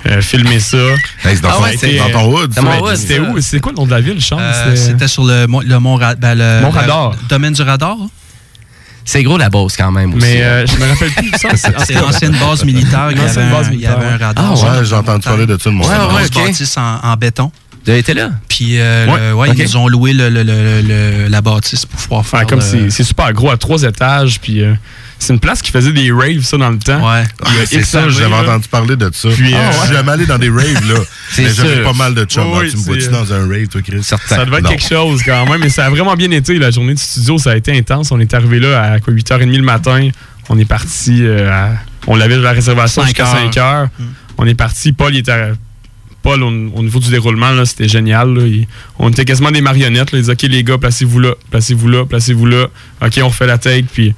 euh, 0.06 0.22
filmer 0.22 0.60
ça. 0.60 0.78
Hey, 0.78 1.36
c'est 1.36 1.40
dans, 1.42 1.50
Ah 1.50 1.52
ton- 1.56 1.62
ouais, 1.62 1.76
c'est 1.78 1.90
c'est- 1.90 1.98
dans 1.98 2.08
ton 2.10 2.34
hood. 2.34 2.52
C'était 2.96 3.18
où? 3.20 3.38
C'est 3.40 3.60
quoi 3.60 3.72
le 3.72 3.76
nom 3.76 3.84
de 3.86 3.90
la 3.90 4.00
ville, 4.00 4.18
Charles? 4.20 4.40
Euh, 4.42 4.74
C'était- 4.74 5.08
sur 5.08 5.24
le, 5.26 5.46
mont- 5.46 5.60
le 5.60 5.78
Mont, 5.78 5.98
ben, 5.98 6.34
le, 6.34 6.62
Mont 6.62 6.70
Radar. 6.70 7.10
le 7.10 7.28
domaine 7.28 7.52
du 7.52 7.60
radar. 7.62 7.96
Hein? 9.10 9.12
C'est 9.12 9.22
gros 9.22 9.38
la 9.38 9.48
bosse 9.50 9.76
quand 9.76 9.90
même 9.90 10.14
aussi. 10.14 10.26
Mais 10.26 10.42
euh, 10.42 10.66
je 10.66 10.76
me 10.76 10.86
rappelle 10.88 11.10
plus. 11.10 11.30
Ça, 11.38 11.48
c'est- 11.84 11.94
l'ancienne 11.94 12.36
base 12.40 12.64
militaire. 12.64 13.08
Il 13.10 13.18
y, 13.18 13.20
avait 13.20 13.40
un, 13.42 13.50
base 13.50 13.68
il 13.72 13.80
y 13.80 13.86
avait 13.86 14.06
un 14.06 14.16
radar. 14.18 14.44
Ah, 14.56 14.78
Ouais, 14.78 14.84
j'ai 14.84 14.94
entendu 14.94 15.24
parler 15.24 15.46
de 15.46 15.58
ça 15.58 15.70
de 15.70 15.74
mon 15.74 15.84
Ouais, 15.84 15.90
ouais, 16.14 16.28
bâtisse 16.46 16.76
en, 16.76 17.00
en 17.02 17.16
béton. 17.16 17.50
Avez 17.88 17.98
été 17.98 18.12
là? 18.14 18.30
Puis 18.46 18.78
euh, 18.78 19.06
Ouais, 19.06 19.20
le- 19.30 19.34
ouais, 19.34 19.48
ok. 19.50 19.54
ils 19.58 19.64
nous 19.64 19.76
ont 19.78 19.88
loué 19.88 20.12
le, 20.12 20.28
le- 20.28 20.42
le- 20.42 20.82
le- 20.82 21.28
la 21.28 21.40
bâtisse 21.40 21.86
pour 21.86 21.98
pouvoir 21.98 22.26
faire. 22.26 22.40
Ouais, 22.40 22.46
comme 22.46 22.58
le- 22.58 22.64
c'est 22.64 22.90
c'est 22.90 23.04
super 23.04 23.32
gros 23.32 23.50
à 23.50 23.56
trois 23.56 23.82
étages. 23.82 24.38
Puis 24.40 24.62
euh, 24.62 24.74
c'est 25.20 25.32
une 25.32 25.38
place 25.38 25.62
qui 25.62 25.70
faisait 25.70 25.92
des 25.92 26.10
raves, 26.10 26.42
ça, 26.42 26.56
dans 26.56 26.70
le 26.70 26.78
temps. 26.78 26.98
Ouais. 27.08 27.22
Ah, 27.44 27.48
c'est 27.66 27.84
ça, 27.84 28.08
j'avais 28.08 28.34
entendu 28.34 28.66
parler 28.68 28.96
de 28.96 29.08
ça. 29.12 29.28
Puis, 29.28 29.54
euh, 29.54 29.70
je 29.72 29.86
suis 29.86 29.94
jamais 29.94 30.10
allé 30.12 30.26
dans 30.26 30.38
des 30.38 30.48
raves, 30.50 30.84
là. 30.88 30.94
C'est 31.30 31.42
mais 31.44 31.50
j'avais 31.54 31.82
pas 31.84 31.92
mal 31.92 32.14
de 32.14 32.24
chums. 32.24 32.44
Oui, 32.48 32.52
Ah, 32.56 32.60
oui, 32.64 32.70
tu 32.72 32.76
me 32.78 32.82
vois-tu 32.82 33.08
dans 33.10 33.32
un 33.32 33.48
rave, 33.48 33.68
toi, 33.68 33.82
Chris? 33.82 34.02
Certain. 34.02 34.34
Ça 34.36 34.44
devait 34.44 34.56
être 34.56 34.64
Non. 34.64 34.70
quelque 34.70 34.88
chose 34.88 35.22
quand 35.24 35.46
même, 35.46 35.60
mais 35.60 35.68
ça 35.68 35.86
a 35.86 35.90
vraiment 35.90 36.14
bien 36.16 36.30
été. 36.32 36.58
La 36.58 36.72
journée 36.72 36.94
du 36.94 37.00
studio, 37.02 37.38
ça 37.38 37.52
a 37.52 37.56
été 37.56 37.76
intense. 37.78 38.10
On 38.10 38.18
est 38.18 38.34
arrivé 38.34 38.58
là 38.58 38.82
à 38.94 38.98
quoi, 38.98 39.14
8h30 39.14 39.56
le 39.56 39.62
matin. 39.62 40.08
On 40.48 40.58
est 40.58 40.64
parti 40.64 41.20
euh, 41.22 41.48
à- 41.52 41.74
On 42.08 42.16
l'avait 42.16 42.34
de 42.36 42.40
la 42.42 42.50
réservation 42.52 43.04
jusqu'à 43.04 43.24
heures. 43.28 43.52
5 43.52 43.56
heures. 43.58 43.88
On 44.38 44.46
est 44.46 44.54
parti. 44.56 44.92
Paul, 44.92 45.14
il 45.14 45.18
était. 45.18 45.52
Paul, 46.22 46.42
au, 46.42 46.48
au 46.48 46.82
niveau 46.82 46.98
du 46.98 47.08
déroulement, 47.10 47.50
là, 47.50 47.64
c'était 47.64 47.88
génial. 47.88 48.34
là. 48.34 48.42
Il- 48.46 48.66
on 48.98 49.10
était 49.10 49.24
quasiment 49.24 49.50
des 49.52 49.60
marionnettes. 49.60 50.10
là. 50.12 50.18
Il 50.18 50.22
disait 50.22 50.32
OK, 50.32 50.42
les 50.42 50.64
gars, 50.64 50.78
placez-vous 50.78 51.18
là, 51.20 51.34
placez-vous 51.50 51.88
là, 51.88 52.04
placez-vous 52.06 52.46
là. 52.46 52.66
OK, 53.02 53.20
on 53.22 53.28
refait 53.28 53.46
la 53.46 53.58
take. 53.58 53.86
Puis 53.92 54.14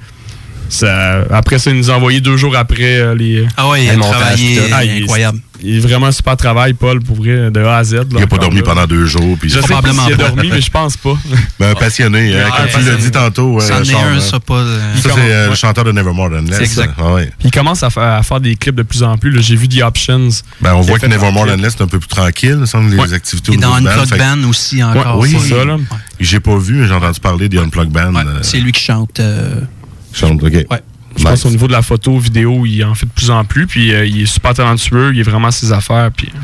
Ça- 0.73 1.23
après 1.31 1.59
ça, 1.59 1.69
il 1.71 1.77
nous 1.77 1.91
a 1.91 1.95
envoyé 1.95 2.19
deux 2.19 2.35
jours 2.37 2.55
après 2.57 2.97
euh, 2.99 3.13
les. 3.15 3.45
Ah 3.57 3.69
ouais, 3.69 3.85
il 3.85 3.89
a 3.91 3.95
travaillé 3.97 4.59
incroyable. 5.01 5.39
Il 5.65 5.77
est 5.77 5.79
vraiment 5.79 6.11
super 6.11 6.35
travail, 6.35 6.73
Paul, 6.73 6.99
pour 7.01 7.15
vrai, 7.15 7.49
de 7.49 7.63
A 7.63 7.77
à 7.77 7.83
Z. 7.85 8.01
Il 8.11 8.17
n'a 8.17 8.27
pas 8.27 8.37
dormi 8.37 8.61
pendant 8.63 8.85
deux 8.85 9.05
jours. 9.05 9.37
Puis 9.39 9.49
Je 9.49 9.61
sais 9.61 9.67
pas 9.73 9.81
s'il 9.93 10.13
a 10.13 10.15
dormi, 10.17 10.49
mais 10.51 10.59
je 10.59 10.69
pense 10.69 10.97
pas. 10.97 11.13
Ben, 11.59 11.69
un 11.69 11.75
passionné, 11.75 12.35
hein, 12.37 12.47
Ah, 12.51 12.57
comme 12.57 12.65
tu 12.67 12.71
l'as 12.71 12.77
passionné. 12.79 13.01
dit 13.03 13.11
tantôt. 13.11 13.61
Euh, 13.61 13.63
est 13.63 13.67
Charles, 13.85 13.85
un, 14.13 14.17
hein. 14.17 14.19
ça, 14.19 14.39
pas, 14.41 14.55
euh, 14.55 14.79
Ça, 14.79 14.89
il 14.95 15.01
c'est 15.01 15.09
commence- 15.09 15.19
euh, 15.29 15.49
le 15.49 15.55
chanteur 15.55 15.83
de 15.85 15.91
Nevermore 15.93 16.31
Than 16.31 16.41
Less. 16.49 16.59
Exact. 16.59 16.93
Ah 16.97 17.13
ouais. 17.13 17.31
Il 17.45 17.51
commence 17.51 17.81
à, 17.83 17.89
fa- 17.89 18.17
à 18.17 18.23
faire 18.23 18.41
des 18.41 18.55
clips 18.55 18.75
de 18.75 18.83
plus 18.83 19.03
en 19.03 19.17
plus. 19.17 19.41
J'ai 19.41 19.55
vu 19.55 19.69
The 19.69 19.83
Options. 19.83 20.29
Ben, 20.59 20.73
on 20.73 20.81
Il 20.81 20.87
voit 20.87 20.99
que 20.99 21.05
Nevermore 21.05 21.43
un 21.43 21.55
Than. 21.55 21.61
Less, 21.61 21.75
c'est 21.77 21.83
un 21.83 21.87
peu 21.87 21.99
plus 21.99 22.07
tranquille, 22.09 22.63
semble, 22.65 22.89
les 22.91 22.97
Ouais. 22.97 23.13
activités 23.13 23.53
Et 23.53 23.57
dans. 23.57 23.75
Unplugged 23.75 24.17
Band 24.17 24.49
aussi 24.49 24.83
encore. 24.83 25.19
oui, 25.19 25.37
c'est 25.39 25.49
ça, 25.55 25.63
là. 25.63 25.77
J'ai 26.19 26.39
pas 26.41 26.57
vu, 26.57 26.73
mais 26.81 26.87
j'ai 26.87 26.93
entendu 26.93 27.19
parler 27.21 27.47
des 27.47 27.59
Unplugged 27.59 27.91
Band. 27.91 28.15
euh, 28.15 28.39
C'est 28.41 28.57
lui 28.59 28.71
qui 28.73 28.83
chante. 28.83 29.21
Euh, 30.21 30.27
OK. 30.33 30.53
Ouais. 30.71 30.81
Je 31.17 31.23
pense 31.23 31.45
au 31.45 31.49
niveau 31.49 31.67
de 31.67 31.71
la 31.73 31.81
photo, 31.83 32.17
vidéo, 32.17 32.65
il 32.65 32.83
en 32.83 32.95
fait 32.95 33.05
de 33.05 33.11
plus 33.11 33.29
en 33.29 33.43
plus. 33.45 33.67
Puis 33.67 33.93
euh, 33.93 34.05
il 34.05 34.21
est 34.23 34.25
super 34.25 34.53
talentueux. 34.53 35.11
Il 35.13 35.19
est 35.19 35.23
vraiment 35.23 35.47
à 35.49 35.51
ses 35.51 35.71
affaires. 35.71 36.09
Puis. 36.15 36.29
euh, 36.33 36.39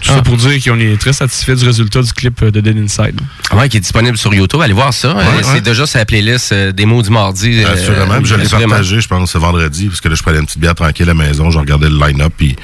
Tout 0.00 0.10
Ah. 0.12 0.16
ça 0.16 0.22
pour 0.22 0.36
dire 0.36 0.62
qu'on 0.62 0.78
est 0.78 0.96
très 1.00 1.12
satisfait 1.12 1.54
du 1.56 1.64
résultat 1.64 2.00
du 2.02 2.12
clip 2.12 2.40
euh, 2.42 2.50
de 2.52 2.60
Dead 2.60 2.76
Inside. 2.78 3.20
Ouais, 3.54 3.68
qui 3.68 3.78
est 3.78 3.80
disponible 3.80 4.16
sur 4.16 4.32
YouTube. 4.34 4.60
Allez 4.60 4.72
voir 4.72 4.92
ça. 4.94 5.08
Euh, 5.08 5.14
Ouais, 5.14 5.42
c'est 5.42 5.60
déjà 5.62 5.84
sur 5.86 5.98
la 5.98 6.04
playlist 6.04 6.52
euh, 6.52 6.70
des 6.70 6.84
mots 6.86 7.02
du 7.02 7.10
mardi. 7.10 7.62
euh, 7.64 7.72
Assurément. 7.72 8.18
Puis 8.18 8.26
je 8.26 8.34
l'ai 8.36 8.48
partagé, 8.48 9.00
je 9.00 9.08
pense, 9.08 9.32
ce 9.32 9.38
vendredi, 9.38 9.86
parce 9.88 10.00
que 10.00 10.08
là, 10.08 10.14
je 10.14 10.22
prenais 10.22 10.38
une 10.38 10.46
petite 10.46 10.60
bière 10.60 10.74
tranquille 10.76 11.04
à 11.10 11.14
la 11.14 11.14
maison, 11.14 11.50
je 11.50 11.58
regardais 11.58 11.88
le 11.88 11.96
line-up, 11.98 12.32
puis 12.36 12.54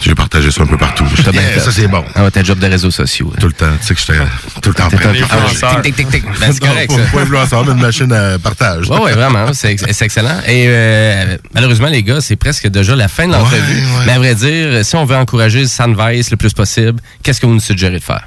j'ai 0.00 0.14
partagé 0.14 0.50
ça 0.50 0.62
un 0.62 0.66
peu 0.66 0.76
partout. 0.76 1.04
Yeah, 1.32 1.58
ça, 1.60 1.72
c'est 1.72 1.88
bon. 1.88 2.04
Ah 2.14 2.24
ouais, 2.24 2.30
t'as 2.30 2.42
job 2.42 2.58
de 2.58 2.66
réseaux 2.66 2.90
sociaux. 2.90 3.32
Tout 3.40 3.46
le 3.46 3.52
temps. 3.52 3.66
Tu 3.80 3.86
sais 3.86 3.94
que 3.94 4.00
j'étais 4.00 4.18
tout 4.62 4.68
le 4.68 4.74
temps 4.74 4.88
prêt. 4.88 5.06
un 5.06 5.10
influenceur. 5.22 5.82
Tic, 5.82 5.96
tic, 5.96 6.08
tic, 6.08 6.22
tic. 6.22 6.24
Ben, 6.40 6.52
c'est 6.52 6.60
correct, 6.60 6.92
pas- 7.12 7.20
influenceur, 7.22 7.64
mais 7.64 7.72
une 7.72 7.80
machine 7.80 8.12
à 8.12 8.38
partage. 8.38 8.88
Oui, 8.90 8.98
ouais, 9.00 9.12
vraiment. 9.12 9.52
C'est 9.52 9.76
c'est 9.92 10.04
excellent. 10.04 10.38
Et 10.46 10.66
euh, 10.68 11.36
malheureusement, 11.54 11.88
les 11.88 12.02
gars, 12.02 12.20
c'est 12.20 12.36
presque 12.36 12.68
déjà 12.68 12.94
la 12.94 13.08
fin 13.08 13.26
de 13.26 13.32
l'entrevue. 13.32 13.74
Ouais, 13.74 13.80
ouais. 13.98 14.04
Mais 14.06 14.12
à 14.12 14.18
vrai 14.18 14.34
dire, 14.34 14.84
si 14.84 14.96
on 14.96 15.04
veut 15.04 15.16
encourager 15.16 15.66
Sandvice 15.66 16.30
le 16.30 16.36
plus 16.36 16.52
possible, 16.52 17.00
qu'est-ce 17.22 17.40
que 17.40 17.46
vous 17.46 17.54
nous 17.54 17.60
suggérez 17.60 17.98
de 17.98 18.04
faire? 18.04 18.26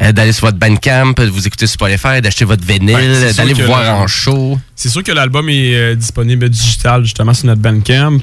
Euh, 0.00 0.10
d'aller 0.12 0.32
sur 0.32 0.46
votre 0.46 0.56
Bandcamp, 0.58 1.12
de 1.18 1.26
vous 1.30 1.46
écouter 1.46 1.66
sur 1.66 1.74
Spotify, 1.74 2.22
d'acheter 2.22 2.46
votre 2.46 2.64
vinyle, 2.66 3.14
sûr 3.26 3.34
d'aller 3.34 3.52
vous 3.52 3.64
voir 3.66 3.94
en 3.94 4.06
show. 4.06 4.58
C'est 4.74 4.88
sûr 4.88 5.02
que 5.02 5.12
l'album 5.12 5.48
est 5.50 5.74
euh, 5.74 5.94
disponible 5.94 6.48
digital 6.48 7.04
justement 7.04 7.34
sur 7.34 7.46
notre 7.46 7.60
Bandcamp. 7.60 8.18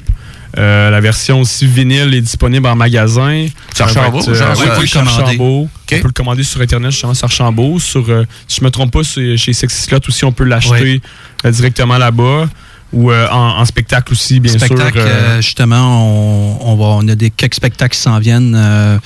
Euh, 0.58 0.90
la 0.90 1.00
version 1.00 1.40
aussi 1.40 1.66
vinyle 1.66 2.12
est 2.14 2.20
disponible 2.20 2.66
en 2.66 2.74
magasin. 2.74 3.46
Sur 3.74 3.88
Ça 3.88 3.92
va 3.94 4.00
Archambault, 4.00 4.20
être, 4.20 4.28
euh, 4.30 4.34
genre, 4.34 4.48
oui, 4.58 4.66
ça? 4.66 4.78
oui, 4.80 4.88
sur 4.88 5.00
On 5.00 5.04
peut. 5.04 5.68
On 5.98 6.00
peut 6.00 6.08
le 6.08 6.12
commander 6.12 6.42
sur 6.42 6.60
Internet 6.60 6.90
justement 6.90 7.14
sur 7.14 7.24
Archambault. 7.24 7.78
Sur, 7.78 8.04
euh, 8.08 8.24
si 8.48 8.58
je 8.60 8.64
me 8.64 8.70
trompe 8.70 8.92
pas, 8.92 9.02
chez 9.02 9.36
Sexy 9.52 9.82
Slot 9.82 10.00
aussi, 10.08 10.24
on 10.24 10.32
peut 10.32 10.44
l'acheter 10.44 11.00
euh, 11.44 11.50
directement 11.50 11.98
là-bas. 11.98 12.48
Ou 12.92 13.12
en, 13.12 13.60
en 13.60 13.64
spectacle 13.66 14.12
aussi, 14.12 14.40
bien 14.40 14.52
spectacle, 14.58 14.98
sûr. 15.00 15.08
justement, 15.42 16.08
on, 16.58 16.72
on, 16.72 16.74
va, 16.74 16.84
on 16.86 17.06
a 17.06 17.14
des 17.14 17.30
quelques 17.30 17.54
spectacles 17.54 17.94
qui 17.94 18.02
s'en 18.02 18.18
viennent. 18.18 18.56
à 18.56 18.98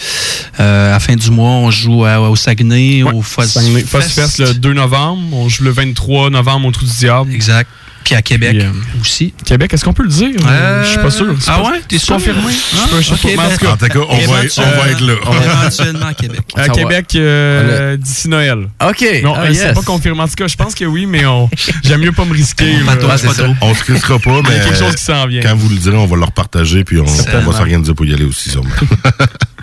la 0.59 0.99
fin 1.01 1.17
du 1.17 1.31
mois, 1.31 1.51
on 1.51 1.71
joue 1.71 2.05
à- 2.07 2.19
au 2.31 2.35
Saguenay, 2.35 3.03
au 3.03 3.21
Fuzz 3.21 3.53
Fest 3.53 4.39
le 4.39 4.55
2 4.55 4.73
novembre. 4.73 5.23
On 5.37 5.51
joue 5.51 5.65
le 5.65 5.71
23 5.71 6.31
novembre 6.31 6.69
au 6.69 6.71
Trou 6.71 6.87
du 6.87 6.93
Diable. 6.93 7.31
Exact. 7.35 7.69
Puis 8.05 8.15
à 8.15 8.21
Québec 8.23 8.57
aussi. 9.01 9.33
Québec, 9.47 9.73
est-ce 9.73 9.85
qu'on 9.85 9.95
peut 9.95 10.03
le 10.03 10.11
dire? 10.11 10.37
Euh, 10.47 10.85
je 10.85 10.89
suis 10.91 10.99
pas 10.99 11.11
sûr. 11.11 11.35
C'est 11.41 11.51
ah 11.51 11.59
pas- 11.61 11.71
ouais? 11.71 11.81
T'es 11.89 11.99
c'est 11.99 12.05
sûr? 12.05 12.15
confirmé? 12.17 12.43
Ah, 12.45 12.51
je 12.97 13.01
suis 13.01 13.15
pas- 13.15 13.29
en 13.33 13.37
ben- 13.49 13.57
tout 13.57 13.65
cas, 13.65 13.73
En 13.73 13.77
tout 13.79 13.87
cas, 13.87 13.99
on 14.11 14.27
va, 14.27 14.45
être- 14.45 14.59
on 14.59 14.81
va 14.83 14.89
être 14.91 15.01
là. 15.01 15.15
Éventuellement 15.63 16.07
à 16.07 16.15
Québec. 16.15 16.41
À 16.55 16.69
Québec, 16.69 17.07
euh, 17.17 17.97
d'ici 17.97 18.29
Noël. 18.29 18.69
OK. 18.87 19.05
Non, 19.23 19.35
Ah, 19.37 19.41
euh, 19.45 19.55
c'est 19.55 19.65
yes. 19.69 19.75
pas 19.75 19.83
confirmé. 19.83 20.21
En 20.21 20.29
tout 20.29 20.35
cas, 20.35 20.47
je 20.47 20.57
pense 20.57 20.75
que 20.75 20.85
oui, 20.85 21.07
mais 21.07 21.25
on... 21.25 21.49
j'aime 21.83 22.01
mieux 22.03 22.13
pas 22.13 22.25
me 22.27 22.33
risquer. 22.35 22.77
C'est. 23.17 23.43
On 23.63 23.75
se 23.75 23.83
crissera 23.85 24.19
pas, 24.19 24.31
Il 24.31 24.39
y 24.39 24.43
mais 24.51 24.61
a 24.61 24.65
quelque 24.65 24.79
chose 24.79 24.95
qui 24.97 25.03
s'en 25.05 25.27
vient. 25.27 25.41
quand 25.43 25.57
vous 25.57 25.69
le 25.71 25.77
direz, 25.77 25.97
on 25.97 26.07
va 26.07 26.17
le 26.17 26.25
repartager, 26.25 26.85
puis 26.85 26.99
on, 27.01 27.05
on 27.05 27.41
va 27.51 27.57
s'organiser 27.57 27.95
pour 27.95 28.05
y 28.05 28.13
aller 28.13 28.25
aussi, 28.25 28.51
sûrement. 28.51 28.69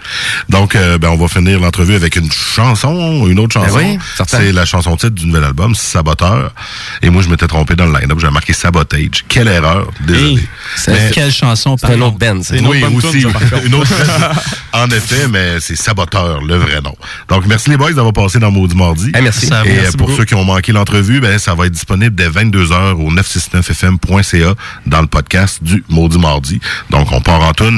Donc, 0.49 0.75
euh, 0.75 0.97
ben, 0.97 1.09
on 1.09 1.17
va 1.17 1.27
finir 1.27 1.59
l'entrevue 1.59 1.95
avec 1.95 2.15
une 2.15 2.31
chanson, 2.31 3.27
une 3.27 3.39
autre 3.39 3.53
chanson. 3.53 3.75
Ben 3.77 3.91
oui, 3.93 3.99
certain. 4.15 4.37
c'est 4.39 4.51
la 4.51 4.65
chanson 4.65 4.95
titre 4.95 5.11
du 5.15 5.25
nouvel 5.27 5.43
album, 5.43 5.75
Saboteur. 5.75 6.53
Et 7.01 7.09
moi, 7.09 7.21
je 7.21 7.29
m'étais 7.29 7.47
trompé 7.47 7.75
dans 7.75 7.85
le 7.85 7.99
line-up. 7.99 8.17
J'avais 8.19 8.33
marqué 8.33 8.53
Sabotage. 8.53 9.23
Quelle 9.27 9.47
erreur. 9.47 9.87
Désolé. 10.01 10.47
C'est 10.75 10.91
Mais- 10.91 11.11
quelle 11.13 11.31
chanson 11.31 11.75
C'est 11.77 11.87
un 11.87 12.01
autre 12.01 12.17
band, 12.17 12.41
ça. 12.43 12.55
oui, 12.55 12.83
aussi. 12.83 13.25
une 13.65 13.75
autre 13.75 13.91
En 14.73 14.87
effet, 14.89 15.27
mais 15.29 15.59
c'est 15.59 15.75
Saboteur, 15.75 16.41
le 16.41 16.55
vrai 16.55 16.81
nom. 16.81 16.95
Donc, 17.29 17.45
merci 17.45 17.69
les 17.69 17.77
boys 17.77 17.91
d'avoir 17.93 18.13
passé 18.13 18.39
dans 18.39 18.51
Maudit 18.51 18.75
Mardi. 18.75 19.11
Eh, 19.15 19.21
merci. 19.21 19.47
Et 19.47 19.49
Merci 19.49 19.69
euh, 19.69 19.91
pour 19.97 20.07
beaucoup. 20.07 20.17
ceux 20.19 20.25
qui 20.25 20.35
ont 20.35 20.43
manqué 20.45 20.71
l'entrevue, 20.71 21.19
ben, 21.19 21.37
ça 21.39 21.53
va 21.55 21.65
être 21.65 21.73
disponible 21.73 22.15
dès 22.15 22.29
22h 22.29 22.93
au 22.93 23.11
969fm.ca 23.11 24.53
dans 24.85 25.01
le 25.01 25.07
podcast 25.07 25.59
du 25.61 25.83
Maudit 25.89 26.17
Mardi. 26.19 26.59
Donc, 26.89 27.11
on 27.11 27.21
part 27.21 27.41
en 27.41 27.53
tune. 27.53 27.77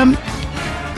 um, 0.00 0.39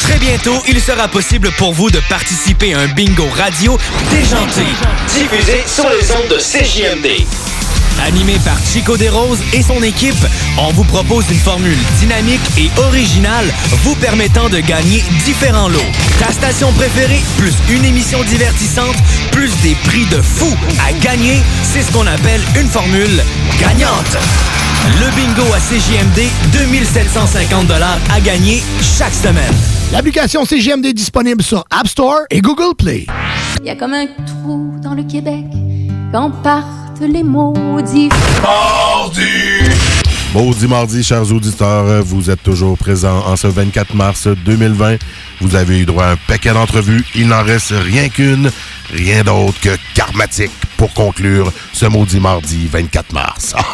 Très 0.00 0.18
bientôt, 0.18 0.56
il 0.66 0.80
sera 0.80 1.06
possible 1.06 1.50
pour 1.58 1.74
vous 1.74 1.90
de 1.90 2.00
participer 2.08 2.72
à 2.72 2.78
un 2.80 2.86
bingo 2.86 3.26
radio 3.36 3.76
déjanté. 4.10 4.62
Diffusé 5.06 5.62
sur 5.66 5.84
les 5.90 6.10
ondes 6.12 6.28
de 6.30 6.38
CJMD. 6.38 7.26
Animé 8.06 8.38
par 8.44 8.58
Chico 8.64 8.96
Desroses 8.96 9.40
et 9.52 9.62
son 9.62 9.82
équipe, 9.82 10.14
on 10.58 10.72
vous 10.72 10.84
propose 10.84 11.24
une 11.30 11.38
formule 11.38 11.76
dynamique 11.98 12.40
et 12.58 12.70
originale 12.80 13.46
vous 13.84 13.94
permettant 13.96 14.48
de 14.48 14.58
gagner 14.60 15.02
différents 15.24 15.68
lots. 15.68 15.78
Ta 16.18 16.32
station 16.32 16.72
préférée, 16.72 17.20
plus 17.36 17.54
une 17.70 17.84
émission 17.84 18.22
divertissante, 18.24 18.96
plus 19.32 19.50
des 19.62 19.74
prix 19.84 20.06
de 20.06 20.20
fou 20.20 20.48
à 20.86 20.92
gagner, 20.94 21.40
c'est 21.62 21.82
ce 21.82 21.92
qu'on 21.92 22.06
appelle 22.06 22.40
une 22.58 22.68
formule 22.68 23.22
gagnante. 23.60 24.16
Le 24.98 25.14
bingo 25.14 25.52
à 25.52 25.58
CJMD, 25.58 26.28
2750 26.52 27.70
à 27.70 28.20
gagner 28.20 28.62
chaque 28.80 29.14
semaine. 29.14 29.54
L'application 29.92 30.44
CGMD 30.44 30.86
est 30.86 30.92
disponible 30.94 31.42
sur 31.42 31.64
App 31.70 31.86
Store 31.86 32.20
et 32.30 32.40
Google 32.40 32.74
Play. 32.76 33.06
Il 33.60 33.66
y 33.66 33.70
a 33.70 33.76
comme 33.76 33.92
un 33.92 34.06
trou 34.06 34.72
dans 34.82 34.94
le 34.94 35.02
Québec 35.02 35.44
quand 36.12 36.30
les 37.06 37.22
maudits. 37.22 38.08
Maudit 40.34 40.66
mardi, 40.68 41.02
chers 41.02 41.32
auditeurs, 41.32 42.02
vous 42.04 42.30
êtes 42.30 42.42
toujours 42.42 42.76
présents 42.76 43.26
en 43.26 43.36
ce 43.36 43.46
24 43.46 43.94
mars 43.94 44.28
2020. 44.44 44.96
Vous 45.40 45.56
avez 45.56 45.80
eu 45.80 45.86
droit 45.86 46.04
à 46.04 46.10
un 46.12 46.16
paquet 46.16 46.52
d'entrevues. 46.52 47.04
Il 47.14 47.28
n'en 47.28 47.42
reste 47.42 47.72
rien 47.72 48.08
qu'une, 48.08 48.50
rien 48.92 49.24
d'autre 49.24 49.58
que 49.60 49.76
karmatique 49.94 50.52
pour 50.76 50.92
conclure 50.94 51.52
ce 51.72 51.86
maudit 51.86 52.20
mardi 52.20 52.68
24 52.70 53.12
mars. 53.12 53.54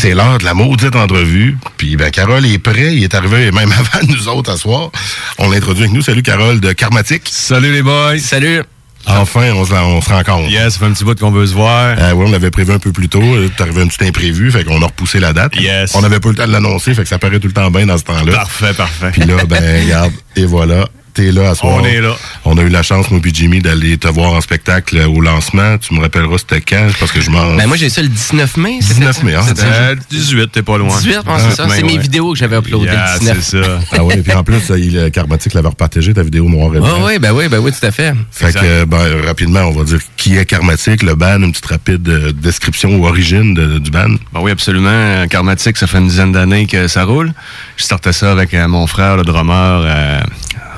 C'est 0.00 0.14
l'heure 0.14 0.38
de 0.38 0.44
la 0.44 0.54
maudite 0.54 0.94
entrevue. 0.94 1.58
Puis, 1.76 1.96
ben, 1.96 2.10
Carole 2.10 2.46
est 2.46 2.58
prêt. 2.58 2.94
Il 2.94 3.02
est 3.02 3.14
arrivé 3.14 3.50
même 3.50 3.72
avant 3.78 4.06
nous 4.06 4.28
autres 4.28 4.52
à 4.52 4.56
soir. 4.56 4.90
On 5.38 5.50
l'introduit 5.50 5.84
avec 5.84 5.94
nous. 5.94 6.02
Salut, 6.02 6.22
Carole 6.22 6.60
de 6.60 6.72
Karmatique. 6.72 7.28
Salut, 7.28 7.72
les 7.72 7.82
boys. 7.82 8.18
Salut. 8.18 8.62
Enfin, 9.08 9.52
on 9.54 9.64
se, 9.64 9.72
on 9.72 10.00
se 10.00 10.08
rencontre. 10.10 10.50
Yes, 10.50 10.74
ça 10.74 10.78
fait 10.80 10.84
un 10.86 10.92
petit 10.92 11.04
bout 11.04 11.18
qu'on 11.18 11.30
veut 11.30 11.46
se 11.46 11.54
voir. 11.54 11.96
Euh, 11.98 12.12
oui, 12.12 12.24
on 12.28 12.30
l'avait 12.30 12.50
prévu 12.50 12.72
un 12.72 12.78
peu 12.78 12.92
plus 12.92 13.08
tôt. 13.08 13.22
Euh, 13.22 13.48
T'es 13.56 13.62
arrivé 13.62 13.82
un 13.82 13.86
petit 13.86 14.04
imprévu, 14.06 14.50
fait 14.50 14.64
qu'on 14.64 14.80
a 14.82 14.86
repoussé 14.86 15.18
la 15.20 15.32
date. 15.32 15.58
Yes. 15.60 15.94
On 15.94 16.02
n'avait 16.02 16.20
pas 16.20 16.28
le 16.28 16.34
temps 16.34 16.46
de 16.46 16.52
l'annoncer, 16.52 16.94
fait 16.94 17.02
que 17.02 17.08
ça 17.08 17.18
paraît 17.18 17.40
tout 17.40 17.48
le 17.48 17.54
temps 17.54 17.70
bien 17.70 17.86
dans 17.86 17.98
ce 17.98 18.04
temps-là. 18.04 18.32
Parfait, 18.32 18.74
parfait. 18.74 19.10
Puis 19.12 19.22
là, 19.22 19.36
ben, 19.48 19.82
regarde, 19.84 20.12
et 20.36 20.44
voilà. 20.44 20.88
T'es 21.18 21.32
là 21.32 21.50
à 21.50 21.54
soir. 21.56 21.74
On 21.74 21.84
est 21.84 22.00
là. 22.00 22.14
On 22.44 22.56
a 22.58 22.62
eu 22.62 22.68
la 22.68 22.84
chance, 22.84 23.10
moi 23.10 23.18
puis 23.20 23.32
Jimmy, 23.34 23.58
d'aller 23.58 23.98
te 23.98 24.06
voir 24.06 24.34
en 24.34 24.40
spectacle 24.40 24.96
au 25.12 25.20
lancement. 25.20 25.76
Tu 25.78 25.92
me 25.92 26.00
rappelleras 26.00 26.38
c'était 26.38 26.60
quand, 26.60 26.86
parce 27.00 27.10
que 27.10 27.20
je 27.20 27.28
m'en... 27.28 27.56
Ben 27.56 27.66
moi 27.66 27.76
j'ai 27.76 27.88
ça 27.90 28.02
le 28.02 28.08
19 28.08 28.56
mai. 28.56 28.78
c'était 28.80 29.00
19 29.00 29.16
ça? 29.16 29.22
mai, 29.24 29.34
hein? 29.34 29.42
C'était- 29.48 29.62
Euh, 29.64 29.96
18, 30.10 30.52
t'es 30.52 30.62
pas 30.62 30.78
loin. 30.78 30.96
18, 30.96 31.16
ouais, 31.16 31.22
c'est 31.38 31.56
ça. 31.56 31.64
Ah, 31.68 31.72
C'est 31.74 31.82
mes 31.82 31.98
vidéos 31.98 32.34
que 32.34 32.38
j'avais 32.38 32.56
uploadées 32.56 32.84
Yeah, 32.84 33.14
le 33.14 33.18
19. 33.18 33.38
c'est 33.42 33.64
ça. 33.64 33.80
ah 33.98 34.04
ouais, 34.04 34.18
puis 34.18 34.32
en 34.32 34.44
plus, 34.44 34.60
il, 34.76 34.96
euh, 34.96 35.10
Karmatique 35.10 35.54
l'avait 35.54 35.66
repartagé, 35.70 36.14
ta 36.14 36.22
vidéo 36.22 36.48
noire 36.48 36.72
et 36.76 36.78
Oui, 36.78 36.84
blanc. 36.88 37.04
oui, 37.04 37.18
ben 37.18 37.32
oui, 37.32 37.48
ben 37.48 37.58
oui, 37.58 37.72
tout 37.72 37.84
à 37.84 37.90
fait. 37.90 38.14
Fait 38.30 38.52
que, 38.52 38.58
euh, 38.62 38.86
ben, 38.86 39.02
rapidement, 39.26 39.62
on 39.62 39.72
va 39.72 39.82
dire 39.82 39.98
qui 40.16 40.36
est 40.36 40.44
Karmatique, 40.46 41.02
le 41.02 41.16
band, 41.16 41.42
une 41.42 41.50
petite 41.50 41.66
rapide 41.66 42.08
euh, 42.08 42.32
description 42.32 42.94
ou 42.94 43.06
origine 43.08 43.54
de- 43.54 43.78
du 43.78 43.90
band. 43.90 44.10
Ben 44.32 44.40
oui, 44.40 44.52
absolument. 44.52 44.88
Euh, 44.92 45.26
Karmatique, 45.26 45.78
ça 45.78 45.88
fait 45.88 45.98
une 45.98 46.06
dizaine 46.06 46.30
d'années 46.30 46.66
que 46.66 46.86
ça 46.86 47.02
roule. 47.02 47.32
Je 47.76 47.82
startais 47.82 48.12
ça 48.12 48.30
avec 48.30 48.54
euh, 48.54 48.68
mon 48.68 48.86
frère, 48.86 49.16
le 49.16 49.24
drummer, 49.24 49.82
euh, 49.84 50.20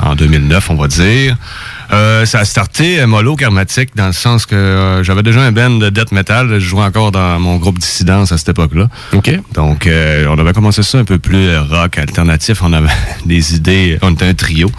en 0.02 0.14
2009, 0.14 0.70
on 0.70 0.74
va 0.74 0.88
dire. 0.88 1.36
Euh, 1.92 2.24
ça 2.24 2.40
a 2.40 2.44
starté 2.44 3.00
euh, 3.00 3.06
mollo 3.06 3.34
karmatique 3.34 3.90
dans 3.96 4.06
le 4.06 4.12
sens 4.12 4.46
que 4.46 4.54
euh, 4.54 5.02
j'avais 5.02 5.22
déjà 5.22 5.40
un 5.40 5.50
band 5.50 5.70
de 5.70 5.90
death 5.90 6.12
metal. 6.12 6.48
Je 6.48 6.58
jouais 6.60 6.84
encore 6.84 7.10
dans 7.10 7.40
mon 7.40 7.56
groupe 7.56 7.78
dissidence 7.78 8.30
à 8.32 8.38
cette 8.38 8.50
époque-là. 8.50 8.88
OK. 9.12 9.30
Donc, 9.54 9.86
euh, 9.86 10.26
on 10.28 10.38
avait 10.38 10.52
commencé 10.52 10.82
ça 10.82 10.98
un 10.98 11.04
peu 11.04 11.18
plus 11.18 11.48
euh, 11.48 11.62
rock, 11.62 11.98
alternatif. 11.98 12.62
On 12.62 12.72
avait 12.72 12.88
des 13.26 13.54
idées. 13.54 13.98
On 14.02 14.12
était 14.12 14.26
un 14.26 14.34
trio 14.34 14.70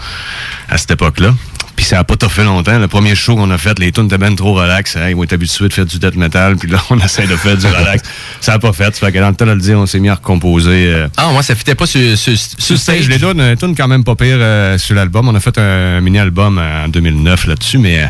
à 0.69 0.77
cette 0.77 0.91
époque-là. 0.91 1.33
Puis 1.81 1.87
ça 1.87 1.97
a 1.97 2.03
pas 2.03 2.13
fait 2.29 2.43
longtemps. 2.43 2.77
Le 2.77 2.87
premier 2.87 3.15
show 3.15 3.35
qu'on 3.35 3.49
a 3.49 3.57
fait, 3.57 3.79
les 3.79 3.91
tunes 3.91 4.05
étaient 4.05 4.19
ben 4.19 4.35
trop 4.35 4.53
relax. 4.53 4.95
Hey, 4.95 5.13
ils 5.13 5.15
vont 5.15 5.23
être 5.23 5.33
habitués 5.33 5.67
de 5.67 5.73
faire 5.73 5.87
du 5.87 5.97
death 5.97 6.15
metal. 6.15 6.55
Puis 6.55 6.69
là, 6.69 6.77
on 6.91 6.99
essaie 6.99 7.25
de 7.25 7.35
faire 7.35 7.57
du 7.57 7.65
relax. 7.79 8.03
ça 8.39 8.53
a 8.53 8.59
pas 8.59 8.71
fait. 8.71 8.95
Ça 8.95 9.07
fait 9.07 9.11
que 9.11 9.17
dans 9.17 9.29
le 9.29 9.33
temps 9.33 9.47
de 9.47 9.53
le 9.53 9.59
dire, 9.59 9.79
on 9.79 9.87
s'est 9.87 9.99
mis 9.99 10.09
à 10.09 10.13
recomposer. 10.13 10.93
euh, 10.93 11.07
Ah, 11.17 11.31
moi, 11.31 11.41
ça 11.41 11.55
fitait 11.55 11.73
pas 11.73 11.87
sur, 11.87 12.15
sur, 12.19 12.37
sur 12.37 12.77
stage, 12.77 13.09
les 13.09 13.17
tunes, 13.17 13.41
une 13.41 13.57
tune 13.57 13.75
quand 13.75 13.87
même 13.87 14.03
pas 14.03 14.13
pire 14.13 14.37
euh, 14.39 14.77
sur 14.77 14.93
l'album. 14.93 15.27
On 15.27 15.33
a 15.33 15.39
fait 15.39 15.57
un, 15.57 16.01
mini-album 16.01 16.59
en 16.59 16.87
2009 16.87 17.47
là-dessus, 17.47 17.79
mais 17.79 18.07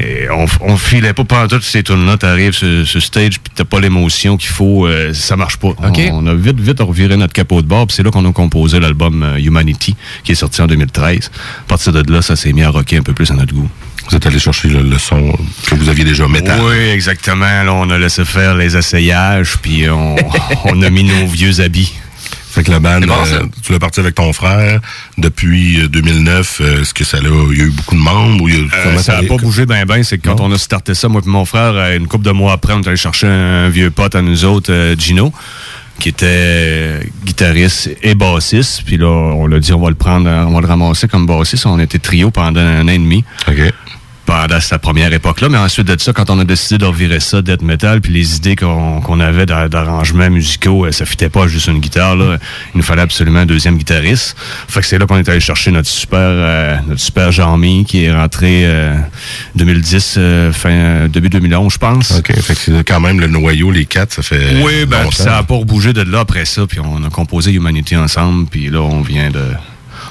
euh, 0.00 0.26
on, 0.32 0.46
on 0.72 0.76
filait 0.76 1.12
pas 1.12 1.24
pendant 1.24 1.48
toutes 1.48 1.64
ces 1.64 1.82
tunes-là. 1.82 2.16
T'arrives 2.16 2.52
sur, 2.52 2.86
sur 2.86 3.02
stage 3.02 3.38
puis 3.40 3.52
t'as 3.54 3.64
pas 3.64 3.80
l'émotion 3.80 4.36
qu'il 4.36 4.50
faut. 4.50 4.86
euh, 4.86 5.12
ça 5.14 5.36
marche 5.36 5.56
pas. 5.56 5.68
OK. 5.68 6.00
On, 6.12 6.24
on 6.24 6.26
a 6.26 6.34
vite, 6.34 6.60
vite 6.60 6.80
reviré 6.80 7.16
notre 7.16 7.32
capot 7.32 7.62
de 7.62 7.66
bord. 7.66 7.86
puis 7.86 7.96
c'est 7.96 8.02
là 8.02 8.10
qu'on 8.10 8.28
a 8.28 8.32
composé 8.32 8.80
l'album 8.80 9.22
euh, 9.22 9.38
Humanity, 9.38 9.94
qui 10.24 10.32
est 10.32 10.36
sorti 10.36 10.60
en 10.62 10.66
2013. 10.66 11.30
À 11.60 11.68
partir 11.68 11.92
de 11.92 12.12
là, 12.12 12.22
ça 12.22 12.36
s'est 12.36 12.52
mis 12.52 12.62
à 12.62 12.70
rocker 12.70 12.96
un 12.98 13.02
peu 13.02 13.12
plus 13.14 13.30
à 13.30 13.34
notre 13.34 13.54
goût. 13.54 13.68
Vous 14.10 14.16
êtes 14.16 14.26
allé 14.26 14.38
chercher 14.38 14.68
le, 14.68 14.80
le 14.82 14.96
son 14.98 15.36
que 15.66 15.74
vous 15.74 15.88
aviez 15.90 16.04
déjà 16.04 16.26
métal. 16.28 16.58
Oui, 16.62 16.76
exactement. 16.90 17.44
Là, 17.64 17.72
on 17.74 17.90
a 17.90 17.98
laissé 17.98 18.24
faire 18.24 18.54
les 18.54 18.74
essayages, 18.76 19.58
puis 19.60 19.88
on, 19.90 20.16
on 20.64 20.80
a 20.82 20.88
mis 20.90 21.04
nos 21.04 21.26
vieux 21.26 21.60
habits. 21.60 21.92
Fait 22.58 22.64
que 22.64 22.72
le 22.72 22.80
band, 22.80 22.98
C'est 23.00 23.06
bon, 23.06 23.24
ça. 23.24 23.34
euh, 23.36 23.42
tu 23.62 23.70
l'as 23.72 23.78
parti 23.78 24.00
avec 24.00 24.16
ton 24.16 24.32
frère 24.32 24.80
depuis 25.16 25.80
euh, 25.82 25.86
2009. 25.88 26.60
euh, 26.60 26.80
Est-ce 26.82 26.92
que 26.92 27.04
ça 27.04 27.20
l'a, 27.20 27.28
il 27.52 27.58
y 27.58 27.60
a 27.62 27.64
eu 27.66 27.70
beaucoup 27.70 27.94
de 27.94 28.00
membres 28.00 28.42
ou 28.42 28.48
y 28.48 28.54
a, 28.54 28.56
Euh, 28.56 28.98
ça 28.98 29.20
n'a 29.22 29.28
pas 29.28 29.36
bougé 29.36 29.64
ben 29.64 29.84
ben, 29.86 30.02
c'est 30.02 30.18
que 30.18 30.28
quand 30.28 30.40
on 30.40 30.50
a 30.50 30.58
starté 30.58 30.94
ça, 30.94 31.08
moi 31.08 31.20
et 31.24 31.28
mon 31.28 31.44
frère, 31.44 31.72
euh, 31.74 31.96
une 31.96 32.08
couple 32.08 32.24
de 32.24 32.32
mois 32.32 32.52
après, 32.52 32.72
on 32.72 32.80
est 32.82 32.88
allé 32.88 32.96
chercher 32.96 33.28
un 33.28 33.68
vieux 33.68 33.92
pote 33.92 34.16
à 34.16 34.22
nous 34.22 34.44
autres, 34.44 34.72
euh, 34.72 34.96
Gino, 34.98 35.32
qui 36.00 36.08
était 36.08 36.26
euh, 36.28 37.00
guitariste 37.24 37.90
et 38.02 38.16
bassiste. 38.16 38.82
Puis 38.84 38.96
là, 38.96 39.06
on 39.06 39.46
l'a 39.46 39.60
dit, 39.60 39.72
on 39.72 39.80
va 39.80 39.90
le 39.90 39.94
prendre, 39.94 40.28
euh, 40.28 40.44
on 40.44 40.52
va 40.54 40.60
le 40.60 40.66
ramasser 40.66 41.06
comme 41.06 41.26
bassiste. 41.26 41.64
On 41.66 41.78
était 41.78 41.98
trio 42.00 42.32
pendant 42.32 42.60
un 42.60 42.84
an 42.86 42.88
et 42.88 42.98
demi. 42.98 43.24
OK. 43.46 43.54
Pendant 44.28 44.60
cette 44.60 44.82
première 44.82 45.10
époque-là. 45.10 45.48
Mais 45.48 45.56
ensuite 45.56 45.86
de 45.86 45.98
ça, 45.98 46.12
quand 46.12 46.28
on 46.28 46.38
a 46.38 46.44
décidé 46.44 46.76
de 46.76 46.84
revirer 46.84 47.18
ça, 47.18 47.40
death 47.40 47.62
metal, 47.62 48.02
puis 48.02 48.12
les 48.12 48.36
idées 48.36 48.56
qu'on 48.56 49.20
avait 49.20 49.46
d'a- 49.46 49.70
d'arrangements 49.70 50.28
musicaux, 50.28 50.84
euh, 50.84 50.92
ça 50.92 51.06
fitait 51.06 51.30
pas 51.30 51.48
juste 51.48 51.68
une 51.68 51.80
guitare. 51.80 52.14
Là. 52.14 52.36
Il 52.74 52.76
nous 52.76 52.82
fallait 52.82 53.00
absolument 53.00 53.38
un 53.40 53.46
deuxième 53.46 53.78
guitariste. 53.78 54.36
Fait 54.68 54.80
que 54.80 54.86
c'est 54.86 54.98
là 54.98 55.06
qu'on 55.06 55.16
est 55.16 55.26
allé 55.30 55.40
chercher 55.40 55.70
notre 55.70 55.88
super, 55.88 56.18
euh, 56.20 56.76
notre 56.86 57.00
super 57.00 57.32
Jean-Mi 57.32 57.86
qui 57.86 58.04
est 58.04 58.12
rentré 58.12 58.64
euh, 58.66 58.98
2010, 59.54 60.16
euh, 60.18 60.52
fin 60.52 61.08
début 61.08 61.30
2011, 61.30 61.72
je 61.72 61.78
pense. 61.78 62.10
OK, 62.18 62.30
fait 62.38 62.54
que 62.54 62.60
c'est 62.60 62.84
quand 62.84 63.00
même 63.00 63.20
le 63.20 63.28
noyau, 63.28 63.70
les 63.70 63.86
quatre, 63.86 64.12
ça 64.12 64.22
fait. 64.22 64.60
Oui, 64.62 64.84
ben, 64.84 65.10
ça 65.10 65.38
a 65.38 65.42
pas 65.42 65.58
bougé 65.64 65.94
de 65.94 66.02
là 66.02 66.20
après 66.20 66.44
ça, 66.44 66.66
puis 66.66 66.80
on 66.80 67.02
a 67.02 67.08
composé 67.08 67.50
Humanity 67.50 67.96
ensemble, 67.96 68.46
puis 68.50 68.68
là, 68.68 68.82
on 68.82 69.00
vient 69.00 69.30
de. 69.30 69.40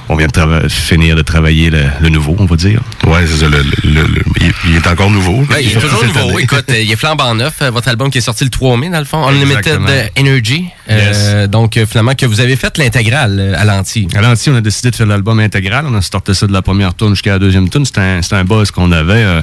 On 0.09 0.15
vient 0.15 0.27
de 0.27 0.67
finir 0.69 1.15
de 1.17 1.21
travailler 1.21 1.69
le, 1.69 1.81
le 1.99 2.07
nouveau, 2.09 2.35
on 2.39 2.45
va 2.45 2.55
dire. 2.55 2.81
Ouais, 3.05 3.25
c'est 3.27 3.37
ça. 3.43 3.49
Le, 3.49 3.57
le- 3.83 4.03
le- 4.07 4.23
il, 4.39 4.53
il 4.69 4.75
est 4.77 4.87
encore 4.87 5.09
nouveau. 5.11 5.43
Ben, 5.49 5.57
il 5.59 5.69
est 5.69 5.73
toujours 5.79 6.03
nouveau. 6.05 6.29
année. 6.29 6.43
Écoute, 6.43 6.65
euh, 6.69 6.79
il 6.79 6.89
est 6.91 6.95
flambant 6.95 7.35
neuf. 7.35 7.55
euh, 7.61 7.71
votre 7.71 7.89
album 7.89 8.09
qui 8.09 8.19
est 8.19 8.21
sorti 8.21 8.45
le 8.45 8.49
3 8.49 8.77
mai, 8.77 8.89
dans 8.89 8.99
le 8.99 9.05
fond. 9.05 9.21
Unlimited 9.27 9.79
Energy. 10.17 10.65
Euh, 10.89 11.47
Donc, 11.47 11.75
euh, 11.75 11.85
finalement, 11.85 12.13
que 12.15 12.25
vous 12.25 12.39
avez 12.39 12.55
fait 12.55 12.77
l'intégrale 12.77 13.53
à 13.57 13.65
l'anti. 13.65 14.07
À 14.15 14.21
l'anti, 14.21 14.49
on 14.49 14.55
a 14.55 14.61
décidé 14.61 14.91
de 14.91 14.95
faire 14.95 15.07
l'album 15.07 15.39
intégral. 15.39 15.85
On 15.89 15.93
a 15.95 16.01
starté 16.01 16.33
ça 16.33 16.47
de 16.47 16.53
la 16.53 16.61
première 16.61 16.95
tune 16.95 17.09
jusqu'à 17.09 17.31
la 17.33 17.39
deuxième 17.39 17.67
tune. 17.69 17.83
C'était 17.85 17.99
un, 17.99 18.21
c'était 18.21 18.35
un 18.35 18.45
buzz 18.45 18.71
qu'on 18.71 18.91
avait. 18.93 19.13
euh, 19.25 19.41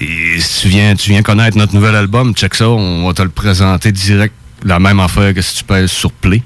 et 0.00 0.38
si 0.38 0.62
tu 0.62 0.68
viens, 0.68 0.94
tu 0.96 1.10
viens 1.10 1.22
connaître 1.22 1.56
notre 1.56 1.74
nouvel 1.74 1.94
album, 1.94 2.34
check 2.34 2.54
ça, 2.54 2.68
on 2.68 3.06
va 3.06 3.14
te 3.14 3.22
le 3.22 3.30
présenter 3.30 3.90
direct. 3.90 4.34
La 4.66 4.78
même 4.78 4.98
affaire 5.00 5.34
que 5.34 5.42
si 5.42 5.56
tu 5.56 5.64
pèses 5.64 5.90
sur 5.90 6.10
Play. 6.10 6.42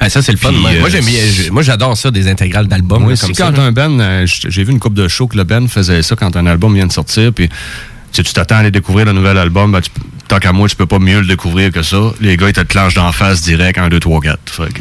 Ah, 0.00 0.08
ça, 0.08 0.22
c'est 0.22 0.32
le 0.32 0.38
fun. 0.38 0.50
Puis, 0.50 0.58
moi, 0.60 0.70
euh, 0.70 0.80
moi, 0.80 0.88
j'aime 0.88 1.04
bien- 1.04 1.20
je- 1.30 1.50
moi, 1.50 1.62
j'adore 1.62 1.96
ça, 1.96 2.10
des 2.10 2.28
intégrales 2.28 2.68
d'albums. 2.68 3.04
Oui, 3.04 3.16
si 3.16 3.32
comme 3.32 3.54
quand 3.54 3.60
un 3.60 3.72
band, 3.72 4.24
j- 4.26 4.42
j'ai 4.48 4.64
vu 4.64 4.72
une 4.72 4.78
coupe 4.78 4.94
de 4.94 5.08
show 5.08 5.26
que 5.26 5.36
le 5.36 5.44
band 5.44 5.66
faisait 5.68 6.02
ça 6.02 6.14
quand 6.16 6.36
un 6.36 6.46
album 6.46 6.74
vient 6.74 6.86
de 6.86 6.92
sortir, 6.92 7.32
puis 7.32 7.48
tu 7.48 7.54
sais, 8.12 8.22
tu 8.22 8.32
t'attends 8.32 8.56
à 8.56 8.58
aller 8.58 8.70
découvrir 8.70 9.06
le 9.06 9.12
nouvel 9.12 9.36
album, 9.38 9.72
ben, 9.72 9.80
tu 9.80 9.90
tant 10.28 10.38
qu'à 10.38 10.52
moi, 10.52 10.68
tu 10.68 10.76
peux 10.76 10.86
pas 10.86 10.98
mieux 10.98 11.20
le 11.20 11.26
découvrir 11.26 11.72
que 11.72 11.82
ça. 11.82 11.96
Les 12.20 12.36
gars, 12.36 12.48
ils 12.48 12.52
te 12.52 12.60
le 12.60 12.66
clenchent 12.66 12.94
d'en 12.94 13.12
face 13.12 13.40
direct, 13.42 13.78
1, 13.78 13.88
2, 13.88 13.98
3, 13.98 14.20
4. 14.20 14.38
Fait 14.46 14.72
que, 14.72 14.80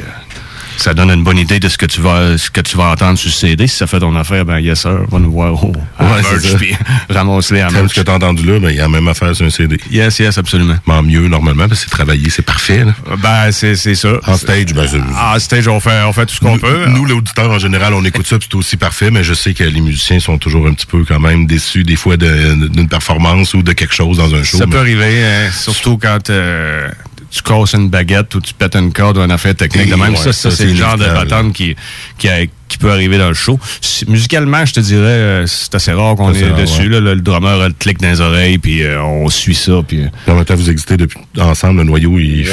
ça 0.78 0.94
donne 0.94 1.10
une 1.12 1.24
bonne 1.24 1.38
idée 1.38 1.60
de 1.60 1.68
ce 1.70 1.78
que 1.78 1.86
tu 1.86 2.02
vas, 2.02 2.38
ce 2.38 2.49
que 2.49 2.62
tu 2.62 2.78
vas 2.78 2.86
entendre 2.91 3.18
sur 3.18 3.28
le 3.30 3.34
CD. 3.34 3.68
Si 3.68 3.76
ça 3.78 3.88
fait 3.88 3.99
ton 3.99 4.16
affaire, 4.16 4.45
ben 4.45 4.60
yes 4.60 4.82
sir, 4.82 4.99
va 5.10 5.20
nous 5.20 5.32
voir 5.32 5.64
au, 5.64 5.68
Ouais, 5.99 6.24
ça. 6.24 6.58
puis 6.58 6.76
ramasse-les 7.10 7.62
à 7.62 7.68
Comme 7.68 7.76
merch. 7.82 7.90
ce 7.94 7.99
que 7.99 8.06
t'as 8.06 8.14
entendu 8.16 8.44
là, 8.45 8.60
ben, 8.60 8.70
il 8.70 8.76
y 8.76 8.80
a 8.80 8.84
la 8.84 8.90
même 8.90 9.08
affaire 9.08 9.36
sur 9.36 9.45
un 9.45 9.49
CD. 9.49 9.78
Yes, 9.91 10.20
yes, 10.20 10.38
absolument. 10.38 10.76
Mais 10.88 11.02
mieux, 11.02 11.28
normalement, 11.28 11.68
parce 11.68 11.82
que 11.82 11.86
c'est 11.90 11.95
travaillé, 11.95 12.30
c'est 12.30 12.41
parfait. 12.45 12.84
Là. 12.86 12.94
Ben, 13.22 13.52
c'est 13.52 13.76
c'est 13.76 13.95
ça. 13.95 14.10
En 14.26 14.36
stage, 14.38 14.74
ben, 14.74 14.88
c'est- 14.88 14.98
En 14.99 15.40
stage, 15.40 15.68
on 15.68 15.80
fait, 15.80 16.02
on 16.08 16.14
fait 16.14 16.26
tout 16.26 16.36
ce 16.36 16.40
qu'on 16.40 16.54
Nous- 16.56 16.60
peut. 16.62 16.86
Nous, 16.88 17.06
l'auditeur, 17.06 17.49
en 17.52 17.60
général, 17.60 17.94
on 17.94 18.04
écoute 18.06 18.28
ça, 18.28 18.38
puis 18.38 18.48
c'est 18.52 18.58
aussi 18.58 18.78
parfait, 18.78 19.12
mais 19.12 19.24
je 19.24 19.34
sais 19.34 19.54
que 19.54 19.64
les 19.64 19.82
musiciens 19.82 20.20
sont 20.20 20.38
toujours 20.38 20.68
un 20.68 20.74
petit 20.74 20.86
peu 20.86 21.04
quand 21.04 21.20
même 21.20 21.45
déçus, 21.48 21.84
des 21.84 21.95
fois, 21.95 22.18
de- 22.18 22.68
d'une 22.68 22.88
performance 22.88 23.54
ou 23.54 23.62
de 23.64 23.74
quelque 23.74 23.94
chose 23.95 24.18
dans 24.18 24.34
un 24.34 24.44
show. 24.44 24.58
Ça 24.58 24.66
mais- 24.66 24.72
peut 24.72 24.80
arriver, 24.80 25.24
hein, 25.26 25.49
surtout 25.52 25.98
quand 25.98 26.30
euh, 26.30 26.88
tu 27.30 27.41
casses 27.41 27.74
une 27.74 27.90
baguette 27.90 28.34
ou 28.36 28.41
tu 28.41 28.54
pètes 28.54 28.76
une 28.76 28.91
corde 28.94 29.18
ou 29.18 29.22
une 29.22 29.32
affaire 29.32 29.56
technique. 29.56 29.90
De 29.90 29.95
même, 29.95 30.12
Ouais, 30.12 30.18
ça, 30.18 30.34
ça, 30.34 30.49
ça, 30.49 30.58
c'est 30.58 30.66
le 30.66 30.76
genre 30.76 30.98
de 30.98 31.06
patente 31.06 31.54
qui, 31.54 31.76
qui, 32.18 32.28
a- 32.30 32.45
qui 32.68 32.78
peut 32.78 32.91
arriver 32.91 33.18
dans 33.18 33.28
le 33.30 33.34
show. 33.34 33.60
Si- 33.82 34.06
Musicalement, 34.10 34.66
je 34.66 34.74
te 34.74 34.80
dirais, 34.82 35.02
euh, 35.06 35.48
c'est 35.48 35.74
assez 35.76 35.91
rare 35.94 36.16
qu'on 36.16 36.34
est 36.34 36.44
rare, 36.49 36.58
dessus. 36.58 36.82
ouais. 36.84 36.88
là. 36.90 36.99
le, 36.99 37.14
le 37.16 37.22
drummer 37.22 37.62
a 37.62 37.68
le 37.70 37.74
clic 37.74 37.99
dans 37.99 38.10
les 38.10 38.20
oreilles, 38.22 38.58
puis 38.58 38.84
euh, 38.84 39.02
on 39.02 39.30
suit 39.30 39.56
ça. 39.56 39.82
Puis, 39.88 40.02
euh, 40.04 40.08
En 40.32 40.36
même 40.36 40.45
temps, 40.45 40.56
vous 40.56 40.70
existez 40.70 40.98
depuis 40.98 41.18
ensemble, 41.40 41.78
le 41.80 41.84
noyau, 41.86 42.18
il, 42.20 42.48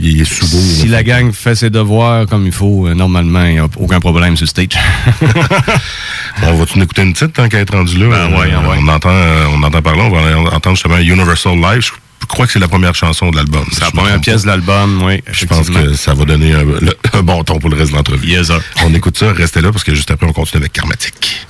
il 0.00 0.20
est 0.20 0.24
sous 0.24 0.46
beau. 0.48 0.58
si 0.60 0.88
la 0.88 1.02
gang 1.02 1.32
fait 1.32 1.54
ses 1.54 1.70
devoirs 1.70 2.26
comme 2.26 2.46
il 2.46 2.52
faut, 2.52 2.86
euh, 2.88 2.94
normalement, 2.94 3.44
il 3.44 3.52
n'y 3.54 3.58
a 3.58 3.68
aucun 3.78 4.00
problème 4.00 4.36
sur 4.36 4.44
le 4.44 4.48
stage. 4.48 4.68
On 6.42 6.54
va-tu 6.54 6.78
nous 6.78 6.84
écouter 6.84 7.02
une 7.02 7.12
petite 7.12 7.32
tant 7.32 7.48
qu'à 7.48 7.58
être 7.58 7.74
rendu 7.74 7.96
là? 7.98 8.06
Ben 8.08 8.32
Euh, 8.34 8.38
ouais. 8.40 8.48
On, 8.78 8.88
entend, 8.88 9.10
euh, 9.10 9.44
on 9.52 9.62
entend 9.62 9.82
parler, 9.82 10.00
on 10.02 10.10
va 10.10 10.54
entendre 10.54 10.76
justement 10.76 10.96
Universal 10.98 11.56
Live. 11.60 11.90
Je 12.30 12.34
crois 12.34 12.46
que 12.46 12.52
c'est 12.52 12.60
la 12.60 12.68
première 12.68 12.94
chanson 12.94 13.28
de 13.32 13.36
l'album. 13.36 13.66
C'est 13.72 13.80
la 13.80 13.90
première 13.90 14.20
pièce 14.20 14.42
de 14.42 14.46
l'album, 14.46 15.02
oui. 15.02 15.20
Je 15.32 15.46
pense 15.46 15.68
que 15.68 15.94
ça 15.94 16.14
va 16.14 16.24
donner 16.24 16.52
un, 16.52 16.62
le- 16.62 16.96
un 17.12 17.22
bon 17.24 17.42
ton 17.42 17.58
pour 17.58 17.68
le 17.68 17.76
reste 17.76 17.90
de 17.90 17.96
l'entrevue. 17.96 18.28
Yes, 18.28 18.46
sir. 18.46 18.60
On 18.84 18.94
écoute 18.94 19.18
ça, 19.18 19.32
restez 19.32 19.60
là 19.60 19.72
parce 19.72 19.82
que 19.82 19.96
juste 19.96 20.12
après, 20.12 20.28
on 20.28 20.32
continue 20.32 20.62
avec 20.62 20.72
Karmatic. 20.72 21.44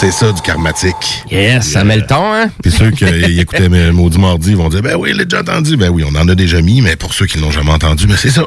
C'est 0.00 0.12
ça, 0.12 0.30
du 0.30 0.40
karmatique. 0.42 1.24
Yes, 1.30 1.66
ça 1.72 1.82
met 1.82 1.96
le 1.96 2.06
ton, 2.06 2.32
hein? 2.32 2.50
Puis 2.62 2.70
ceux 2.70 2.90
qui 2.92 3.04
écoutaient 3.04 3.68
mes 3.68 3.90
Maudit 3.90 4.18
Mardi 4.18 4.54
vont 4.54 4.68
dire, 4.68 4.80
ben 4.80 4.94
oui, 4.96 5.10
il 5.10 5.16
l'a 5.16 5.24
déjà 5.24 5.40
entendu. 5.40 5.76
Ben 5.76 5.88
oui, 5.90 6.04
on 6.08 6.14
en 6.16 6.28
a 6.28 6.34
déjà 6.36 6.60
mis, 6.62 6.80
mais 6.82 6.94
pour 6.94 7.12
ceux 7.12 7.26
qui 7.26 7.38
l'ont 7.38 7.50
jamais 7.50 7.72
entendu, 7.72 8.06
ben 8.06 8.16
c'est 8.16 8.30
ça. 8.30 8.44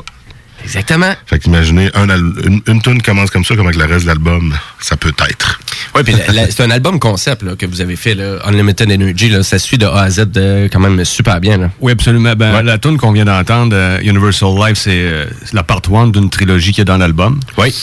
Exactement. 0.64 1.12
Fait 1.26 1.40
qu'imaginez, 1.40 1.90
un 1.96 2.08
al- 2.10 2.22
une, 2.46 2.62
une 2.68 2.82
tune 2.82 3.02
commence 3.02 3.32
comme 3.32 3.44
ça, 3.44 3.56
comme 3.56 3.66
avec 3.66 3.78
le 3.80 3.86
reste 3.86 4.04
de 4.04 4.08
l'album, 4.08 4.54
ça 4.80 4.96
peut 4.96 5.12
être. 5.30 5.60
Oui, 5.96 6.04
puis 6.04 6.16
c'est 6.52 6.62
un 6.64 6.70
album 6.72 7.00
concept 7.00 7.42
là, 7.42 7.56
que 7.58 7.66
vous 7.66 7.82
avez 7.82 7.96
fait, 7.98 8.14
là, 8.16 8.38
Unlimited 8.46 8.90
Energy. 8.90 9.28
Là, 9.30 9.44
ça 9.44 9.58
suit 9.60 9.78
de 9.80 9.88
A 9.88 10.04
à 10.04 10.10
Z 10.10 10.32
de, 10.32 10.70
quand 10.72 10.80
même 10.80 11.04
super 11.04 11.42
bien. 11.42 11.58
Là. 11.58 11.72
Oui, 11.82 11.92
absolument. 11.92 12.34
Ben, 12.38 12.62
La 12.62 12.78
tune 12.78 12.98
qu'on 12.98 13.12
vient 13.12 13.26
d'entendre, 13.26 13.76
euh, 13.76 14.00
Universal 14.04 14.52
Life, 14.56 14.78
c'est 14.78 14.92
euh, 14.92 15.26
c'est 15.44 15.54
la 15.56 15.64
part 15.64 15.82
1 15.94 16.08
d'une 16.10 16.30
trilogie 16.30 16.72
qui 16.72 16.80
est 16.82 16.86
dans 16.86 16.98
l'album. 16.98 17.40
Oui. 17.58 17.74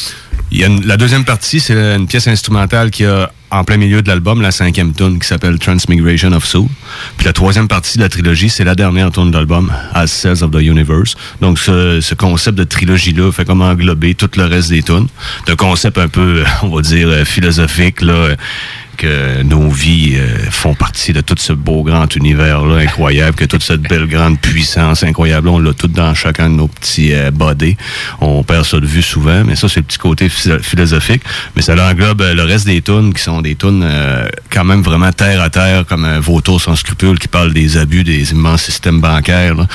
Il 0.50 0.58
y 0.58 0.64
a 0.64 0.66
une- 0.68 0.86
la 0.86 0.96
deuxième 0.96 1.24
partie, 1.24 1.60
c'est 1.60 1.74
une 1.74 2.06
pièce 2.06 2.26
instrumentale 2.26 2.90
qui 2.90 3.04
a 3.04 3.30
en 3.50 3.64
plein 3.64 3.76
milieu 3.76 4.00
de 4.02 4.08
l'album, 4.08 4.40
la 4.42 4.50
cinquième 4.50 4.92
tune 4.94 5.18
qui 5.18 5.26
s'appelle 5.26 5.58
Transmigration 5.58 6.32
of 6.32 6.44
Soul. 6.44 6.68
Puis 7.16 7.26
la 7.26 7.32
troisième 7.32 7.68
partie 7.68 7.96
de 7.98 8.02
la 8.02 8.08
trilogie, 8.08 8.48
c'est 8.50 8.64
la 8.64 8.74
dernière 8.74 9.10
tune 9.10 9.30
de 9.30 9.36
l'album, 9.36 9.70
As 9.94 10.06
Cells 10.06 10.42
of 10.42 10.50
the 10.50 10.60
Universe. 10.62 11.14
Donc 11.40 11.58
ce, 11.58 12.00
ce 12.00 12.14
concept 12.14 12.56
de 12.58 12.64
trilogie-là 12.64 13.30
fait 13.32 13.44
comme 13.44 13.60
englober 13.62 14.14
tout 14.14 14.30
le 14.36 14.44
reste 14.46 14.70
des 14.70 14.82
tunes. 14.82 15.06
Un 15.48 15.56
concept 15.56 15.98
un 15.98 16.08
peu, 16.08 16.44
on 16.62 16.68
va 16.68 16.80
dire, 16.82 17.08
euh, 17.08 17.24
philosophique, 17.24 18.00
là, 18.02 18.34
que 18.98 19.42
nos 19.42 19.70
vies 19.70 20.16
euh, 20.16 20.50
font 20.50 20.74
partie 20.74 21.12
de 21.14 21.22
tout 21.22 21.36
ce 21.38 21.52
beau 21.54 21.82
grand 21.84 22.14
univers-là 22.14 22.82
incroyable, 22.82 23.36
que 23.36 23.44
toute 23.46 23.62
cette 23.62 23.80
belle 23.82 24.06
grande 24.06 24.38
puissance 24.40 25.02
incroyable, 25.04 25.48
on 25.48 25.58
l'a 25.58 25.72
tout 25.72 25.88
dans 25.88 26.14
chacun 26.14 26.50
de 26.50 26.56
nos 26.56 26.68
petits 26.68 27.14
euh, 27.14 27.30
body. 27.30 27.76
On 28.20 28.42
perd 28.42 28.64
ça 28.66 28.80
de 28.80 28.86
vue 28.86 29.02
souvent, 29.02 29.44
mais 29.44 29.56
ça, 29.56 29.68
c'est 29.68 29.80
le 29.80 29.84
petit 29.86 29.98
côté 29.98 30.28
philo- 30.28 30.60
philosophique. 30.62 31.22
Mais 31.56 31.62
ça 31.62 31.72
englobe 31.74 32.20
euh, 32.20 32.34
le 32.34 32.42
reste 32.42 32.66
des 32.66 32.82
tunes 32.82 33.14
qui 33.14 33.22
sont 33.22 33.40
des 33.40 33.54
tunes 33.54 33.86
quand 34.50 34.64
même 34.64 34.82
vraiment 34.82 35.12
terre 35.12 35.40
à 35.40 35.48
terre, 35.48 35.86
comme 35.86 36.04
euh, 36.04 36.20
Vautour 36.20 36.60
sans 36.60 36.74
scrupules, 36.76 37.18
qui 37.18 37.28
parle 37.28 37.52
des 37.54 37.76
abus 37.78 38.02
des 38.04 38.32
immenses 38.32 38.64
systèmes 38.64 39.00
bancaires, 39.00 39.54
là, 39.54 39.66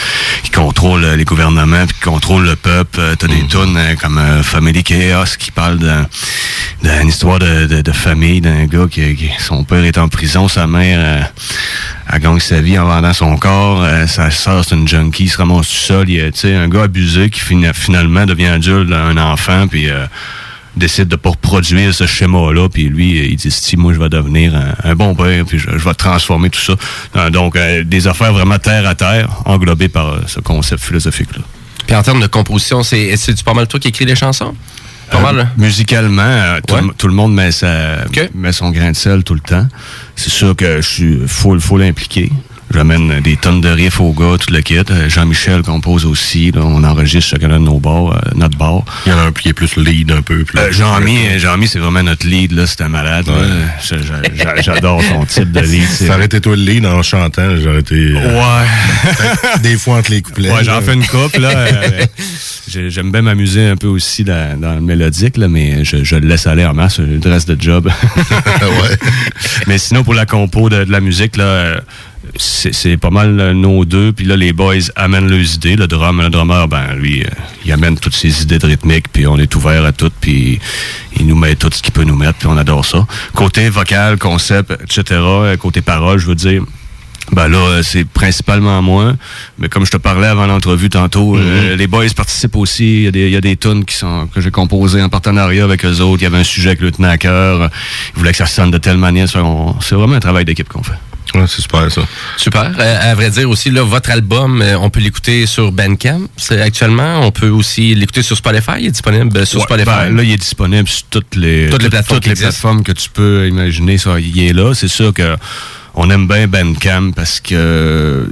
qui 0.44 0.52
contrôlent 0.52 1.06
les 1.16 1.24
gouvernements, 1.26 1.86
puis 1.88 1.96
qui 1.96 2.02
contrôlent 2.02 2.46
le 2.46 2.58
peuple. 2.58 3.00
T'as 3.18 3.28
des 3.28 3.48
tunes 3.48 3.78
euh, 3.78 3.96
comme 3.96 4.20
Family 4.44 4.84
Chaos, 4.84 5.38
qui 5.40 5.52
parle 5.52 5.78
d'un- 5.80 6.08
d'une 6.84 7.08
histoire 7.08 7.40
de, 7.40 7.66
de- 7.68 7.82
de 7.82 7.92
famille 7.94 8.42
d'un 8.42 8.66
gars 8.66 8.88
qui, 8.92 9.13
qui- 9.13 9.13
son 9.40 9.64
père 9.64 9.84
est 9.84 9.98
en 9.98 10.08
prison, 10.08 10.48
sa 10.48 10.68
mère 10.68 11.00
euh, 11.00 11.22
a 12.08 12.20
gagné 12.20 12.40
sa 12.40 12.62
vie 12.62 12.78
en 12.78 12.86
vendant 12.86 13.14
son 13.14 13.38
corps, 13.38 13.84
euh, 13.84 14.08
sa 14.08 14.32
soeur 14.32 14.64
c'est 14.66 14.76
une 14.76 14.88
junkie, 14.88 15.26
il 15.26 15.30
se 15.30 15.38
ramasse 15.38 15.68
tout 15.68 15.74
seul, 15.76 16.10
il 16.10 16.16
y 16.16 16.22
a, 16.22 16.32
tu 16.32 16.40
sais, 16.40 16.56
un 16.56 16.68
gars 16.68 16.84
abusé 16.84 17.30
qui 17.30 17.40
fina- 17.40 17.74
finalement 17.74 18.26
devient 18.26 18.48
adulte, 18.48 18.92
un 18.92 19.18
enfant, 19.18 19.68
puis 19.68 19.90
euh, 19.90 20.06
décide 20.76 21.08
de 21.08 21.16
pas 21.16 21.30
reproduire 21.30 21.94
ce 21.94 22.08
schéma-là, 22.08 22.70
puis 22.70 22.90
lui, 22.90 23.20
il 23.32 23.36
dit, 23.36 23.52
si 23.52 23.78
moi 23.78 23.94
je 23.94 24.00
vais 24.00 24.10
devenir 24.10 24.54
un, 24.84 24.96
bon 24.96 25.16
père, 25.16 25.46
puis 25.46 25.60
je, 25.60 25.70
vais 25.70 25.94
transformer 25.94 26.50
tout 26.50 26.60
ça. 26.60 26.76
Euh, 27.16 27.30
donc, 27.30 27.56
euh, 27.56 27.84
des 27.84 28.08
affaires 28.08 28.34
vraiment 28.34 28.58
terre 28.58 28.88
à 28.88 28.96
terre, 28.96 29.30
englobées 29.46 29.90
par 29.90 30.10
euh, 30.10 30.22
ce 30.28 30.40
concept 30.40 30.84
philosophique-là. 30.84 31.44
Puis 31.86 31.96
en 31.96 32.02
termes 32.02 32.22
de 32.22 32.28
composition, 32.28 32.82
c'est 32.82 33.16
c'est 33.18 33.44
pas 33.44 33.54
mal 33.54 33.68
toi 33.68 33.80
qui 33.80 33.90
écris 33.90 34.06
les 34.06 34.16
chansons? 34.16 34.56
Pas 35.12 35.20
mal, 35.22 35.36
là? 35.38 35.48
Musicalement, 35.58 36.22
euh, 36.24 36.60
tout, 36.68 36.76
le- 36.76 36.94
tout 36.94 37.08
le 37.08 37.14
monde 37.14 37.34
met, 37.34 37.52
sa, 37.52 38.06
met 38.34 38.52
son 38.52 38.72
grain 38.72 38.92
de 38.92 38.96
sel 38.96 39.24
tout 39.24 39.34
le 39.36 39.40
temps. 39.40 39.68
C'est 40.16 40.30
sûr 40.32 40.56
que 40.56 40.78
je 40.82 40.88
suis 40.88 41.20
full, 41.28 41.60
full 41.62 41.82
impliqué. 41.84 42.32
J'amène 42.74 43.20
des 43.22 43.38
tonnes 43.38 43.62
de 43.62 43.70
riffs 43.70 44.00
au 44.02 44.12
gars, 44.14 44.36
tout 44.40 44.52
le 44.52 44.62
kit. 44.62 44.78
Euh, 44.90 45.08
Jean-Michel 45.08 45.62
compose 45.62 46.06
aussi. 46.06 46.52
là. 46.52 46.62
on 46.64 46.84
enregistre 46.84 47.30
chacun 47.32 47.50
de 47.50 47.58
nos 47.60 47.80
bars, 47.80 48.14
euh, 48.18 48.20
notre 48.36 48.58
bar. 48.58 48.84
Il 49.06 49.12
y 49.12 49.16
en 49.16 49.20
a 49.20 49.22
un 49.24 49.32
qui 49.32 49.50
est 49.50 49.54
plus 49.54 49.76
lead 49.78 50.12
un 50.12 50.22
peu. 50.22 50.44
Euh, 50.56 50.72
Jean-Mi, 50.72 51.38
Jean-Mi, 51.38 51.68
c'est 51.68 51.80
vraiment 51.80 52.02
notre 52.04 52.26
lead, 52.28 52.52
là. 52.52 52.66
C'est 52.66 52.82
un 52.82 52.90
malade. 52.90 53.26
Je- 53.84 53.96
je- 53.98 54.62
J'adore 54.64 55.02
son 55.04 55.26
type 55.26 55.52
de 55.52 55.60
lead. 55.60 55.88
Ça 55.88 56.16
aurait 56.16 56.26
été 56.26 56.42
toi 56.42 56.56
le 56.56 56.64
lead 56.64 56.86
en 56.86 57.02
chantant, 57.04 57.56
j'aurais 57.62 57.80
été. 57.80 57.96
euh, 57.96 58.40
Ouais. 58.40 59.60
des 59.62 59.78
fois 59.78 59.98
entre 59.98 60.12
les 60.12 60.22
couplets. 60.22 60.50
Ouais, 60.52 60.64
j'en 60.64 60.82
fais 60.82 60.94
une 60.94 61.06
couple, 61.06 61.40
là. 61.42 61.52
j'ai- 62.68 62.90
J'aime 62.90 63.12
bien 63.12 63.22
m'amuser 63.22 63.68
un 63.68 63.76
peu 63.78 63.88
aussi 63.88 64.24
dans, 64.24 64.60
dans 64.60 64.74
le 64.76 64.82
mélodique, 64.82 65.38
là, 65.38 65.48
mais 65.48 65.84
je, 65.86 66.04
je 66.04 66.16
le 66.16 66.28
laisse 66.28 66.48
aller 66.48 66.66
en 66.66 66.74
masse, 66.74 67.00
le 67.00 67.20
reste 67.30 67.50
de 67.52 67.62
job. 67.62 67.90
Mais 69.68 69.78
sinon, 69.78 70.04
pour 70.04 70.14
la 70.14 70.26
compo 70.26 70.70
de, 70.70 70.84
de 70.84 70.92
la 70.92 71.00
musique, 71.00 71.38
là, 71.38 71.82
c'est 72.38 72.98
pas 72.98 73.10
mal 73.10 73.40
euh, 73.40 73.54
nos 73.54 73.86
deux. 73.86 74.12
Puis 74.12 74.26
là, 74.26 74.36
les 74.36 74.54
boys 74.54 74.76
amènent 74.96 75.30
leurs 75.30 75.56
idées. 75.56 75.76
Le 75.76 75.88
drum, 75.88 76.22
le 76.22 76.30
drummer, 76.30 76.68
ben 76.68 76.94
lui, 76.96 77.24
euh, 77.24 77.30
il 77.66 77.72
amène 77.72 77.98
toutes 77.98 78.16
ses 78.16 78.42
idées 78.42 78.60
de 78.60 78.66
rythmique, 78.66 79.06
puis 79.12 79.28
on 79.28 79.38
est 79.38 79.54
ouvert 79.56 79.86
à 79.86 79.92
tout, 79.92 80.12
puis 80.20 80.60
il 81.20 81.28
nous 81.28 81.36
met 81.36 81.56
tout 81.56 81.70
ce 81.72 81.82
qu'il 81.82 81.94
peut 81.94 82.04
nous 82.04 82.16
mettre, 82.16 82.40
puis 82.40 82.48
on 82.48 82.58
adore 82.58 82.86
ça. 82.86 83.06
Côté 83.34 83.70
vocal, 83.70 84.18
concept, 84.18 84.72
etc., 84.72 85.04
euh, 85.12 85.58
côté 85.58 85.82
parole, 85.82 86.20
je 86.20 86.28
veux 86.28 86.36
dire, 86.36 86.64
ben 87.32 87.48
là, 87.48 87.82
c'est 87.84 88.04
principalement 88.06 88.82
moi. 88.82 89.14
Mais 89.58 89.70
comme 89.70 89.86
je 89.86 89.92
te 89.92 89.98
parlais 89.98 90.28
avant 90.28 90.46
l'entrevue 90.46 90.90
tantôt, 90.90 91.38
euh, 91.38 91.76
les 91.76 91.88
boys 91.88 92.06
participent 92.16 92.58
aussi. 92.58 92.98
Il 92.98 93.04
y 93.04 93.08
a 93.08 93.12
des, 93.12 93.26
il 93.28 93.32
y 93.32 93.38
a 93.38 93.42
des 93.42 93.56
tunes 93.56 93.86
qui 93.86 93.96
sont, 93.96 94.28
que 94.28 94.42
j'ai 94.42 94.52
composées 94.52 95.02
en 95.02 95.10
partenariat 95.10 95.64
avec 95.64 95.86
eux 95.86 96.02
autres. 96.02 96.22
Il 96.22 96.24
y 96.24 96.28
avait 96.28 96.40
un 96.40 96.44
sujet 96.44 96.76
que 96.76 96.84
le 96.84 96.92
tenait 96.92 97.08
à 97.08 97.18
cœur. 97.18 97.70
Ils 98.16 98.20
voulaient 98.20 98.32
que 98.32 98.38
ça 98.38 98.46
sonne 98.46 98.72
de 98.72 98.78
telle 98.78 98.98
manière. 98.98 99.28
C'est 99.30 99.96
vraiment 99.96 100.16
un 100.16 100.20
travail 100.20 100.46
d'équipe 100.46 100.68
qu'on 100.68 100.84
fait. 100.84 101.00
Ouais, 101.36 101.46
c'est 101.48 101.62
super, 101.62 101.92
ça. 101.92 102.02
Super. 102.38 102.72
Euh, 102.78 103.12
à 103.12 103.16
vrai 103.16 103.30
dire 103.32 103.50
aussi, 103.50 103.72
là, 103.72 103.82
votre 103.84 104.12
album, 104.12 104.62
euh, 104.62 104.78
on 104.78 104.90
peut 104.90 105.00
l'écouter 105.00 105.46
sur 105.48 105.72
Bandcamp 105.72 106.28
actuellement. 106.52 107.22
On 107.26 107.32
peut 107.32 107.50
aussi 107.50 107.96
l'écouter 107.96 108.22
sur 108.22 108.38
Spotify. 108.38 108.74
Il 108.80 108.86
est 108.88 108.92
disponible 108.92 109.36
euh, 109.38 109.46
sur 109.46 109.60
Ouais, 109.60 109.66
Spotify. 109.66 109.86
ben, 109.90 110.16
là, 110.16 110.24
il 110.24 110.32
est 110.32 110.38
disponible 110.38 110.88
sur 110.88 111.04
toutes 111.10 111.36
les, 111.36 111.70
Toutes 111.70 111.82
les 111.82 111.90
plateformes 111.90 112.20
toutes 112.20 112.28
les 112.30 112.36
plateformes 112.36 112.84
que 112.84 112.92
tu 112.92 113.10
peux 113.10 113.48
imaginer. 113.48 113.98
Ça, 113.98 114.20
il 114.20 114.40
est 114.44 114.54
là. 114.54 114.74
C'est 114.76 114.88
sûr 114.88 115.12
que 115.14 115.36
on 115.96 116.10
aime 116.10 116.28
bien 116.28 116.48
Bandcamp 116.48 117.12
parce 117.16 117.40
que 117.40 118.30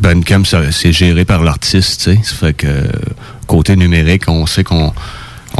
Bandcamp, 0.00 0.44
ça, 0.44 0.72
c'est 0.72 0.92
géré 0.92 1.24
par 1.24 1.42
l'artiste. 1.44 2.02
tu 2.04 2.16
sais. 2.16 2.20
Ça 2.24 2.34
fait 2.34 2.54
que 2.54 2.66
côté 3.46 3.76
numérique, 3.76 4.28
on 4.28 4.46
sait 4.46 4.64
qu'on 4.64 4.92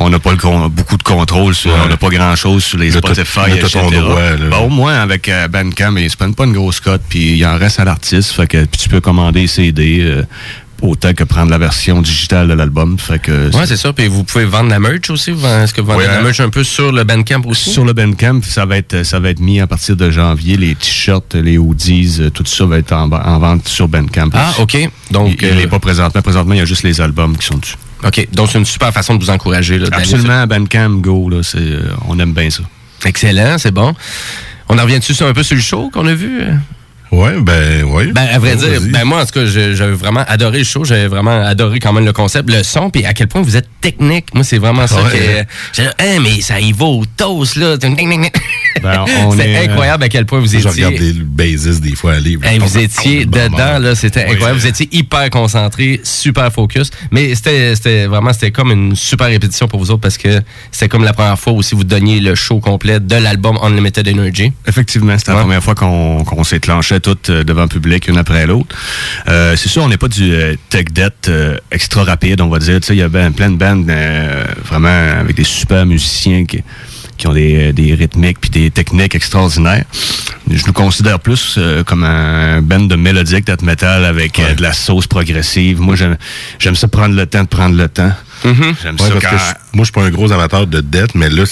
on 0.00 0.08
n'a 0.08 0.18
pas 0.18 0.32
le 0.32 0.68
beaucoup 0.68 0.96
de 0.96 1.02
contrôle 1.02 1.54
sur, 1.54 1.72
on 1.84 1.88
n'a 1.88 1.96
pas 1.96 2.08
grand 2.08 2.34
chose 2.34 2.64
sur 2.64 2.78
les 2.78 2.90
Spotify, 2.90 3.52
etc. 3.54 3.80
droit. 3.92 4.16
Ben, 4.50 4.58
au 4.64 4.70
moins 4.70 4.94
avec 4.94 5.28
euh, 5.28 5.46
Bandcamp, 5.46 5.96
ils 5.96 6.10
se 6.10 6.16
prennent 6.16 6.34
pas 6.34 6.44
une 6.44 6.54
grosse 6.54 6.80
cote, 6.80 7.02
puis 7.08 7.36
il 7.36 7.46
en 7.46 7.58
reste 7.58 7.78
à 7.80 7.84
l'artiste, 7.84 8.32
fait 8.32 8.46
que 8.46 8.64
tu 8.64 8.88
peux 8.88 9.00
commander 9.00 9.46
CD 9.46 9.98
euh, 10.00 10.22
autant 10.82 11.12
que 11.14 11.24
prendre 11.24 11.50
la 11.50 11.58
version 11.58 12.00
digitale 12.02 12.48
de 12.48 12.54
l'album, 12.54 12.98
fait 12.98 13.18
que 13.18 13.54
Ouais, 13.56 13.66
c'est 13.66 13.76
ça. 13.76 13.92
Puis 13.92 14.08
vous 14.08 14.24
pouvez 14.24 14.44
vendre 14.44 14.70
la 14.70 14.78
merch 14.78 15.10
aussi. 15.10 15.30
Est-ce 15.30 15.74
que 15.74 15.80
vous 15.80 15.88
vendez 15.88 16.04
Ouais. 16.04 16.10
la 16.10 16.22
merch 16.22 16.40
un 16.40 16.48
peu 16.50 16.64
sur 16.64 16.92
le 16.92 17.04
Bandcamp 17.04 17.42
aussi? 17.46 17.70
Sur 17.70 17.84
le 17.84 17.92
Bandcamp, 17.92 18.40
ça 18.42 18.64
va 18.66 18.76
être 18.78 19.02
ça 19.04 19.18
va 19.20 19.30
être 19.30 19.40
mis 19.40 19.60
à 19.60 19.66
partir 19.66 19.96
de 19.96 20.10
janvier. 20.10 20.56
Les 20.56 20.74
t-shirts, 20.74 21.34
les 21.34 21.58
hoodies, 21.58 22.16
euh, 22.20 22.30
tout 22.30 22.44
ça 22.46 22.64
va 22.64 22.78
être 22.78 22.92
en, 22.92 23.10
en 23.10 23.38
vente 23.38 23.68
sur 23.68 23.88
Bandcamp. 23.88 24.30
Ah. 24.34 24.52
OK. 24.58 24.76
Donc, 25.10 25.36
il, 25.40 25.48
il 25.48 25.58
euh, 25.58 25.62
est 25.62 25.66
pas 25.66 25.78
présentement. 25.78 26.22
Présentement, 26.22 26.54
il 26.54 26.58
y 26.58 26.62
a 26.62 26.64
juste 26.66 26.82
les 26.82 27.00
albums 27.00 27.36
qui 27.36 27.46
sont 27.46 27.58
dessus. 27.58 27.76
OK. 28.04 28.28
Donc, 28.32 28.48
c'est 28.50 28.58
une 28.58 28.64
super 28.64 28.92
façon 28.92 29.14
de 29.16 29.22
vous 29.22 29.30
encourager. 29.30 29.78
Là, 29.78 29.88
Absolument, 29.92 30.46
Bandcamp, 30.46 30.90
go, 31.00 31.28
là, 31.28 31.40
euh, 31.56 31.90
on 32.08 32.18
aime 32.18 32.32
bien 32.32 32.48
ça. 32.50 32.62
Excellent, 33.04 33.58
c'est 33.58 33.72
bon. 33.72 33.94
On 34.68 34.78
en 34.78 34.82
revient-tu 34.82 35.14
sur 35.14 35.26
un 35.26 35.32
peu 35.32 35.42
sur 35.42 35.56
le 35.56 35.62
show 35.62 35.90
qu'on 35.92 36.06
a 36.06 36.14
vu? 36.14 36.42
Ouais, 37.12 37.40
ben, 37.40 37.84
ouais. 37.84 38.06
Ben, 38.12 38.26
à 38.32 38.38
vrai 38.38 38.50
Ouais, 38.54 38.56
dire, 38.56 38.80
ben 38.92 39.04
moi, 39.04 39.22
en 39.22 39.26
tout 39.26 39.32
cas, 39.32 39.46
j'avais 39.46 39.92
vraiment 39.92 40.24
adoré 40.28 40.58
le 40.58 40.64
show. 40.64 40.84
J'avais 40.84 41.06
vraiment 41.08 41.42
adoré 41.44 41.78
quand 41.78 41.92
même 41.92 42.04
le 42.04 42.12
concept, 42.12 42.50
le 42.50 42.62
son, 42.62 42.90
puis 42.90 43.04
à 43.04 43.12
quel 43.14 43.28
point 43.28 43.42
vous 43.42 43.56
êtes 43.56 43.68
technique. 43.80 44.26
Moi, 44.34 44.44
c'est 44.44 44.58
vraiment 44.58 44.86
ça 44.86 45.02
Ouais. 45.02 45.10
que... 45.10 45.44
J'ai 45.72 45.82
dit, 45.84 45.88
Hein, 45.98 46.18
mais 46.22 46.40
ça 46.40 46.60
y 46.60 46.72
va 46.72 46.84
au 46.84 47.04
toast, 47.16 47.56
là. 47.56 47.76
Ben, 47.76 47.96
c'est 49.36 49.48
est, 49.48 49.56
euh, 49.56 49.64
incroyable 49.64 50.04
à 50.04 50.08
quel 50.08 50.26
point 50.26 50.38
vous 50.40 50.46
Je 50.46 50.58
étiez... 50.58 50.70
regarde 50.70 50.94
des 50.94 51.12
bases 51.12 51.80
des 51.80 51.94
fois 51.94 52.14
aller. 52.14 52.38
Hey, 52.42 52.58
vous 52.58 52.78
étiez 52.78 53.24
dedans, 53.24 53.78
là, 53.78 53.94
c'était 53.94 54.24
incroyable. 54.26 54.58
Vous 54.60 54.66
étiez 54.66 54.88
hyper 54.92 55.28
concentré, 55.30 56.00
super 56.04 56.52
focus. 56.52 56.90
Mais 57.10 57.34
c'était 57.34 57.74
c'était 57.74 58.06
vraiment, 58.06 58.32
c'était 58.32 58.50
comme 58.50 58.70
une 58.70 58.94
super 58.96 59.26
répétition 59.28 59.68
pour 59.68 59.80
vous 59.80 59.90
autres 59.90 60.00
parce 60.00 60.18
que 60.18 60.40
c'était 60.70 60.88
comme 60.88 61.04
la 61.04 61.12
première 61.12 61.38
fois 61.38 61.52
aussi 61.52 61.74
vous 61.74 61.84
donniez 61.84 62.20
le 62.20 62.34
show 62.34 62.60
complet 62.60 63.00
de 63.00 63.16
l'album 63.16 63.58
Unlimited 63.62 64.06
Energy. 64.08 64.52
Effectivement, 64.66 65.16
c'était 65.18 65.32
la 65.32 65.40
première 65.40 65.62
fois 65.62 65.74
qu'on 65.74 66.24
qu'on 66.24 66.44
s'éclenchait 66.44 66.99
tout 67.00 67.18
euh, 67.28 67.44
devant 67.44 67.62
le 67.62 67.68
public, 67.68 68.08
une 68.08 68.18
après 68.18 68.46
l'autre. 68.46 68.74
Euh, 69.28 69.56
c'est 69.56 69.68
sûr, 69.68 69.82
on 69.82 69.88
n'est 69.88 69.96
pas 69.96 70.08
du 70.08 70.32
euh, 70.32 70.54
tech 70.68 70.86
debt 70.92 71.28
euh, 71.28 71.56
extra 71.70 72.04
rapide, 72.04 72.40
on 72.40 72.48
va 72.48 72.58
dire. 72.58 72.78
Il 72.90 72.96
y 72.96 73.02
a 73.02 73.08
ben, 73.08 73.32
plein 73.32 73.50
de 73.50 73.56
bandes 73.56 73.88
euh, 73.88 74.44
vraiment 74.64 75.20
avec 75.20 75.36
des 75.36 75.44
super 75.44 75.86
musiciens 75.86 76.44
qui, 76.44 76.62
qui 77.16 77.26
ont 77.26 77.32
des, 77.32 77.72
des 77.72 77.94
rythmiques 77.94 78.40
puis 78.40 78.50
des 78.50 78.70
techniques 78.70 79.14
extraordinaires. 79.14 79.84
Je 80.50 80.66
nous 80.66 80.72
considère 80.72 81.20
plus 81.20 81.56
euh, 81.58 81.84
comme 81.84 82.02
un 82.02 82.60
band 82.62 82.80
de 82.80 82.96
mélodique 82.96 83.46
death 83.46 83.62
metal 83.62 84.04
avec 84.04 84.38
euh, 84.38 84.54
de 84.54 84.62
la 84.62 84.72
sauce 84.72 85.06
progressive. 85.06 85.80
Moi, 85.80 85.94
j'aime 86.58 86.74
ça 86.74 86.88
prendre 86.88 87.14
le 87.14 87.26
temps 87.26 87.42
de 87.42 87.48
prendre 87.48 87.76
le 87.76 87.88
temps. 87.88 88.12
J'aime 88.42 88.54
Ouais, 88.54 88.74
ça 88.74 88.94
parce 88.96 89.10
quand... 89.10 89.18
que 89.30 89.36
je- 89.36 89.76
moi, 89.76 89.80
je 89.80 89.84
suis 89.84 89.92
pas 89.92 90.02
un 90.02 90.10
gros 90.10 90.32
amateur 90.32 90.66
de 90.66 90.80
dette, 90.80 91.14
mais 91.14 91.28
là, 91.28 91.44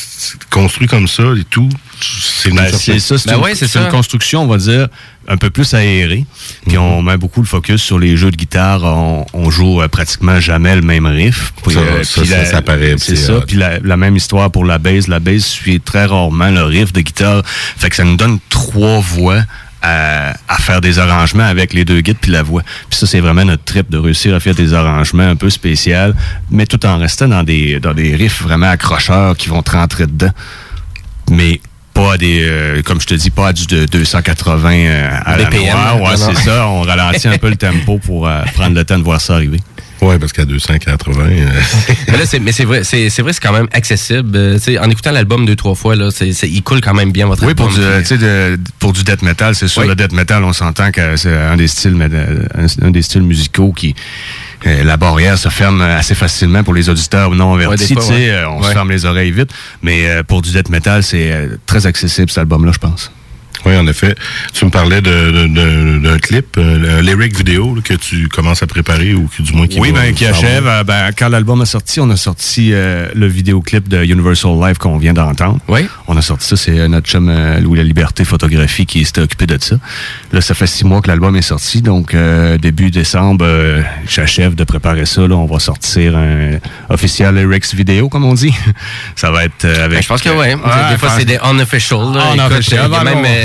construit 0.51 0.89
comme 0.89 1.07
ça 1.09 1.23
et 1.39 1.45
tout, 1.45 1.69
c'est 2.01 2.51
Ben, 2.51 2.65
une 2.67 2.73
c'est 2.79 2.99
ça, 2.99 3.19
c'est 3.19 3.29
Ben 3.31 3.37
une, 3.37 3.43
ouais, 3.45 3.55
c'est 3.55 3.67
c'est 3.67 3.79
ça. 3.79 3.85
une 3.85 3.91
construction, 3.91 4.43
on 4.43 4.47
va 4.47 4.57
dire, 4.57 4.89
un 5.29 5.37
peu 5.37 5.51
plus 5.51 5.75
aérée. 5.75 6.25
Puis 6.67 6.77
Mhm. 6.77 6.83
on 6.83 7.03
met 7.03 7.17
beaucoup 7.19 7.41
le 7.43 7.47
focus 7.47 7.83
sur 7.83 7.99
les 7.99 8.17
jeux 8.17 8.31
de 8.31 8.37
guitare. 8.37 8.83
On, 8.85 9.27
on 9.35 9.51
joue 9.51 9.83
euh, 9.83 9.89
pratiquement 9.89 10.41
jamais 10.41 10.75
le 10.77 10.83
même 10.83 11.07
riff. 11.07 11.53
Puis, 11.65 11.75
Ça, 11.75 11.81
euh, 11.81 12.03
ça, 12.05 12.21
puis 12.23 12.31
ça, 12.31 12.37
la- 12.39 12.45
ça 12.47 12.63
paraît, 12.63 12.95
C'est 12.99 13.17
c'est 13.17 13.27
ça. 13.27 13.35
hot. 13.37 13.43
Puis 13.47 13.57
la, 13.57 13.79
la 13.81 13.97
même 13.97 14.17
histoire 14.17 14.51
pour 14.51 14.65
la 14.65 14.79
bass. 14.79 15.07
La 15.09 15.21
bass 15.21 15.45
suit 15.45 15.81
très 15.81 16.07
rarement 16.07 16.51
le 16.51 16.63
riff 16.63 16.93
de 16.93 17.01
guitare. 17.03 17.43
Fait 17.45 17.91
que 17.91 17.97
ça 17.97 18.05
nous 18.05 18.17
donne 18.17 18.39
trois 18.49 19.01
voix. 19.01 19.43
À, 19.81 20.35
à 20.49 20.57
faire 20.59 20.81
des 20.81 20.99
arrangements 20.99 21.45
avec 21.45 21.73
les 21.73 21.85
deux 21.85 22.01
guides 22.01 22.17
puis 22.21 22.33
la 22.33 22.43
voix. 22.43 22.63
Puis 22.91 22.99
ça, 22.99 23.07
c'est 23.07 23.21
vraiment 23.21 23.45
notre 23.45 23.63
trip 23.63 23.89
de 23.91 23.97
réussir 23.97 24.35
à 24.35 24.41
faire 24.41 24.57
des 24.57 24.75
arrangements 24.75 25.29
un 25.29 25.37
peu 25.37 25.51
spéciaux, 25.51 26.13
mais 26.51 26.67
tout 26.67 26.85
en 26.85 26.99
restant 26.99 27.29
dans 27.29 27.45
des, 27.45 27.79
dans 27.79 27.95
des 27.95 28.17
riffs 28.17 28.43
vraiment 28.43 28.69
accrocheurs 28.69 29.37
qui 29.37 29.49
vont 29.49 29.63
te 29.63 29.71
rentrer 29.71 30.07
dedans 30.07 30.33
mais 31.31 31.61
pas 31.95 32.15
à 32.15 32.19
des, 32.19 32.43
euh, 32.43 32.83
comme 32.83 33.01
je 33.01 33.07
te 33.07 33.15
dis, 33.15 33.31
pas 33.31 33.49
à 33.49 33.53
du 33.53 33.67
de 33.67 33.87
280 33.87 34.73
euh, 34.73 35.09
à 35.25 35.37
la 35.37 35.45
BPM, 35.45 35.65
noire. 35.65 36.01
Ouais, 36.01 36.17
c'est 36.17 36.37
ça. 36.37 36.69
On 36.69 36.83
ralentit 36.83 37.29
un 37.29 37.39
peu 37.39 37.49
le 37.49 37.57
tempo 37.57 37.99
pour 37.99 38.29
euh, 38.29 38.43
prendre 38.55 38.77
le 38.77 38.85
temps 38.85 38.99
de 38.99 39.05
voir 39.05 39.21
ça 39.21 39.35
arriver. 39.35 39.61
Ouais, 40.01 40.19
parce 40.19 40.33
qu'à 40.33 40.45
280. 40.45 41.23
euh, 41.25 41.47
Mais 42.09 42.19
là, 42.19 42.25
c'est, 42.27 42.39
mais 42.39 42.53
c'est 42.53 42.65
vrai, 42.65 42.85
c'est, 42.85 43.11
c'est 43.11 43.23
vrai, 43.23 43.33
c'est 43.33 43.41
quand 43.43 43.53
même 43.53 43.69
accessible. 43.73 44.31
Euh, 44.37 44.55
tu 44.59 44.61
sais, 44.75 44.79
en 44.79 44.89
écoutant 44.91 45.11
l'album 45.11 45.45
deux, 45.45 45.57
trois 45.57 45.75
fois, 45.75 45.97
là, 45.97 46.11
c'est, 46.13 46.33
c'est- 46.33 46.49
il 46.49 46.63
coule 46.63 46.81
quand 46.81 46.95
même 46.95 47.11
bien 47.13 47.27
votre 47.27 47.43
Oui, 47.43 47.49
album. 47.51 47.67
pour 47.69 47.75
du, 47.77 47.85
puis- 48.05 48.19
de- 48.19 48.59
pour 48.79 48.93
du 48.93 49.03
death 49.03 49.23
metal, 49.23 49.55
c'est 49.55 49.69
sûr. 49.69 49.83
Oui. 49.83 49.89
Le 49.89 49.95
death 49.97 50.13
metal, 50.13 50.45
on 50.45 50.53
s'entend 50.53 50.91
que 50.93 51.17
c'est 51.17 51.33
un 51.37 51.57
des 51.57 51.67
styles, 51.69 51.95
mais, 51.97 52.07
un, 52.07 52.87
un 52.87 52.91
des 52.91 53.03
styles 53.03 53.23
musicaux 53.23 53.73
qui 53.73 53.95
euh, 54.67 54.83
la 54.85 54.97
barrière 54.97 55.39
se 55.39 55.49
ferme 55.49 55.81
assez 55.83 56.15
facilement 56.17 56.65
pour 56.65 56.75
les 56.75 56.89
auditeurs 56.89 57.31
non 57.33 57.55
avertis. 57.55 57.87
des 57.89 57.95
fois, 57.95 58.03
tu 58.03 58.09
sais, 58.09 58.15
ouais. 58.15 58.31
euh, 58.31 58.49
on 58.51 58.61
Ouais. 58.61 58.69
se 58.69 58.73
ferme 58.73 58.91
les 58.91 59.05
oreilles 59.05 59.31
vite. 59.33 59.51
Mais 59.83 60.09
euh, 60.09 60.23
pour 60.23 60.43
du 60.43 60.51
death 60.53 60.69
metal, 60.69 61.03
c'est 61.03 61.31
euh, 61.33 61.57
très 61.67 61.87
accessible 61.87 62.29
cet 62.29 62.39
album-là, 62.39 62.73
je 62.73 62.79
pense. 62.79 63.13
Oui, 63.67 63.77
en 63.77 63.87
effet. 63.87 64.15
Tu 64.55 64.65
me 64.65 64.71
parlais 64.71 65.01
d'un 65.01 66.19
clip, 66.19 66.57
euh, 66.59 66.99
un 66.99 67.03
lyric 67.03 67.37
vidéo 67.37 67.77
que 67.85 67.95
tu 67.95 68.29
commences 68.29 68.63
à 68.63 68.67
préparer 68.67 69.15
ou 69.15 69.29
que 69.29 69.43
du 69.43 69.53
moins 69.53 69.67
qui 69.67 69.81
Oui, 69.81 69.91
va 69.93 70.01
ben, 70.03 70.15
qui 70.15 70.27
achève. 70.27 70.67
euh, 70.67 70.85
ben, 70.85 71.11
quand 71.17 71.29
l'album 71.29 71.61
est 71.63 71.67
sorti, 71.67 72.01
on 72.01 72.09
a 72.11 72.17
sorti 72.17 72.71
euh, 72.73 73.09
le 73.15 73.27
vidéoclip 73.27 73.89
de 73.89 74.03
Universal 74.05 74.53
Live 74.61 74.79
qu'on 74.79 74.99
vient 74.99 75.13
d'entendre. 75.13 75.59
Oui. 75.69 75.87
On 76.07 76.17
a 76.17 76.23
sorti 76.23 76.47
ça, 76.49 76.57
c'est 76.57 76.79
euh, 76.79 76.89
notre 76.89 77.09
chum 77.09 77.29
euh, 77.29 77.61
Louis 77.61 77.79
La 77.79 77.85
Liberté 77.85 78.25
Photographie 78.25 78.87
qui 78.87 79.05
s'était 79.05 79.21
occupé 79.21 79.47
de 79.47 79.59
ça. 79.61 79.77
Là, 80.33 80.41
ça 80.41 80.55
fait 80.55 80.67
six 80.67 80.85
mois 80.85 81.01
que 81.01 81.09
l'album 81.09 81.35
est 81.37 81.43
sorti, 81.43 81.83
donc 81.83 82.15
euh, 82.15 82.59
début 82.59 82.91
décembre, 82.91 83.45
euh, 83.47 83.83
j'achève 84.09 84.55
de 84.55 84.65
préparer 84.65 85.07
ça. 85.07 85.27
Là, 85.27 85.35
on 85.37 85.47
va 85.47 85.59
sortir 85.59 86.17
un 86.17 86.59
officiel 86.89 87.35
lyrics 87.35 87.75
vidéo, 87.75 88.09
comme 88.09 88.25
on 88.25 88.35
dit. 88.35 88.55
ça 89.17 89.31
va 89.31 89.45
être 89.45 89.65
euh, 89.65 89.85
avec. 89.85 89.99
Ben, 89.99 90.03
je 90.03 90.09
pense 90.09 90.23
que 90.23 90.29
ouais. 90.31 90.55
Ouais, 90.55 90.93
des 90.93 90.99
fois, 90.99 91.11
c'est 91.19 91.25
des 91.25 91.39
unofficial. 91.45 91.99
là. 92.15 92.35
Écoute, 92.35 92.47
Unofficial. 92.49 92.91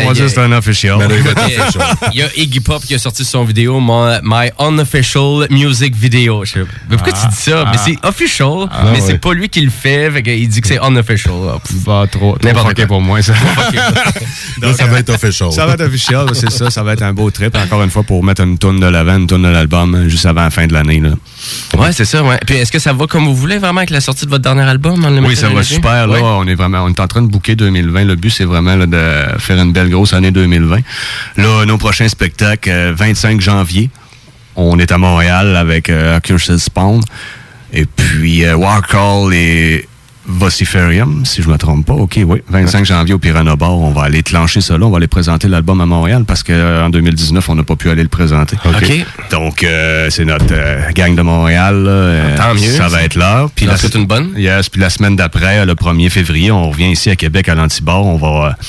Il 0.03 0.07
on- 0.07 0.11
va 0.11 0.13
il 0.13 0.21
dire 0.21 0.29
c'est 0.29 0.39
un 0.41 0.51
official. 0.51 0.97
Il 1.09 1.15
Il 1.49 1.53
y 1.55 2.21
a- 2.21 2.25
official. 2.25 2.31
Il 2.35 2.43
Iggy 2.43 2.59
Pop 2.59 2.83
qui 2.83 2.93
a 2.95 2.99
sorti 2.99 3.25
son 3.25 3.43
vidéo, 3.43 3.79
My, 3.81 4.49
Unofficial 4.59 5.47
Music 5.49 5.95
Video. 5.95 6.43
Mais 6.89 6.97
pourquoi 6.97 7.13
tu 7.13 7.27
dis 7.27 7.35
ça? 7.35 7.65
Mais 7.71 7.77
c'est 7.83 7.97
official, 8.07 8.69
mais 8.91 8.99
c'est 9.01 9.17
pas 9.19 9.33
lui 9.33 9.49
qui 9.49 9.61
le 9.61 9.71
fait. 9.71 10.21
qu'il 10.23 10.47
dit 10.47 10.61
que 10.61 10.67
c'est 10.67 10.79
unofficial. 10.83 11.33
Ah. 11.49 11.57
Pas 11.85 12.07
trop, 12.07 12.37
trop 12.37 12.47
N'importe 12.47 12.85
pour 12.87 13.01
moi, 13.01 13.21
ça. 13.21 13.33
Là, 14.61 14.73
ça 14.73 14.85
va 14.85 14.99
être 14.99 15.09
official. 15.09 15.51
Ça 15.51 15.65
va 15.65 15.73
être 15.73 15.81
officiel, 15.81 16.25
c'est 16.33 16.51
ça. 16.51 16.69
Ça 16.69 16.83
va 16.83 16.93
être 16.93 17.03
un 17.03 17.13
beau 17.13 17.29
trip, 17.31 17.55
encore 17.55 17.83
une 17.83 17.89
fois, 17.89 18.03
pour 18.03 18.23
mettre 18.23 18.41
une 18.43 18.57
tourne 18.57 18.79
de 18.79 18.85
l'avant, 18.85 19.17
une 19.17 19.27
tourne 19.27 19.43
de 19.43 19.47
l'album, 19.49 19.95
euh, 19.95 20.09
juste 20.09 20.25
avant 20.25 20.43
la 20.43 20.49
fin 20.49 20.67
de 20.67 20.73
l'année. 20.73 21.01
Ouais, 21.77 21.91
c'est 21.91 22.05
ça, 22.05 22.23
ouais. 22.23 22.39
Puis 22.45 22.55
est-ce 22.55 22.71
que 22.71 22.79
ça 22.79 22.93
va 22.93 23.07
comme 23.07 23.25
vous 23.25 23.35
voulez 23.35 23.57
vraiment 23.57 23.79
avec 23.79 23.89
la 23.89 24.01
sortie 24.01 24.25
de 24.25 24.29
votre 24.29 24.43
dernier 24.43 24.61
album? 24.63 25.01
le 25.01 25.21
Oui, 25.21 25.35
ça 25.35 25.49
va 25.49 25.63
super. 25.63 26.07
Là, 26.07 26.19
on 26.23 26.45
est 26.47 26.55
vraiment, 26.55 26.83
on 26.83 26.89
est 26.89 26.99
en 26.99 27.07
train 27.07 27.21
de 27.21 27.27
booker 27.27 27.55
2020. 27.55 28.05
Le 28.05 28.15
but, 28.15 28.29
c'est 28.29 28.45
vraiment 28.45 28.75
là, 28.75 28.85
de 28.85 29.39
faire 29.39 29.57
une 29.61 29.73
belle 29.73 29.89
année 30.13 30.31
2020. 30.31 30.79
Là, 31.37 31.65
nos 31.65 31.77
prochains 31.77 32.09
spectacles, 32.09 32.69
euh, 32.69 32.93
25 32.95 33.39
janvier, 33.39 33.89
on 34.55 34.79
est 34.79 34.91
à 34.91 34.97
Montréal 34.97 35.55
avec 35.55 35.89
euh, 35.89 36.19
Spawn. 36.57 37.01
Et 37.71 37.85
puis, 37.85 38.45
euh, 38.45 38.55
et 39.31 39.87
Vociferium, 40.25 41.25
si 41.25 41.41
je 41.41 41.49
me 41.49 41.57
trompe 41.57 41.85
pas. 41.85 41.93
OK, 41.93 42.19
oui. 42.25 42.41
25 42.49 42.85
janvier 42.85 43.13
au 43.13 43.19
Piranha 43.19 43.55
Bar, 43.55 43.73
on 43.77 43.91
va 43.91 44.03
aller 44.03 44.23
clencher 44.23 44.61
ça 44.61 44.77
là. 44.77 44.85
On 44.85 44.89
va 44.89 44.97
aller 44.97 45.07
présenter 45.07 45.47
l'album 45.47 45.79
à 45.81 45.85
Montréal 45.85 46.23
parce 46.27 46.43
qu'en 46.43 46.89
2019, 46.89 47.47
on 47.49 47.55
n'a 47.55 47.63
pas 47.63 47.75
pu 47.75 47.89
aller 47.89 48.03
le 48.03 48.09
présenter. 48.09 48.55
OK. 48.65 49.05
Donc, 49.31 49.63
euh, 49.63 50.09
c'est 50.09 50.25
notre 50.25 50.45
euh, 50.51 50.91
gang 50.95 51.15
de 51.15 51.21
Montréal. 51.21 51.83
là, 51.83 51.89
euh, 51.91 52.37
Tant 52.37 52.53
mieux. 52.53 52.71
Ça 52.71 52.87
va 52.87 53.03
être 53.03 53.15
là. 53.15 53.47
Puis 53.55 53.65
la, 53.65 53.77
souhaites 53.77 53.95
une 53.95 54.05
bonne? 54.05 54.31
Yes, 54.37 54.69
puis 54.69 54.79
la 54.81 54.89
semaine 54.89 55.15
d'après, 55.15 55.59
euh, 55.59 55.65
le 55.65 55.75
1er 55.75 56.09
février, 56.09 56.51
on 56.51 56.69
revient 56.69 56.91
ici 56.91 57.09
à 57.09 57.15
Québec 57.15 57.49
à 57.49 57.55
l'Antibar. 57.55 58.05
On 58.05 58.17
va, 58.17 58.49
euh, 58.49 58.63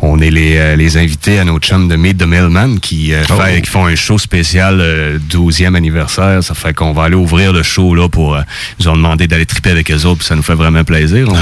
on 0.00 0.20
est 0.20 0.30
les, 0.30 0.56
euh, 0.56 0.76
les 0.76 0.96
invités 0.96 1.38
à 1.38 1.44
nos 1.44 1.58
chums 1.58 1.88
de 1.88 1.96
Meet 1.96 2.18
the 2.18 2.26
Millman 2.26 2.76
qui, 2.80 3.12
euh, 3.14 3.22
fait- 3.24 3.62
qui 3.62 3.70
font 3.70 3.86
un 3.86 3.94
show 3.94 4.18
spécial 4.18 4.78
euh, 4.80 5.18
12e 5.30 5.74
anniversaire. 5.74 6.42
Ça 6.42 6.54
fait 6.54 6.74
qu'on 6.74 6.92
va 6.92 7.04
aller 7.04 7.16
ouvrir 7.16 7.52
le 7.52 7.62
show 7.62 7.94
là 7.94 8.08
pour. 8.08 8.34
euh, 8.36 8.42
ils 8.78 8.84
nous 8.86 8.92
ont 8.92 8.96
demandé 8.96 9.26
d'aller 9.26 9.46
triper 9.46 9.70
avec 9.70 9.90
eux 9.90 10.04
autres, 10.04 10.18
puis 10.18 10.26
ça 10.26 10.36
nous 10.36 10.42
fait 10.42 10.54
vraiment 10.54 10.81
plaisir. 10.84 11.26
On- 11.30 11.36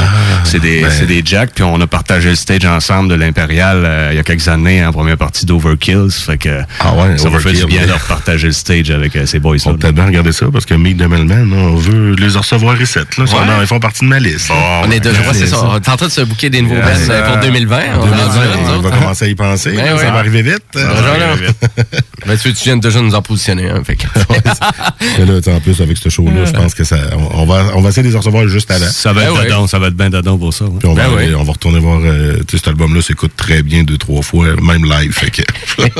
c'est 0.45 0.59
des, 0.61 0.83
ben. 0.83 1.07
des 1.07 1.23
jacks, 1.25 1.51
puis 1.55 1.65
on 1.65 1.81
a 1.81 1.87
partagé 1.87 2.31
le 2.31 2.35
stage 2.35 2.65
ensemble 2.65 3.09
de 3.11 3.15
l'Impérial 3.15 3.83
euh, 3.85 4.09
il 4.13 4.17
y 4.17 4.19
a 4.19 4.23
quelques 4.23 4.49
années 4.49 4.85
en 4.85 4.93
première 4.93 5.17
partie 5.17 5.47
d'Overkill. 5.47 6.07
Ça 6.11 6.33
fait 6.33 6.39
que 6.39 6.61
Ah 6.81 6.93
ouais, 6.95 7.19
ça 7.19 7.31
fait 7.31 7.53
du 7.53 7.67
bien 7.67 7.87
de 7.87 7.93
repartager 7.93 8.47
le 8.49 8.53
stage 8.53 8.91
avec 8.91 9.15
euh, 9.17 9.27
ces 9.27 9.39
boys 9.39 9.57
On 9.67 9.73
va 9.73 9.77
peut-être 9.79 9.95
bien 9.95 10.07
regarder 10.07 10.33
ça 10.33 10.47
parce 10.53 10.67
que 10.67 10.75
Meet 10.75 10.99
the 10.99 11.03
Mailman, 11.09 11.53
on 11.53 11.77
veut 11.77 12.15
les 12.17 12.29
recevoir 12.29 12.81
ici. 12.81 12.99
Là. 12.99 13.05
Ils, 13.19 13.29
sont 13.29 13.37
Ouais. 13.37 13.47
dans- 13.47 13.61
ils 13.61 13.67
font 13.67 13.81
partie 13.81 14.01
de 14.05 14.09
ma 14.11 14.19
liste. 14.19 14.51
On 14.85 14.91
est 14.91 15.01
déjà, 15.01 15.21
ouais, 15.21 15.27
c'est 15.35 15.47
ça. 15.47 15.59
On 15.63 15.77
est 15.77 15.89
en 15.89 15.97
train 15.97 16.07
de 16.07 16.13
se 16.13 16.21
booker 16.23 16.51
des 16.51 16.63
nouveaux 16.63 16.77
bands 16.77 17.11
euh, 17.11 17.29
pour 17.33 17.37
2020. 17.39 17.81
On 17.99 18.81
va 18.81 18.91
commencer 18.91 19.25
à 19.27 19.29
y 19.29 19.35
penser. 19.35 19.73
Ben. 19.73 19.97
Ça 19.99 20.11
va 20.11 20.19
arriver 20.19 20.43
vite. 20.43 20.65
Ben, 22.27 22.37
tu, 22.37 22.53
tu 22.53 22.65
viens 22.65 22.77
déjà 22.77 22.99
de 23.01 23.05
nous 23.05 23.15
en 23.15 23.23
positionner. 23.23 23.71
Fait 23.85 23.97
que... 23.97 24.07
Là, 25.25 25.55
en 25.57 25.61
plus, 25.61 25.81
avec 25.81 25.97
ce 25.97 26.09
show-là, 26.09 26.45
je 26.45 26.53
pense 26.53 26.75
que 26.75 26.85
ça. 26.85 26.97
On 27.35 27.47
va, 27.47 27.65
on 27.75 27.81
va 27.81 27.89
essayer 27.89 28.03
de 28.03 28.09
les 28.13 28.17
recevoir 28.17 28.47
juste 28.49 28.71
avant. 28.71 28.87
Ça 28.87 29.13
va 29.13 29.25
être 29.25 29.30
Ben 29.35 29.39
ouais. 29.41 29.45
dedans, 29.47 29.67
ça 29.67 29.79
va 29.79 29.89
être 29.89 29.95
bien 29.97 30.11
dedans 30.11 30.39
pour 30.39 30.53
ça. 30.55 30.65
ouais. 30.67 30.79
Puis 30.79 30.89
on, 30.89 30.95
va 30.95 31.09
Ben 31.09 31.15
ouais. 31.15 31.35
on 31.35 31.43
va 31.45 31.53
retourner 31.53 31.79
voir. 31.79 32.01
euh, 32.03 32.37
tu 32.47 32.53
sais, 32.53 32.57
cet 32.59 32.69
album-là 32.69 33.03
s'écoute 33.03 33.33
très 33.37 33.63
bien 33.63 33.83
deux, 33.83 33.99
trois 33.99 34.23
fois, 34.23 34.47
même 34.63 34.85
live. 34.85 35.13
Fait 35.13 35.31
que. 35.31 35.43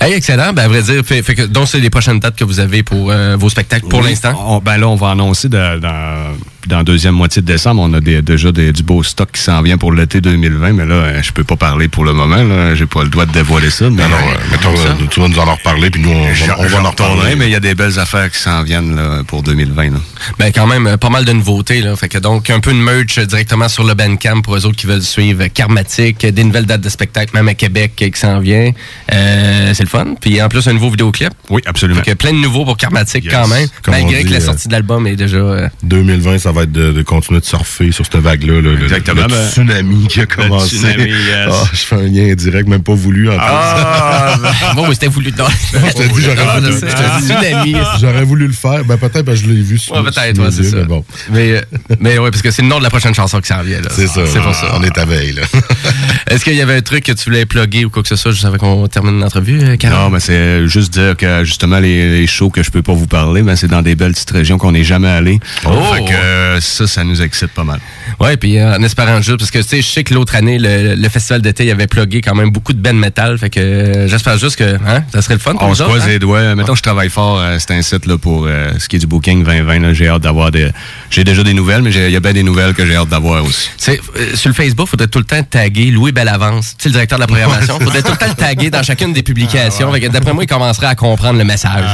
Hey, 0.00 0.12
excellent. 0.12 0.52
Ben, 0.52 0.64
à 0.64 0.68
vrai 0.68 0.82
dire, 0.82 1.02
fait, 1.04 1.22
fait 1.22 1.34
que, 1.34 1.42
donc, 1.42 1.66
c'est 1.68 1.78
les 1.80 1.88
prochaines 1.88 2.18
dates 2.20 2.36
que 2.36 2.44
vous 2.44 2.60
avez 2.60 2.82
pour 2.82 3.10
euh, 3.10 3.36
vos 3.38 3.48
spectacles 3.48 3.86
pour 3.88 4.00
Oui, 4.00 4.10
l'instant? 4.10 4.34
on- 4.46 4.58
ben 4.58 4.76
là, 4.76 4.88
on 4.88 4.96
va 4.96 5.10
annoncer 5.12 5.48
de- 5.48 5.78
dans, 5.78 6.36
dans 6.66 6.78
la 6.78 6.84
deuxième 6.84 7.14
moitié 7.14 7.42
de 7.42 7.46
décembre. 7.46 7.82
On 7.82 7.92
a 7.94 8.00
des- 8.00 8.22
déjà 8.22 8.52
des- 8.52 8.72
du 8.72 8.82
beau 8.82 9.02
stock 9.02 9.30
qui 9.32 9.40
s'en 9.40 9.62
vient 9.62 9.76
pour 9.78 9.92
l'été 9.92 10.20
2020, 10.20 10.72
mais 10.72 10.84
là, 10.86 10.94
euh, 10.94 11.22
je 11.22 11.32
peux 11.32 11.44
pas 11.44 11.56
parler 11.56 11.88
pour 11.88 12.04
le 12.04 12.12
moment. 12.12 12.36
là. 12.42 12.74
J'ai 12.74 12.86
pas 12.86 13.02
le 13.04 13.10
droit 13.10 13.26
de 13.26 13.32
dévoiler 13.32 13.70
ça. 13.70 13.88
Mais 13.90 14.02
Alors, 14.02 14.18
euh, 14.18 14.50
mettons, 14.50 14.70
euh, 14.74 15.06
tu 15.10 15.20
vas 15.20 15.28
nous 15.28 15.38
en 15.38 15.44
reparler, 15.54 15.90
puis 15.90 16.00
nous, 16.02 16.10
on 16.10 16.22
va, 16.24 16.56
on 16.58 16.66
va 16.66 16.80
en 16.80 16.90
retourner, 16.90 17.12
reparler. 17.14 17.36
mais 17.36 17.46
il 17.48 17.52
y 17.52 17.54
a 17.54 17.60
des 17.60 17.74
belles 17.74 17.98
affaires 17.98 18.30
qui 18.30 18.38
s'en 18.38 18.62
viennent 18.62 18.96
là, 18.96 19.22
pour 19.26 19.42
2020. 19.42 19.90
là. 19.90 19.98
Ben, 20.38 20.50
quand 20.54 20.66
même, 20.66 20.86
euh, 20.86 20.96
pas 20.96 21.10
mal 21.10 21.24
de 21.24 21.32
nouveautés, 21.32 21.80
là. 21.80 21.94
Fait 21.96 22.08
que 22.08 22.18
donc, 22.18 22.50
un 22.50 22.60
peu 22.60 22.72
de 22.72 22.78
merch 22.78 23.18
euh, 23.18 23.26
directement 23.26 23.68
sur 23.68 23.84
le 23.84 23.94
Bandcamp 23.94 24.40
pour 24.42 24.56
eux 24.56 24.66
autres 24.66 24.76
qui 24.76 24.86
veulent 24.86 25.02
suivre 25.02 25.46
Karmatic, 25.48 26.24
euh, 26.24 26.30
des 26.30 26.44
nouvelles 26.44 26.66
dates 26.66 26.80
de 26.80 26.88
spectacle, 26.88 27.34
même 27.34 27.48
à 27.48 27.54
Québec, 27.54 27.92
euh, 28.02 28.08
qui 28.10 28.18
s'en 28.20 28.40
vient. 28.40 28.70
Euh, 29.12 29.72
c'est 29.74 29.82
le 29.84 29.88
fun. 29.88 30.14
Puis, 30.20 30.40
en 30.42 30.48
plus, 30.48 30.66
un 30.66 30.72
nouveau 30.72 30.90
vidéoclip. 30.90 31.30
Oui, 31.50 31.62
absolument. 31.66 32.02
Fait 32.02 32.12
que 32.12 32.16
plein 32.16 32.32
de 32.32 32.38
nouveaux 32.38 32.64
pour 32.64 32.76
Karmatic 32.76 33.24
Yes. 33.24 33.32
quand 33.34 33.48
même. 33.48 33.68
Comme 33.82 33.94
malgré 33.94 34.22
dit, 34.22 34.28
que 34.28 34.32
la 34.34 34.38
euh, 34.38 34.44
sortie 34.44 34.68
de 34.68 34.72
l'album 34.72 35.06
est 35.06 35.16
déjà. 35.16 35.36
euh, 35.36 35.68
2020, 35.82 36.38
ça 36.38 36.52
va 36.54 36.62
être 36.62 36.72
de, 36.72 36.92
de 36.92 37.02
continuer 37.02 37.40
de 37.40 37.44
surfer 37.44 37.92
sur 37.92 38.04
cette 38.06 38.16
vague-là. 38.16 38.60
là, 38.62 38.70
Exactement, 38.82 39.22
Le, 39.22 39.28
ben, 39.28 39.48
tsunami 39.50 40.06
qui 40.08 40.20
a 40.20 40.26
commencé. 40.26 40.76
tsunami, 40.76 41.10
yes. 41.10 41.48
Ah, 41.50 41.64
je 41.72 41.78
fais 41.78 41.96
un 41.96 42.02
lien 42.02 42.30
indirect, 42.32 42.68
même 42.68 42.82
pas 42.82 42.94
voulu. 42.94 43.30
En 43.30 43.36
Ah, 43.38 44.36
bon, 44.74 44.86
mais 44.88 44.94
c'était 44.94 45.08
voulu. 45.08 45.32
Non. 45.36 45.44
je 45.72 45.92
te 45.92 46.14
dis, 46.14 46.22
j'aurais 46.22 46.60
voulu, 46.60 46.72
tsunami. 47.20 47.76
j'aurais 48.00 48.24
voulu 48.24 48.46
le 48.46 48.52
faire. 48.54 48.84
Ben, 48.84 48.96
peut-être, 48.96 49.24
ben, 49.24 49.34
je 49.34 49.46
l'ai 49.46 49.60
vu 49.62 49.78
sur 49.78 49.94
Ouais, 49.94 50.02
peut-être, 50.02 50.38
ouais, 50.40 50.50
c'est 50.50 50.64
ça. 50.64 50.76
Mais 50.76 50.84
bon, 50.84 51.04
Mais, 51.30 51.50
euh, 51.52 51.60
mais 52.00 52.18
ouais, 52.18 52.30
parce 52.30 52.42
que 52.42 52.50
c'est 52.50 52.62
le 52.62 52.68
nom 52.68 52.78
de 52.78 52.82
la 52.84 52.90
prochaine 52.90 53.14
chanson 53.14 53.40
qui 53.40 53.48
s'en 53.48 53.62
vient. 53.62 53.80
là. 53.80 53.88
c'est 53.90 54.06
ça. 54.06 54.22
C'est 54.26 54.40
pour 54.40 54.54
ça. 54.54 54.72
On 54.74 54.82
est 54.82 54.96
à 54.98 55.04
veille. 55.04 55.38
Est-ce 56.30 56.44
qu'il 56.44 56.54
y 56.54 56.62
avait 56.62 56.76
un 56.76 56.80
truc 56.82 57.04
que 57.04 57.12
tu 57.12 57.24
voulais 57.24 57.46
plugger 57.46 57.84
ou 57.84 57.90
quoi 57.90 58.02
que 58.02 58.08
ce 58.08 58.16
soit 58.16 58.32
juste 58.32 58.44
avant 58.44 58.56
qu'on 58.58 58.86
termine 58.88 59.20
l'entrevue, 59.20 59.60
euh, 59.62 59.76
Karl? 59.76 59.94
Non, 59.94 60.10
mais 60.10 60.20
c'est 60.20 60.66
juste 60.68 60.92
dire 60.92 61.16
que 61.16 61.44
justement 61.44 61.78
les, 61.78 62.20
les 62.20 62.26
shows 62.26 62.50
que 62.50 62.62
je 62.62 62.70
peux 62.70 62.82
pas 62.82 62.92
vous 62.94 63.06
parler, 63.06 63.42
ben 63.42 63.56
c'est 63.56 63.68
dans 63.68 63.82
des 63.82 63.94
belles 63.94 64.12
petites 64.12 64.30
régions 64.30 64.58
qu'on 64.58 64.72
n'est 64.72 64.84
jamais 64.84 65.08
allé. 65.08 65.40
Oh! 65.64 65.70
Fait 65.94 66.04
que 66.04 66.12
euh, 66.44 66.60
ça, 66.60 66.86
ça 66.86 67.04
nous 67.04 67.20
excite 67.22 67.48
pas 67.48 67.64
mal. 67.64 67.80
Ouais, 68.20 68.36
puis 68.36 68.58
euh, 68.58 68.76
en 68.76 68.82
espérant 68.82 69.20
juste, 69.20 69.38
parce 69.38 69.50
que 69.50 69.58
tu 69.58 69.64
sais, 69.68 69.82
je 69.82 69.88
sais 69.88 70.04
que 70.04 70.14
l'autre 70.14 70.34
année, 70.36 70.58
le, 70.58 70.94
le 70.94 71.08
festival 71.08 71.42
d'été, 71.42 71.64
il 71.64 71.70
avait 71.70 71.86
plugué 71.86 72.20
quand 72.20 72.34
même 72.34 72.50
beaucoup 72.50 72.72
de 72.72 72.80
band 72.80 72.94
metal, 72.94 73.38
fait 73.38 73.50
que 73.50 73.60
euh, 73.60 74.08
j'espère 74.08 74.38
juste 74.38 74.56
que 74.56 74.74
hein, 74.86 75.04
ça 75.12 75.22
serait 75.22 75.34
le 75.34 75.40
fun 75.40 75.54
pour 75.54 75.68
On 75.68 75.74
se 75.74 75.82
croise 75.82 76.02
hein? 76.04 76.08
les 76.08 76.18
doigts. 76.18 76.54
Mettons, 76.54 76.74
je 76.74 76.82
travaille 76.82 77.10
fort. 77.10 77.42
c'est 77.58 77.72
un 77.72 77.82
site 77.82 78.06
là, 78.06 78.18
pour 78.18 78.46
ce 78.78 78.88
qui 78.88 78.96
est 78.96 79.00
du 79.00 79.06
booking 79.06 79.44
2020. 79.44 79.78
là. 79.80 79.92
J'ai 79.92 80.08
hâte 80.08 80.22
d'avoir 80.22 80.50
des. 80.50 80.70
J'ai 81.10 81.24
déjà 81.24 81.42
des 81.42 81.54
nouvelles, 81.54 81.82
mais 81.82 81.90
il 81.92 82.10
y 82.10 82.16
a 82.16 82.20
bien 82.20 82.32
des 82.32 82.42
nouvelles 82.42 82.74
que 82.74 82.84
j'ai 82.86 82.96
hâte 82.96 83.08
d'avoir 83.08 83.44
aussi. 83.44 83.70
Sur 83.78 84.48
le 84.48 84.54
Facebook, 84.54 84.88
faudrait 84.88 85.08
tout 85.08 85.18
le 85.18 85.24
temps 85.24 85.42
taguer 85.42 85.90
Louis 85.90 86.12
Bellavance, 86.12 86.76
tu 86.78 86.88
le 86.88 86.92
directeur 86.92 87.18
de 87.18 87.22
la 87.22 87.26
programmation. 87.26 87.78
faudrait 87.80 88.02
tout 88.02 88.12
le 88.12 88.16
temps 88.16 88.28
le 88.28 88.34
taguer 88.34 88.70
dans 88.70 88.82
chacune 88.82 89.12
des 89.12 89.22
publications. 89.22 89.90
Que 89.92 90.08
D'après 90.08 90.32
moi, 90.32 90.44
il 90.44 90.46
commencerait 90.46 90.86
à 90.86 90.94
comprendre 90.94 91.38
le 91.38 91.44
message. 91.44 91.84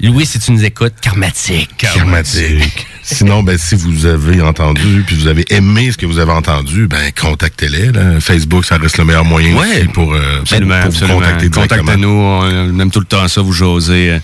Louis, 0.00 0.26
si 0.26 0.38
tu 0.38 0.52
nous 0.52 0.64
écoutes, 0.64 0.94
karmatique. 1.00 1.70
Karmatique. 1.76 2.86
Sinon, 3.04 3.42
ben, 3.42 3.58
si 3.58 3.74
vous 3.74 4.06
avez 4.06 4.40
entendu, 4.40 5.04
puis 5.06 5.14
vous 5.16 5.26
avez 5.26 5.44
aimé 5.50 5.90
ce 5.92 5.96
que 5.98 6.06
vous 6.06 6.18
avez 6.18 6.32
entendu, 6.32 6.86
ben, 6.86 7.10
contactez-les. 7.20 7.90
Facebook, 8.20 8.64
ça 8.64 8.76
reste 8.78 8.96
le 8.98 9.04
meilleur 9.04 9.24
moyen 9.24 9.54
Ouais. 9.56 9.84
pour, 9.92 10.14
euh, 10.14 10.40
Absolument, 10.40 10.74
pour 10.80 10.90
vous 10.90 10.96
absolument. 10.96 11.18
contacter. 11.20 11.50
Contactez-nous, 11.50 12.08
on 12.08 12.80
aime 12.80 12.90
tout 12.90 13.00
le 13.00 13.06
temps 13.06 13.28
ça, 13.28 13.42
vous 13.42 13.52
jaser. 13.52 14.10
Euh, 14.12 14.18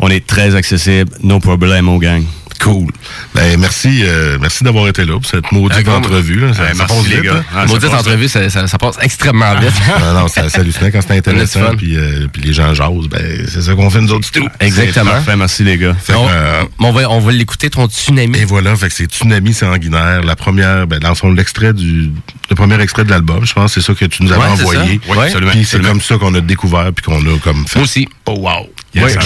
On 0.00 0.08
est 0.08 0.26
très 0.26 0.54
accessible, 0.56 1.12
no 1.22 1.38
problème, 1.38 1.88
au 1.88 1.98
gang. 1.98 2.24
Cool. 2.60 2.86
Ben, 3.34 3.58
merci, 3.60 4.02
euh, 4.04 4.38
merci 4.40 4.64
d'avoir 4.64 4.88
été 4.88 5.04
là 5.04 5.14
pour 5.14 5.26
cette 5.26 5.50
maudite 5.52 5.78
D'accord. 5.84 5.98
entrevue. 5.98 6.40
Là. 6.40 6.54
Ça, 6.54 6.62
Ouais, 6.62 6.68
ça 6.68 6.74
merci, 6.78 6.94
passe 6.96 7.08
les 7.08 7.14
vite, 7.16 7.24
gars. 7.24 7.34
hein? 7.36 7.44
Ah, 7.54 7.66
Maudite 7.66 7.90
passe 7.90 8.00
entrevue, 8.00 8.28
ça, 8.28 8.48
ça- 8.48 8.66
ça 8.66 8.78
passe 8.78 8.96
extrêmement 9.02 9.54
vite. 9.56 9.70
non, 10.00 10.14
non, 10.20 10.28
ça- 10.28 10.48
c'est 10.48 10.60
hallucinant 10.60 10.90
quand 10.92 11.00
c'est 11.06 11.16
intéressant, 11.16 11.76
puis, 11.76 11.96
euh, 11.96 12.26
puis 12.32 12.42
les 12.42 12.52
gens 12.52 12.72
jasent. 12.72 13.08
Ben, 13.10 13.44
c'est 13.48 13.60
ça 13.62 13.74
qu'on 13.74 13.90
fait 13.90 14.00
nous 14.00 14.12
autres, 14.12 14.30
tout. 14.30 14.48
Exactement. 14.60 15.10
Parfait, 15.10 15.36
merci 15.36 15.64
les 15.64 15.76
gars. 15.78 15.94
Fait 15.94 16.12
que, 16.14 16.18
On, 16.18 16.28
euh, 16.28 16.62
on 16.78 16.92
va, 16.92 17.10
on 17.10 17.20
va 17.20 17.32
l'écouter, 17.32 17.68
ton 17.70 17.86
tsunami. 17.86 18.38
Et 18.38 18.44
voilà, 18.44 18.74
fait 18.76 18.88
que 18.88 18.94
c'est 18.94 19.04
Tsunami 19.10 19.52
sanguinaire, 19.52 20.22
la 20.22 20.36
première, 20.36 20.86
ben, 20.86 20.98
dans 21.00 21.10
le 21.10 21.14
fond, 21.14 21.32
l'extrait 21.32 21.72
du, 21.72 22.10
le 22.50 22.54
premier 22.56 22.80
extrait 22.80 23.04
de 23.04 23.10
l'album, 23.10 23.44
je 23.44 23.52
pense, 23.52 23.74
c'est 23.74 23.80
ça 23.82 23.94
que 23.94 24.04
tu 24.06 24.22
nous 24.22 24.32
avais 24.32 24.40
Ouais, 24.42 24.48
envoyé. 24.48 25.00
Ouais, 25.08 25.26
absolument, 25.26 25.52
Puis 25.52 25.64
c'est 25.64 25.82
comme 25.82 26.00
ça 26.00 26.16
qu'on 26.16 26.34
a 26.34 26.40
découvert 26.40 26.90
puis 26.94 27.04
qu'on 27.04 27.20
a 27.20 27.38
comme 27.42 27.66
fait. 27.66 27.78
Moi 27.78 27.84
aussi. 27.84 28.08
Oh 28.26 28.36
wow. 28.38 28.68
Yes. 28.94 29.16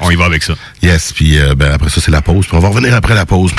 On 0.00 0.10
y 0.10 0.14
va 0.14 0.24
avec 0.26 0.42
ça. 0.44 0.54
Yes, 0.80 1.12
puis 1.12 1.36
ben, 1.56 1.72
après 1.72 1.90
ça 1.90 2.00
c'est 2.00 2.12
la 2.12 2.22
pause, 2.22 2.46
on 2.52 2.60
va 2.60 2.68
revenir 2.78 2.94
après 2.94 3.14
la 3.16 3.26
pause. 3.26 3.50